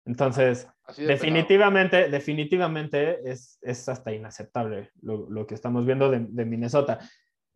Entonces, 0.03 0.67
definitivamente, 0.97 1.97
pegado. 1.97 2.11
definitivamente 2.11 3.19
es, 3.23 3.59
es, 3.61 3.87
hasta 3.87 4.11
inaceptable 4.11 4.89
lo, 4.99 5.29
lo 5.29 5.45
que 5.45 5.53
estamos 5.53 5.85
viendo 5.85 6.09
de, 6.09 6.25
de, 6.27 6.45
Minnesota. 6.45 6.97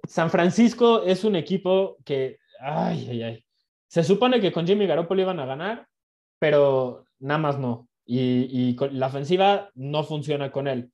San 0.08 0.30
Francisco 0.30 1.02
es 1.02 1.24
un 1.24 1.36
equipo 1.36 1.98
que, 2.06 2.38
ay, 2.60 3.08
ay, 3.10 3.24
ay. 3.24 3.46
Se 3.88 4.04
supone 4.04 4.40
que 4.40 4.52
con 4.52 4.68
Jimmy 4.68 4.86
Garoppolo 4.86 5.24
iban 5.24 5.40
a 5.40 5.48
ganar, 5.48 5.88
pero 6.38 7.06
nada 7.18 7.40
más 7.40 7.58
no. 7.58 7.90
Y, 8.06 8.20
y 8.52 8.78
la 8.92 9.08
ofensiva 9.08 9.72
no 9.74 10.04
funciona 10.04 10.52
con 10.52 10.68
él. 10.68 10.92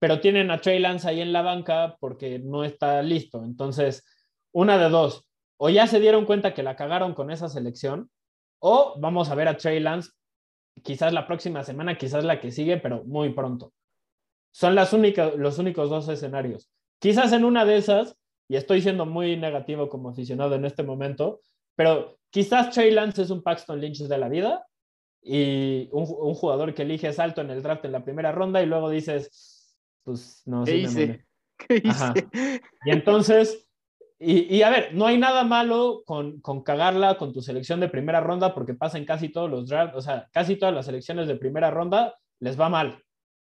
Pero 0.00 0.18
tienen 0.18 0.50
a 0.50 0.60
Trey 0.60 0.80
Lance 0.80 1.08
ahí 1.08 1.20
en 1.20 1.32
la 1.32 1.42
banca 1.42 1.96
porque 2.00 2.40
no 2.40 2.64
está 2.64 3.00
listo. 3.02 3.44
Entonces, 3.44 4.04
una 4.50 4.78
de 4.78 4.88
dos 4.88 5.28
o 5.56 5.68
ya 5.70 5.86
se 5.86 6.00
dieron 6.00 6.24
cuenta 6.24 6.54
que 6.54 6.62
la 6.62 6.76
cagaron 6.76 7.14
con 7.14 7.30
esa 7.30 7.48
selección, 7.48 8.10
o 8.60 8.94
vamos 8.98 9.30
a 9.30 9.34
ver 9.34 9.48
a 9.48 9.56
Trey 9.56 9.80
Lance 9.80 10.10
quizás 10.82 11.12
la 11.12 11.26
próxima 11.26 11.62
semana, 11.62 11.96
quizás 11.96 12.24
la 12.24 12.40
que 12.40 12.50
sigue, 12.50 12.78
pero 12.78 13.04
muy 13.04 13.30
pronto. 13.30 13.72
Son 14.52 14.74
las 14.74 14.92
únicas, 14.92 15.34
los 15.36 15.58
únicos 15.58 15.90
dos 15.90 16.08
escenarios. 16.08 16.70
Quizás 16.98 17.32
en 17.32 17.44
una 17.44 17.64
de 17.64 17.76
esas, 17.76 18.16
y 18.48 18.56
estoy 18.56 18.82
siendo 18.82 19.06
muy 19.06 19.36
negativo 19.36 19.88
como 19.88 20.10
aficionado 20.10 20.54
en 20.54 20.64
este 20.64 20.82
momento, 20.82 21.40
pero 21.76 22.18
quizás 22.30 22.70
Trey 22.70 22.90
Lance 22.90 23.22
es 23.22 23.30
un 23.30 23.42
Paxton 23.42 23.80
Lynch 23.80 23.98
de 23.98 24.18
la 24.18 24.28
vida 24.28 24.66
y 25.22 25.88
un, 25.92 26.02
un 26.02 26.34
jugador 26.34 26.74
que 26.74 26.82
eliges 26.82 27.18
alto 27.18 27.40
en 27.40 27.50
el 27.50 27.62
draft 27.62 27.84
en 27.84 27.92
la 27.92 28.04
primera 28.04 28.32
ronda 28.32 28.62
y 28.62 28.66
luego 28.66 28.90
dices, 28.90 29.76
pues 30.04 30.42
no 30.46 30.64
sé. 30.64 30.72
¿Qué 30.72 30.78
hice? 30.78 31.26
¿Qué 31.56 31.82
hice? 31.84 32.60
Y 32.84 32.90
entonces 32.90 33.68
y, 34.18 34.62
a 34.62 34.70
ver, 34.70 34.94
no 34.94 35.06
hay 35.06 35.18
nada 35.18 35.44
malo 35.44 36.02
con, 36.06 36.40
con, 36.40 36.62
cagarla 36.62 37.18
con 37.18 37.32
tu 37.32 37.42
selección 37.42 37.80
de 37.80 37.88
primera 37.88 38.20
ronda 38.20 38.54
porque 38.54 38.74
pasa 38.74 39.04
casi 39.04 39.28
todos 39.28 39.50
los 39.50 39.68
drafts, 39.68 39.96
o 39.96 40.00
sea, 40.00 40.28
casi 40.32 40.56
todas 40.56 40.74
las 40.74 40.86
selecciones 40.86 41.26
de 41.26 41.36
primera 41.36 41.70
ronda 41.70 42.14
les 42.40 42.58
va 42.58 42.68
mal. 42.68 43.02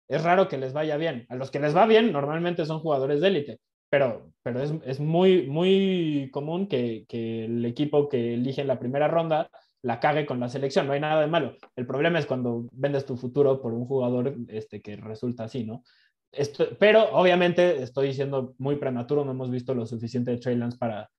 Es 0.08 0.22
raro 0.22 0.48
que 0.48 0.58
les 0.58 0.72
vaya 0.72 0.96
bien. 0.96 1.26
A 1.28 1.36
los 1.36 1.50
que 1.50 1.60
les 1.60 1.76
va 1.76 1.86
bien 1.86 2.12
normalmente 2.12 2.64
son 2.66 2.80
jugadores 2.80 3.20
de 3.20 3.28
élite, 3.28 3.58
pero, 3.90 4.32
pero 4.42 4.62
es, 4.62 4.72
es, 4.84 5.00
muy, 5.00 5.46
muy 5.48 6.30
común 6.32 6.66
que, 6.68 7.04
que 7.08 7.44
el 7.44 7.64
equipo 7.64 8.08
que 8.08 8.34
elige 8.34 8.60
en 8.62 8.68
la 8.68 8.78
primera 8.78 9.08
ronda 9.08 9.50
la 9.82 9.98
cague 9.98 10.26
con 10.26 10.40
la 10.40 10.48
selección, 10.48 10.86
no 10.86 10.92
hay 10.92 11.00
nada 11.00 11.20
de 11.20 11.26
malo. 11.26 11.56
El 11.74 11.86
problema 11.86 12.18
es 12.18 12.26
cuando 12.26 12.66
vendes 12.72 13.06
tu 13.06 13.16
futuro 13.16 13.60
por 13.60 13.72
un 13.72 13.86
jugador 13.86 14.34
este, 14.48 14.82
que 14.82 14.96
resulta 14.96 15.44
así, 15.44 15.64
¿no? 15.64 15.84
Esto, 16.32 16.68
pero 16.78 17.10
obviamente 17.12 17.82
estoy 17.82 18.08
diciendo 18.08 18.54
muy 18.58 18.76
prematuro, 18.76 19.24
no 19.24 19.32
hemos 19.32 19.50
visto 19.50 19.74
lo 19.74 19.86
suficiente 19.86 20.30
de 20.30 20.38
Trey 20.38 20.56
Lance 20.56 20.78
para, 20.78 21.10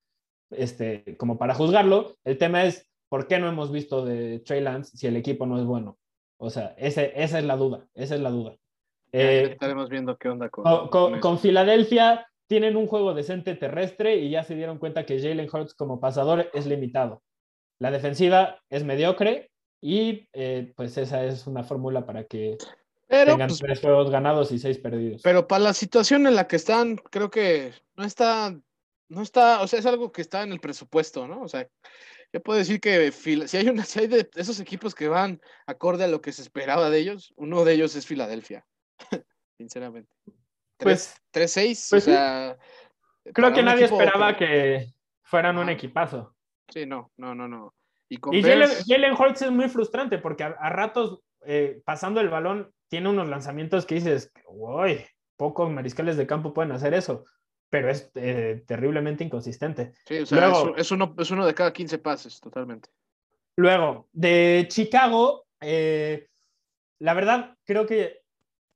este, 0.50 1.16
como 1.16 1.38
para 1.38 1.54
juzgarlo. 1.54 2.16
El 2.24 2.38
tema 2.38 2.64
es, 2.64 2.88
¿por 3.08 3.26
qué 3.26 3.38
no 3.38 3.48
hemos 3.48 3.70
visto 3.70 4.04
de 4.04 4.40
Trey 4.40 4.60
Lance 4.60 4.96
si 4.96 5.06
el 5.06 5.16
equipo 5.16 5.46
no 5.46 5.58
es 5.58 5.64
bueno? 5.64 5.98
O 6.38 6.50
sea, 6.50 6.74
ese, 6.78 7.12
esa 7.14 7.38
es 7.38 7.44
la 7.44 7.56
duda, 7.56 7.86
esa 7.94 8.14
es 8.14 8.20
la 8.20 8.30
duda. 8.30 8.56
Eh, 9.12 9.50
estaremos 9.52 9.90
viendo 9.90 10.16
qué 10.16 10.30
onda 10.30 10.48
con, 10.48 10.64
con, 10.64 10.88
con, 10.88 11.20
con 11.20 11.38
Filadelfia. 11.38 12.26
Tienen 12.48 12.76
un 12.76 12.86
juego 12.86 13.14
decente 13.14 13.54
terrestre 13.54 14.16
y 14.16 14.30
ya 14.30 14.42
se 14.42 14.54
dieron 14.54 14.78
cuenta 14.78 15.06
que 15.06 15.20
Jalen 15.20 15.48
Hurts 15.52 15.74
como 15.74 16.00
pasador 16.00 16.50
es 16.52 16.66
limitado. 16.66 17.22
La 17.78 17.90
defensiva 17.90 18.58
es 18.70 18.84
mediocre 18.84 19.50
y 19.80 20.28
eh, 20.32 20.72
pues 20.76 20.96
esa 20.96 21.24
es 21.24 21.46
una 21.46 21.64
fórmula 21.64 22.06
para 22.06 22.24
que 22.24 22.56
pero, 23.12 23.32
tengan 23.32 23.48
pues, 23.48 23.60
tres 23.60 23.80
juegos 23.80 24.10
ganados 24.10 24.52
y 24.52 24.58
seis 24.58 24.78
perdidos. 24.78 25.20
Pero 25.20 25.46
para 25.46 25.64
la 25.64 25.74
situación 25.74 26.26
en 26.26 26.34
la 26.34 26.48
que 26.48 26.56
están, 26.56 26.96
creo 26.96 27.30
que 27.30 27.74
no 27.94 28.04
está, 28.04 28.58
no 29.10 29.20
está, 29.20 29.60
o 29.60 29.66
sea, 29.66 29.80
es 29.80 29.84
algo 29.84 30.12
que 30.12 30.22
está 30.22 30.42
en 30.42 30.50
el 30.50 30.60
presupuesto, 30.60 31.28
¿no? 31.28 31.42
O 31.42 31.48
sea, 31.48 31.68
yo 32.32 32.42
puedo 32.42 32.58
decir 32.58 32.80
que 32.80 33.12
si 33.12 33.56
hay, 33.58 33.68
una, 33.68 33.84
si 33.84 34.00
hay 34.00 34.06
de 34.06 34.30
esos 34.34 34.60
equipos 34.60 34.94
que 34.94 35.08
van 35.08 35.42
acorde 35.66 36.04
a 36.04 36.08
lo 36.08 36.22
que 36.22 36.32
se 36.32 36.40
esperaba 36.40 36.88
de 36.88 37.00
ellos, 37.00 37.34
uno 37.36 37.66
de 37.66 37.74
ellos 37.74 37.94
es 37.96 38.06
Filadelfia, 38.06 38.64
sinceramente. 39.58 40.10
Pues 40.78 41.14
3-6, 41.34 41.88
pues, 41.90 41.92
o 41.92 42.00
sea... 42.00 42.56
Creo 43.34 43.52
que 43.52 43.62
nadie 43.62 43.84
esperaba 43.84 44.38
que 44.38 44.94
fueran 45.22 45.58
un 45.58 45.68
equipazo. 45.68 46.34
Sí, 46.70 46.86
no, 46.86 47.12
no, 47.18 47.34
no, 47.34 47.46
no. 47.46 47.74
Y, 48.08 48.16
y 48.16 48.42
Jalen, 48.42 49.12
Hurts 49.12 49.42
es 49.42 49.50
muy 49.50 49.68
frustrante 49.68 50.16
porque 50.16 50.44
a, 50.44 50.70
ratos, 50.70 51.20
eh, 51.44 51.82
pasando 51.84 52.18
el 52.22 52.30
balón, 52.30 52.72
tiene 52.92 53.08
unos 53.08 53.26
lanzamientos 53.26 53.86
que 53.86 53.94
dices, 53.94 54.30
uy, 54.46 55.02
pocos 55.38 55.70
mariscales 55.70 56.18
de 56.18 56.26
campo 56.26 56.52
pueden 56.52 56.72
hacer 56.72 56.92
eso 56.92 57.24
pero 57.70 57.88
es 57.88 58.10
eh, 58.16 58.64
terriblemente 58.66 59.24
inconsistente. 59.24 59.94
Sí, 60.04 60.18
o 60.18 60.26
sea, 60.26 60.52
es, 60.76 60.90
uno, 60.90 61.14
es, 61.16 61.30
uno, 61.30 61.46
de 61.46 61.54
cada 61.54 61.72
15 61.72 61.96
pases, 62.00 62.38
totalmente. 62.38 62.90
Luego, 63.56 64.10
de 64.12 64.66
Chicago, 64.68 65.46
eh, 65.58 66.28
la 66.98 67.14
verdad, 67.14 67.56
creo 67.64 67.86
que 67.86 68.20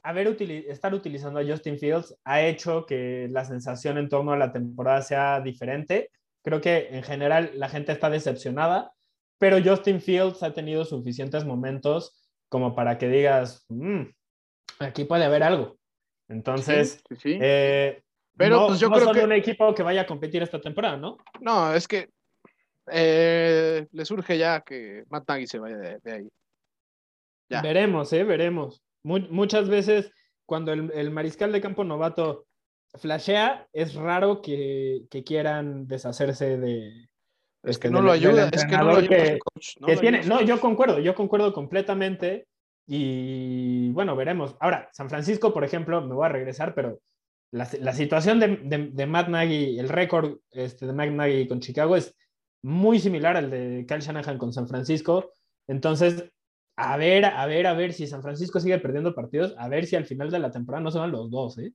haber 0.02 0.34
estar 0.40 0.94
utilizando 0.94 1.38
a 1.38 1.44
Justin 1.44 1.78
Fields 1.78 2.16
ha 2.24 2.40
hecho 2.40 2.86
que 2.86 3.28
la 3.30 3.44
sensación 3.44 3.98
en 3.98 4.09
torno 4.09 4.32
a 4.32 4.38
la 4.38 4.51
temporada 4.51 5.02
sea 5.02 5.43
diferente. 5.43 6.10
Creo 6.43 6.62
que 6.62 6.88
en 6.90 7.02
general 7.02 7.51
la 7.56 7.68
gente 7.68 7.93
está 7.93 8.09
decepcionada, 8.09 8.94
pero 9.36 9.62
Justin 9.62 10.01
Fields 10.01 10.43
ha 10.43 10.55
tenido 10.55 10.86
suficientes 10.86 11.44
momentos 11.44 12.25
como 12.48 12.74
para 12.74 12.98
que 12.98 13.09
digas, 13.09 13.64
mm, 13.68 14.02
aquí 14.81 15.05
puede 15.05 15.24
haber 15.24 15.43
algo. 15.43 15.77
Entonces, 16.28 17.02
sí, 17.18 17.39
eh, 17.40 18.02
pero 18.36 18.60
no, 18.60 18.66
pues 18.68 18.81
yo 18.81 18.90
creo 18.90 19.05
son 19.05 19.14
que 19.14 19.24
un 19.24 19.32
equipo 19.32 19.74
que 19.74 19.82
vaya 19.82 20.02
a 20.02 20.06
competir 20.06 20.43
esta 20.43 20.60
temporada, 20.60 20.97
¿no? 20.97 21.16
No, 21.40 21.73
es 21.73 21.89
que 21.89 22.10
eh, 22.90 23.86
le 23.90 24.05
surge 24.05 24.39
ya 24.39 24.60
que 24.60 25.05
Matt 25.09 25.28
Nagy 25.28 25.47
se 25.47 25.59
vaya 25.59 25.77
de, 25.77 26.12
ahí. 26.12 26.28
Veremos, 27.48 28.12
¿eh? 28.12 28.24
Veremos. 28.24 28.82
muchas 29.02 29.68
veces 29.68 30.12
cuando 30.44 30.73
el, 30.73 31.10
mariscal 31.10 31.52
de 31.52 31.60
campo 31.60 31.85
novato 31.85 32.47
flashea, 32.94 33.68
es 33.73 33.94
raro 33.94 34.40
que, 34.40 35.06
quieran 35.24 35.86
deshacerse 35.86 36.56
de... 36.56 37.09
Es 37.66 37.78
que 37.78 37.90
no 37.90 38.01
lo 38.01 38.12
ayuda, 38.12 38.48
es 38.52 38.64
que 38.64 38.76
no 38.76 38.84
lo 38.84 38.97
ayuda. 38.97 39.38
tiene, 40.01 40.22
no, 40.22 40.40
yo 40.40 40.60
concuerdo, 40.60 41.01
yo 41.01 41.14
concuerdo 41.14 41.52
completamente. 41.52 42.47
Y 42.86 43.90
bueno, 43.90 44.14
veremos. 44.14 44.56
Ahora, 44.60 44.88
San 44.93 45.10
Francisco, 45.10 45.52
por 45.52 45.64
ejemplo, 45.64 46.01
me 46.01 46.14
voy 46.14 46.26
a 46.26 46.30
regresar, 46.30 46.74
pero 46.74 47.01
la, 47.51 47.66
situación 47.93 48.38
de, 48.38 48.90
de, 48.93 49.06
Matt 49.06 49.28
Nagy, 49.28 49.78
el 49.78 49.88
récord 49.88 50.38
este, 50.52 50.86
de 50.86 50.93
Matt 50.93 51.10
Nagy 51.10 51.48
con 51.48 51.60
Chicago 51.60 51.97
es 51.97 52.14
muy 52.62 53.01
similar 53.01 53.36
al 53.36 53.51
de 53.51 53.84
Kyle 53.88 54.01
Shanahan 54.01 54.38
con 54.38 54.52
San 54.52 54.68
Francisco. 54.68 55.32
Entonces, 55.66 56.30
a 56.76 56.97
ver, 56.97 57.24
a 57.24 57.47
ver, 57.47 57.66
a 57.66 57.74
ver 57.74 57.93
si 57.93 58.06
San 58.06 58.22
Francisco 58.22 58.60
sigue 58.60 58.78
perdiendo 58.78 59.14
partidos, 59.14 59.55
a 59.59 59.68
ver 59.68 59.86
si 59.86 59.97
al 59.97 60.05
final 60.05 60.30
de 60.30 60.38
la 60.38 60.52
temporada 60.52 60.84
no 60.84 60.90
se 60.93 60.98
van 60.98 61.10
los 61.10 61.30
dos, 61.30 61.59
¿eh? 61.59 61.72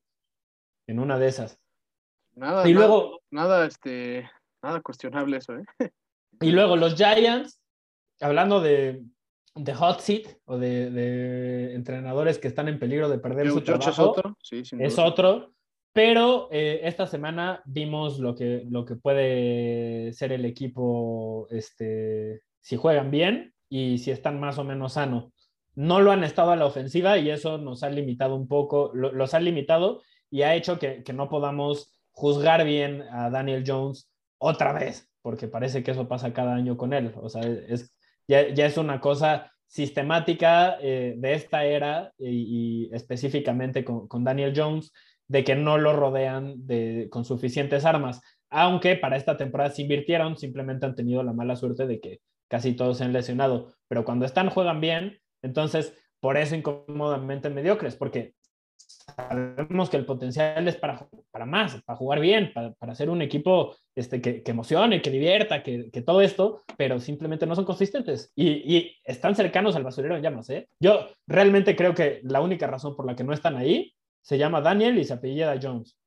En 0.87 0.99
una 0.99 1.19
de 1.19 1.27
esas. 1.27 1.59
Nada, 2.35 2.67
y 2.67 2.73
luego, 2.73 3.19
nada, 3.29 3.65
este, 3.65 4.29
nada 4.61 4.81
cuestionable 4.81 5.37
eso, 5.37 5.53
¿eh? 5.55 5.91
Y 6.41 6.51
luego 6.51 6.75
los 6.75 6.95
Giants, 6.95 7.61
hablando 8.19 8.61
de, 8.61 9.03
de 9.55 9.73
hot 9.73 9.99
seat 9.99 10.27
o 10.45 10.57
de, 10.57 11.73
entrenadores 11.75 12.39
que 12.39 12.47
están 12.47 12.67
en 12.67 12.79
peligro 12.79 13.09
de 13.09 13.19
perder 13.19 13.49
su 13.51 13.61
trabajo, 13.61 13.91
es 13.91 13.99
otro, 13.99 14.37
sí, 14.41 14.63
es 14.79 14.97
otro. 14.97 15.53
Pero 15.93 16.47
eh, 16.51 16.81
esta 16.83 17.05
semana 17.05 17.61
vimos 17.65 18.19
lo 18.19 18.33
que, 18.33 18.63
lo 18.69 18.85
que 18.85 18.95
puede 18.95 20.13
ser 20.13 20.31
el 20.31 20.45
equipo 20.45 21.47
este, 21.51 22.43
si 22.61 22.77
juegan 22.77 23.11
bien 23.11 23.53
y 23.69 23.97
si 23.97 24.11
están 24.11 24.39
más 24.39 24.57
o 24.57 24.63
menos 24.63 24.93
sanos. 24.93 25.33
No 25.75 25.99
lo 25.99 26.11
han 26.11 26.23
estado 26.23 26.51
a 26.51 26.55
la 26.55 26.65
ofensiva 26.65 27.17
y 27.17 27.29
eso 27.29 27.57
nos 27.57 27.83
ha 27.83 27.89
limitado 27.89 28.35
un 28.35 28.47
poco, 28.47 28.91
los 28.93 29.33
ha 29.33 29.39
limitado 29.39 30.01
y 30.29 30.43
ha 30.43 30.55
hecho 30.55 30.79
que, 30.79 31.03
no 31.13 31.29
podamos 31.29 31.91
juzgar 32.11 32.65
bien 32.65 33.03
a 33.11 33.29
Daniel 33.29 33.63
Jones 33.65 34.09
otra 34.41 34.73
vez, 34.73 35.07
porque 35.21 35.47
parece 35.47 35.83
que 35.83 35.91
eso 35.91 36.07
pasa 36.07 36.33
cada 36.33 36.55
año 36.55 36.75
con 36.75 36.93
él. 36.93 37.13
O 37.15 37.29
sea, 37.29 37.43
es, 37.43 37.95
ya, 38.27 38.41
es 38.41 38.77
una 38.77 38.99
cosa 38.99 39.51
sistemática 39.67 40.77
eh, 40.81 41.13
de 41.17 41.33
esta 41.33 41.63
era 41.63 42.11
y, 42.17 42.89
específicamente 42.91 43.85
con, 43.85 44.07
con 44.07 44.23
Daniel 44.23 44.53
Jones 44.55 44.91
de 45.27 45.43
que 45.43 45.55
no 45.55 45.77
lo 45.77 45.93
rodean 45.93 46.65
de, 46.65 47.07
con 47.11 47.23
suficientes 47.23 47.85
armas. 47.85 48.19
Aunque 48.49 48.95
para 48.95 49.15
esta 49.15 49.37
temporada 49.37 49.69
se 49.69 49.83
invirtieron, 49.83 50.37
simplemente 50.37 50.87
han 50.87 50.95
tenido 50.95 51.23
la 51.23 51.33
mala 51.33 51.55
suerte 51.55 51.85
de 51.85 52.01
que 52.01 52.19
casi 52.49 52.73
todos 52.73 52.97
se 52.97 53.03
han 53.03 53.13
lesionado. 53.13 53.71
Pero 53.87 54.03
cuando 54.03 54.25
están, 54.25 54.49
juegan 54.49 54.81
bien. 54.81 55.19
Entonces, 55.43 55.93
por 56.19 56.35
eso 56.35 56.55
incómodamente 56.55 57.49
mediocres, 57.49 57.95
porque 57.95 58.33
sabemos 59.15 59.89
que 59.89 59.97
el 59.97 60.05
potencial 60.05 60.67
es 60.67 60.75
para, 60.75 61.07
para 61.31 61.45
más, 61.45 61.81
para 61.83 61.97
jugar 61.97 62.19
bien, 62.19 62.51
para, 62.53 62.71
para 62.73 62.95
ser 62.95 63.09
un 63.09 63.21
equipo 63.21 63.75
este, 63.95 64.21
que, 64.21 64.43
que 64.43 64.51
emocione, 64.51 65.01
que 65.01 65.09
divierta, 65.09 65.63
que, 65.63 65.89
que, 65.91 66.01
todo 66.01 66.21
esto, 66.21 66.63
pero 66.77 66.99
simplemente 66.99 67.45
no 67.45 67.55
son 67.55 67.65
consistentes 67.65 68.31
y, 68.35 68.49
y, 68.49 68.95
están 69.03 69.35
cercanos 69.35 69.75
al 69.75 69.83
basurero 69.83 70.15
en 70.15 70.23
llamas. 70.23 70.49
¿eh? 70.49 70.67
Yo 70.79 71.07
realmente 71.27 71.75
creo 71.75 71.93
que 71.93 72.21
la 72.23 72.41
única 72.41 72.67
razón 72.67 72.95
por 72.95 73.05
la 73.05 73.15
que 73.15 73.23
no 73.23 73.33
están 73.33 73.57
ahí 73.57 73.93
se 74.21 74.37
llama 74.37 74.61
Daniel 74.61 74.97
y 74.97 75.05
se 75.05 75.13
apellida 75.13 75.59
Jones. 75.61 75.97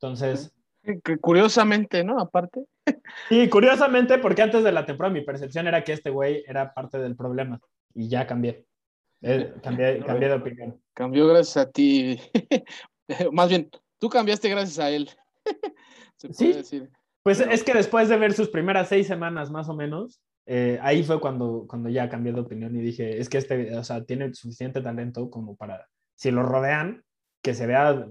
Entonces. 0.00 0.52
Que 1.04 1.18
curiosamente, 1.18 2.04
¿no? 2.04 2.18
Aparte. 2.18 2.64
Sí, 3.28 3.48
curiosamente, 3.48 4.18
porque 4.18 4.42
antes 4.42 4.64
de 4.64 4.72
la 4.72 4.86
temporada 4.86 5.12
mi 5.12 5.20
percepción 5.20 5.68
era 5.68 5.84
que 5.84 5.92
este 5.92 6.10
güey 6.10 6.42
era 6.46 6.72
parte 6.72 6.98
del 6.98 7.16
problema 7.16 7.60
y 7.94 8.08
ya 8.08 8.26
cambié. 8.26 8.64
Eh, 9.22 9.54
cambié, 9.62 10.02
cambié 10.04 10.28
de 10.28 10.34
opinión. 10.34 10.80
Cambió 10.94 11.26
gracias 11.28 11.56
a 11.56 11.70
ti. 11.70 12.18
Más 13.32 13.48
bien, 13.48 13.70
tú 13.98 14.08
cambiaste 14.08 14.48
gracias 14.48 14.78
a 14.78 14.90
él. 14.90 15.10
sí. 16.30 16.82
Pues 17.22 17.40
es 17.40 17.62
que 17.62 17.74
después 17.74 18.08
de 18.08 18.16
ver 18.16 18.32
sus 18.32 18.48
primeras 18.48 18.88
seis 18.88 19.06
semanas 19.06 19.50
más 19.50 19.68
o 19.68 19.74
menos, 19.74 20.20
eh, 20.46 20.78
ahí 20.82 21.02
fue 21.02 21.20
cuando, 21.20 21.66
cuando 21.68 21.90
ya 21.90 22.08
cambié 22.08 22.32
de 22.32 22.40
opinión 22.40 22.74
y 22.74 22.80
dije, 22.80 23.20
es 23.20 23.28
que 23.28 23.38
este, 23.38 23.76
o 23.76 23.84
sea, 23.84 24.04
tiene 24.04 24.32
suficiente 24.32 24.80
talento 24.80 25.30
como 25.30 25.54
para, 25.54 25.86
si 26.14 26.30
lo 26.30 26.42
rodean, 26.42 27.04
que 27.42 27.54
se 27.54 27.66
vea 27.66 28.06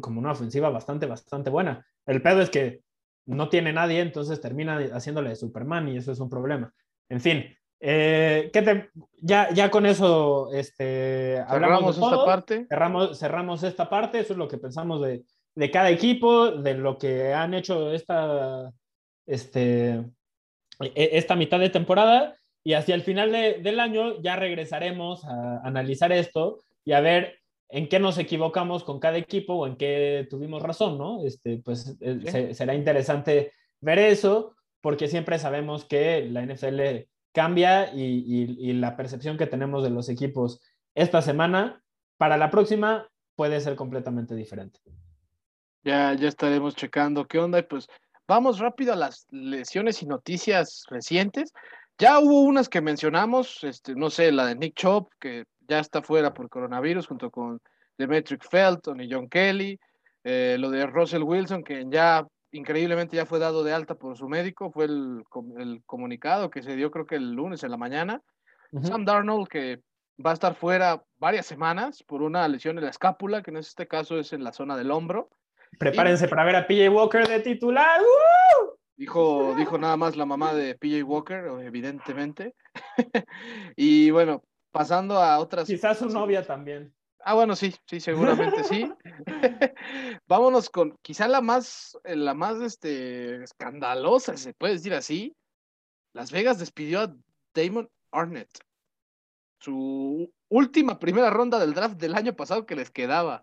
como 0.00 0.20
una 0.20 0.32
ofensiva 0.32 0.70
bastante, 0.70 1.06
bastante 1.06 1.50
buena. 1.50 1.86
El 2.06 2.20
pedo 2.22 2.42
es 2.42 2.50
que 2.50 2.82
no 3.26 3.48
tiene 3.48 3.72
nadie, 3.72 4.00
entonces 4.00 4.40
termina 4.40 4.78
haciéndole 4.92 5.30
de 5.30 5.36
Superman 5.36 5.88
y 5.88 5.96
eso 5.96 6.12
es 6.12 6.20
un 6.20 6.28
problema. 6.28 6.72
En 7.08 7.20
fin, 7.20 7.44
eh, 7.84 8.48
¿qué 8.52 8.88
ya, 9.20 9.52
ya 9.52 9.68
con 9.68 9.86
eso 9.86 10.52
este, 10.52 11.44
cerramos 11.48 11.98
esta 11.98 12.24
parte. 12.24 12.66
Cerramos, 12.68 13.18
cerramos 13.18 13.62
esta 13.64 13.90
parte, 13.90 14.20
eso 14.20 14.34
es 14.34 14.38
lo 14.38 14.46
que 14.46 14.58
pensamos 14.58 15.02
de, 15.02 15.24
de 15.56 15.70
cada 15.72 15.90
equipo, 15.90 16.52
de 16.52 16.74
lo 16.74 16.96
que 16.96 17.34
han 17.34 17.54
hecho 17.54 17.92
esta, 17.92 18.72
este, 19.26 19.94
e, 20.78 20.92
esta 20.94 21.34
mitad 21.34 21.58
de 21.58 21.70
temporada 21.70 22.36
y 22.62 22.74
hacia 22.74 22.94
el 22.94 23.02
final 23.02 23.32
del 23.32 23.80
año 23.80 24.22
ya 24.22 24.36
regresaremos 24.36 25.24
a 25.24 25.60
analizar 25.64 26.12
esto 26.12 26.60
y 26.84 26.92
a 26.92 27.00
ver 27.00 27.40
en 27.68 27.88
qué 27.88 27.98
nos 27.98 28.16
equivocamos 28.16 28.84
con 28.84 29.00
cada 29.00 29.18
equipo 29.18 29.54
o 29.54 29.66
en 29.66 29.74
qué 29.74 30.28
tuvimos 30.30 30.62
razón, 30.62 30.98
¿no? 30.98 31.26
Este, 31.26 31.58
pues 31.58 31.96
eh, 32.00 32.54
será 32.54 32.74
interesante 32.76 33.52
ver 33.80 33.98
eso, 33.98 34.54
porque 34.80 35.08
siempre 35.08 35.40
sabemos 35.40 35.84
que 35.84 36.28
la 36.30 36.46
NFL 36.46 37.08
cambia 37.32 37.92
y, 37.94 38.72
la 38.74 38.96
percepción 38.96 39.36
que 39.36 39.46
tenemos 39.46 39.82
de 39.82 39.90
los 39.90 40.08
equipos 40.08 40.60
esta 40.94 41.22
semana, 41.22 41.82
para 42.16 42.36
la 42.36 42.50
próxima 42.50 43.08
puede 43.34 43.60
ser 43.60 43.74
completamente 43.76 44.34
diferente. 44.34 44.80
Ya, 45.82 46.14
ya 46.14 46.28
estaremos 46.28 46.76
checando 46.76 47.26
qué 47.26 47.38
onda 47.38 47.58
y 47.58 47.62
pues 47.62 47.88
vamos 48.28 48.58
rápido 48.58 48.92
a 48.92 48.96
las 48.96 49.26
lesiones 49.30 50.02
y 50.02 50.06
noticias 50.06 50.84
recientes. 50.88 51.52
Ya 51.98 52.18
hubo 52.20 52.42
unas 52.42 52.68
que 52.68 52.80
mencionamos, 52.80 53.64
este, 53.64 53.94
no 53.94 54.10
sé, 54.10 54.30
la 54.32 54.46
de 54.46 54.54
Nick 54.54 54.74
Chop, 54.74 55.10
que 55.18 55.44
ya 55.68 55.80
está 55.80 56.02
fuera 56.02 56.32
por 56.32 56.48
coronavirus 56.48 57.06
junto 57.06 57.30
con 57.30 57.60
Demetric 57.98 58.46
Felton 58.48 59.00
y 59.00 59.08
John 59.10 59.28
Kelly. 59.28 59.78
Eh, 60.24 60.56
lo 60.58 60.70
de 60.70 60.86
Russell 60.86 61.22
Wilson, 61.22 61.64
que 61.64 61.84
ya 61.90 62.24
increíblemente 62.52 63.16
ya 63.16 63.26
fue 63.26 63.38
dado 63.38 63.64
de 63.64 63.72
alta 63.72 63.94
por 63.94 64.16
su 64.16 64.28
médico, 64.28 64.70
fue 64.70 64.84
el, 64.84 65.24
comunicado 65.86 66.50
que 66.50 66.62
se 66.62 66.76
dio 66.76 66.90
creo 66.90 67.06
que 67.06 67.16
el 67.16 67.32
lunes 67.32 67.64
en 67.64 67.70
la 67.70 67.76
mañana. 67.76 68.22
Sam 68.82 69.04
Darnold, 69.04 69.48
que 69.48 69.82
va 70.24 70.30
a 70.30 70.34
estar 70.34 70.54
fuera 70.54 71.02
varias 71.18 71.44
semanas 71.44 72.02
por 72.02 72.22
una 72.22 72.46
lesión 72.48 72.78
en 72.78 72.84
la 72.84 72.90
escápula, 72.90 73.42
que 73.42 73.50
en 73.50 73.58
este 73.58 73.86
caso 73.86 74.18
es 74.18 74.32
en 74.32 74.44
la 74.44 74.52
zona 74.52 74.76
del 74.76 74.90
hombro. 74.90 75.28
Prepárense 75.78 76.28
para 76.28 76.44
ver 76.44 76.56
a 76.56 76.66
PJ 76.66 76.88
Walker 76.88 77.26
de 77.26 77.40
titular. 77.40 78.00
Dijo, 78.96 79.54
dijo 79.56 79.78
nada 79.78 79.96
más 79.96 80.16
la 80.16 80.24
mamá 80.24 80.54
de 80.54 80.74
PJ 80.74 81.02
Walker, 81.02 81.44
evidentemente. 81.60 82.54
y 83.76 84.10
bueno, 84.10 84.42
pasando 84.70 85.16
a 85.16 85.38
otras. 85.38 85.66
Quizás 85.66 85.98
su 85.98 86.08
novia 86.08 86.46
también. 86.46 86.94
Ah, 87.24 87.34
bueno, 87.34 87.54
sí, 87.54 87.74
sí, 87.86 88.00
seguramente 88.00 88.64
sí. 88.64 88.92
Vámonos 90.28 90.70
con 90.70 90.96
quizá 91.02 91.28
la 91.28 91.40
más, 91.40 91.98
la 92.04 92.34
más 92.34 92.60
este, 92.60 93.42
escandalosa, 93.42 94.36
se 94.36 94.54
puede 94.54 94.74
decir 94.74 94.94
así. 94.94 95.36
Las 96.14 96.30
Vegas 96.32 96.58
despidió 96.58 97.00
a 97.00 97.14
Damon 97.54 97.88
Arnett. 98.10 98.50
Su 99.60 100.32
última 100.48 100.98
primera 100.98 101.30
ronda 101.30 101.58
del 101.58 101.74
draft 101.74 101.96
del 101.96 102.14
año 102.14 102.34
pasado 102.34 102.66
que 102.66 102.76
les 102.76 102.90
quedaba 102.90 103.42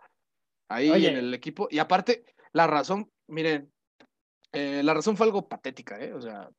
ahí 0.70 1.06
en 1.06 1.18
el 1.18 1.34
equipo. 1.34 1.68
Y 1.72 1.80
aparte, 1.80 2.26
la 2.52 2.68
razón, 2.68 3.10
miren, 3.28 3.72
eh, 4.52 4.82
la 4.84 4.94
razón 4.94 5.16
fue 5.16 5.26
algo 5.26 5.48
patética, 5.48 6.00
¿eh? 6.00 6.14
O 6.14 6.22
sea, 6.22 6.50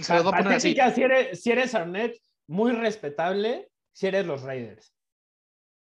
se 0.00 0.14
lo 0.14 0.24
voy 0.24 0.32
a 0.34 0.36
poner 0.36 0.52
así. 0.54 0.76
Si 0.94 1.02
eres, 1.02 1.40
si 1.40 1.50
eres 1.50 1.74
Arnett, 1.74 2.20
muy 2.46 2.72
respetable 2.72 3.70
si 3.92 4.06
eres 4.06 4.26
los 4.26 4.42
Raiders. 4.42 4.92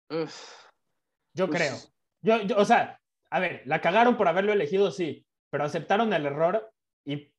Yo 0.10 1.48
pues 1.48 1.49
creo. 1.49 1.76
Yo, 2.22 2.57
o 2.57 2.65
sea, 2.65 2.99
a 3.30 3.40
ver, 3.40 3.61
la 3.65 3.82
cagaron 3.82 4.18
por 4.18 4.27
haberlo 4.27 4.53
elegido, 4.53 4.91
sí, 4.91 5.26
pero 5.49 5.64
aceptaron 5.64 6.14
el 6.14 6.26
error 6.26 6.72
y 7.06 7.32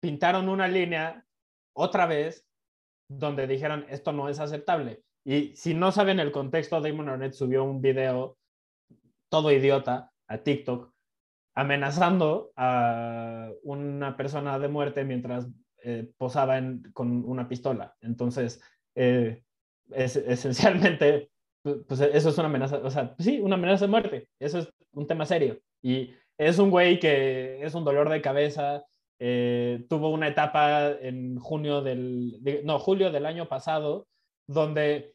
pintaron 0.00 0.48
una 0.48 0.68
línea 0.68 1.24
otra 1.74 2.06
vez 2.06 2.46
donde 3.08 3.46
dijeron 3.46 3.86
esto 3.88 4.12
no 4.12 4.28
es 4.28 4.40
aceptable. 4.40 5.02
Y 5.24 5.54
si 5.56 5.74
no 5.74 5.92
saben 5.92 6.18
el 6.20 6.32
contexto, 6.32 6.80
Damon 6.80 7.08
Arnett 7.08 7.34
subió 7.34 7.64
un 7.64 7.80
video 7.80 8.36
todo 9.28 9.52
idiota 9.52 10.10
a 10.26 10.38
TikTok 10.38 10.92
amenazando 11.54 12.52
a 12.56 13.50
una 13.62 14.16
persona 14.16 14.58
de 14.58 14.68
muerte 14.68 15.04
mientras 15.04 15.46
eh, 15.84 16.10
posaba 16.16 16.60
con 16.92 17.24
una 17.28 17.48
pistola. 17.48 17.94
Entonces, 18.00 18.60
eh, 18.94 19.42
es, 19.90 20.16
esencialmente, 20.16 21.31
pues 21.62 22.00
eso 22.00 22.28
es 22.28 22.38
una 22.38 22.48
amenaza, 22.48 22.78
o 22.78 22.90
sea, 22.90 23.14
sí, 23.18 23.40
una 23.40 23.54
amenaza 23.54 23.86
de 23.86 23.90
muerte. 23.90 24.28
Eso 24.38 24.58
es 24.58 24.68
un 24.92 25.06
tema 25.06 25.26
serio. 25.26 25.60
Y 25.80 26.14
es 26.38 26.58
un 26.58 26.70
güey 26.70 26.98
que 26.98 27.64
es 27.64 27.74
un 27.74 27.84
dolor 27.84 28.08
de 28.10 28.22
cabeza. 28.22 28.84
Eh, 29.18 29.86
tuvo 29.88 30.10
una 30.10 30.28
etapa 30.28 30.90
en 30.90 31.38
junio 31.38 31.82
del, 31.82 32.40
no, 32.64 32.78
julio 32.78 33.12
del 33.12 33.26
año 33.26 33.48
pasado, 33.48 34.08
donde, 34.46 35.14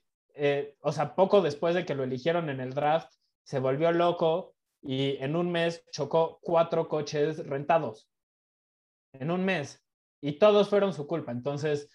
o 0.82 0.92
sea, 0.92 1.16
poco 1.16 1.42
después 1.42 1.76
de 1.76 1.86
que 1.86 1.96
lo 1.96 2.04
eligieron 2.04 2.50
en 2.50 2.62
el 2.62 2.74
draft, 2.74 3.12
se 3.44 3.60
volvió 3.60 3.92
loco 3.92 4.56
y 4.82 5.18
en 5.18 5.36
un 5.36 5.52
mes 5.52 5.84
chocó 5.92 6.40
cuatro 6.42 6.88
coches 6.88 7.46
rentados. 7.46 8.10
En 9.14 9.32
un 9.32 9.44
mes. 9.44 9.84
Y 10.22 10.34
todos 10.34 10.70
fueron 10.70 10.94
su 10.94 11.08
culpa. 11.08 11.32
Entonces, 11.32 11.90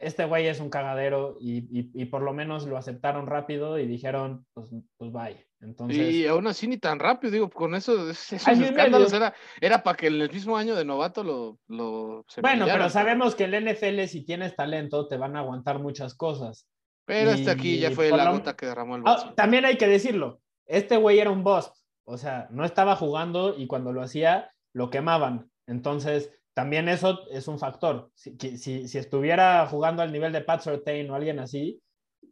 este 0.00 0.24
güey 0.24 0.46
es 0.46 0.60
un 0.60 0.70
cagadero 0.70 1.36
y, 1.40 2.04
por 2.06 2.22
lo 2.22 2.32
menos 2.32 2.66
lo 2.66 2.76
aceptaron 2.76 3.26
rápido 3.26 3.78
y 3.78 3.86
dijeron, 3.86 4.46
pues, 4.54 4.70
pues 4.96 5.12
bye. 5.12 5.46
Entonces, 5.60 6.12
y 6.12 6.26
aún 6.26 6.46
así 6.46 6.68
ni 6.68 6.76
tan 6.76 6.98
rápido, 6.98 7.32
digo, 7.32 7.50
con 7.50 7.74
eso, 7.74 8.10
esos 8.10 8.32
escándalos 8.46 9.12
era, 9.12 9.34
era 9.60 9.82
para 9.82 9.96
que 9.96 10.08
en 10.08 10.20
el 10.20 10.30
mismo 10.30 10.56
año 10.56 10.74
de 10.76 10.84
novato 10.84 11.24
lo... 11.24 11.58
lo 11.68 12.24
bueno, 12.42 12.66
pero 12.66 12.90
sabemos 12.90 13.34
que 13.34 13.44
el 13.44 13.64
NFL, 13.64 14.04
si 14.06 14.24
tienes 14.24 14.54
talento, 14.54 15.08
te 15.08 15.16
van 15.16 15.34
a 15.34 15.40
aguantar 15.40 15.78
muchas 15.78 16.14
cosas. 16.14 16.68
Pero 17.06 17.30
hasta 17.30 17.52
aquí 17.52 17.78
ya 17.78 17.90
fue 17.90 18.10
la 18.10 18.30
gota 18.30 18.54
que 18.54 18.66
derramó 18.66 18.96
el 18.96 19.02
ah, 19.06 19.14
vaso. 19.14 19.34
también 19.34 19.64
hay 19.64 19.76
que 19.76 19.86
decirlo, 19.86 20.40
este 20.66 20.96
güey 20.96 21.20
era 21.20 21.30
un 21.30 21.44
boss, 21.44 21.72
o 22.04 22.18
sea, 22.18 22.48
no 22.50 22.64
estaba 22.64 22.96
jugando 22.96 23.54
y 23.56 23.66
cuando 23.66 23.92
lo 23.92 24.02
hacía, 24.02 24.50
lo 24.74 24.90
quemaban. 24.90 25.50
Entonces, 25.66 26.35
también 26.56 26.88
eso 26.88 27.28
es 27.30 27.48
un 27.48 27.58
factor. 27.58 28.10
Si, 28.14 28.56
si, 28.56 28.96
estuviera 28.96 29.66
jugando 29.66 30.00
al 30.00 30.10
nivel 30.10 30.32
de 30.32 30.40
Pat 30.40 30.62
Surtain 30.62 31.10
o 31.10 31.14
alguien 31.14 31.38
así, 31.38 31.82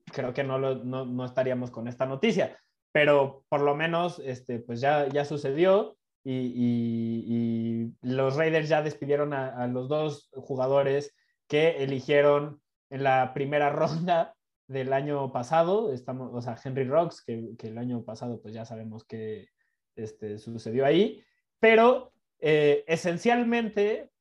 creo 0.06 0.32
que 0.32 0.42
no, 0.42 0.58
no, 0.58 1.24
estaríamos 1.26 1.70
con 1.70 1.88
esta 1.88 2.06
noticia. 2.06 2.58
Pero 2.90 3.44
por 3.50 3.60
lo 3.60 3.74
menos, 3.74 4.22
este, 4.24 4.60
pues 4.60 4.80
ya, 4.80 5.06
ya 5.10 5.26
sucedió 5.26 5.98
y, 6.24 7.92
los 8.00 8.36
Raiders 8.36 8.70
ya 8.70 8.80
despidieron 8.80 9.34
a, 9.34 9.66
los 9.66 9.90
dos 9.90 10.30
jugadores 10.32 11.14
que 11.46 11.84
eligieron 11.84 12.62
en 12.88 13.02
la 13.02 13.34
primera 13.34 13.68
ronda 13.76 14.34
del 14.68 14.94
año 14.94 15.32
pasado, 15.32 15.92
estamos, 15.92 16.30
o 16.32 16.40
sea, 16.40 16.56
Henry 16.64 16.84
Rocks, 16.84 17.22
que, 17.22 17.50
el 17.58 17.76
año 17.76 18.02
pasado 18.02 18.40
pues 18.40 18.54
ya 18.54 18.64
sabemos 18.64 19.04
que 19.04 19.48
este, 19.96 20.38
sucedió 20.38 20.86
ahí, 20.86 21.22
pero 21.60 22.14
eh, 22.40 22.84
esencialmente 22.86 24.13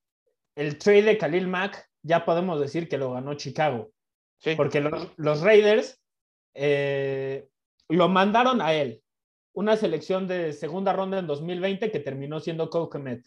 el 0.55 0.77
trade 0.77 1.03
de 1.03 1.17
Khalil 1.17 1.47
Mack 1.47 1.89
ya 2.03 2.25
podemos 2.25 2.59
decir 2.59 2.87
que 2.87 2.97
lo 2.97 3.13
ganó 3.13 3.33
Chicago, 3.35 3.91
porque 4.57 4.81
los, 4.81 5.41
Raiders 5.41 6.01
eh, 6.53 7.47
lo 7.89 8.09
mandaron 8.09 8.61
a 8.61 8.73
él, 8.73 9.01
una 9.53 9.77
selección 9.77 10.27
de 10.27 10.53
segunda 10.53 10.93
ronda 10.93 11.19
en 11.19 11.27
2020 11.27 11.91
que 11.91 11.99
terminó 11.99 12.39
siendo 12.39 12.69
Kokemet. 12.69 13.25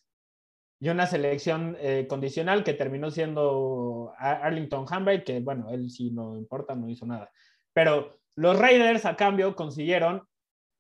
Y 0.79 0.91
una 0.91 1.07
selección 1.07 1.75
eh, 1.81 2.07
condicional 2.07 2.63
que 2.63 2.75
terminó 2.75 3.11
siendo 3.11 4.13
Arlington 4.19 4.85
Hambright, 4.87 5.25
que 5.25 5.41
bueno, 5.41 5.71
él 5.71 5.89
sí 5.89 6.11
no 6.11 6.37
importa, 6.37 6.75
no 6.75 6.91
hizo 6.91 7.07
nada. 7.07 7.31
Pero 7.73 8.19
los 8.35 8.59
Raiders 8.59 9.07
a 9.07 9.17
cambio 9.17 9.57
consiguieron 9.57 10.23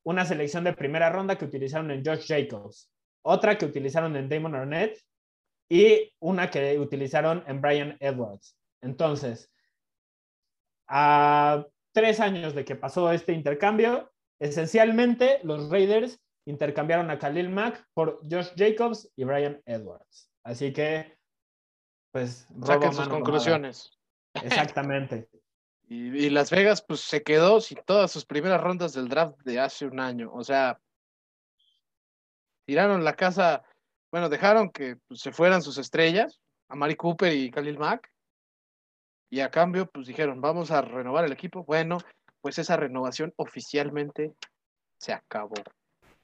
una 0.04 0.26
selección 0.26 0.64
de 0.64 0.74
primera 0.74 1.08
ronda 1.08 1.36
que 1.38 1.46
utilizaron 1.46 1.90
en 1.90 2.04
Josh 2.04 2.26
Jacobs, 2.28 2.90
otra 3.22 3.56
que 3.56 3.64
utilizaron 3.64 4.16
en 4.16 4.28
Damon 4.28 4.54
Arnett 4.54 4.98
y 5.68 6.12
una 6.20 6.50
que 6.50 6.78
utilizaron 6.78 7.42
en 7.46 7.60
Brian 7.60 7.96
Edwards. 8.00 8.56
Entonces, 8.82 9.50
a 10.88 11.66
tres 11.92 12.20
años 12.20 12.54
de 12.54 12.64
que 12.64 12.76
pasó 12.76 13.10
este 13.10 13.32
intercambio, 13.32 14.12
esencialmente 14.38 15.40
los 15.42 15.70
Raiders 15.70 16.20
intercambiaron 16.46 17.10
a 17.10 17.18
Khalil 17.18 17.48
Mack 17.48 17.84
por 17.92 18.20
Josh 18.30 18.50
Jacobs 18.56 19.10
y 19.16 19.24
Brian 19.24 19.60
Edwards. 19.66 20.30
Así 20.44 20.72
que, 20.72 21.18
pues, 22.12 22.46
saquen 22.64 22.94
sus 22.94 23.08
conclusiones. 23.08 23.90
Exactamente. 24.34 25.28
y, 25.88 26.30
Las 26.30 26.50
Vegas, 26.50 26.82
pues, 26.82 27.00
se 27.00 27.22
quedó 27.22 27.60
sin 27.60 27.78
todas 27.84 28.12
sus 28.12 28.24
primeras 28.24 28.60
rondas 28.60 28.92
del 28.92 29.08
draft 29.08 29.40
de 29.42 29.58
hace 29.58 29.86
un 29.86 29.98
año. 29.98 30.30
O 30.32 30.44
sea, 30.44 30.80
tiraron 32.64 33.02
la 33.02 33.14
casa, 33.14 33.64
bueno, 34.10 34.28
dejaron 34.28 34.70
que 34.70 34.96
pues, 35.08 35.20
se 35.20 35.32
fueran 35.32 35.62
sus 35.62 35.78
estrellas, 35.78 36.40
a 36.68 36.74
Mari 36.74 36.96
Cooper 36.96 37.32
y 37.32 37.50
Khalil 37.50 37.78
Mack. 37.78 38.10
Y 39.28 39.40
a 39.40 39.50
cambio, 39.50 39.90
pues 39.90 40.06
dijeron, 40.06 40.40
vamos 40.40 40.70
a 40.70 40.82
renovar 40.82 41.24
el 41.24 41.32
equipo. 41.32 41.64
Bueno, 41.64 41.98
pues 42.40 42.58
esa 42.58 42.76
renovación 42.76 43.32
oficialmente 43.36 44.34
se 44.98 45.12
acabó 45.12 45.56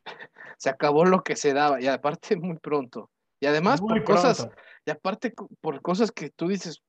se 0.58 0.70
acabó 0.70 1.04
lo 1.04 1.22
que 1.22 1.36
se 1.36 1.52
daba 1.52 1.80
y 1.80 1.88
aparte 1.88 2.36
muy 2.36 2.58
pronto. 2.58 3.10
Y 3.40 3.46
además 3.46 3.80
por 3.80 4.04
cosas, 4.04 4.48
y 4.86 4.90
aparte 4.90 5.34
por 5.60 5.82
cosas 5.82 6.12
que 6.12 6.30
tú 6.30 6.46
dices, 6.46 6.80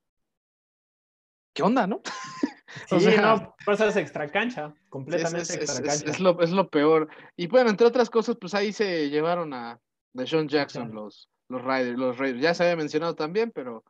¿qué 1.56 1.64
onda, 1.64 1.88
no? 1.88 2.02
o 2.91 2.99
sea, 2.99 3.52
cosas 3.65 3.95
extra 3.98 4.30
cancha, 4.30 4.72
completamente 4.90 5.64
es, 5.64 5.80
Es, 5.80 6.20
lo, 6.20 6.40
es 6.41 6.52
lo 6.52 6.70
peor. 6.70 7.10
Y 7.36 7.48
bueno, 7.48 7.72
entre 7.72 7.88
otras 7.88 8.11
cosas, 8.11 8.38
pues 8.40 8.53
ahí 8.53 8.72
se 8.72 9.10
llevaron 9.10 9.52
a 9.56 9.80
Sean 10.26 10.48
Jackson 10.48 10.94
los, 10.94 11.30
los 11.49 11.64
Raiders, 11.64 11.98
los 11.98 12.18
Raiders. 12.18 12.41
Ya 12.41 12.53
se 12.53 12.64
había 12.64 12.76
mencionado 12.76 13.15
también, 13.15 13.52
pero 13.52 13.84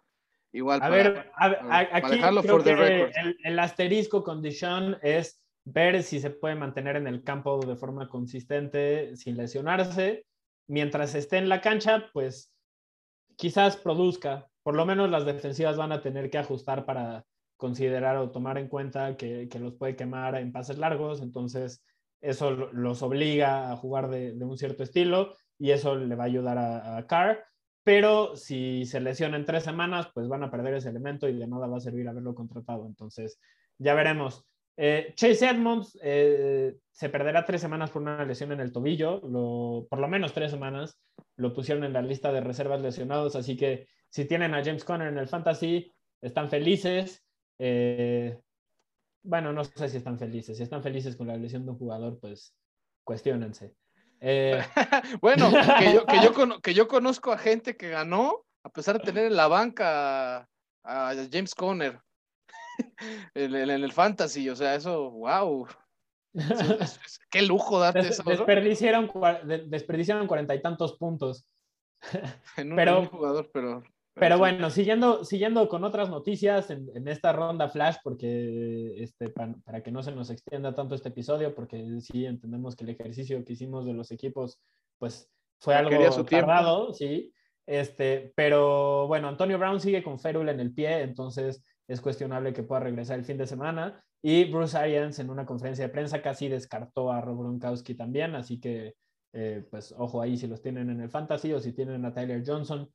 igual. 0.52 0.82
A 0.82 0.90
ver, 0.90 1.32
aquí 1.36 2.20
el, 2.20 3.38
el, 3.44 3.60
asterisco 3.60 4.24
con 4.24 4.42
Deshaun 4.42 4.98
es 5.02 5.42
ver 5.66 6.04
si 6.04 6.20
se 6.20 6.30
puede 6.30 6.56
mantener 6.56 6.96
en 6.96 7.08
el 7.08 7.24
campo 7.24 7.60
de 7.60 7.76
forma 7.76 8.10
consistente 8.10 9.16
sin 9.16 9.38
lesionarse. 9.38 10.26
Mientras 10.68 11.16
esté 11.16 11.38
en 11.38 11.50
la 11.50 11.62
cancha, 11.62 12.10
pues 12.14 12.54
quizás 13.36 13.78
produzca. 13.78 14.50
Por 14.64 14.76
lo 14.76 14.86
menos 14.86 15.10
las 15.10 15.26
defensivas 15.26 15.78
van 15.78 15.92
a 15.92 16.02
tener 16.02 16.30
que 16.30 16.38
ajustar 16.38 16.86
para 16.86 17.26
considerar 17.58 18.18
o 18.18 18.32
tomar 18.32 18.58
en 18.58 18.68
cuenta 18.68 19.16
que, 19.18 19.50
los 19.60 19.74
puede 19.76 19.96
quemar 19.96 20.36
en 20.36 20.52
pases 20.52 20.78
largos. 20.78 21.22
Entonces, 21.22 21.84
eso 22.22 22.52
los 22.52 23.02
obliga 23.02 23.72
a 23.72 23.76
jugar 23.76 24.10
de, 24.10 24.34
un 24.34 24.58
cierto 24.58 24.84
estilo 24.84 25.34
y 25.60 25.72
eso 25.72 25.96
le 25.96 26.16
va 26.16 26.24
a 26.24 26.28
ayudar 26.28 26.58
a, 26.58 27.06
Carr. 27.08 27.44
Pero 27.84 28.36
si 28.36 28.86
se 28.86 29.02
lesiona 29.02 29.38
en 29.38 29.46
tres 29.46 29.64
semanas, 29.64 30.08
pues 30.14 30.28
van 30.28 30.44
a 30.44 30.52
perder 30.52 30.76
ese 30.76 30.90
elemento 30.90 31.28
y 31.28 31.38
de 31.38 31.48
nada 31.48 31.68
va 31.68 31.78
a 31.78 31.82
servir 31.82 32.08
haberlo 32.08 32.34
contratado. 32.34 32.86
Entonces, 32.86 33.40
ya 33.78 33.94
veremos. 33.94 34.46
Eh, 34.78 35.14
Chase 35.16 35.50
Edmonds 35.50 35.98
eh, 36.02 36.76
se 36.92 37.10
perderá 37.10 37.46
tres 37.46 37.62
semanas 37.62 37.92
por 37.92 38.02
una 38.02 38.26
lesión 38.26 38.52
en 38.52 38.60
el 38.60 38.72
tobillo, 38.72 39.22
por 39.90 40.00
lo 40.00 40.08
menos 40.08 40.34
tres 40.34 40.52
semanas. 40.52 40.98
Lo 41.36 41.54
pusieron 41.54 41.84
en 41.84 41.94
la 41.94 42.02
lista 42.02 42.32
de 42.32 42.42
reservas 42.42 42.82
lesionados, 42.82 43.36
así 43.36 43.58
que 43.58 43.88
si 44.10 44.26
tienen 44.26 44.54
a 44.54 44.64
James 44.64 44.86
Conner 44.86 45.10
en 45.10 45.18
el 45.18 45.28
fantasy, 45.28 45.92
están 46.22 46.50
felices. 46.50 47.24
Eh, 47.60 48.40
bueno, 49.24 49.54
no 49.54 49.64
sé 49.64 49.90
si 49.90 49.98
están 49.98 50.20
felices. 50.20 50.58
Si 50.58 50.64
están 50.64 50.84
felices 50.84 51.16
con 51.16 51.28
la 51.28 51.38
lesión 51.38 51.66
de 51.66 51.72
un 51.72 51.78
jugador, 51.78 52.20
pues 52.20 52.56
cuestionense. 53.04 53.74
bueno, 55.22 55.52
que 55.52 55.94
yo, 55.94 56.06
que, 56.06 56.22
yo, 56.22 56.62
que 56.62 56.74
yo 56.74 56.88
conozco 56.88 57.32
a 57.32 57.38
gente 57.38 57.76
que 57.76 57.90
ganó, 57.90 58.46
a 58.64 58.70
pesar 58.70 58.98
de 58.98 59.04
tener 59.04 59.26
en 59.26 59.36
la 59.36 59.48
banca 59.48 60.48
a 60.84 61.14
James 61.32 61.54
Conner. 61.54 62.00
en, 63.36 63.54
el 63.54 63.92
fantasy, 63.92 64.50
o 64.50 64.56
sea, 64.56 64.76
eso, 64.76 65.12
wow. 65.12 65.68
qué 67.30 67.42
lujo 67.42 67.80
darte 67.80 68.00
eso. 68.00 68.24
Desperdiciaron, 68.24 69.12
desperdiciaron 69.68 70.28
cuarenta 70.28 70.56
y 70.56 70.62
tantos 70.62 70.98
puntos. 70.98 71.46
en 72.58 72.72
un, 72.72 72.76
pero, 72.76 73.06
jugador, 73.06 73.50
pero. 73.54 73.84
Pero 74.16 74.38
bueno, 74.38 74.70
siguiendo, 74.70 75.26
siguiendo 75.26 75.68
con 75.68 75.84
otras 75.84 76.10
noticias 76.10 76.70
en, 76.70 77.08
esta 77.08 77.34
ronda 77.34 77.70
flash, 77.70 77.96
porque 78.04 79.02
este, 79.02 79.30
para, 79.30 79.82
que 79.82 79.92
no 79.92 80.04
se 80.04 80.12
nos 80.12 80.30
extienda 80.30 80.76
tanto 80.76 80.94
este 80.94 81.10
episodio, 81.10 81.56
porque 81.56 81.84
sí 82.00 82.26
entendemos 82.26 82.76
que 82.76 82.84
el 82.84 82.92
ejercicio 82.92 83.44
que 83.44 83.54
hicimos 83.54 83.86
de 83.86 83.94
los 83.94 84.12
equipos, 84.12 84.60
pues 85.00 85.32
fue 85.60 85.76
algo 85.76 86.24
tardado, 86.26 86.94
sí. 86.94 87.34
Este, 87.66 88.34
pero 88.36 89.08
bueno, 89.08 89.30
Antonio 89.30 89.58
Brown 89.58 89.80
sigue 89.80 90.04
con 90.04 90.20
férula 90.20 90.52
en 90.52 90.60
el 90.60 90.74
pie, 90.74 91.02
entonces 91.02 91.64
es 91.88 92.02
cuestionable 92.02 92.54
que 92.54 92.64
pueda 92.64 92.82
regresar 92.82 93.18
el 93.18 93.26
fin 93.26 93.38
de 93.38 93.48
semana. 93.48 94.04
Y 94.22 94.46
Bruce 94.46 94.78
Arians 94.78 95.20
en 95.20 95.30
una 95.30 95.46
conferencia 95.46 95.86
de 95.86 95.92
prensa 95.92 96.22
casi 96.22 96.50
descartó 96.50 97.12
a 97.12 97.20
Rob 97.20 97.40
Gronkowski 97.40 97.96
también, 97.96 98.36
así 98.36 98.60
que 98.60 98.96
eh, 99.34 99.66
pues 99.70 99.94
ojo 99.98 100.22
ahí 100.22 100.38
si 100.38 100.46
los 100.48 100.62
tienen 100.62 100.90
en 100.92 101.02
el 101.02 101.10
fantasy 101.10 101.52
o 101.52 101.60
si 101.60 101.74
tienen 101.74 102.06
a 102.06 102.14
Tyler 102.14 102.44
Johnson 102.46 102.88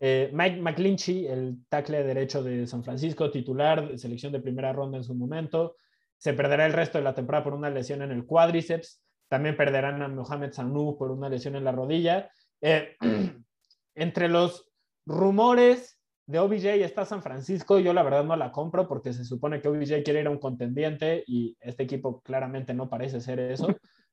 eh, 0.00 0.30
Mike 0.32 0.60
McClinchy, 0.60 1.26
el 1.26 1.64
tackle 1.68 2.04
derecho 2.04 2.42
de 2.42 2.66
San 2.66 2.84
Francisco, 2.84 3.30
titular, 3.30 3.98
selección 3.98 4.32
de 4.32 4.40
primera 4.40 4.72
ronda 4.72 4.98
en 4.98 5.04
su 5.04 5.14
momento, 5.14 5.76
se 6.16 6.34
perderá 6.34 6.66
el 6.66 6.72
resto 6.72 6.98
de 6.98 7.04
la 7.04 7.14
temporada 7.14 7.44
por 7.44 7.54
una 7.54 7.70
lesión 7.70 8.02
en 8.02 8.10
el 8.10 8.26
cuádriceps. 8.26 9.02
También 9.28 9.56
perderán 9.56 10.02
a 10.02 10.08
Mohamed 10.08 10.52
Sanu 10.52 10.96
por 10.98 11.10
una 11.10 11.28
lesión 11.28 11.56
en 11.56 11.64
la 11.64 11.72
rodilla. 11.72 12.30
Eh, 12.60 12.96
entre 13.94 14.28
los 14.28 14.68
rumores 15.06 16.00
de 16.26 16.38
OBJ 16.38 16.66
está 16.82 17.04
San 17.04 17.22
Francisco. 17.22 17.78
Yo 17.78 17.92
la 17.92 18.02
verdad 18.02 18.24
no 18.24 18.36
la 18.36 18.52
compro 18.52 18.86
porque 18.88 19.12
se 19.12 19.24
supone 19.24 19.60
que 19.60 19.68
OBJ 19.68 20.02
quiere 20.04 20.20
ir 20.20 20.26
a 20.26 20.30
un 20.30 20.38
contendiente 20.38 21.24
y 21.26 21.56
este 21.60 21.84
equipo 21.84 22.20
claramente 22.20 22.74
no 22.74 22.90
parece 22.90 23.20
ser 23.20 23.38
eso. 23.38 23.68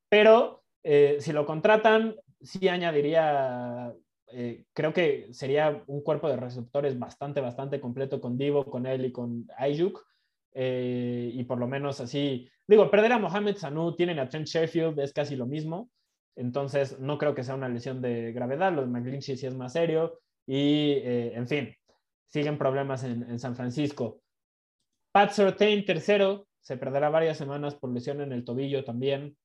Pero 0.10 0.64
eh, 0.84 1.18
si 1.20 1.34
lo 1.34 1.46
contratan, 1.46 2.16
sí 2.42 2.68
añadiría 2.68 3.92
eh, 4.28 4.66
creo 4.74 4.94
que 4.94 5.28
sería 5.32 5.84
un 5.88 6.02
cuerpo 6.02 6.30
de 6.30 6.38
receptores 6.38 6.98
bastante, 6.98 7.42
bastante 7.42 7.80
completo 7.80 8.20
con 8.20 8.38
Divo, 8.38 8.66
con 8.66 8.86
él 8.86 9.06
y 9.06 9.12
con 9.12 9.48
Ayuk. 9.58 10.06
Eh, 10.54 11.32
y 11.34 11.44
por 11.44 11.60
lo 11.60 11.68
menos 11.68 12.00
así, 12.00 12.50
digo, 12.66 12.90
perder 12.90 13.12
a 13.12 13.20
Mohamed 13.20 13.58
Sanu, 13.58 13.96
tienen 13.96 14.20
a 14.20 14.30
Trent 14.30 14.48
Sheffield, 14.48 15.00
es 15.00 15.14
casi 15.14 15.36
lo 15.36 15.46
mismo. 15.46 15.90
Entonces, 16.36 17.00
no 17.00 17.18
creo 17.18 17.34
que 17.36 17.44
sea 17.44 17.56
una 17.56 17.70
lesión 17.70 18.02
de 18.02 18.32
gravedad. 18.32 18.74
Lo 18.74 18.86
de 18.86 19.22
sí 19.22 19.34
es 19.34 19.56
más 19.56 19.74
serio. 19.74 20.20
Y, 20.46 20.92
eh, 21.04 21.34
en 21.36 21.48
fin, 21.48 21.76
siguen 22.28 22.58
problemas 22.58 23.04
en, 23.04 23.24
en 23.24 23.40
San 23.40 23.56
Francisco. 23.56 24.22
Pat 25.12 25.32
Surtain, 25.32 25.86
tercero, 25.86 26.48
se 26.62 26.78
perderá 26.78 27.10
varias 27.10 27.38
semanas 27.38 27.76
por 27.76 27.92
lesión 27.92 28.22
en 28.22 28.34
el 28.34 28.44
tobillo 28.44 28.84
también. 28.84 29.38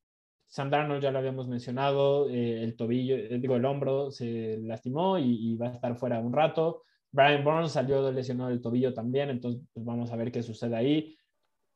Sam 0.50 0.68
Darnold 0.68 1.00
ya 1.00 1.12
lo 1.12 1.20
habíamos 1.20 1.46
mencionado, 1.46 2.28
eh, 2.28 2.64
el 2.64 2.74
tobillo, 2.74 3.14
eh, 3.14 3.38
digo, 3.38 3.54
el 3.54 3.64
hombro 3.64 4.10
se 4.10 4.58
lastimó 4.60 5.16
y, 5.16 5.56
va 5.56 5.68
a 5.68 5.72
estar 5.74 5.96
fuera 5.96 6.18
un 6.18 6.32
rato. 6.32 6.82
Brian 7.12 7.44
Burns 7.44 7.72
salió 7.72 8.10
lesionado 8.10 8.50
del 8.50 8.60
tobillo 8.60 8.92
también, 8.92 9.30
entonces 9.30 9.62
pues, 9.72 9.86
vamos 9.86 10.10
a 10.10 10.16
ver 10.16 10.32
qué 10.32 10.42
sucede 10.42 10.74
ahí. 10.74 11.16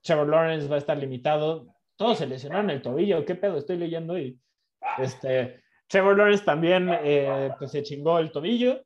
Trevor 0.02 0.28
Lawrence 0.28 0.66
va 0.66 0.74
a 0.74 0.78
estar 0.78 0.98
limitado. 0.98 1.72
Todos 1.94 2.18
se 2.18 2.26
lesionaron 2.26 2.68
el 2.68 2.82
tobillo, 2.82 3.24
¿qué 3.24 3.36
pedo? 3.36 3.58
Estoy 3.58 3.76
leyendo 3.76 4.18
y 4.18 4.40
este, 4.98 5.62
Trevor 5.86 6.18
Lawrence 6.18 6.44
también 6.44 6.90
eh, 7.04 7.50
pues, 7.56 7.70
se 7.70 7.84
chingó 7.84 8.18
el 8.18 8.32
tobillo 8.32 8.82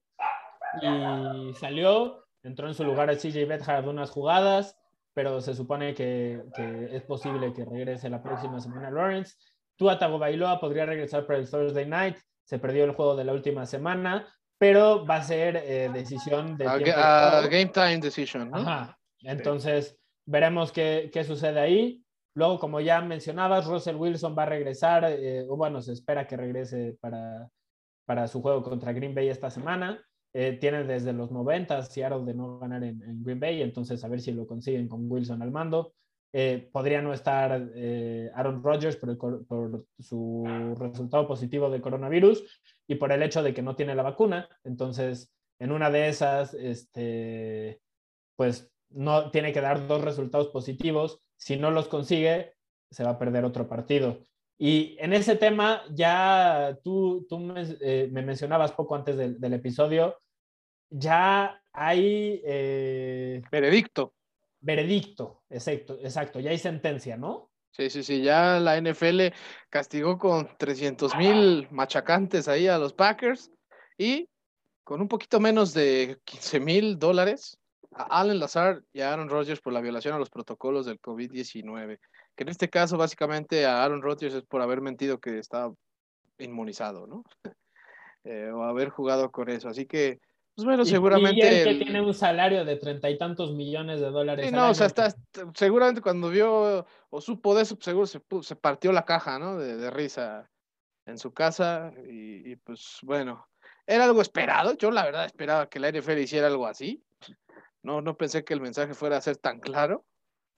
y 0.82 1.54
salió, 1.54 2.26
entró 2.42 2.68
en 2.68 2.74
su 2.74 2.84
lugar 2.84 3.08
a 3.08 3.16
CJ 3.16 3.46
Beathard 3.46 3.88
unas 3.88 4.10
jugadas, 4.10 4.78
pero 5.14 5.40
se 5.40 5.54
supone 5.54 5.94
que 5.94 6.42
es 6.92 7.02
posible 7.04 7.54
que 7.54 7.64
regrese 7.64 8.10
la 8.10 8.22
próxima 8.22 8.60
semana 8.60 8.90
Lawrence. 8.90 9.34
Tua 9.78 9.98
Tagovailoa 9.98 10.60
podría 10.60 10.84
regresar 10.84 11.24
para 11.24 11.38
el 11.38 11.48
Thursday 11.48 11.86
Night. 11.86 12.16
Se 12.44 12.58
perdió 12.58 12.84
el 12.84 12.92
juego 12.92 13.14
de 13.14 13.24
la 13.24 13.32
última 13.32 13.64
semana, 13.64 14.26
pero 14.58 15.06
va 15.06 15.16
a 15.16 15.22
ser 15.22 15.56
eh, 15.56 15.88
decisión 15.92 16.56
de. 16.56 16.64
game 16.64 17.66
time 17.66 17.98
decision. 17.98 18.52
Ajá. 18.52 18.98
Entonces, 19.22 19.96
veremos 20.26 20.72
qué, 20.72 21.10
qué, 21.12 21.22
sucede 21.22 21.60
ahí. 21.60 22.02
Luego, 22.34 22.58
como 22.58 22.80
ya 22.80 23.00
mencionabas, 23.00 23.66
Russell 23.66 23.96
Wilson 23.96 24.36
va 24.36 24.44
a 24.44 24.46
regresar, 24.46 25.04
eh, 25.04 25.46
o 25.48 25.56
bueno, 25.56 25.80
se 25.80 25.92
espera 25.92 26.26
que 26.26 26.36
regrese 26.36 26.96
para, 27.00 27.48
para 28.04 28.26
su 28.28 28.42
juego 28.42 28.62
contra 28.62 28.92
Green 28.92 29.14
Bay 29.14 29.28
esta 29.28 29.50
semana. 29.50 30.02
Eh, 30.34 30.58
tiene 30.60 30.84
desde 30.84 31.12
los 31.12 31.30
90 31.30 31.82
Seattle 31.82 32.24
de 32.24 32.34
no 32.34 32.58
ganar 32.58 32.84
en, 32.84 33.02
en, 33.02 33.22
Green 33.22 33.40
Bay, 33.40 33.62
entonces 33.62 34.04
a 34.04 34.08
ver 34.08 34.20
si 34.20 34.32
lo 34.32 34.46
consiguen 34.46 34.88
con 34.88 35.10
Wilson 35.10 35.40
al 35.40 35.50
mando. 35.50 35.94
Eh, 36.32 36.68
podría 36.72 37.00
no 37.00 37.14
estar 37.14 37.70
eh, 37.74 38.30
Aaron 38.34 38.62
Rodgers 38.62 38.96
por, 38.96 39.86
su 39.98 40.44
resultado 40.78 41.26
positivo 41.26 41.70
de 41.70 41.80
coronavirus 41.80 42.44
y 42.86 42.96
por 42.96 43.12
el 43.12 43.22
hecho 43.22 43.42
de 43.42 43.54
que 43.54 43.62
no 43.62 43.74
tiene 43.74 43.94
la 43.94 44.02
vacuna. 44.02 44.48
Entonces, 44.64 45.32
en 45.58 45.72
una 45.72 45.90
de 45.90 46.08
esas, 46.08 46.52
este, 46.54 47.80
pues 48.36 48.70
no 48.90 49.30
tiene 49.30 49.52
que 49.52 49.62
dar 49.62 49.86
dos 49.86 50.02
resultados 50.02 50.48
positivos. 50.48 51.20
Si 51.36 51.56
no 51.56 51.70
los 51.70 51.88
consigue, 51.88 52.54
se 52.90 53.04
va 53.04 53.10
a 53.10 53.18
perder 53.18 53.44
otro 53.44 53.66
partido. 53.66 54.20
Y 54.58 54.96
en 54.98 55.12
ese 55.12 55.36
tema, 55.36 55.82
ya 55.94 56.78
tú, 56.82 57.26
tú 57.28 57.38
me, 57.38 57.62
eh, 57.80 58.08
mencionabas 58.12 58.72
poco 58.72 58.96
antes 58.96 59.16
del 59.16 59.52
episodio, 59.54 60.18
ya 60.90 61.62
hay... 61.72 62.42
Veredicto 63.50 64.17
veredicto, 64.60 65.42
exacto, 65.50 65.98
exacto, 66.00 66.40
ya 66.40 66.50
hay 66.50 66.58
sentencia, 66.58 67.16
¿no? 67.16 67.50
Sí, 67.70 67.90
sí, 67.90 68.02
sí, 68.02 68.22
ya 68.22 68.58
la 68.58 68.76
NFL 68.80 69.32
castigó 69.70 70.18
con 70.18 70.48
300 70.58 71.16
mil 71.16 71.68
machacantes 71.70 72.48
ahí 72.48 72.66
a 72.66 72.78
los 72.78 72.92
Packers 72.92 73.52
y 73.96 74.28
con 74.82 75.00
un 75.00 75.08
poquito 75.08 75.38
menos 75.38 75.74
de 75.74 76.18
15 76.24 76.60
mil 76.60 76.98
dólares 76.98 77.58
a 77.92 78.20
Allen 78.20 78.40
Lazar 78.40 78.82
y 78.92 79.00
a 79.00 79.12
Aaron 79.12 79.28
Rodgers 79.28 79.60
por 79.60 79.72
la 79.72 79.80
violación 79.80 80.14
a 80.14 80.18
los 80.18 80.30
protocolos 80.30 80.86
del 80.86 81.00
COVID-19. 81.00 81.98
Que 82.34 82.42
en 82.42 82.48
este 82.48 82.70
caso, 82.70 82.96
básicamente, 82.96 83.66
a 83.66 83.84
Aaron 83.84 84.02
Rodgers 84.02 84.34
es 84.34 84.44
por 84.44 84.62
haber 84.62 84.80
mentido 84.80 85.18
que 85.18 85.38
estaba 85.38 85.72
inmunizado, 86.38 87.06
¿no? 87.06 87.24
Eh, 88.24 88.50
o 88.50 88.64
haber 88.64 88.90
jugado 88.90 89.30
con 89.30 89.48
eso. 89.48 89.68
Así 89.68 89.86
que 89.86 90.18
pues 90.58 90.66
bueno, 90.66 90.84
seguramente. 90.84 91.38
Y 91.38 91.78
que 91.78 91.84
tiene 91.84 92.00
un 92.00 92.12
salario 92.12 92.64
de 92.64 92.74
treinta 92.74 93.08
y 93.08 93.16
tantos 93.16 93.52
millones 93.52 94.00
de 94.00 94.10
dólares. 94.10 94.48
Sí, 94.48 94.52
no, 94.52 94.70
o 94.70 94.74
sea, 94.74 94.88
está, 94.88 95.14
seguramente 95.54 96.00
cuando 96.00 96.30
vio 96.30 96.84
o 97.10 97.20
supo 97.20 97.54
de 97.54 97.62
eso, 97.62 97.76
pues 97.76 97.84
seguro 97.84 98.06
se, 98.08 98.20
se 98.42 98.56
partió 98.56 98.90
la 98.90 99.04
caja, 99.04 99.38
¿no? 99.38 99.56
De, 99.56 99.88
risa 99.92 100.50
en 101.06 101.16
su 101.16 101.32
casa. 101.32 101.92
Y, 102.08 102.56
pues 102.56 102.98
bueno, 103.02 103.46
era 103.86 104.06
algo 104.06 104.20
esperado. 104.20 104.76
Yo 104.76 104.90
la 104.90 105.04
verdad 105.04 105.26
esperaba 105.26 105.68
que 105.68 105.78
la 105.78 105.92
NFL 105.92 106.18
hiciera 106.18 106.48
algo 106.48 106.66
así. 106.66 107.04
No, 107.84 108.00
no 108.00 108.16
pensé 108.16 108.42
que 108.44 108.54
el 108.54 108.60
mensaje 108.60 108.94
fuera 108.94 109.16
a 109.16 109.20
ser 109.20 109.36
tan 109.36 109.60
claro. 109.60 110.04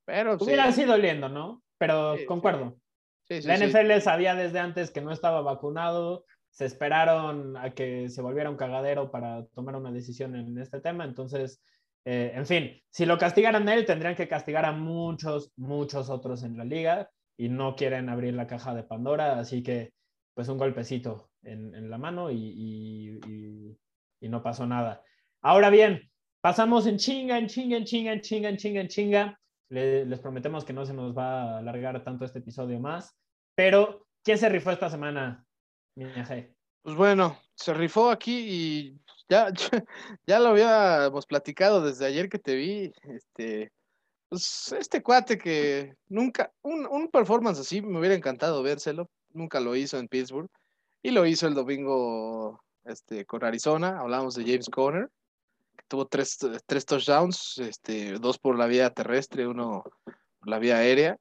Pero 0.07 0.39
Hubiera 0.41 0.73
sí. 0.73 0.81
sido 0.81 0.97
lindo, 0.97 1.29
¿no? 1.29 1.63
Pero 1.77 2.17
concuerdo. 2.27 2.75
la 3.29 3.59
NFL 3.59 4.01
sabía 4.01 4.35
desde 4.35 4.61
antes 4.61 4.91
que 4.91 5.03
no 5.03 5.13
estaba 5.13 5.43
vacunado 5.43 6.25
se 6.51 6.65
esperaron 6.65 7.57
a 7.57 7.71
que 7.71 8.09
se 8.09 8.23
volviera 8.23 8.51
un 8.51 8.57
cagadero 8.57 9.11
para 9.11 9.47
tomar 9.47 9.77
una 9.77 9.93
decisión 9.93 10.35
en 10.37 10.59
este 10.59 10.81
tema. 10.81 11.05
Entonces, 11.05 11.63
eh, 12.05 12.33
en 12.35 12.47
fin, 12.47 12.83
si 12.91 13.07
lo 13.07 13.19
castigaran 13.19 13.69
a 13.69 13.75
él, 13.75 13.85
tendrían 13.85 14.17
que 14.17 14.29
castigar 14.29 14.65
a 14.65 14.73
muchos, 14.73 15.53
muchos 15.57 16.11
otros 16.11 16.43
en 16.43 16.57
la 16.57 16.65
liga 16.65 17.11
y 17.37 17.49
no 17.49 17.77
quieren 17.77 18.09
abrir 18.09 18.35
la 18.35 18.47
caja 18.47 18.75
de 18.75 18.83
Pandora, 18.83 19.39
así 19.39 19.63
que 19.63 19.93
pues 20.35 20.49
un 20.49 20.59
golpecito 20.59 21.31
en, 21.43 21.91
la 21.91 21.99
mano 21.99 22.31
y, 22.31 23.21
no 24.21 24.43
pasó 24.43 24.67
nada. 24.67 25.03
Ahora 25.43 25.71
bien, 25.71 26.11
pasamos 26.41 26.87
en 26.87 26.99
chinga, 26.99 27.39
en 27.39 27.47
chinga, 27.47 27.77
en 27.77 27.85
chinga, 27.85 28.13
en 28.13 28.21
chinga, 28.21 28.49
en 28.49 28.57
chinga, 28.57 28.81
en 28.81 28.89
chinga. 28.89 29.41
les 29.69 30.21
prometemos 30.21 30.65
que 30.65 30.73
no 30.73 30.87
se 30.87 30.95
nos 30.95 31.17
va 31.17 31.43
a 31.43 31.59
alargar 31.59 32.03
tanto 32.05 32.25
este 32.25 32.39
episodio 32.39 32.79
más, 32.79 33.17
pero 33.55 34.07
¿quién 34.23 34.39
se 34.39 34.49
rifó 34.49 34.71
esta 34.71 34.91
semana, 34.91 35.45
pues 36.83 36.97
bueno, 36.97 37.39
se 37.55 37.75
rifó 37.75 38.11
aquí 38.11 38.47
y 38.49 39.01
ya, 39.29 39.53
ya, 40.27 40.39
lo 40.39 40.49
habíamos 40.49 41.27
platicado 41.27 41.83
desde 41.83 42.07
ayer 42.07 42.29
que 42.29 42.39
te 42.39 42.55
vi. 42.57 42.93
Este, 43.03 43.71
pues 44.29 44.75
este 44.79 45.03
cuate 45.03 45.37
que 45.39 45.95
nunca, 46.09 46.53
un, 46.63 46.87
un 46.87 47.09
performance 47.09 47.61
así 47.61 47.83
me 47.83 47.99
hubiera 47.99 48.15
encantado 48.15 48.63
vérselo. 48.63 49.11
Nunca 49.33 49.61
lo 49.61 49.77
hizo 49.77 49.99
en 49.99 50.09
Pittsburgh 50.09 50.51
y 51.03 51.11
lo 51.11 51.27
hizo 51.27 51.47
el 51.47 51.55
domingo 51.55 52.63
este, 52.85 53.27
con 53.27 53.45
Arizona. 53.45 54.01
Hablamos 54.01 54.35
de 54.35 54.45
James 54.45 54.69
Conner, 54.71 55.09
que 55.77 55.85
tuvo 55.87 56.07
tres, 56.07 56.39
tres 56.67 56.87
touchdowns, 56.87 57.59
este, 57.59 58.15
dos 58.15 58.39
por 58.39 58.59
la 58.59 58.67
vía 58.67 58.91
terrestre, 58.91 59.47
uno 59.47 59.85
por 60.05 60.49
la 60.49 60.59
vía 60.59 60.79
aérea. 60.79 61.19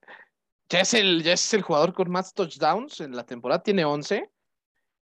Ya 0.69 0.81
es, 0.81 0.93
el, 0.93 1.23
ya 1.23 1.33
es 1.33 1.53
el 1.53 1.63
jugador 1.63 1.93
con 1.93 2.09
más 2.11 2.33
touchdowns 2.33 3.01
en 3.01 3.15
la 3.15 3.25
temporada, 3.25 3.61
tiene 3.61 3.85
11 3.85 4.29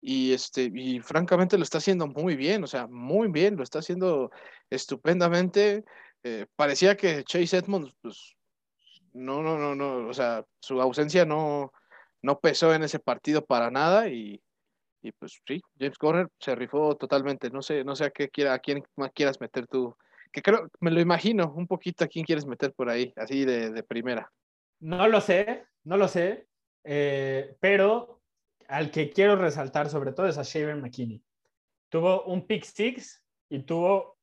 y 0.09 0.33
este 0.33 0.71
y 0.73 1.01
francamente 1.01 1.59
lo 1.59 1.65
está 1.65 1.79
haciendo 1.79 2.07
muy 2.07 2.37
bien, 2.37 2.63
o 2.63 2.69
sea, 2.69 2.87
muy 2.87 3.29
bien, 3.29 3.57
lo 3.57 3.65
está 3.65 3.81
haciendo 3.81 4.31
estupendamente. 4.71 5.85
Eh, 6.23 6.47
parecía 6.55 6.97
que 6.97 7.25
Chase 7.25 7.57
Edmonds, 7.57 7.93
pues, 8.01 8.37
no, 9.15 9.43
no, 9.43 9.59
no, 9.59 9.75
no, 9.75 10.07
o 10.09 10.15
sea, 10.15 10.45
su 10.61 10.81
ausencia 10.81 11.25
no, 11.25 11.73
no 12.23 12.39
pesó 12.39 12.73
en 12.73 12.85
ese 12.85 13.01
partido 13.01 13.45
para 13.45 13.69
nada 13.73 14.09
y, 14.09 14.41
Y 15.03 15.13
pues 15.13 15.41
sí, 15.47 15.61
James 15.79 15.99
Conner 15.99 16.29
se 16.41 16.55
rifó 16.55 16.97
totalmente. 16.97 17.51
No 17.51 17.63
sé, 17.63 17.85
no 17.85 17.95
sé 17.95 18.07
a 18.07 18.11
qué 18.11 18.29
quiera, 18.29 18.55
a 18.55 18.59
quién 18.59 18.83
más 18.97 19.13
quieras 19.13 19.41
meter 19.41 19.67
tú. 19.69 19.97
Que 20.33 20.43
creo, 20.43 20.69
me 20.81 20.91
lo 20.91 21.01
imagino 21.01 21.53
un 21.57 21.67
poquito 21.67 22.05
a 22.05 22.09
quién 22.09 22.25
quieres 22.25 22.45
meter 22.47 22.73
por 22.73 22.89
ahí, 22.91 23.13
así 23.17 23.45
de, 23.45 23.71
de 23.71 23.83
primera. 23.83 24.31
No 24.81 25.07
lo 25.09 25.21
sé, 25.21 25.65
no 25.85 25.97
lo 25.97 26.09
sé, 26.09 26.47
eh, 26.85 27.57
pero 27.61 28.21
al 28.69 28.91
que 28.91 29.11
quiero 29.11 29.37
resaltar 29.37 29.89
sobre 29.89 30.13
todo 30.13 30.27
es 30.27 30.39
a 30.39 30.43
Shaver 30.43 30.77
McKinney. 30.77 31.23
Tuvo 31.89 32.25
un 32.25 32.47
pick 32.47 32.65
six 32.65 33.25
y 33.49 33.61
tuvo 33.61 34.19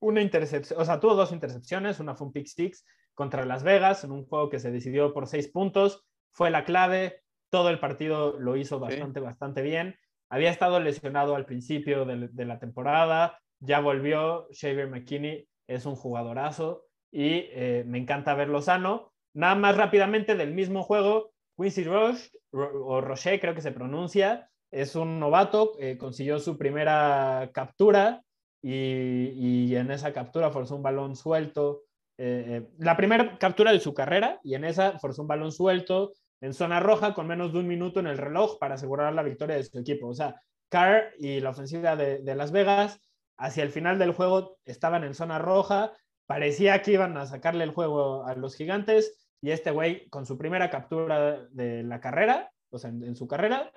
una 0.00 0.20
intercepción, 0.20 0.80
o 0.80 0.84
sea, 0.84 1.00
tuvo 1.00 1.14
dos 1.14 1.32
intercepciones, 1.32 2.00
una 2.00 2.14
fue 2.14 2.26
un 2.26 2.32
pick 2.32 2.46
six 2.46 2.84
contra 3.14 3.46
Las 3.46 3.62
Vegas 3.62 4.04
en 4.04 4.12
un 4.12 4.26
juego 4.26 4.50
que 4.50 4.58
se 4.58 4.70
decidió 4.70 5.12
por 5.14 5.26
seis 5.26 5.48
puntos, 5.48 6.04
fue 6.30 6.50
la 6.50 6.64
clave, 6.64 7.22
todo 7.50 7.70
el 7.70 7.78
partido 7.78 8.38
lo 8.38 8.56
hizo 8.56 8.78
bastante, 8.78 9.20
bastante 9.20 9.62
bien. 9.62 9.96
Había 10.28 10.50
estado 10.50 10.80
lesionado 10.80 11.34
al 11.34 11.46
principio 11.46 12.04
de, 12.04 12.44
la 12.44 12.58
temporada, 12.58 13.40
ya 13.60 13.80
volvió, 13.80 14.48
Shaver 14.50 14.88
McKinney 14.88 15.48
es 15.66 15.86
un 15.86 15.94
jugadorazo 15.94 16.84
y 17.10 17.46
eh, 17.52 17.84
me 17.86 17.98
encanta 17.98 18.34
verlo 18.34 18.60
sano. 18.60 19.12
Nada 19.32 19.54
más 19.54 19.76
rápidamente 19.76 20.34
del 20.34 20.52
mismo 20.52 20.82
juego, 20.82 21.32
Quincy 21.56 21.84
Roche, 21.84 22.30
o 22.52 23.00
Roche 23.00 23.40
creo 23.40 23.54
que 23.54 23.62
se 23.62 23.72
pronuncia, 23.72 24.50
es 24.70 24.94
un 24.94 25.18
novato, 25.18 25.72
eh, 25.78 25.96
consiguió 25.96 26.38
su 26.38 26.58
primera 26.58 27.50
captura 27.52 28.22
y, 28.62 29.74
en 29.74 29.90
esa 29.90 30.12
captura 30.12 30.50
forzó 30.50 30.76
un 30.76 30.82
balón 30.82 31.16
suelto. 31.16 31.84
Eh, 32.18 32.44
eh, 32.48 32.68
la 32.78 32.96
primera 32.96 33.38
captura 33.38 33.72
de 33.72 33.80
su 33.80 33.94
carrera 33.94 34.40
y 34.42 34.54
en 34.54 34.64
esa 34.64 34.98
forzó 34.98 35.22
un 35.22 35.28
balón 35.28 35.52
suelto 35.52 36.12
en 36.40 36.52
zona 36.52 36.80
roja 36.80 37.14
con 37.14 37.26
menos 37.26 37.52
de 37.52 37.60
un 37.60 37.68
minuto 37.68 38.00
en 38.00 38.06
el 38.06 38.18
reloj 38.18 38.58
para 38.58 38.74
asegurar 38.74 39.12
la 39.14 39.22
victoria 39.22 39.56
de 39.56 39.64
su 39.64 39.78
equipo. 39.78 40.08
O 40.08 40.14
sea, 40.14 40.40
Carr 40.68 41.12
y 41.18 41.40
la 41.40 41.50
ofensiva 41.50 41.94
de, 41.96 42.18
de 42.18 42.34
Las 42.34 42.52
Vegas 42.52 43.00
hacia 43.38 43.62
el 43.62 43.70
final 43.70 43.98
del 43.98 44.12
juego 44.12 44.58
estaban 44.64 45.04
en 45.04 45.14
zona 45.14 45.38
roja, 45.38 45.92
parecía 46.26 46.82
que 46.82 46.92
iban 46.92 47.16
a 47.16 47.26
sacarle 47.26 47.64
el 47.64 47.70
juego 47.70 48.24
a 48.26 48.34
los 48.34 48.56
gigantes 48.56 49.25
y 49.46 49.52
este 49.52 49.70
güey, 49.70 50.08
con 50.08 50.26
su 50.26 50.36
primera 50.36 50.70
captura 50.70 51.46
de 51.52 51.84
la 51.84 52.00
carrera, 52.00 52.50
o 52.70 52.78
sea, 52.78 52.90
en, 52.90 53.14
su 53.14 53.28
carrera, 53.28 53.70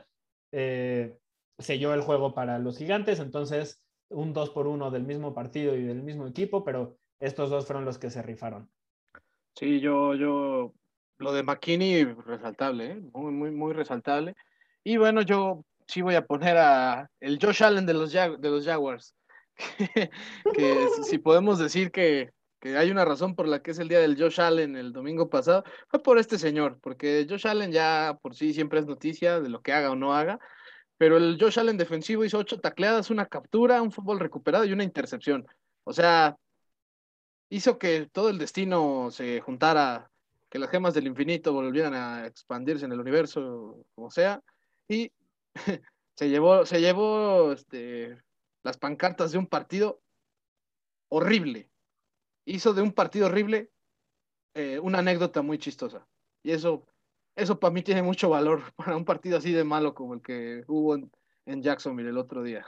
eh, 0.52 1.16
selló 1.60 1.94
el 1.94 2.02
juego 2.02 2.34
para 2.34 2.58
los 2.58 2.80
gigantes. 2.80 3.20
Entonces, 3.20 3.80
un 4.10 4.34
2 4.34 4.50
por 4.50 4.66
1 4.66 4.90
del 4.90 5.04
mismo 5.04 5.36
partido 5.36 5.76
y 5.76 5.84
del 5.84 6.02
mismo 6.02 6.26
equipo, 6.26 6.64
pero 6.64 6.98
estos 7.20 7.52
dos 7.52 7.68
fueron 7.68 7.86
los 7.86 8.00
que 8.00 8.10
se 8.10 8.24
rifaron. 8.24 8.68
Sí, 9.56 9.80
yo, 9.80 10.16
yo, 10.16 10.74
lo 11.20 11.34
de 11.34 11.44
McKinney, 11.44 12.04
resaltable, 12.04 12.94
¿eh? 12.94 13.02
muy, 13.14 13.32
muy, 13.32 13.52
muy 13.52 13.74
resaltable. 13.74 14.34
Y 14.84 14.98
bueno, 14.98 15.22
yo 15.22 15.64
sí 15.86 16.02
voy 16.02 16.16
a 16.16 16.26
poner 16.26 16.58
a 16.58 17.12
el 17.20 17.38
Josh 17.40 17.64
Allen 17.64 17.86
de 17.86 17.94
los, 17.94 18.12
de 18.12 18.38
los 18.42 18.66
Jaguars. 18.66 19.14
que 20.56 20.88
si 21.04 21.20
podemos 21.20 21.60
decir 21.60 21.92
que 21.92 22.32
que 22.60 22.78
hay 22.78 22.92
una 22.92 23.06
razón 23.06 23.36
por 23.36 23.48
la 23.48 23.62
que 23.62 23.72
es 23.72 23.80
el 23.80 23.88
día 23.88 24.00
del 24.00 24.18
Josh 24.22 24.42
Allen 24.42 24.76
el 24.76 24.94
domingo 24.94 25.30
pasado, 25.30 25.64
fue 25.88 26.02
por 26.02 26.18
este 26.20 26.38
señor, 26.38 26.80
porque 26.82 27.26
Josh 27.30 27.48
Allen 27.48 27.72
ya 27.72 28.18
por 28.22 28.36
sí 28.36 28.54
siempre 28.54 28.80
es 28.80 28.86
noticia 28.86 29.40
de 29.40 29.50
lo 29.50 29.62
que 29.62 29.74
haga 29.74 29.92
o 29.92 29.96
no 29.96 30.14
haga, 30.14 30.40
pero 30.98 31.18
el 31.18 31.38
Josh 31.40 31.60
Allen 31.60 31.78
defensivo 31.78 32.26
hizo 32.26 32.38
ocho 32.38 32.60
tacleadas, 32.60 33.10
una 33.10 33.26
captura, 33.28 33.82
un 33.82 33.92
fútbol 33.92 34.20
recuperado 34.20 34.66
y 34.66 34.74
una 34.74 34.84
intercepción. 34.84 35.48
O 35.86 35.94
sea, 35.94 36.38
hizo 37.50 37.80
que 37.80 38.08
todo 38.12 38.30
el 38.30 38.38
destino 38.38 39.10
se 39.12 39.42
juntara, 39.42 40.12
que 40.50 40.60
las 40.60 40.70
gemas 40.70 40.94
del 40.94 41.08
infinito 41.08 41.54
volvieran 41.54 41.94
a 41.94 42.28
expandirse 42.28 42.86
en 42.86 42.92
el 42.92 43.00
universo, 43.00 43.86
como 43.96 44.12
sea, 44.12 44.42
y 44.88 45.12
se 46.16 46.30
llevó, 46.30 46.66
se 46.66 46.82
llevó 46.82 47.54
este, 47.54 48.18
las 48.64 48.78
pancartas 48.78 49.32
de 49.32 49.38
un 49.38 49.48
partido 49.48 50.02
horrible, 51.10 51.70
hizo 52.54 52.74
de 52.74 52.82
un 52.82 52.92
partido 52.92 53.28
horrible 53.28 53.72
eh, 54.54 54.80
una 54.80 55.00
anécdota 55.00 55.42
muy 55.42 55.58
chistosa. 55.58 56.06
Y 56.44 56.52
eso, 56.52 56.86
eso 57.36 57.60
para 57.60 57.74
mí 57.74 57.82
tiene 57.82 58.02
mucho 58.02 58.30
valor 58.30 58.62
para 58.76 58.96
un 58.96 59.06
partido 59.06 59.38
así 59.38 59.52
de 59.52 59.64
malo 59.64 59.94
como 59.94 60.16
el 60.16 60.22
que 60.22 60.64
hubo 60.68 60.96
en, 60.96 61.12
en 61.46 61.62
Jacksonville 61.62 62.10
el 62.10 62.18
otro 62.18 62.44
día. 62.44 62.66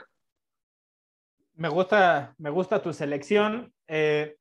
Me 1.54 1.68
gusta, 1.68 2.34
me 2.38 2.50
gusta 2.50 2.82
tu 2.82 2.92
selección. 2.92 3.72
Eh, 3.86 4.36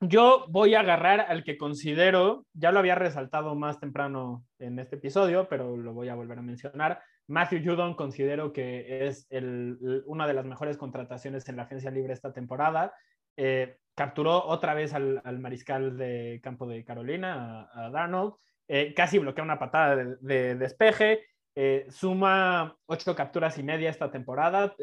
yo 0.00 0.46
voy 0.48 0.74
a 0.74 0.80
agarrar 0.80 1.20
al 1.20 1.44
que 1.44 1.56
considero, 1.56 2.44
ya 2.52 2.72
lo 2.72 2.80
había 2.80 2.96
resaltado 2.96 3.54
más 3.54 3.78
temprano 3.78 4.44
en 4.58 4.78
este 4.78 4.96
episodio, 4.96 5.48
pero 5.48 5.76
lo 5.76 5.94
voy 5.94 6.08
a 6.08 6.14
volver 6.14 6.38
a 6.38 6.42
mencionar. 6.42 7.00
Matthew 7.28 7.62
Judon 7.64 7.94
considero 7.94 8.52
que 8.52 9.06
es 9.06 9.26
el, 9.30 10.02
una 10.06 10.26
de 10.26 10.34
las 10.34 10.44
mejores 10.44 10.76
contrataciones 10.76 11.48
en 11.48 11.56
la 11.56 11.62
agencia 11.62 11.90
libre 11.90 12.12
esta 12.12 12.32
temporada. 12.32 12.92
Eh, 13.36 13.76
capturó 13.94 14.44
otra 14.44 14.74
vez 14.74 14.92
al, 14.92 15.22
mariscal 15.38 15.96
de 15.96 16.40
campo 16.42 16.66
de 16.66 16.84
Carolina, 16.84 17.70
a, 17.72 17.88
Darnold, 17.90 18.34
eh, 18.68 18.92
casi 18.94 19.18
bloquea 19.18 19.44
una 19.44 19.58
patada 19.58 19.96
de, 19.96 20.54
despeje, 20.54 21.24
eh, 21.54 21.86
suma 21.88 22.76
ocho 22.84 23.14
capturas 23.14 23.56
y 23.56 23.62
media 23.62 23.88
esta 23.88 24.10
temporada, 24.10 24.74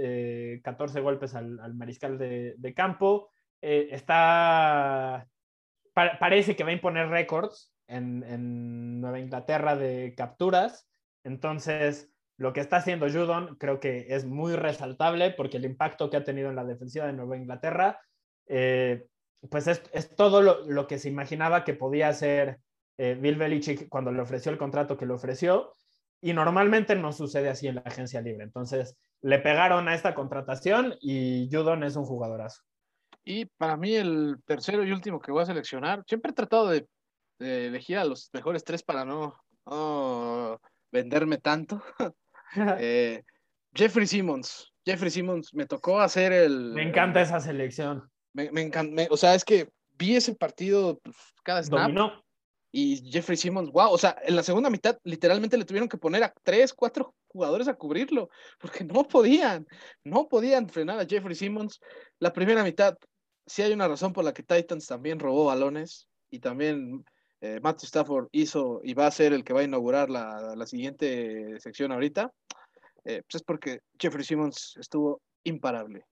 14 0.63 0.99
golpes 1.01 1.35
al, 1.35 1.75
mariscal 1.75 2.17
de, 2.17 2.73
campo, 2.75 3.29
está, 3.61 5.27
parece 5.93 6.55
que 6.55 6.63
va 6.63 6.71
a 6.71 6.73
imponer 6.73 7.09
récords 7.09 7.71
en, 7.87 8.23
en, 8.23 8.99
Nueva 8.99 9.19
Inglaterra 9.19 9.75
de 9.75 10.15
capturas, 10.17 10.89
entonces 11.23 12.11
lo 12.37 12.51
que 12.51 12.61
está 12.61 12.77
haciendo 12.77 13.07
Judon 13.07 13.57
creo 13.57 13.79
que 13.79 14.07
es 14.09 14.25
muy 14.25 14.55
resaltable 14.55 15.29
porque 15.31 15.57
el 15.57 15.65
impacto 15.65 16.09
que 16.09 16.17
ha 16.17 16.23
tenido 16.23 16.49
en 16.49 16.55
la 16.55 16.65
defensiva 16.65 17.05
de 17.05 17.13
Nueva 17.13 17.37
Inglaterra 17.37 17.99
eh, 18.47 19.05
pues 19.49 19.67
es, 19.67 20.15
todo 20.15 20.41
lo, 20.41 20.87
que 20.87 20.99
se 20.99 21.09
imaginaba 21.09 21.63
que 21.63 21.73
podía 21.73 22.09
hacer 22.09 22.59
eh, 22.97 23.17
Bill 23.19 23.35
Belichick 23.35 23.89
cuando 23.89 24.11
le 24.11 24.21
ofreció 24.21 24.51
el 24.51 24.57
contrato 24.57 24.97
que 24.97 25.05
le 25.05 25.13
ofreció. 25.13 25.73
Y 26.21 26.31
normalmente 26.31 26.95
no 26.95 27.11
sucede 27.11 27.49
así 27.49 27.67
en 27.67 27.75
la 27.75 27.81
agencia 27.81 28.21
libre. 28.21 28.43
Entonces, 28.43 28.97
le 29.21 29.39
pegaron 29.39 29.89
a 29.89 29.95
esta 29.95 30.15
contratación 30.15 30.95
y 31.01 31.49
Judon 31.51 31.83
es 31.83 31.97
un 31.97 32.05
jugadorazo. 32.05 32.61
Y 33.25 33.45
para 33.45 33.75
mí, 33.75 33.93
el 33.95 34.37
tercero 34.45 34.83
y 34.83 34.91
último 34.91 35.19
que 35.19 35.31
voy 35.31 35.43
a 35.43 35.47
seleccionar, 35.47 36.03
siempre 36.07 36.31
he 36.31 36.35
tratado 36.35 36.69
de, 36.69 36.87
elegir 37.39 37.97
a 37.97 38.05
los 38.05 38.29
mejores 38.31 38.63
tres 38.63 38.83
para 38.83 39.03
no, 39.03 39.35
venderme 40.91 41.37
tanto. 41.37 41.81
Eh, 42.55 43.23
Jeffrey 43.73 44.05
Simmons. 44.05 44.71
Jeffrey 44.85 45.09
Simmons, 45.09 45.55
me 45.55 45.65
tocó 45.65 45.99
hacer 45.99 46.31
el. 46.31 46.73
Me 46.73 46.87
encanta 46.87 47.19
esa 47.19 47.39
selección. 47.39 48.12
Me, 48.33 48.51
me 48.51 48.61
encanta, 48.61 49.07
o 49.09 49.17
sea, 49.17 49.35
es 49.35 49.45
que 49.45 49.69
vi 49.97 50.15
ese 50.15 50.35
partido 50.35 50.99
pues, 50.99 51.15
cada 51.43 51.63
snap. 51.63 51.91
Y 52.75 53.11
Jeffrey 53.11 53.37
Simmons, 53.37 53.71
wow, 53.71 53.91
o 53.91 53.97
sea, 53.99 54.15
en 54.23 54.35
la 54.35 54.41
segunda 54.41 54.71
mitad 54.71 54.97
literalmente 55.03 55.57
le 55.57 55.65
tuvieron 55.65 55.87
que 55.87 55.99
poner 55.99 56.23
a 56.23 56.33
tres, 56.41 56.73
cuatro 56.73 57.13
jugadores 57.27 57.67
a 57.67 57.75
cubrirlo, 57.75 58.29
porque 58.59 58.83
no 58.83 59.03
podían, 59.07 59.67
no 60.03 60.27
podían 60.27 60.67
frenar 60.67 60.99
a 60.99 61.05
Jeffrey 61.05 61.35
Simmons. 61.35 61.79
La 62.17 62.33
primera 62.33 62.63
mitad, 62.63 62.97
sí 63.45 63.61
hay 63.61 63.73
una 63.73 63.87
razón 63.87 64.11
por 64.11 64.23
la 64.23 64.33
que 64.33 64.41
Titans 64.41 64.87
también 64.87 65.19
robó 65.19 65.45
balones 65.45 66.07
y 66.31 66.39
también 66.39 67.05
eh, 67.41 67.59
Matt 67.61 67.83
Stafford 67.83 68.29
hizo 68.31 68.81
y 68.83 68.95
va 68.95 69.05
a 69.05 69.11
ser 69.11 69.33
el 69.33 69.43
que 69.43 69.53
va 69.53 69.59
a 69.59 69.65
inaugurar 69.65 70.09
la, 70.09 70.55
la 70.55 70.65
siguiente 70.65 71.59
sección 71.59 71.91
ahorita, 71.91 72.31
eh, 73.05 73.21
pues 73.21 73.35
es 73.35 73.43
porque 73.43 73.81
Jeffrey 73.99 74.23
Simmons 74.23 74.73
estuvo 74.79 75.21
imparable. 75.43 76.05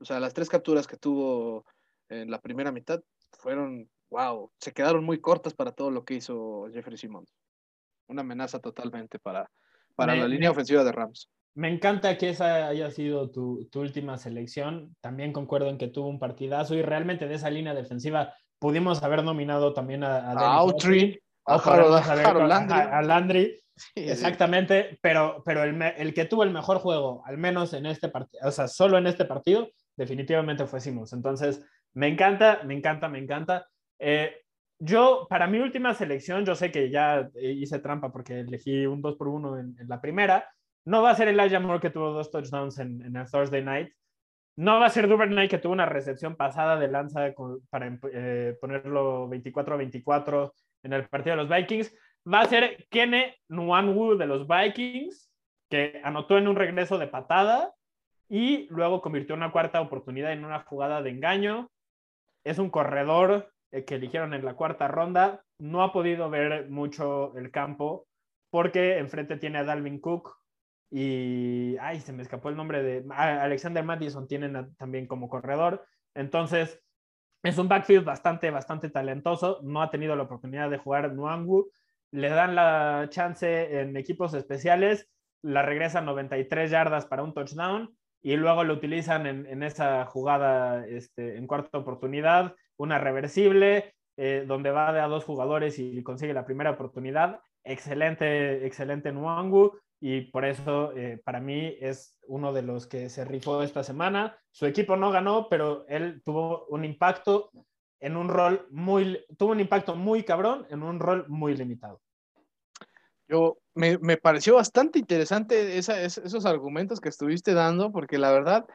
O 0.00 0.04
sea, 0.04 0.20
las 0.20 0.34
tres 0.34 0.48
capturas 0.48 0.86
que 0.86 0.96
tuvo 0.96 1.64
en 2.08 2.30
la 2.30 2.40
primera 2.40 2.72
mitad 2.72 3.00
fueron, 3.32 3.88
wow, 4.10 4.50
se 4.60 4.72
quedaron 4.72 5.04
muy 5.04 5.20
cortas 5.20 5.54
para 5.54 5.72
todo 5.72 5.90
lo 5.90 6.04
que 6.04 6.14
hizo 6.14 6.68
Jeffrey 6.72 6.96
Simmons. 6.96 7.34
Una 8.08 8.20
amenaza 8.20 8.60
totalmente 8.60 9.18
para, 9.18 9.50
para 9.94 10.14
la 10.14 10.28
línea 10.28 10.50
ofensiva 10.50 10.84
de 10.84 10.92
Rams. 10.92 11.30
Me 11.54 11.72
encanta 11.72 12.18
que 12.18 12.28
esa 12.28 12.68
haya 12.68 12.90
sido 12.90 13.30
tu, 13.30 13.66
última 13.74 14.18
selección. 14.18 14.94
También 15.00 15.32
concuerdo 15.32 15.68
en 15.68 15.78
que 15.78 15.88
tuvo 15.88 16.08
un 16.08 16.18
partidazo 16.18 16.74
y 16.74 16.82
realmente 16.82 17.26
de 17.26 17.34
esa 17.34 17.50
línea 17.50 17.74
defensiva 17.74 18.34
pudimos 18.58 19.02
haber 19.02 19.24
nominado 19.24 19.72
también 19.72 20.04
a, 20.04 20.32
a, 20.32 20.54
Autry, 20.54 21.18
a, 21.46 21.54
a, 21.54 23.02
Landry. 23.02 23.58
Exactamente, 23.94 24.98
pero, 25.00 25.42
pero 25.44 25.62
el, 25.64 25.80
el, 25.80 26.14
que 26.14 26.26
tuvo 26.26 26.42
el 26.42 26.50
mejor 26.50 26.78
juego, 26.78 27.22
al 27.24 27.38
menos 27.38 27.72
en 27.72 27.86
este 27.86 28.08
partido, 28.08 28.46
o 28.46 28.50
sea, 28.50 28.68
solo 28.68 28.98
en 28.98 29.06
este 29.06 29.24
partido, 29.24 29.70
definitivamente 29.96 30.66
fue 30.66 30.80
Simmons. 30.80 31.12
Entonces, 31.12 31.64
me 31.94 32.08
encanta, 32.08 32.62
me 32.64 32.74
encanta, 32.74 33.08
me 33.08 33.18
encanta. 33.18 33.66
Eh, 33.98 34.42
yo, 34.78 35.26
para 35.30 35.46
mi 35.46 35.58
última 35.58 35.94
selección, 35.94 36.44
yo 36.44 36.54
sé 36.54 36.70
que 36.70 36.90
ya 36.90 37.30
hice 37.40 37.78
trampa 37.78 38.12
porque 38.12 38.40
elegí 38.40 38.86
un 38.86 39.00
2 39.00 39.16
por 39.16 39.28
1 39.28 39.58
en, 39.58 39.76
la 39.88 40.00
primera. 40.00 40.48
No 40.84 41.02
va 41.02 41.10
a 41.10 41.14
ser 41.14 41.28
Elijah 41.28 41.60
Moore 41.60 41.80
que 41.80 41.90
tuvo 41.90 42.12
dos 42.12 42.30
touchdowns 42.30 42.78
en, 42.78 43.02
en 43.02 43.16
el 43.16 43.30
Thursday 43.30 43.62
night. 43.62 43.88
No 44.56 44.80
va 44.80 44.86
a 44.86 44.90
ser 44.90 45.06
Duvernay 45.06 45.48
que 45.48 45.58
tuvo 45.58 45.74
una 45.74 45.84
recepción 45.84 46.34
pasada 46.34 46.78
de 46.78 46.88
lanza 46.88 47.34
para 47.68 47.98
eh, 48.12 48.56
ponerlo 48.58 49.28
24 49.28 49.74
a 49.74 49.76
24 49.76 50.54
en 50.82 50.92
el 50.94 51.06
partido 51.08 51.36
de 51.36 51.42
los 51.42 51.50
Vikings. 51.50 51.94
Va 52.32 52.40
a 52.40 52.46
ser 52.46 52.86
Kene 52.88 53.36
Nwanwu 53.48 54.16
de 54.16 54.26
los 54.26 54.48
Vikings 54.48 55.30
que 55.68 56.00
anotó 56.02 56.38
en 56.38 56.48
un 56.48 56.56
regreso 56.56 56.96
de 56.96 57.06
patada 57.06 57.70
y 58.28 58.66
luego 58.70 59.00
convirtió 59.02 59.34
una 59.34 59.52
cuarta 59.52 59.80
oportunidad 59.80 60.32
en 60.32 60.44
una 60.44 60.62
jugada 60.62 61.02
de 61.02 61.10
engaño. 61.10 61.70
Es 62.44 62.58
un 62.58 62.70
corredor 62.70 63.52
eh, 63.72 63.84
que 63.84 63.96
eligieron 63.96 64.34
en 64.34 64.44
la 64.44 64.54
cuarta 64.54 64.88
ronda. 64.88 65.44
No 65.58 65.82
ha 65.82 65.92
podido 65.92 66.28
ver 66.30 66.68
mucho 66.68 67.36
el 67.36 67.50
campo 67.50 68.06
porque 68.50 68.98
enfrente 68.98 69.36
tiene 69.36 69.58
a 69.58 69.64
Dalvin 69.64 70.00
Cook 70.00 70.36
y, 70.90 71.76
ay, 71.78 72.00
se 72.00 72.12
me 72.12 72.22
escapó 72.22 72.48
el 72.48 72.56
nombre 72.56 72.82
de 72.82 73.04
Alexander 73.12 73.84
Madison, 73.84 74.28
tienen 74.28 74.74
también 74.76 75.06
como 75.06 75.28
corredor. 75.28 75.84
Entonces, 76.14 76.80
es 77.42 77.58
un 77.58 77.68
backfield 77.68 78.04
bastante, 78.04 78.50
bastante 78.50 78.90
talentoso. 78.90 79.60
No 79.62 79.82
ha 79.82 79.90
tenido 79.90 80.16
la 80.16 80.22
oportunidad 80.24 80.70
de 80.70 80.78
jugar 80.78 81.12
Nuangu. 81.12 81.70
Le 82.12 82.28
dan 82.28 82.54
la 82.54 83.06
chance 83.10 83.80
en 83.80 83.96
equipos 83.96 84.32
especiales. 84.34 85.08
La 85.42 85.62
regresa 85.62 86.00
93 86.00 86.70
yardas 86.70 87.06
para 87.06 87.22
un 87.22 87.34
touchdown 87.34 87.96
y 88.26 88.34
luego 88.34 88.64
lo 88.64 88.74
utilizan 88.74 89.24
en, 89.24 89.62
esa 89.62 90.04
jugada 90.04 90.84
este, 90.84 91.36
en 91.36 91.46
cuarta 91.46 91.78
oportunidad, 91.78 92.56
una 92.76 92.98
reversible, 92.98 93.94
eh, 94.16 94.44
donde 94.48 94.72
va 94.72 94.92
de 94.92 94.98
a 94.98 95.06
dos 95.06 95.22
jugadores 95.22 95.78
y 95.78 96.02
consigue 96.02 96.34
la 96.34 96.44
primera 96.44 96.72
oportunidad. 96.72 97.38
Excelente, 97.62 98.66
excelente 98.66 99.12
Nuangu 99.12 99.78
y 100.00 100.22
por 100.22 100.44
eso 100.44 100.92
eh, 100.96 101.20
para 101.24 101.38
mí 101.38 101.76
es 101.80 102.18
uno 102.26 102.52
de 102.52 102.62
los 102.62 102.88
que 102.88 103.10
se 103.10 103.24
rifó 103.24 103.62
esta 103.62 103.84
semana. 103.84 104.36
Su 104.50 104.66
equipo 104.66 104.96
no 104.96 105.12
ganó, 105.12 105.48
pero 105.48 105.86
él 105.86 106.20
tuvo 106.24 106.66
un 106.66 106.84
impacto 106.84 107.52
en 108.00 108.16
un 108.16 108.28
rol 108.28 108.66
muy, 108.72 109.24
tuvo 109.38 109.52
un 109.52 109.60
impacto 109.60 109.94
muy 109.94 110.24
cabrón 110.24 110.66
en 110.70 110.82
un 110.82 110.98
rol 110.98 111.26
muy 111.28 111.56
limitado. 111.56 112.00
Yo, 113.28 113.58
me, 113.76 113.98
me 113.98 114.16
pareció 114.16 114.56
bastante 114.56 114.98
interesante 114.98 115.78
esos 115.78 116.46
argumentos 116.46 117.00
que 117.00 117.10
estuviste 117.10 117.54
dando, 117.54 117.92
porque 117.92 118.18
la 118.18 118.32
verdad, 118.32 118.66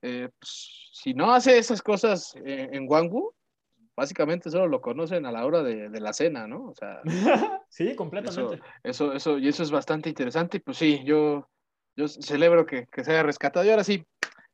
eh, 0.00 0.30
pues, 0.38 0.90
si 0.92 1.12
no 1.12 1.32
hace 1.32 1.58
esas 1.58 1.82
cosas 1.82 2.34
eh, 2.44 2.68
en 2.72 2.88
Wangu, 2.88 3.34
básicamente 3.96 4.50
solo 4.50 4.68
lo 4.68 4.80
conocen 4.80 5.26
a 5.26 5.32
la 5.32 5.44
hora 5.44 5.62
de, 5.62 5.88
de 5.88 6.00
la 6.00 6.12
cena, 6.12 6.46
¿no? 6.46 6.68
O 6.68 6.74
sea, 6.74 7.00
sí, 7.68 7.94
completamente. 7.94 8.60
Eso, 8.82 9.12
eso, 9.12 9.38
y 9.38 9.48
eso 9.48 9.62
es 9.62 9.70
bastante 9.70 10.08
interesante. 10.08 10.60
Pues 10.60 10.78
sí, 10.78 11.02
yo, 11.04 11.48
yo 11.96 12.08
celebro 12.08 12.64
que, 12.64 12.86
que 12.86 13.04
se 13.04 13.10
haya 13.10 13.22
rescatado. 13.22 13.66
Y 13.66 13.70
ahora 13.70 13.84
sí, 13.84 14.06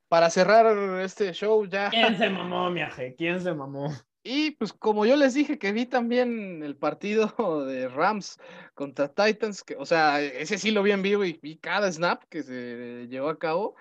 para 0.08 0.30
cerrar 0.30 1.00
este 1.02 1.32
show 1.32 1.66
ya. 1.66 1.90
¿Quién 1.90 2.16
se 2.16 2.28
mamó, 2.30 2.70
miaje? 2.70 3.14
¿Quién 3.16 3.40
se 3.40 3.52
mamó? 3.52 3.90
Y 4.22 4.52
pues 4.52 4.72
como 4.72 5.06
yo 5.06 5.16
les 5.16 5.32
dije 5.34 5.58
que 5.58 5.72
vi 5.72 5.86
también 5.86 6.62
el 6.62 6.76
partido 6.76 7.26
de 7.66 7.88
Rams 7.88 8.38
contra 8.74 9.08
Titans, 9.08 9.62
que, 9.64 9.76
o 9.76 9.86
sea, 9.86 10.20
ese 10.20 10.58
sí 10.58 10.70
lo 10.70 10.82
vi 10.82 10.92
en 10.92 11.02
vivo 11.02 11.24
y 11.24 11.38
vi 11.42 11.58
cada 11.58 11.90
snap 11.90 12.24
que 12.28 12.42
se 12.42 13.06
llevó 13.08 13.30
a 13.30 13.38
cabo. 13.38 13.76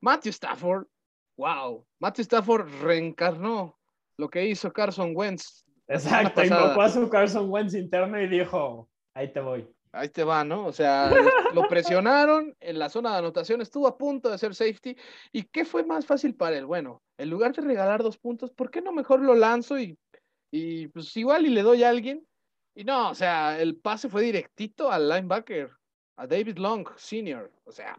Matthew 0.00 0.30
Stafford, 0.30 0.86
wow, 1.36 1.86
Matthew 2.00 2.22
Stafford 2.22 2.68
reencarnó 2.82 3.78
lo 4.18 4.28
que 4.28 4.46
hizo 4.46 4.72
Carson 4.72 5.12
Wentz. 5.14 5.64
Exacto, 5.88 6.44
invocó 6.44 6.82
a 6.82 6.88
su 6.90 7.08
Carson 7.08 7.50
Wentz 7.50 7.74
interno 7.74 8.20
y 8.20 8.28
dijo, 8.28 8.90
ahí 9.14 9.32
te 9.32 9.40
voy. 9.40 9.66
Ahí 9.98 10.08
te 10.10 10.22
va, 10.22 10.44
¿no? 10.44 10.66
O 10.66 10.72
sea, 10.72 11.10
lo 11.54 11.66
presionaron 11.68 12.54
en 12.60 12.78
la 12.78 12.88
zona 12.88 13.12
de 13.12 13.18
anotación, 13.18 13.60
estuvo 13.60 13.88
a 13.88 13.98
punto 13.98 14.28
de 14.28 14.36
hacer 14.36 14.54
safety. 14.54 14.96
¿Y 15.32 15.42
qué 15.44 15.64
fue 15.64 15.84
más 15.84 16.06
fácil 16.06 16.34
para 16.34 16.56
él? 16.56 16.66
Bueno, 16.66 17.02
en 17.16 17.30
lugar 17.30 17.52
de 17.52 17.62
regalar 17.62 18.02
dos 18.02 18.18
puntos, 18.18 18.52
¿por 18.52 18.70
qué 18.70 18.80
no 18.80 18.92
mejor 18.92 19.20
lo 19.20 19.34
lanzo 19.34 19.78
y, 19.78 19.98
y 20.52 20.86
pues 20.88 21.16
igual 21.16 21.46
y 21.46 21.50
le 21.50 21.62
doy 21.62 21.82
a 21.82 21.90
alguien? 21.90 22.24
Y 22.74 22.84
no, 22.84 23.10
o 23.10 23.14
sea, 23.14 23.60
el 23.60 23.76
pase 23.76 24.08
fue 24.08 24.22
directito 24.22 24.92
al 24.92 25.08
linebacker, 25.08 25.70
a 26.16 26.26
David 26.28 26.58
Long, 26.58 26.86
senior. 26.96 27.50
O 27.64 27.72
sea, 27.72 27.98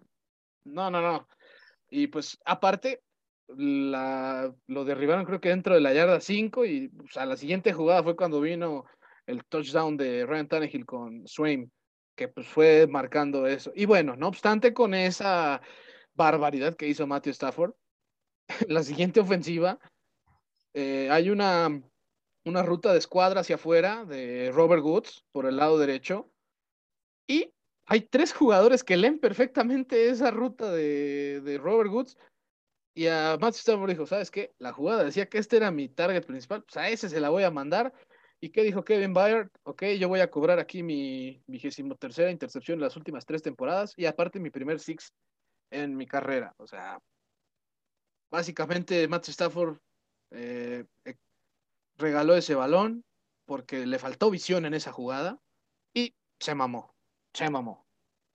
no, 0.63 0.89
no, 0.89 1.01
no. 1.01 1.27
Y 1.89 2.07
pues 2.07 2.39
aparte, 2.45 3.01
la, 3.57 4.53
lo 4.67 4.85
derribaron 4.85 5.25
creo 5.25 5.41
que 5.41 5.49
dentro 5.49 5.73
de 5.73 5.81
la 5.81 5.93
yarda 5.93 6.21
5 6.21 6.65
y 6.65 6.87
pues, 6.89 7.17
a 7.17 7.25
la 7.25 7.35
siguiente 7.35 7.73
jugada 7.73 8.03
fue 8.03 8.15
cuando 8.15 8.39
vino 8.39 8.85
el 9.25 9.43
touchdown 9.45 9.97
de 9.97 10.25
Ryan 10.25 10.47
Tannehill 10.47 10.85
con 10.85 11.27
Swain, 11.27 11.71
que 12.19 12.27
pues 12.27 12.47
fue 12.49 12.85
marcando 12.85 13.47
eso. 13.47 13.71
Y 13.73 13.85
bueno, 13.85 14.17
no 14.17 14.27
obstante 14.27 14.73
con 14.73 14.93
esa 14.93 15.61
barbaridad 16.15 16.75
que 16.75 16.89
hizo 16.89 17.07
Matthew 17.07 17.31
Stafford, 17.31 17.75
la 18.67 18.83
siguiente 18.83 19.21
ofensiva, 19.21 19.79
eh, 20.73 21.07
hay 21.09 21.29
una, 21.29 21.81
una 22.43 22.61
ruta 22.61 22.91
de 22.91 22.99
escuadra 22.99 23.39
hacia 23.39 23.55
afuera 23.55 24.03
de 24.03 24.51
Robert 24.53 24.83
Woods 24.83 25.23
por 25.31 25.45
el 25.45 25.55
lado 25.55 25.77
derecho 25.77 26.29
y 27.25 27.53
hay 27.85 28.01
tres 28.01 28.33
jugadores 28.33 28.83
que 28.83 28.97
leen 28.97 29.19
perfectamente 29.19 30.09
esa 30.09 30.29
ruta 30.29 30.73
de, 30.73 31.39
de 31.39 31.57
Robert 31.57 31.89
Woods 31.89 32.17
y 32.93 33.07
a 33.07 33.37
Matthew 33.39 33.59
Stafford 33.59 33.89
dijo, 33.91 34.05
¿sabes 34.05 34.29
qué? 34.29 34.53
La 34.59 34.73
jugada 34.73 35.05
decía 35.05 35.29
que 35.29 35.37
este 35.37 35.55
era 35.55 35.71
mi 35.71 35.87
target 35.87 36.25
principal, 36.25 36.63
pues 36.63 36.75
a 36.75 36.89
ese 36.89 37.07
se 37.07 37.21
la 37.21 37.29
voy 37.29 37.43
a 37.43 37.51
mandar. 37.51 37.93
¿Y 38.41 38.51
qué 38.51 38.63
dijo 38.63 38.83
Kevin 38.83 39.13
Byard? 39.13 39.49
Ok, 39.63 39.83
yo 39.99 40.07
voy 40.07 40.21
a 40.21 40.31
cobrar 40.31 40.59
aquí 40.59 40.81
mi 40.81 41.43
vigésimo 41.47 41.95
tercera 41.95 42.31
intercepción 42.31 42.75
en 42.75 42.83
las 42.83 42.95
últimas 42.95 43.25
tres 43.25 43.41
temporadas 43.41 43.93
y 43.97 44.05
aparte 44.05 44.39
mi 44.39 44.49
primer 44.49 44.79
six 44.79 45.13
en 45.71 45.97
mi 45.97 46.07
carrera. 46.07 46.53
O 46.57 46.65
sea, 46.65 46.99
básicamente 48.31 49.07
Matthew 49.09 49.31
Stafford 49.31 49.77
eh, 50.31 50.85
regaló 51.97 52.35
ese 52.35 52.55
balón 52.55 53.03
porque 53.45 53.85
le 53.85 53.99
faltó 53.99 54.31
visión 54.31 54.65
en 54.65 54.73
esa 54.73 54.93
jugada 54.93 55.37
y 55.93 56.15
se 56.39 56.55
mamó, 56.55 56.95
se 57.33 57.49
mamó. 57.49 57.85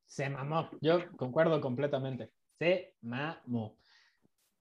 Se 0.05 0.29
mamó, 0.29 0.71
yo 0.83 1.01
concuerdo 1.17 1.61
completamente. 1.61 2.31
Se 2.59 2.95
mamó. 3.01 3.79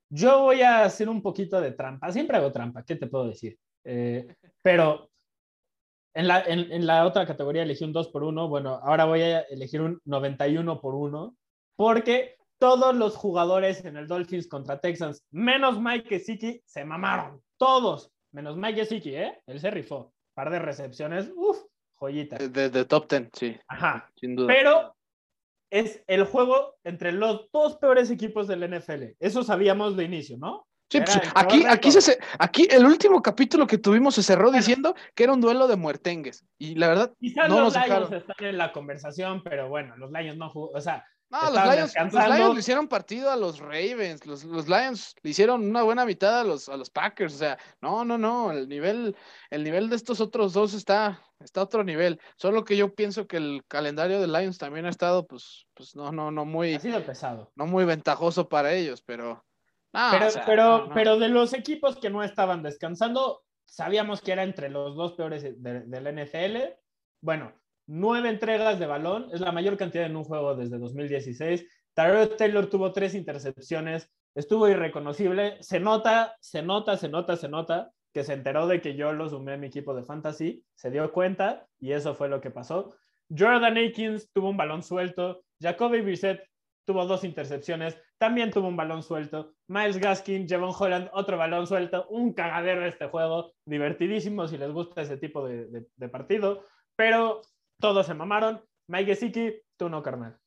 Yo 0.10 0.44
voy 0.44 0.61
a 0.61 0.84
hacer 0.84 1.10
un 1.10 1.22
poquito 1.22 1.60
de 1.60 1.72
trampa. 1.72 2.11
Siempre 2.11 2.38
hago 2.38 2.52
trampa, 2.52 2.84
¿qué 2.84 2.95
te 2.95 3.07
puedo 3.07 3.28
decir? 3.28 3.60
Eh, 3.84 4.36
pero 4.61 5.12
en 6.14 6.27
la, 6.27 6.41
en, 6.41 6.85
la, 6.85 7.06
otra 7.06 7.26
categoría 7.26 7.64
elegí 7.64 7.84
un 7.84 7.94
2 7.94 8.10
por 8.10 8.23
1. 8.23 8.48
Bueno, 8.48 8.80
ahora 8.84 9.06
voy 9.06 9.22
a 9.22 9.41
elegir 9.41 9.81
un 9.81 9.99
91 10.06 10.80
por 10.80 10.95
1 10.95 11.35
porque 11.76 12.38
todos 12.60 12.95
los 12.95 13.15
jugadores 13.15 13.84
en 13.84 13.98
el 13.98 14.07
Dolphins 14.07 14.48
contra 14.48 14.80
Texans, 14.80 15.23
menos 15.31 15.80
Mike 15.80 16.07
Gesicki, 16.07 16.61
se 16.65 16.85
mamaron. 16.85 17.41
Todos, 17.57 18.11
menos 18.31 18.56
Mike 18.57 18.81
Gesicki, 18.81 19.15
¿eh? 19.15 19.41
Él 19.48 19.60
se 19.60 19.72
rifó. 19.72 20.14
Par 20.34 20.49
de 20.49 20.60
recepciones, 20.60 21.31
uff, 21.35 21.57
joyita. 21.95 22.38
De, 22.38 22.85
top 22.85 23.10
10, 23.10 23.30
sí. 23.34 23.57
Ajá. 23.68 24.10
Sin 24.15 24.35
duda. 24.35 24.48
Pero 24.48 24.95
es 25.69 26.03
el 26.07 26.23
juego 26.26 26.76
entre 26.84 27.11
los 27.11 27.49
dos 27.52 27.77
peores 27.77 28.11
equipos 28.11 28.48
del 28.48 28.69
NFL. 28.69 29.15
Eso 29.19 29.44
sabíamos 29.44 29.98
de 29.98 30.03
inicio, 30.03 30.38
¿no? 30.38 30.68
Sí, 30.94 31.02
pues, 31.02 31.20
aquí, 31.34 31.65
aquí, 31.68 31.91
se, 31.91 32.20
aquí 32.38 32.68
el 32.70 32.86
último 32.86 33.20
capítulo 33.20 33.65
que 33.65 33.80
tuvimos 33.80 34.14
se 34.14 34.22
cerró 34.22 34.52
diciendo 34.52 34.94
que 35.15 35.24
era 35.24 35.34
un 35.34 35.41
duelo 35.41 35.68
de 35.68 35.76
muertengues. 35.76 36.45
Y 36.60 36.76
la 36.76 36.88
verdad, 36.88 37.14
Quizás 37.20 37.49
no 37.49 37.61
los 37.61 37.74
Lions 37.74 38.11
están 38.11 38.45
en 38.45 38.60
la 38.60 38.72
conversación, 38.72 39.41
pero 39.44 39.70
bueno, 39.70 39.98
los 39.98 40.11
Lions 40.11 40.38
no 40.38 40.52
jugaron. 40.52 40.78
O 40.78 40.82
sea, 40.82 41.03
no, 41.32 41.49
los 41.49 41.64
Lions, 41.64 41.95
los 42.14 42.30
Lions, 42.30 42.53
le 42.53 42.60
hicieron 42.60 42.88
partido 42.88 43.32
a 43.32 43.36
los 43.36 43.57
Ravens, 43.57 44.24
los, 44.28 44.44
los, 44.44 44.68
Lions 44.68 45.15
le 45.24 45.32
hicieron 45.32 45.68
una 45.68 45.82
buena 45.82 46.06
mitad 46.06 46.41
a 46.41 46.44
los, 46.44 46.70
a 46.70 46.78
los 46.78 46.91
Packers, 46.91 47.34
o 47.34 47.38
sea, 47.40 47.57
no, 47.82 48.06
no, 48.06 48.20
no, 48.20 48.52
el 48.52 48.70
nivel, 48.70 49.15
el 49.49 49.64
nivel 49.64 49.90
de 49.90 49.95
estos 49.95 50.22
otros 50.22 50.53
dos 50.53 50.76
está, 50.76 51.20
está 51.40 51.61
a 51.61 51.64
otro 51.64 51.84
nivel. 51.84 52.22
Solo 52.36 52.64
que 52.64 52.78
yo 52.78 52.94
pienso 52.94 53.26
que 53.26 53.38
el 53.38 53.64
calendario 53.68 54.22
de 54.22 54.28
Lions 54.28 54.60
también 54.60 54.86
ha 54.86 54.91
estado, 54.91 55.26
pues, 55.26 55.65
pues 55.74 55.95
no, 55.95 56.11
no, 56.11 56.30
no 56.30 56.45
muy. 56.45 56.76
Ha 56.76 56.80
sido 56.80 57.03
pesado. 57.03 57.52
No 57.56 57.65
muy 57.65 57.86
ventajoso 57.86 58.48
para 58.48 58.74
ellos, 58.74 59.02
pero. 59.02 59.44
Pero, 59.94 60.28
pero, 60.45 60.90
pero 60.94 61.20
de 61.20 61.30
los 61.30 61.53
equipos 61.53 61.98
que 61.98 62.10
no 62.10 62.24
estaban 62.24 62.64
descansando, 62.64 63.44
sabíamos 63.65 64.22
que 64.22 64.32
era 64.32 64.44
entre 64.44 64.70
los 64.70 64.95
dos 64.95 65.14
peores 65.14 65.44
del 65.44 66.26
NFL. 66.26 66.57
Bueno, 67.22 67.53
nueve 67.88 68.30
entregas 68.30 68.80
de 68.80 68.88
balón, 68.88 69.30
es 69.32 69.40
la 69.40 69.52
mayor 69.52 69.78
cantidad 69.78 70.06
en 70.06 70.15
un 70.15 70.24
juego 70.24 70.56
desde 70.56 70.80
2016. 70.80 71.65
Tyrell 71.94 72.36
Taylor 72.36 72.68
tuvo 72.68 72.91
tres 72.91 73.14
intercepciones, 73.14 74.10
estuvo 74.34 74.68
irreconocible. 74.68 75.57
Se 75.61 75.80
nota, 75.80 76.36
se 76.40 76.64
nota, 76.64 76.98
se 76.98 77.10
nota, 77.10 77.38
se 77.38 77.49
nota 77.49 77.91
que 78.14 78.24
se 78.24 78.34
enteró 78.34 78.68
de 78.68 78.82
que 78.82 78.95
yo 78.95 79.14
lo 79.14 79.30
sumé 79.30 79.53
a 79.53 79.57
mi 79.57 79.68
equipo 79.68 79.95
de 79.95 80.03
fantasy, 80.03 80.64
se 80.76 80.91
dio 80.91 81.11
cuenta 81.11 81.68
y 81.80 81.94
eso 81.94 82.15
fue 82.15 82.30
lo 82.30 82.41
que 82.41 82.52
pasó. 82.52 82.95
Jordan 83.30 83.78
Akins 83.78 84.32
tuvo 84.32 84.49
un 84.49 84.57
balón 84.57 84.84
suelto, 84.84 85.44
Jacoby 85.60 86.02
Brissett 86.02 86.44
tuvo 86.85 87.05
dos 87.05 87.23
intercepciones, 87.23 87.97
también 88.18 88.51
tuvo 88.51 88.68
un 88.68 88.77
balón 88.77 89.03
suelto, 89.03 89.55
Miles 89.68 89.97
Gaskin, 89.97 90.47
Javon 90.47 90.73
Holland, 90.77 91.10
otro 91.14 91.38
balón 91.38 91.68
suelto, 91.68 92.07
un 92.10 92.34
cagadero 92.34 92.85
este 92.85 93.07
juego, 93.07 93.53
divertidísimo 93.65 94.47
si 94.47 94.57
les 94.57 94.72
gusta 94.72 95.01
ese 95.01 95.18
tipo 95.18 95.47
de, 95.47 95.85
de 95.95 96.10
partido, 96.10 96.65
pero 96.95 97.41
todos 97.80 98.05
se 98.05 98.14
mamaron. 98.14 98.64
Mike 98.88 99.15
Gesicki, 99.15 99.61
tú 99.77 99.89
no, 99.89 100.01
carnal. 100.03 100.38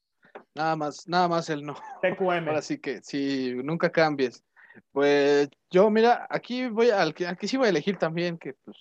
Nada 0.54 0.76
más, 0.76 1.06
nada 1.06 1.28
más 1.28 1.50
él 1.50 1.64
no. 1.64 1.74
TQM. 2.02 2.48
Ahora 2.48 2.62
sí 2.62 2.78
que, 2.78 3.02
sí, 3.02 3.54
nunca 3.62 3.90
cambies. 3.90 4.44
Pues 4.92 5.48
yo, 5.70 5.90
mira, 5.90 6.26
aquí 6.30 6.68
voy 6.68 6.90
a, 6.90 7.02
aquí 7.02 7.48
sí 7.48 7.56
voy 7.56 7.66
a 7.66 7.70
elegir 7.70 7.96
también 7.96 8.38
que 8.38 8.54
pues 8.64 8.76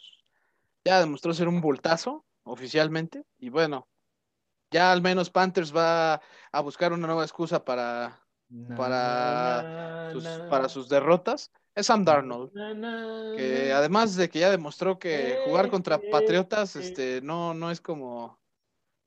ya 0.83 0.99
demostró 0.99 1.33
ser 1.33 1.47
un 1.47 1.61
voltazo 1.61 2.25
oficialmente 2.43 3.23
y 3.39 3.49
bueno, 3.49 3.87
ya 4.75 4.91
al 4.91 5.01
menos 5.01 5.29
Panthers 5.29 5.73
va 5.73 6.21
a 6.51 6.59
buscar 6.59 6.91
una 6.91 7.07
nueva 7.07 7.23
excusa 7.23 7.63
para, 7.63 8.19
para, 8.75 10.11
sus, 10.11 10.27
para 10.49 10.67
sus 10.67 10.89
derrotas. 10.89 11.49
Es 11.73 11.85
Sam 11.87 12.03
Darnold, 12.03 12.51
que 13.37 13.71
además 13.73 14.17
de 14.17 14.27
que 14.27 14.39
ya 14.39 14.51
demostró 14.51 14.99
que 14.99 15.39
jugar 15.45 15.69
contra 15.69 15.99
Patriotas 16.11 16.75
este, 16.75 17.21
no, 17.21 17.53
no 17.53 17.71
es 17.71 17.79
como, 17.79 18.37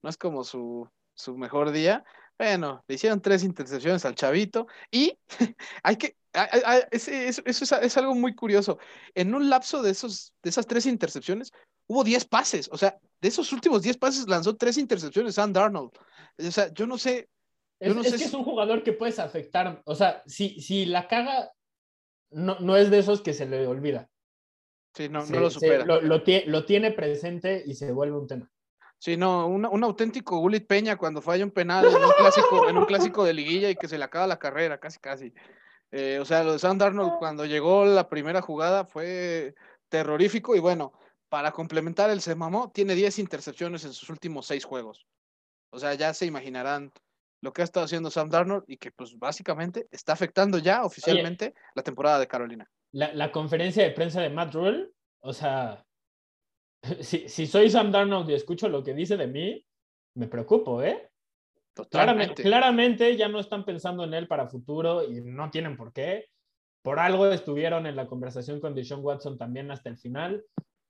no 0.03 0.09
es 0.09 0.17
como 0.17 0.43
su, 0.43 0.89
su 1.15 1.37
mejor 1.37 1.71
día. 1.71 2.03
Bueno, 2.39 2.85
le 2.87 2.95
hicieron 2.95 3.21
tres 3.21 3.43
intercepciones 3.43 4.05
al 4.05 4.15
chavito 4.15 4.69
y 4.93 5.19
hay 5.83 5.97
que, 5.97 6.17
eso 6.91 7.77
es, 7.81 7.97
algo 7.97 8.15
muy 8.15 8.35
curioso. 8.35 8.79
En 9.15 9.35
un 9.35 9.51
lapso 9.51 9.83
de, 9.83 9.91
esos, 9.91 10.33
de 10.43 10.51
esas 10.51 10.67
tres 10.67 10.87
intercepciones, 10.87 11.53
hubo 11.89 12.05
diez 12.05 12.25
pases. 12.25 12.69
O 12.73 12.79
sea, 12.79 12.99
de 13.21 13.29
esos 13.29 13.53
últimos 13.53 13.83
diez 13.83 13.97
pases 13.97 14.29
lanzó 14.29 14.57
tres 14.57 14.79
intercepciones 14.79 15.35
Sam 15.35 15.53
Darnold. 15.53 15.91
O 16.39 16.51
sea, 16.51 16.73
yo 16.73 16.87
no 16.87 16.97
sé. 16.97 17.29
es, 17.81 17.95
no 17.95 18.05
sé 18.05 18.17
que 18.17 18.25
es 18.25 18.35
un 18.35 18.45
jugador 18.45 18.85
que 18.85 18.93
puedes 18.93 19.19
afectar. 19.19 19.83
O 19.85 19.95
sea, 19.95 20.23
si, 20.27 20.61
si 20.61 20.87
la 20.87 21.09
caga, 21.09 21.51
no, 22.31 22.59
no 22.61 22.77
es 22.77 22.91
de 22.91 22.99
esos 22.99 23.21
que 23.21 23.35
se 23.35 23.47
le 23.47 23.67
olvida. 23.67 24.09
Sí, 24.95 25.09
no, 25.09 25.27
no 25.27 25.41
lo 25.41 25.51
supera. 25.51 25.85
lo, 25.85 26.01
lo, 26.01 26.65
tiene 26.65 26.93
presente 26.93 27.63
y 27.67 27.75
se 27.75 27.93
vuelve 27.93 28.17
un 28.17 28.27
tema. 28.27 28.51
Sí, 28.99 29.17
no, 29.17 29.47
un, 29.47 29.65
un 29.65 29.85
auténtico 29.85 30.39
Gulit 30.39 30.67
Peña 30.67 30.97
cuando 30.97 31.23
falla 31.23 31.45
un 31.45 31.53
penal 31.53 31.87
en 31.87 31.95
un, 31.95 32.11
clásico, 32.19 32.69
en 32.69 32.77
un 32.77 32.85
clásico 32.85 33.25
de 33.25 33.33
liguilla 33.33 33.71
y 33.71 33.77
que 33.77 33.87
se 33.87 33.97
le 33.97 34.05
acaba 34.05 34.27
la 34.27 34.39
carrera, 34.39 34.79
casi, 34.79 34.99
casi. 34.99 35.33
Eh, 35.91 36.19
o 36.21 36.25
sea, 36.25 36.43
lo 36.43 36.53
de 36.53 36.59
Sam 36.59 36.79
Darnold 36.79 37.13
cuando 37.19 37.47
llegó 37.47 37.85
la 37.85 38.09
primera 38.09 38.43
jugada 38.43 38.85
fue 38.85 39.55
terrorífico 39.89 40.57
y 40.57 40.59
bueno, 40.59 40.93
para 41.29 41.53
complementar 41.53 42.11
el 42.11 42.21
se 42.21 42.35
mamó, 42.35 42.71
tiene 42.73 42.95
10 42.95 43.21
intercepciones 43.21 43.85
en 43.85 43.93
sus 43.93 44.11
últimos 44.11 44.47
6 44.47 44.65
juegos. 44.65 45.07
O 45.71 45.79
sea, 45.79 45.95
ya 45.95 46.13
se 46.13 46.27
imaginarán 46.27 46.93
lo 47.41 47.53
que 47.53 47.63
ha 47.63 47.65
estado 47.65 47.85
haciendo 47.85 48.11
Sam 48.11 48.31
Darnold 48.31 48.65
y 48.67 48.79
que 48.79 48.91
pues 48.91 49.17
básicamente 49.19 49.87
está 49.91 50.13
afectando 50.13 50.59
ya 50.59 50.85
oficialmente 50.85 51.55
la 51.75 51.83
temporada 51.83 52.19
de 52.19 52.27
Carolina. 52.27 52.69
La, 52.91 53.31
conferencia 53.31 53.85
de 53.85 53.91
prensa 53.91 54.21
de 54.21 54.31
Matt 54.31 54.55
Rule, 54.55 54.91
o 55.21 55.33
sea, 55.33 55.85
si, 57.01 57.29
si, 57.29 57.47
soy 57.47 57.71
Sam 57.71 57.91
Darnold 57.91 58.31
y 58.31 58.35
escucho 58.35 58.69
lo 58.69 58.83
que 58.83 58.95
dice 58.95 59.17
de 59.17 59.27
mí, 59.27 59.65
me 60.15 60.27
preocupo, 60.27 60.83
¿eh? 60.83 61.11
Claramente, 61.91 62.43
claramente 62.43 63.17
ya 63.17 63.29
no 63.29 63.39
están 63.39 63.65
pensando 63.65 64.03
en 64.03 64.13
él 64.13 64.27
para 64.27 64.49
futuro 64.49 65.05
y 65.05 65.21
no 65.21 65.51
tienen 65.51 65.77
por 65.77 65.93
qué. 65.93 66.27
Por 66.83 66.99
algo 66.99 67.27
estuvieron 67.29 67.87
en 67.87 67.95
la 67.95 68.07
conversación 68.07 68.61
con 68.61 68.75
Deshaun 68.75 69.05
Watson 69.05 69.39
también 69.39 69.71
hasta 69.71 69.89
el 69.89 69.97
final. 69.97 70.45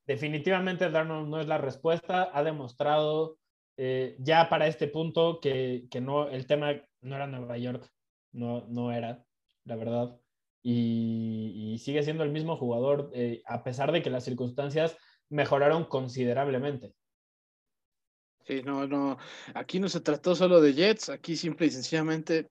Definitivamente 0.07 0.91
Darnold 0.91 1.29
no 1.29 1.41
es 1.41 1.47
la 1.47 1.59
respuesta. 1.59 2.31
Ha 2.33 2.43
demostrado 2.43 3.37
eh, 3.77 4.17
ya 4.19 4.49
para 4.49 4.67
este 4.67 4.89
punto 4.89 5.41
que, 5.41 5.87
que, 5.91 6.01
no, 6.01 6.29
el 6.29 6.47
tema 6.47 6.73
no 7.01 7.17
era 7.17 7.27
Nueva 7.27 7.59
York, 7.59 7.89
no, 8.33 8.67
no 8.69 8.93
era, 8.93 9.25
la 9.65 9.77
verdad. 9.77 10.19
Y, 10.63 11.77
sigue 11.79 12.03
siendo 12.03 12.25
el 12.25 12.33
mismo 12.33 12.57
jugador, 12.57 13.11
eh, 13.15 13.43
a 13.47 13.63
pesar 13.63 13.93
de 13.93 14.03
que 14.03 14.11
las 14.11 14.25
circunstancias 14.25 14.97
mejoraron 15.31 15.85
considerablemente. 15.85 16.93
Sí, 18.47 18.63
no, 18.63 18.87
no, 18.87 19.19
aquí 19.55 19.79
no 19.79 19.89
se 19.89 20.01
trató 20.01 20.35
solo 20.35 20.61
de 20.61 20.73
Jets, 20.73 21.11
aquí 21.11 21.37
simple 21.37 21.67
y 21.67 21.71
sencillamente 21.71 22.49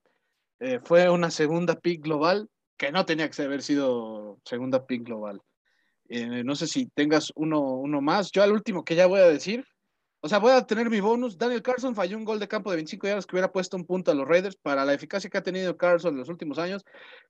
eh, 0.59 0.79
fue 0.83 1.09
una 1.09 1.31
segunda 1.31 1.75
pick 1.75 2.03
global 2.03 2.47
que 2.77 2.91
no 2.91 3.05
tenía 3.05 3.29
que 3.29 3.41
haber 3.41 3.63
sido 3.63 4.39
segunda 4.45 4.85
pick 4.85 5.03
global. 5.03 5.41
Eh, 6.09 6.43
no 6.43 6.55
sé 6.55 6.67
si 6.67 6.87
tengas 6.87 7.31
uno, 7.35 7.61
uno 7.61 8.01
más. 8.01 8.31
Yo 8.31 8.43
al 8.43 8.51
último 8.51 8.85
que 8.85 8.95
ya 8.95 9.07
voy 9.07 9.19
a 9.19 9.27
decir 9.27 9.65
o 10.19 10.27
sea, 10.27 10.39
voy 10.39 10.51
a 10.51 10.65
tener 10.65 10.89
mi 10.89 10.99
bonus. 10.99 11.37
Daniel 11.37 11.61
Carlson 11.61 11.93
falló 11.93 12.17
un 12.17 12.25
gol 12.25 12.39
de 12.39 12.47
campo 12.47 12.71
de 12.71 12.77
25 12.77 13.05
yardas 13.05 13.25
que 13.27 13.35
hubiera 13.35 13.51
puesto 13.51 13.77
un 13.77 13.85
punto 13.85 14.09
a 14.11 14.15
los 14.15 14.27
Raiders. 14.27 14.55
Para 14.55 14.83
la 14.83 14.93
eficacia 14.93 15.29
que 15.29 15.37
ha 15.37 15.43
tenido 15.43 15.77
Carlson 15.77 16.13
en 16.13 16.19
los 16.19 16.29
últimos 16.29 16.57
años, 16.57 16.83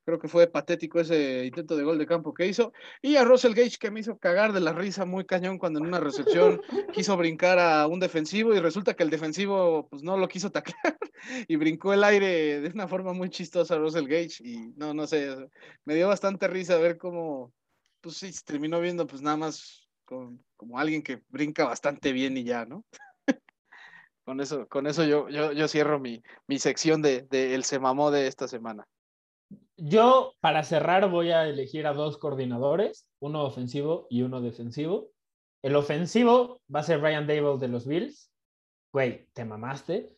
creo 0.06 0.20
que 0.20 0.30
fue 0.30 0.48
patético 0.48 1.00
ese 1.02 1.46
intento 1.46 1.76
de 1.76 1.84
gol 1.84 1.98
de 1.98 2.06
campo 2.06 2.34
que 2.34 2.48
hizo. 2.48 2.72
Y 3.02 3.18
a 3.18 3.26
Russell 3.26 3.54
Gage 3.54 3.78
que 3.78 3.92
me 3.92 4.00
hizo 4.00 4.18
cagar 4.18 4.54
de 4.54 4.62
la 4.62 4.72
risa 4.72 5.06
muy 5.06 5.26
cañón 5.26 5.58
cuando 5.58 5.80
en 5.80 5.88
una 5.88 6.00
recepción 6.00 6.62
quiso 6.94 7.18
brincar 7.18 7.60
a 7.60 7.88
un 7.88 8.00
defensivo 8.00 8.56
y 8.56 8.60
resulta 8.60 8.94
que 8.94 9.04
el 9.04 9.10
defensivo 9.10 9.90
pues 9.90 10.02
no 10.02 10.18
lo 10.18 10.30
quiso 10.30 10.50
taclear 10.50 10.98
y 11.48 11.56
brincó 11.58 11.94
el 11.94 12.06
aire 12.06 12.62
de 12.62 12.70
una 12.70 12.88
forma 12.88 13.12
muy 13.12 13.30
chistosa 13.30 13.76
a 13.76 13.80
Russell 13.80 14.08
Gage. 14.08 14.38
Y 14.46 14.70
no, 14.78 14.94
no 14.94 15.06
sé, 15.08 15.36
me 15.84 15.96
dio 15.96 16.08
bastante 16.08 16.48
risa 16.48 16.78
ver 16.78 16.98
cómo, 16.98 17.52
pues 18.00 18.16
sí, 18.16 18.32
se 18.32 18.46
terminó 18.46 18.80
viendo 18.80 19.06
pues 19.06 19.22
nada 19.22 19.36
más 19.36 19.90
como 20.58 20.80
alguien 20.80 21.04
que 21.04 21.22
brinca 21.30 21.66
bastante 21.66 22.12
bien 22.12 22.36
y 22.36 22.44
ya, 22.44 22.66
¿no? 22.66 22.84
con 24.26 24.42
eso, 24.42 24.68
con 24.68 24.88
eso 24.88 25.06
yo, 25.06 25.30
yo, 25.30 25.68
cierro 25.68 26.00
mi, 26.00 26.22
mi 26.48 26.60
sección 26.60 27.02
de, 27.02 27.28
El 27.32 27.64
se 27.64 27.80
mamó 27.80 28.12
de 28.12 28.28
esta 28.28 28.48
semana. 28.48 28.86
Yo, 29.78 30.34
para 30.42 30.64
cerrar, 30.64 31.10
voy 31.10 31.32
a 31.32 31.48
elegir 31.48 31.88
a 31.88 31.94
dos 31.94 32.18
coordinadores, 32.18 33.08
uno 33.20 33.44
ofensivo 33.44 34.08
y 34.10 34.24
uno 34.24 34.42
defensivo. 34.42 35.12
El 35.62 35.76
ofensivo 35.76 36.62
va 36.74 36.82
a 36.82 36.84
ser 36.84 37.00
Ryan 37.00 37.28
Dable 37.28 37.58
de 37.58 37.68
los 37.68 37.86
Bills. 37.86 38.32
Güey, 38.92 39.28
te 39.34 39.46
mamaste. 39.46 40.18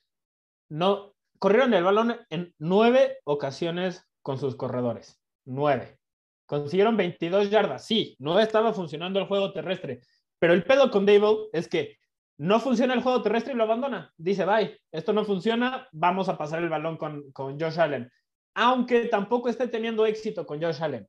No, 0.69 1.13
corrieron 1.37 1.73
el 1.73 1.83
balón 1.83 2.15
en 2.29 2.53
nueve 2.57 3.17
ocasiones 3.25 4.07
con 4.21 4.37
sus 4.37 4.55
corredores. 4.55 5.19
Nueve. 5.45 5.99
Consiguieron 6.45 6.97
22 6.97 7.49
yardas. 7.49 7.85
Sí, 7.85 8.15
no 8.19 8.39
estaba 8.39 8.73
funcionando 8.73 9.19
el 9.19 9.27
juego 9.27 9.53
terrestre. 9.53 10.01
Pero 10.39 10.53
el 10.53 10.63
pedo 10.63 10.89
con 10.89 11.05
Dable 11.05 11.49
es 11.53 11.67
que 11.67 11.97
no 12.37 12.59
funciona 12.59 12.93
el 12.93 13.01
juego 13.01 13.21
terrestre 13.21 13.53
y 13.53 13.57
lo 13.57 13.63
abandona. 13.63 14.13
Dice, 14.17 14.45
bye, 14.45 14.79
esto 14.91 15.11
no 15.11 15.25
funciona, 15.25 15.87
vamos 15.91 16.29
a 16.29 16.37
pasar 16.37 16.63
el 16.63 16.69
balón 16.69 16.97
con, 16.97 17.31
con 17.31 17.59
Josh 17.59 17.79
Allen. 17.79 18.09
Aunque 18.55 19.05
tampoco 19.05 19.49
esté 19.49 19.67
teniendo 19.67 20.05
éxito 20.05 20.45
con 20.45 20.61
Josh 20.61 20.81
Allen. 20.81 21.07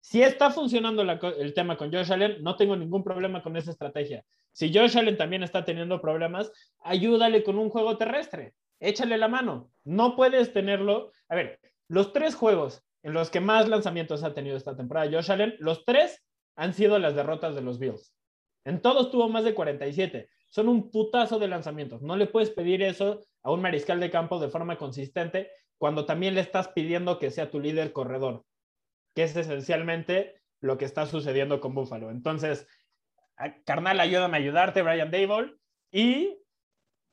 Si 0.00 0.22
está 0.22 0.50
funcionando 0.50 1.02
el 1.02 1.54
tema 1.54 1.76
con 1.76 1.92
Josh 1.92 2.12
Allen, 2.12 2.42
no 2.42 2.56
tengo 2.56 2.76
ningún 2.76 3.02
problema 3.02 3.42
con 3.42 3.56
esa 3.56 3.70
estrategia. 3.70 4.24
Si 4.52 4.72
Josh 4.72 4.96
Allen 4.96 5.16
también 5.16 5.42
está 5.42 5.64
teniendo 5.64 6.00
problemas, 6.00 6.52
ayúdale 6.80 7.42
con 7.42 7.58
un 7.58 7.70
juego 7.70 7.96
terrestre. 7.96 8.54
Échale 8.80 9.16
la 9.16 9.28
mano. 9.28 9.70
No 9.82 10.14
puedes 10.14 10.52
tenerlo. 10.52 11.10
A 11.28 11.34
ver, 11.34 11.58
los 11.88 12.12
tres 12.12 12.34
juegos 12.34 12.84
en 13.02 13.14
los 13.14 13.30
que 13.30 13.40
más 13.40 13.68
lanzamientos 13.68 14.22
ha 14.22 14.34
tenido 14.34 14.56
esta 14.56 14.76
temporada 14.76 15.10
Josh 15.10 15.32
Allen, 15.32 15.56
los 15.58 15.84
tres 15.84 16.22
han 16.56 16.74
sido 16.74 16.98
las 16.98 17.14
derrotas 17.14 17.54
de 17.54 17.62
los 17.62 17.78
Bills. 17.78 18.14
En 18.64 18.80
todos 18.80 19.10
tuvo 19.10 19.28
más 19.28 19.44
de 19.44 19.54
47. 19.54 20.28
Son 20.48 20.68
un 20.68 20.90
putazo 20.90 21.38
de 21.38 21.48
lanzamientos. 21.48 22.02
No 22.02 22.16
le 22.16 22.26
puedes 22.26 22.50
pedir 22.50 22.82
eso 22.82 23.20
a 23.42 23.52
un 23.52 23.60
mariscal 23.60 24.00
de 24.00 24.10
campo 24.10 24.38
de 24.38 24.48
forma 24.48 24.78
consistente 24.78 25.50
cuando 25.78 26.06
también 26.06 26.34
le 26.34 26.40
estás 26.40 26.68
pidiendo 26.68 27.18
que 27.18 27.30
sea 27.30 27.50
tu 27.50 27.60
líder 27.60 27.92
corredor, 27.92 28.44
que 29.14 29.24
es 29.24 29.36
esencialmente 29.36 30.40
lo 30.60 30.78
que 30.78 30.84
está 30.84 31.06
sucediendo 31.06 31.60
con 31.60 31.74
Buffalo. 31.74 32.10
Entonces, 32.10 32.66
carnal, 33.66 34.00
ayúdame 34.00 34.36
a 34.36 34.40
ayudarte, 34.40 34.82
Brian 34.82 35.10
Dable. 35.10 35.54
Y 35.90 36.38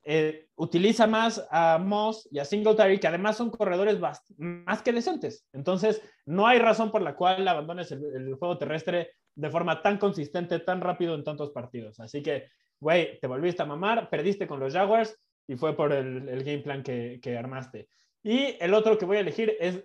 eh, 0.03 0.47
utiliza 0.55 1.05
más 1.05 1.47
a 1.51 1.77
Moss 1.77 2.27
y 2.31 2.39
a 2.39 2.45
Singletary, 2.45 2.99
que 2.99 3.07
además 3.07 3.37
son 3.37 3.51
corredores 3.51 3.99
más 4.37 4.81
que 4.81 4.93
decentes. 4.93 5.45
Entonces, 5.53 6.01
no 6.25 6.47
hay 6.47 6.59
razón 6.59 6.91
por 6.91 7.01
la 7.01 7.15
cual 7.15 7.47
abandones 7.47 7.91
el, 7.91 8.33
juego 8.35 8.57
terrestre 8.57 9.11
de 9.35 9.49
forma 9.49 9.81
tan 9.81 9.97
consistente, 9.97 10.59
tan 10.59 10.81
rápido 10.81 11.13
en 11.13 11.23
tantos 11.23 11.51
partidos. 11.51 11.99
Así 11.99 12.23
que, 12.23 12.47
güey, 12.79 13.19
te 13.19 13.27
volviste 13.27 13.61
a 13.61 13.67
mamar, 13.67 14.09
perdiste 14.09 14.47
con 14.47 14.59
los 14.59 14.73
Jaguars 14.73 15.15
y 15.47 15.55
fue 15.55 15.75
por 15.75 15.93
el, 15.93 16.43
game 16.43 16.59
plan 16.59 16.81
que, 16.81 17.37
armaste. 17.37 17.87
Y 18.23 18.57
el 18.59 18.73
otro 18.73 18.97
que 18.97 19.05
voy 19.05 19.17
a 19.17 19.21
elegir 19.21 19.55
es 19.59 19.83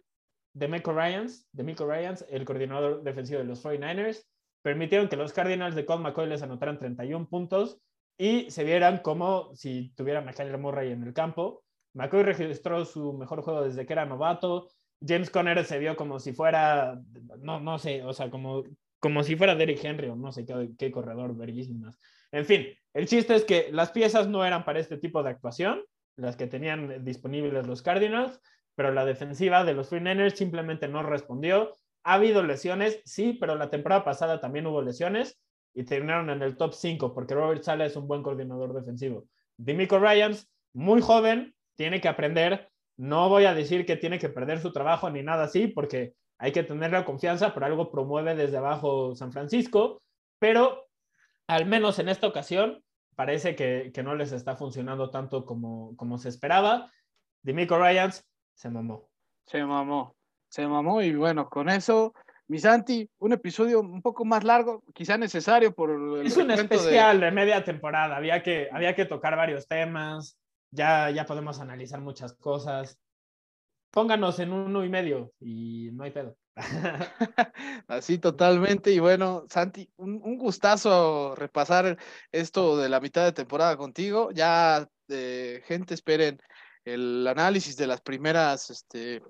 Demico 0.55 0.93
Ryans, 0.93 1.47
Demico 1.53 1.87
Ryans, 1.87 2.25
el 2.31 2.47
coordinador 2.47 3.03
defensivo 3.03 3.41
de 3.41 3.47
los 3.47 3.63
49ers. 3.63 4.25
Permitieron 4.63 5.09
que 5.09 5.17
los 5.17 5.33
Cardinals 5.35 5.75
de 5.75 5.85
Colt 5.85 6.03
McCoy 6.03 6.27
les 6.27 6.43
anotaran 6.43 6.79
31 6.79 7.29
puntos 7.29 7.79
y 8.19 8.51
se 8.51 8.65
vieran 8.65 8.99
como 8.99 9.55
si 9.55 9.93
tuvieran 9.95 10.29
a 10.29 10.33
Kyler 10.33 10.59
Murray 10.59 10.93
en 10.93 11.03
el 11.03 11.13
campo. 11.13 11.63
McCoy 11.95 12.23
registró 12.23 12.85
su 12.85 13.13
mejor 13.13 13.43
juego 13.43 13.63
desde 13.63 13.87
que 13.87 13.93
era 13.93 14.07
novato. 14.07 14.69
James 15.07 15.31
Conner 15.31 15.65
se 15.65 15.79
vio 15.79 15.97
como 15.97 16.19
si 16.19 16.33
fuera, 16.33 17.01
no, 17.39 17.61
no 17.61 17.79
sé, 17.79 18.03
o 18.03 18.13
sea, 18.13 18.31
como, 18.31 18.65
como 19.01 19.23
si 19.23 19.37
fuera 19.37 19.55
Derrick 19.55 19.85
Henry 19.85 20.09
o 20.09 20.17
no 20.17 20.33
sé 20.33 20.47
qué, 20.47 20.71
qué 20.79 20.91
corredor, 20.91 21.37
verguísimas. 21.37 21.99
En 22.33 22.47
fin, 22.47 22.67
el 22.95 23.07
chiste 23.07 23.35
es 23.35 23.45
que 23.45 23.69
las 23.73 23.91
piezas 23.91 24.29
no 24.29 24.45
eran 24.45 24.65
para 24.65 24.81
este 24.81 24.97
tipo 24.97 25.23
de 25.23 25.31
actuación, 25.31 25.83
las 26.17 26.37
que 26.37 26.47
tenían 26.47 27.05
disponibles 27.05 27.67
los 27.67 27.83
Cardinals, 27.83 28.41
pero 28.75 28.93
la 28.93 29.05
defensiva 29.05 29.65
de 29.65 29.75
los 29.75 29.91
49ers 29.91 30.35
simplemente 30.35 30.89
no 30.89 31.03
respondió. 31.03 31.75
Ha 32.05 32.15
habido 32.15 32.43
lesiones, 32.43 33.03
sí, 33.05 33.37
pero 33.39 33.55
la 33.57 33.69
temporada 33.69 34.05
pasada 34.05 34.41
también 34.41 34.67
hubo 34.67 34.81
lesiones 34.81 35.39
y 35.77 35.85
terminaron 35.85 36.31
en 36.31 36.41
el 36.41 36.57
top 36.57 36.73
5 36.73 37.13
porque 37.13 37.35
Robert 37.35 37.63
Sala 37.63 37.85
es 37.85 37.97
un 37.97 38.09
buen 38.09 38.23
coordinador 38.23 38.73
defensivo. 38.73 39.27
Dimico 39.59 39.99
Ryans, 39.99 40.51
muy 40.73 41.03
joven, 41.03 41.55
tiene 41.77 42.01
que 42.01 42.09
aprender. 42.09 42.71
No 42.97 43.29
voy 43.29 43.45
a 43.45 43.53
decir 43.53 43.85
que 43.85 43.97
tiene 43.97 44.19
que 44.19 44.31
perder 44.31 44.59
su 44.59 44.73
trabajo 44.73 45.11
ni 45.11 45.23
nada 45.23 45.45
así, 45.45 45.67
porque 45.67 46.15
hay 46.39 46.53
que 46.53 46.63
tener 46.63 46.93
la 46.93 47.05
confianza, 47.05 47.53
pero 47.53 47.67
algo 47.67 47.91
promueve 47.91 48.35
desde 48.35 48.57
abajo 48.57 49.15
San 49.15 49.33
Francisco. 49.33 50.03
Pero 50.39 50.87
al 51.47 51.67
menos 51.67 51.99
en 51.99 52.09
esta 52.09 52.27
ocasión 52.27 52.83
parece 53.15 53.55
que, 53.55 53.93
no 54.03 54.15
les 54.15 54.33
está 54.33 54.57
funcionando 54.57 55.11
tanto 55.11 55.45
como, 55.45 55.95
como 55.97 56.17
se 56.17 56.31
esperaba. 56.31 56.91
Dimico 57.43 57.77
Ryans 57.79 58.27
se 58.55 58.71
mamó. 58.71 59.11
Se 59.47 59.63
mamó, 59.63 60.17
se 60.49 60.67
mamó 60.67 61.03
y 61.03 61.15
bueno, 61.15 61.51
con 61.51 61.69
eso, 61.69 62.15
mi 62.49 62.59
Santi, 62.59 63.09
un 63.19 63.33
episodio 63.33 63.81
un 63.81 64.03
poco 64.03 64.25
más 64.25 64.45
largo, 64.45 64.83
quizá 64.95 65.19
necesario 65.19 65.75
por 65.75 65.91
el 65.91 66.27
Es 66.27 66.37
un 66.37 66.51
especial 66.51 67.21
de... 67.21 67.31
media 67.31 67.65
temporada, 67.65 68.17
había 68.17 68.43
que, 68.43 68.69
había 68.73 68.95
que 68.95 69.05
tocar 69.05 69.37
varios 69.37 69.67
temas, 69.67 70.39
ya, 70.71 71.11
ya 71.11 71.27
podemos 71.27 71.61
analizar 71.61 72.01
muchas 72.01 72.35
cosas. 72.35 72.99
Pónganos 73.91 74.39
en 74.41 74.53
uno 74.53 74.85
y 74.85 74.89
medio 74.89 75.33
y 75.41 75.91
no 75.93 76.05
hay 76.05 76.11
pedo. 76.11 76.37
Así 77.89 78.19
totalmente. 78.19 78.91
Y 78.91 78.99
bueno, 78.99 79.45
Santi, 79.49 79.91
un, 79.97 80.39
gustazo 80.39 81.35
repasar 81.35 81.99
esto 82.33 82.77
de 82.79 82.89
la 82.89 83.01
mitad 83.01 83.25
de 83.25 83.33
temporada 83.33 83.77
contigo. 83.77 84.31
Ya, 84.33 84.89
eh, 85.09 85.63
gente, 85.67 85.95
esperen 85.95 86.41
el 86.85 87.27
análisis 87.27 87.77
de 87.77 87.87
las 87.87 88.01
primeras, 88.01 88.71
este, 88.71 89.23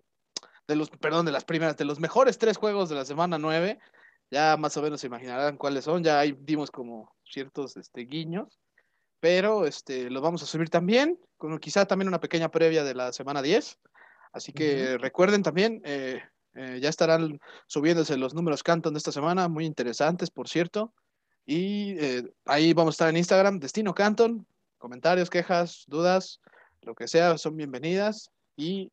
de 0.67 0.77
los, 0.77 0.91
perdón, 0.91 1.27
de 1.27 1.33
las 1.33 1.45
primeras, 1.45 1.77
de 1.77 1.85
los 1.85 2.01
mejores 2.01 2.39
tres 2.39 2.57
juegos 2.57 2.89
de 2.89 2.97
la 2.97 3.05
semana 3.05 3.39
nueve. 3.39 3.79
Ya 4.31 4.57
más 4.57 4.77
o 4.77 4.83
menos 4.83 5.01
se 5.01 5.07
imaginarán 5.07 5.57
cuáles 5.57 5.85
son. 5.85 6.03
Ya 6.03 6.19
ahí 6.19 6.37
dimos 6.41 6.71
como 6.71 7.15
ciertos 7.25 7.77
este, 7.77 8.03
guiños. 8.03 8.59
Pero 9.21 9.67
este, 9.67 10.11
los 10.11 10.23
vamos 10.23 10.43
a 10.43 10.47
subir 10.47 10.69
también, 10.69 11.19
con 11.37 11.59
quizá 11.59 11.87
también 11.87 12.09
una 12.09 12.21
pequeña 12.21 12.51
previa 12.51 12.85
de 12.85 12.95
la 12.95 13.13
semana 13.13 13.43
10. 13.43 13.79
Así 14.33 14.53
que 14.53 14.99
recuerden 14.99 15.43
también, 15.43 15.81
eh, 15.85 16.21
eh, 16.55 16.79
ya 16.83 16.91
estarán 16.91 17.41
subiéndose 17.67 18.19
los 18.19 18.35
números 18.35 18.63
Canton 18.63 18.93
de 18.93 18.99
esta 18.99 19.13
semana, 19.13 19.49
muy 19.49 19.65
interesantes, 19.65 20.31
por 20.31 20.49
cierto. 20.49 20.93
Y 21.47 21.99
eh, 21.99 22.25
ahí 22.45 22.75
vamos 22.75 22.95
a 22.95 22.97
estar 22.97 23.09
en 23.09 23.17
Instagram, 23.17 23.59
Destino 23.59 23.95
Canton. 23.95 24.47
Comentarios, 24.77 25.31
quejas, 25.31 25.85
dudas, 25.87 26.41
lo 26.83 26.95
que 26.95 27.09
sea, 27.09 27.39
son 27.39 27.57
bienvenidas. 27.57 28.31
Y 28.57 28.93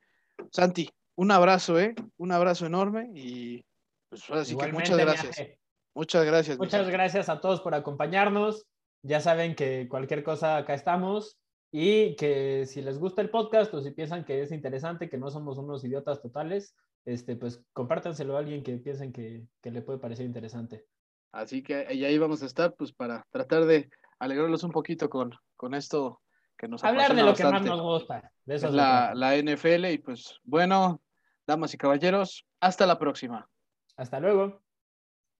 Santi, 0.52 0.90
un 1.15 1.31
abrazo, 1.31 1.80
¿eh? 1.80 1.95
Un 2.18 2.31
abrazo 2.31 2.65
enorme 2.65 3.10
y 3.14 3.64
pues 4.10 4.30
así 4.31 4.56
que 4.56 4.72
muchas 4.72 4.98
gracias. 4.98 5.48
Muchas 5.95 6.26
gracias. 6.26 6.57
Muchas 6.57 6.90
gracias 6.90 7.30
a 7.30 7.40
todos 7.40 7.61
por 7.61 7.76
acompañarnos. 7.76 8.65
Ya 9.03 9.19
saben 9.19 9.56
que 9.56 9.88
cualquier 9.90 10.23
cosa 10.23 10.57
acá 10.57 10.73
estamos 10.73 11.38
y 11.72 12.15
que 12.15 12.65
si 12.65 12.81
les 12.81 12.98
gusta 12.98 13.22
el 13.22 13.30
podcast 13.30 13.73
o 13.73 13.81
si 13.81 13.91
piensan 13.91 14.26
que 14.26 14.41
es 14.41 14.52
interesante, 14.52 15.10
que 15.10 15.18
no 15.18 15.30
somos 15.30 15.57
unos 15.57 15.84
idiotas 15.84 16.22
totales, 16.22 16.76
este, 17.06 17.35
pues 17.35 17.64
compártanselo 17.73 18.35
a 18.35 18.40
alguien 18.40 18.64
que 18.64 18.77
piensen 18.77 19.11
que, 19.11 19.45
le 19.64 19.81
puede 19.81 19.99
parecer 19.99 20.26
interesante. 20.26 20.85
Así 21.31 21.61
que 21.61 21.88
ahí 21.88 22.18
vamos 22.18 22.41
a 22.44 22.45
estar, 22.45 22.73
pues 22.76 22.94
para 22.94 23.26
tratar 23.31 23.65
de 23.65 23.90
alegrarlos 24.19 24.64
un 24.64 24.72
poquito 24.72 25.10
con, 25.10 25.31
con 25.56 25.73
esto 25.73 26.22
que 26.57 26.68
nos 26.68 26.84
Hablar 26.84 27.15
de 27.15 27.23
lo 27.23 27.34
que 27.34 27.44
más 27.44 27.64
nos 27.64 27.81
gusta. 27.81 28.31
De 28.45 28.56
eso 28.56 28.69
la, 28.69 29.14
la 29.15 29.35
NFL 29.35 29.85
y 29.91 29.98
pues 29.98 30.40
bueno, 30.44 31.02
damas 31.48 31.74
y 31.74 31.78
caballeros, 31.78 32.45
hasta 32.60 32.86
la 32.86 32.98
próxima. 32.98 33.49
Hasta 33.95 34.20
luego. 34.20 34.62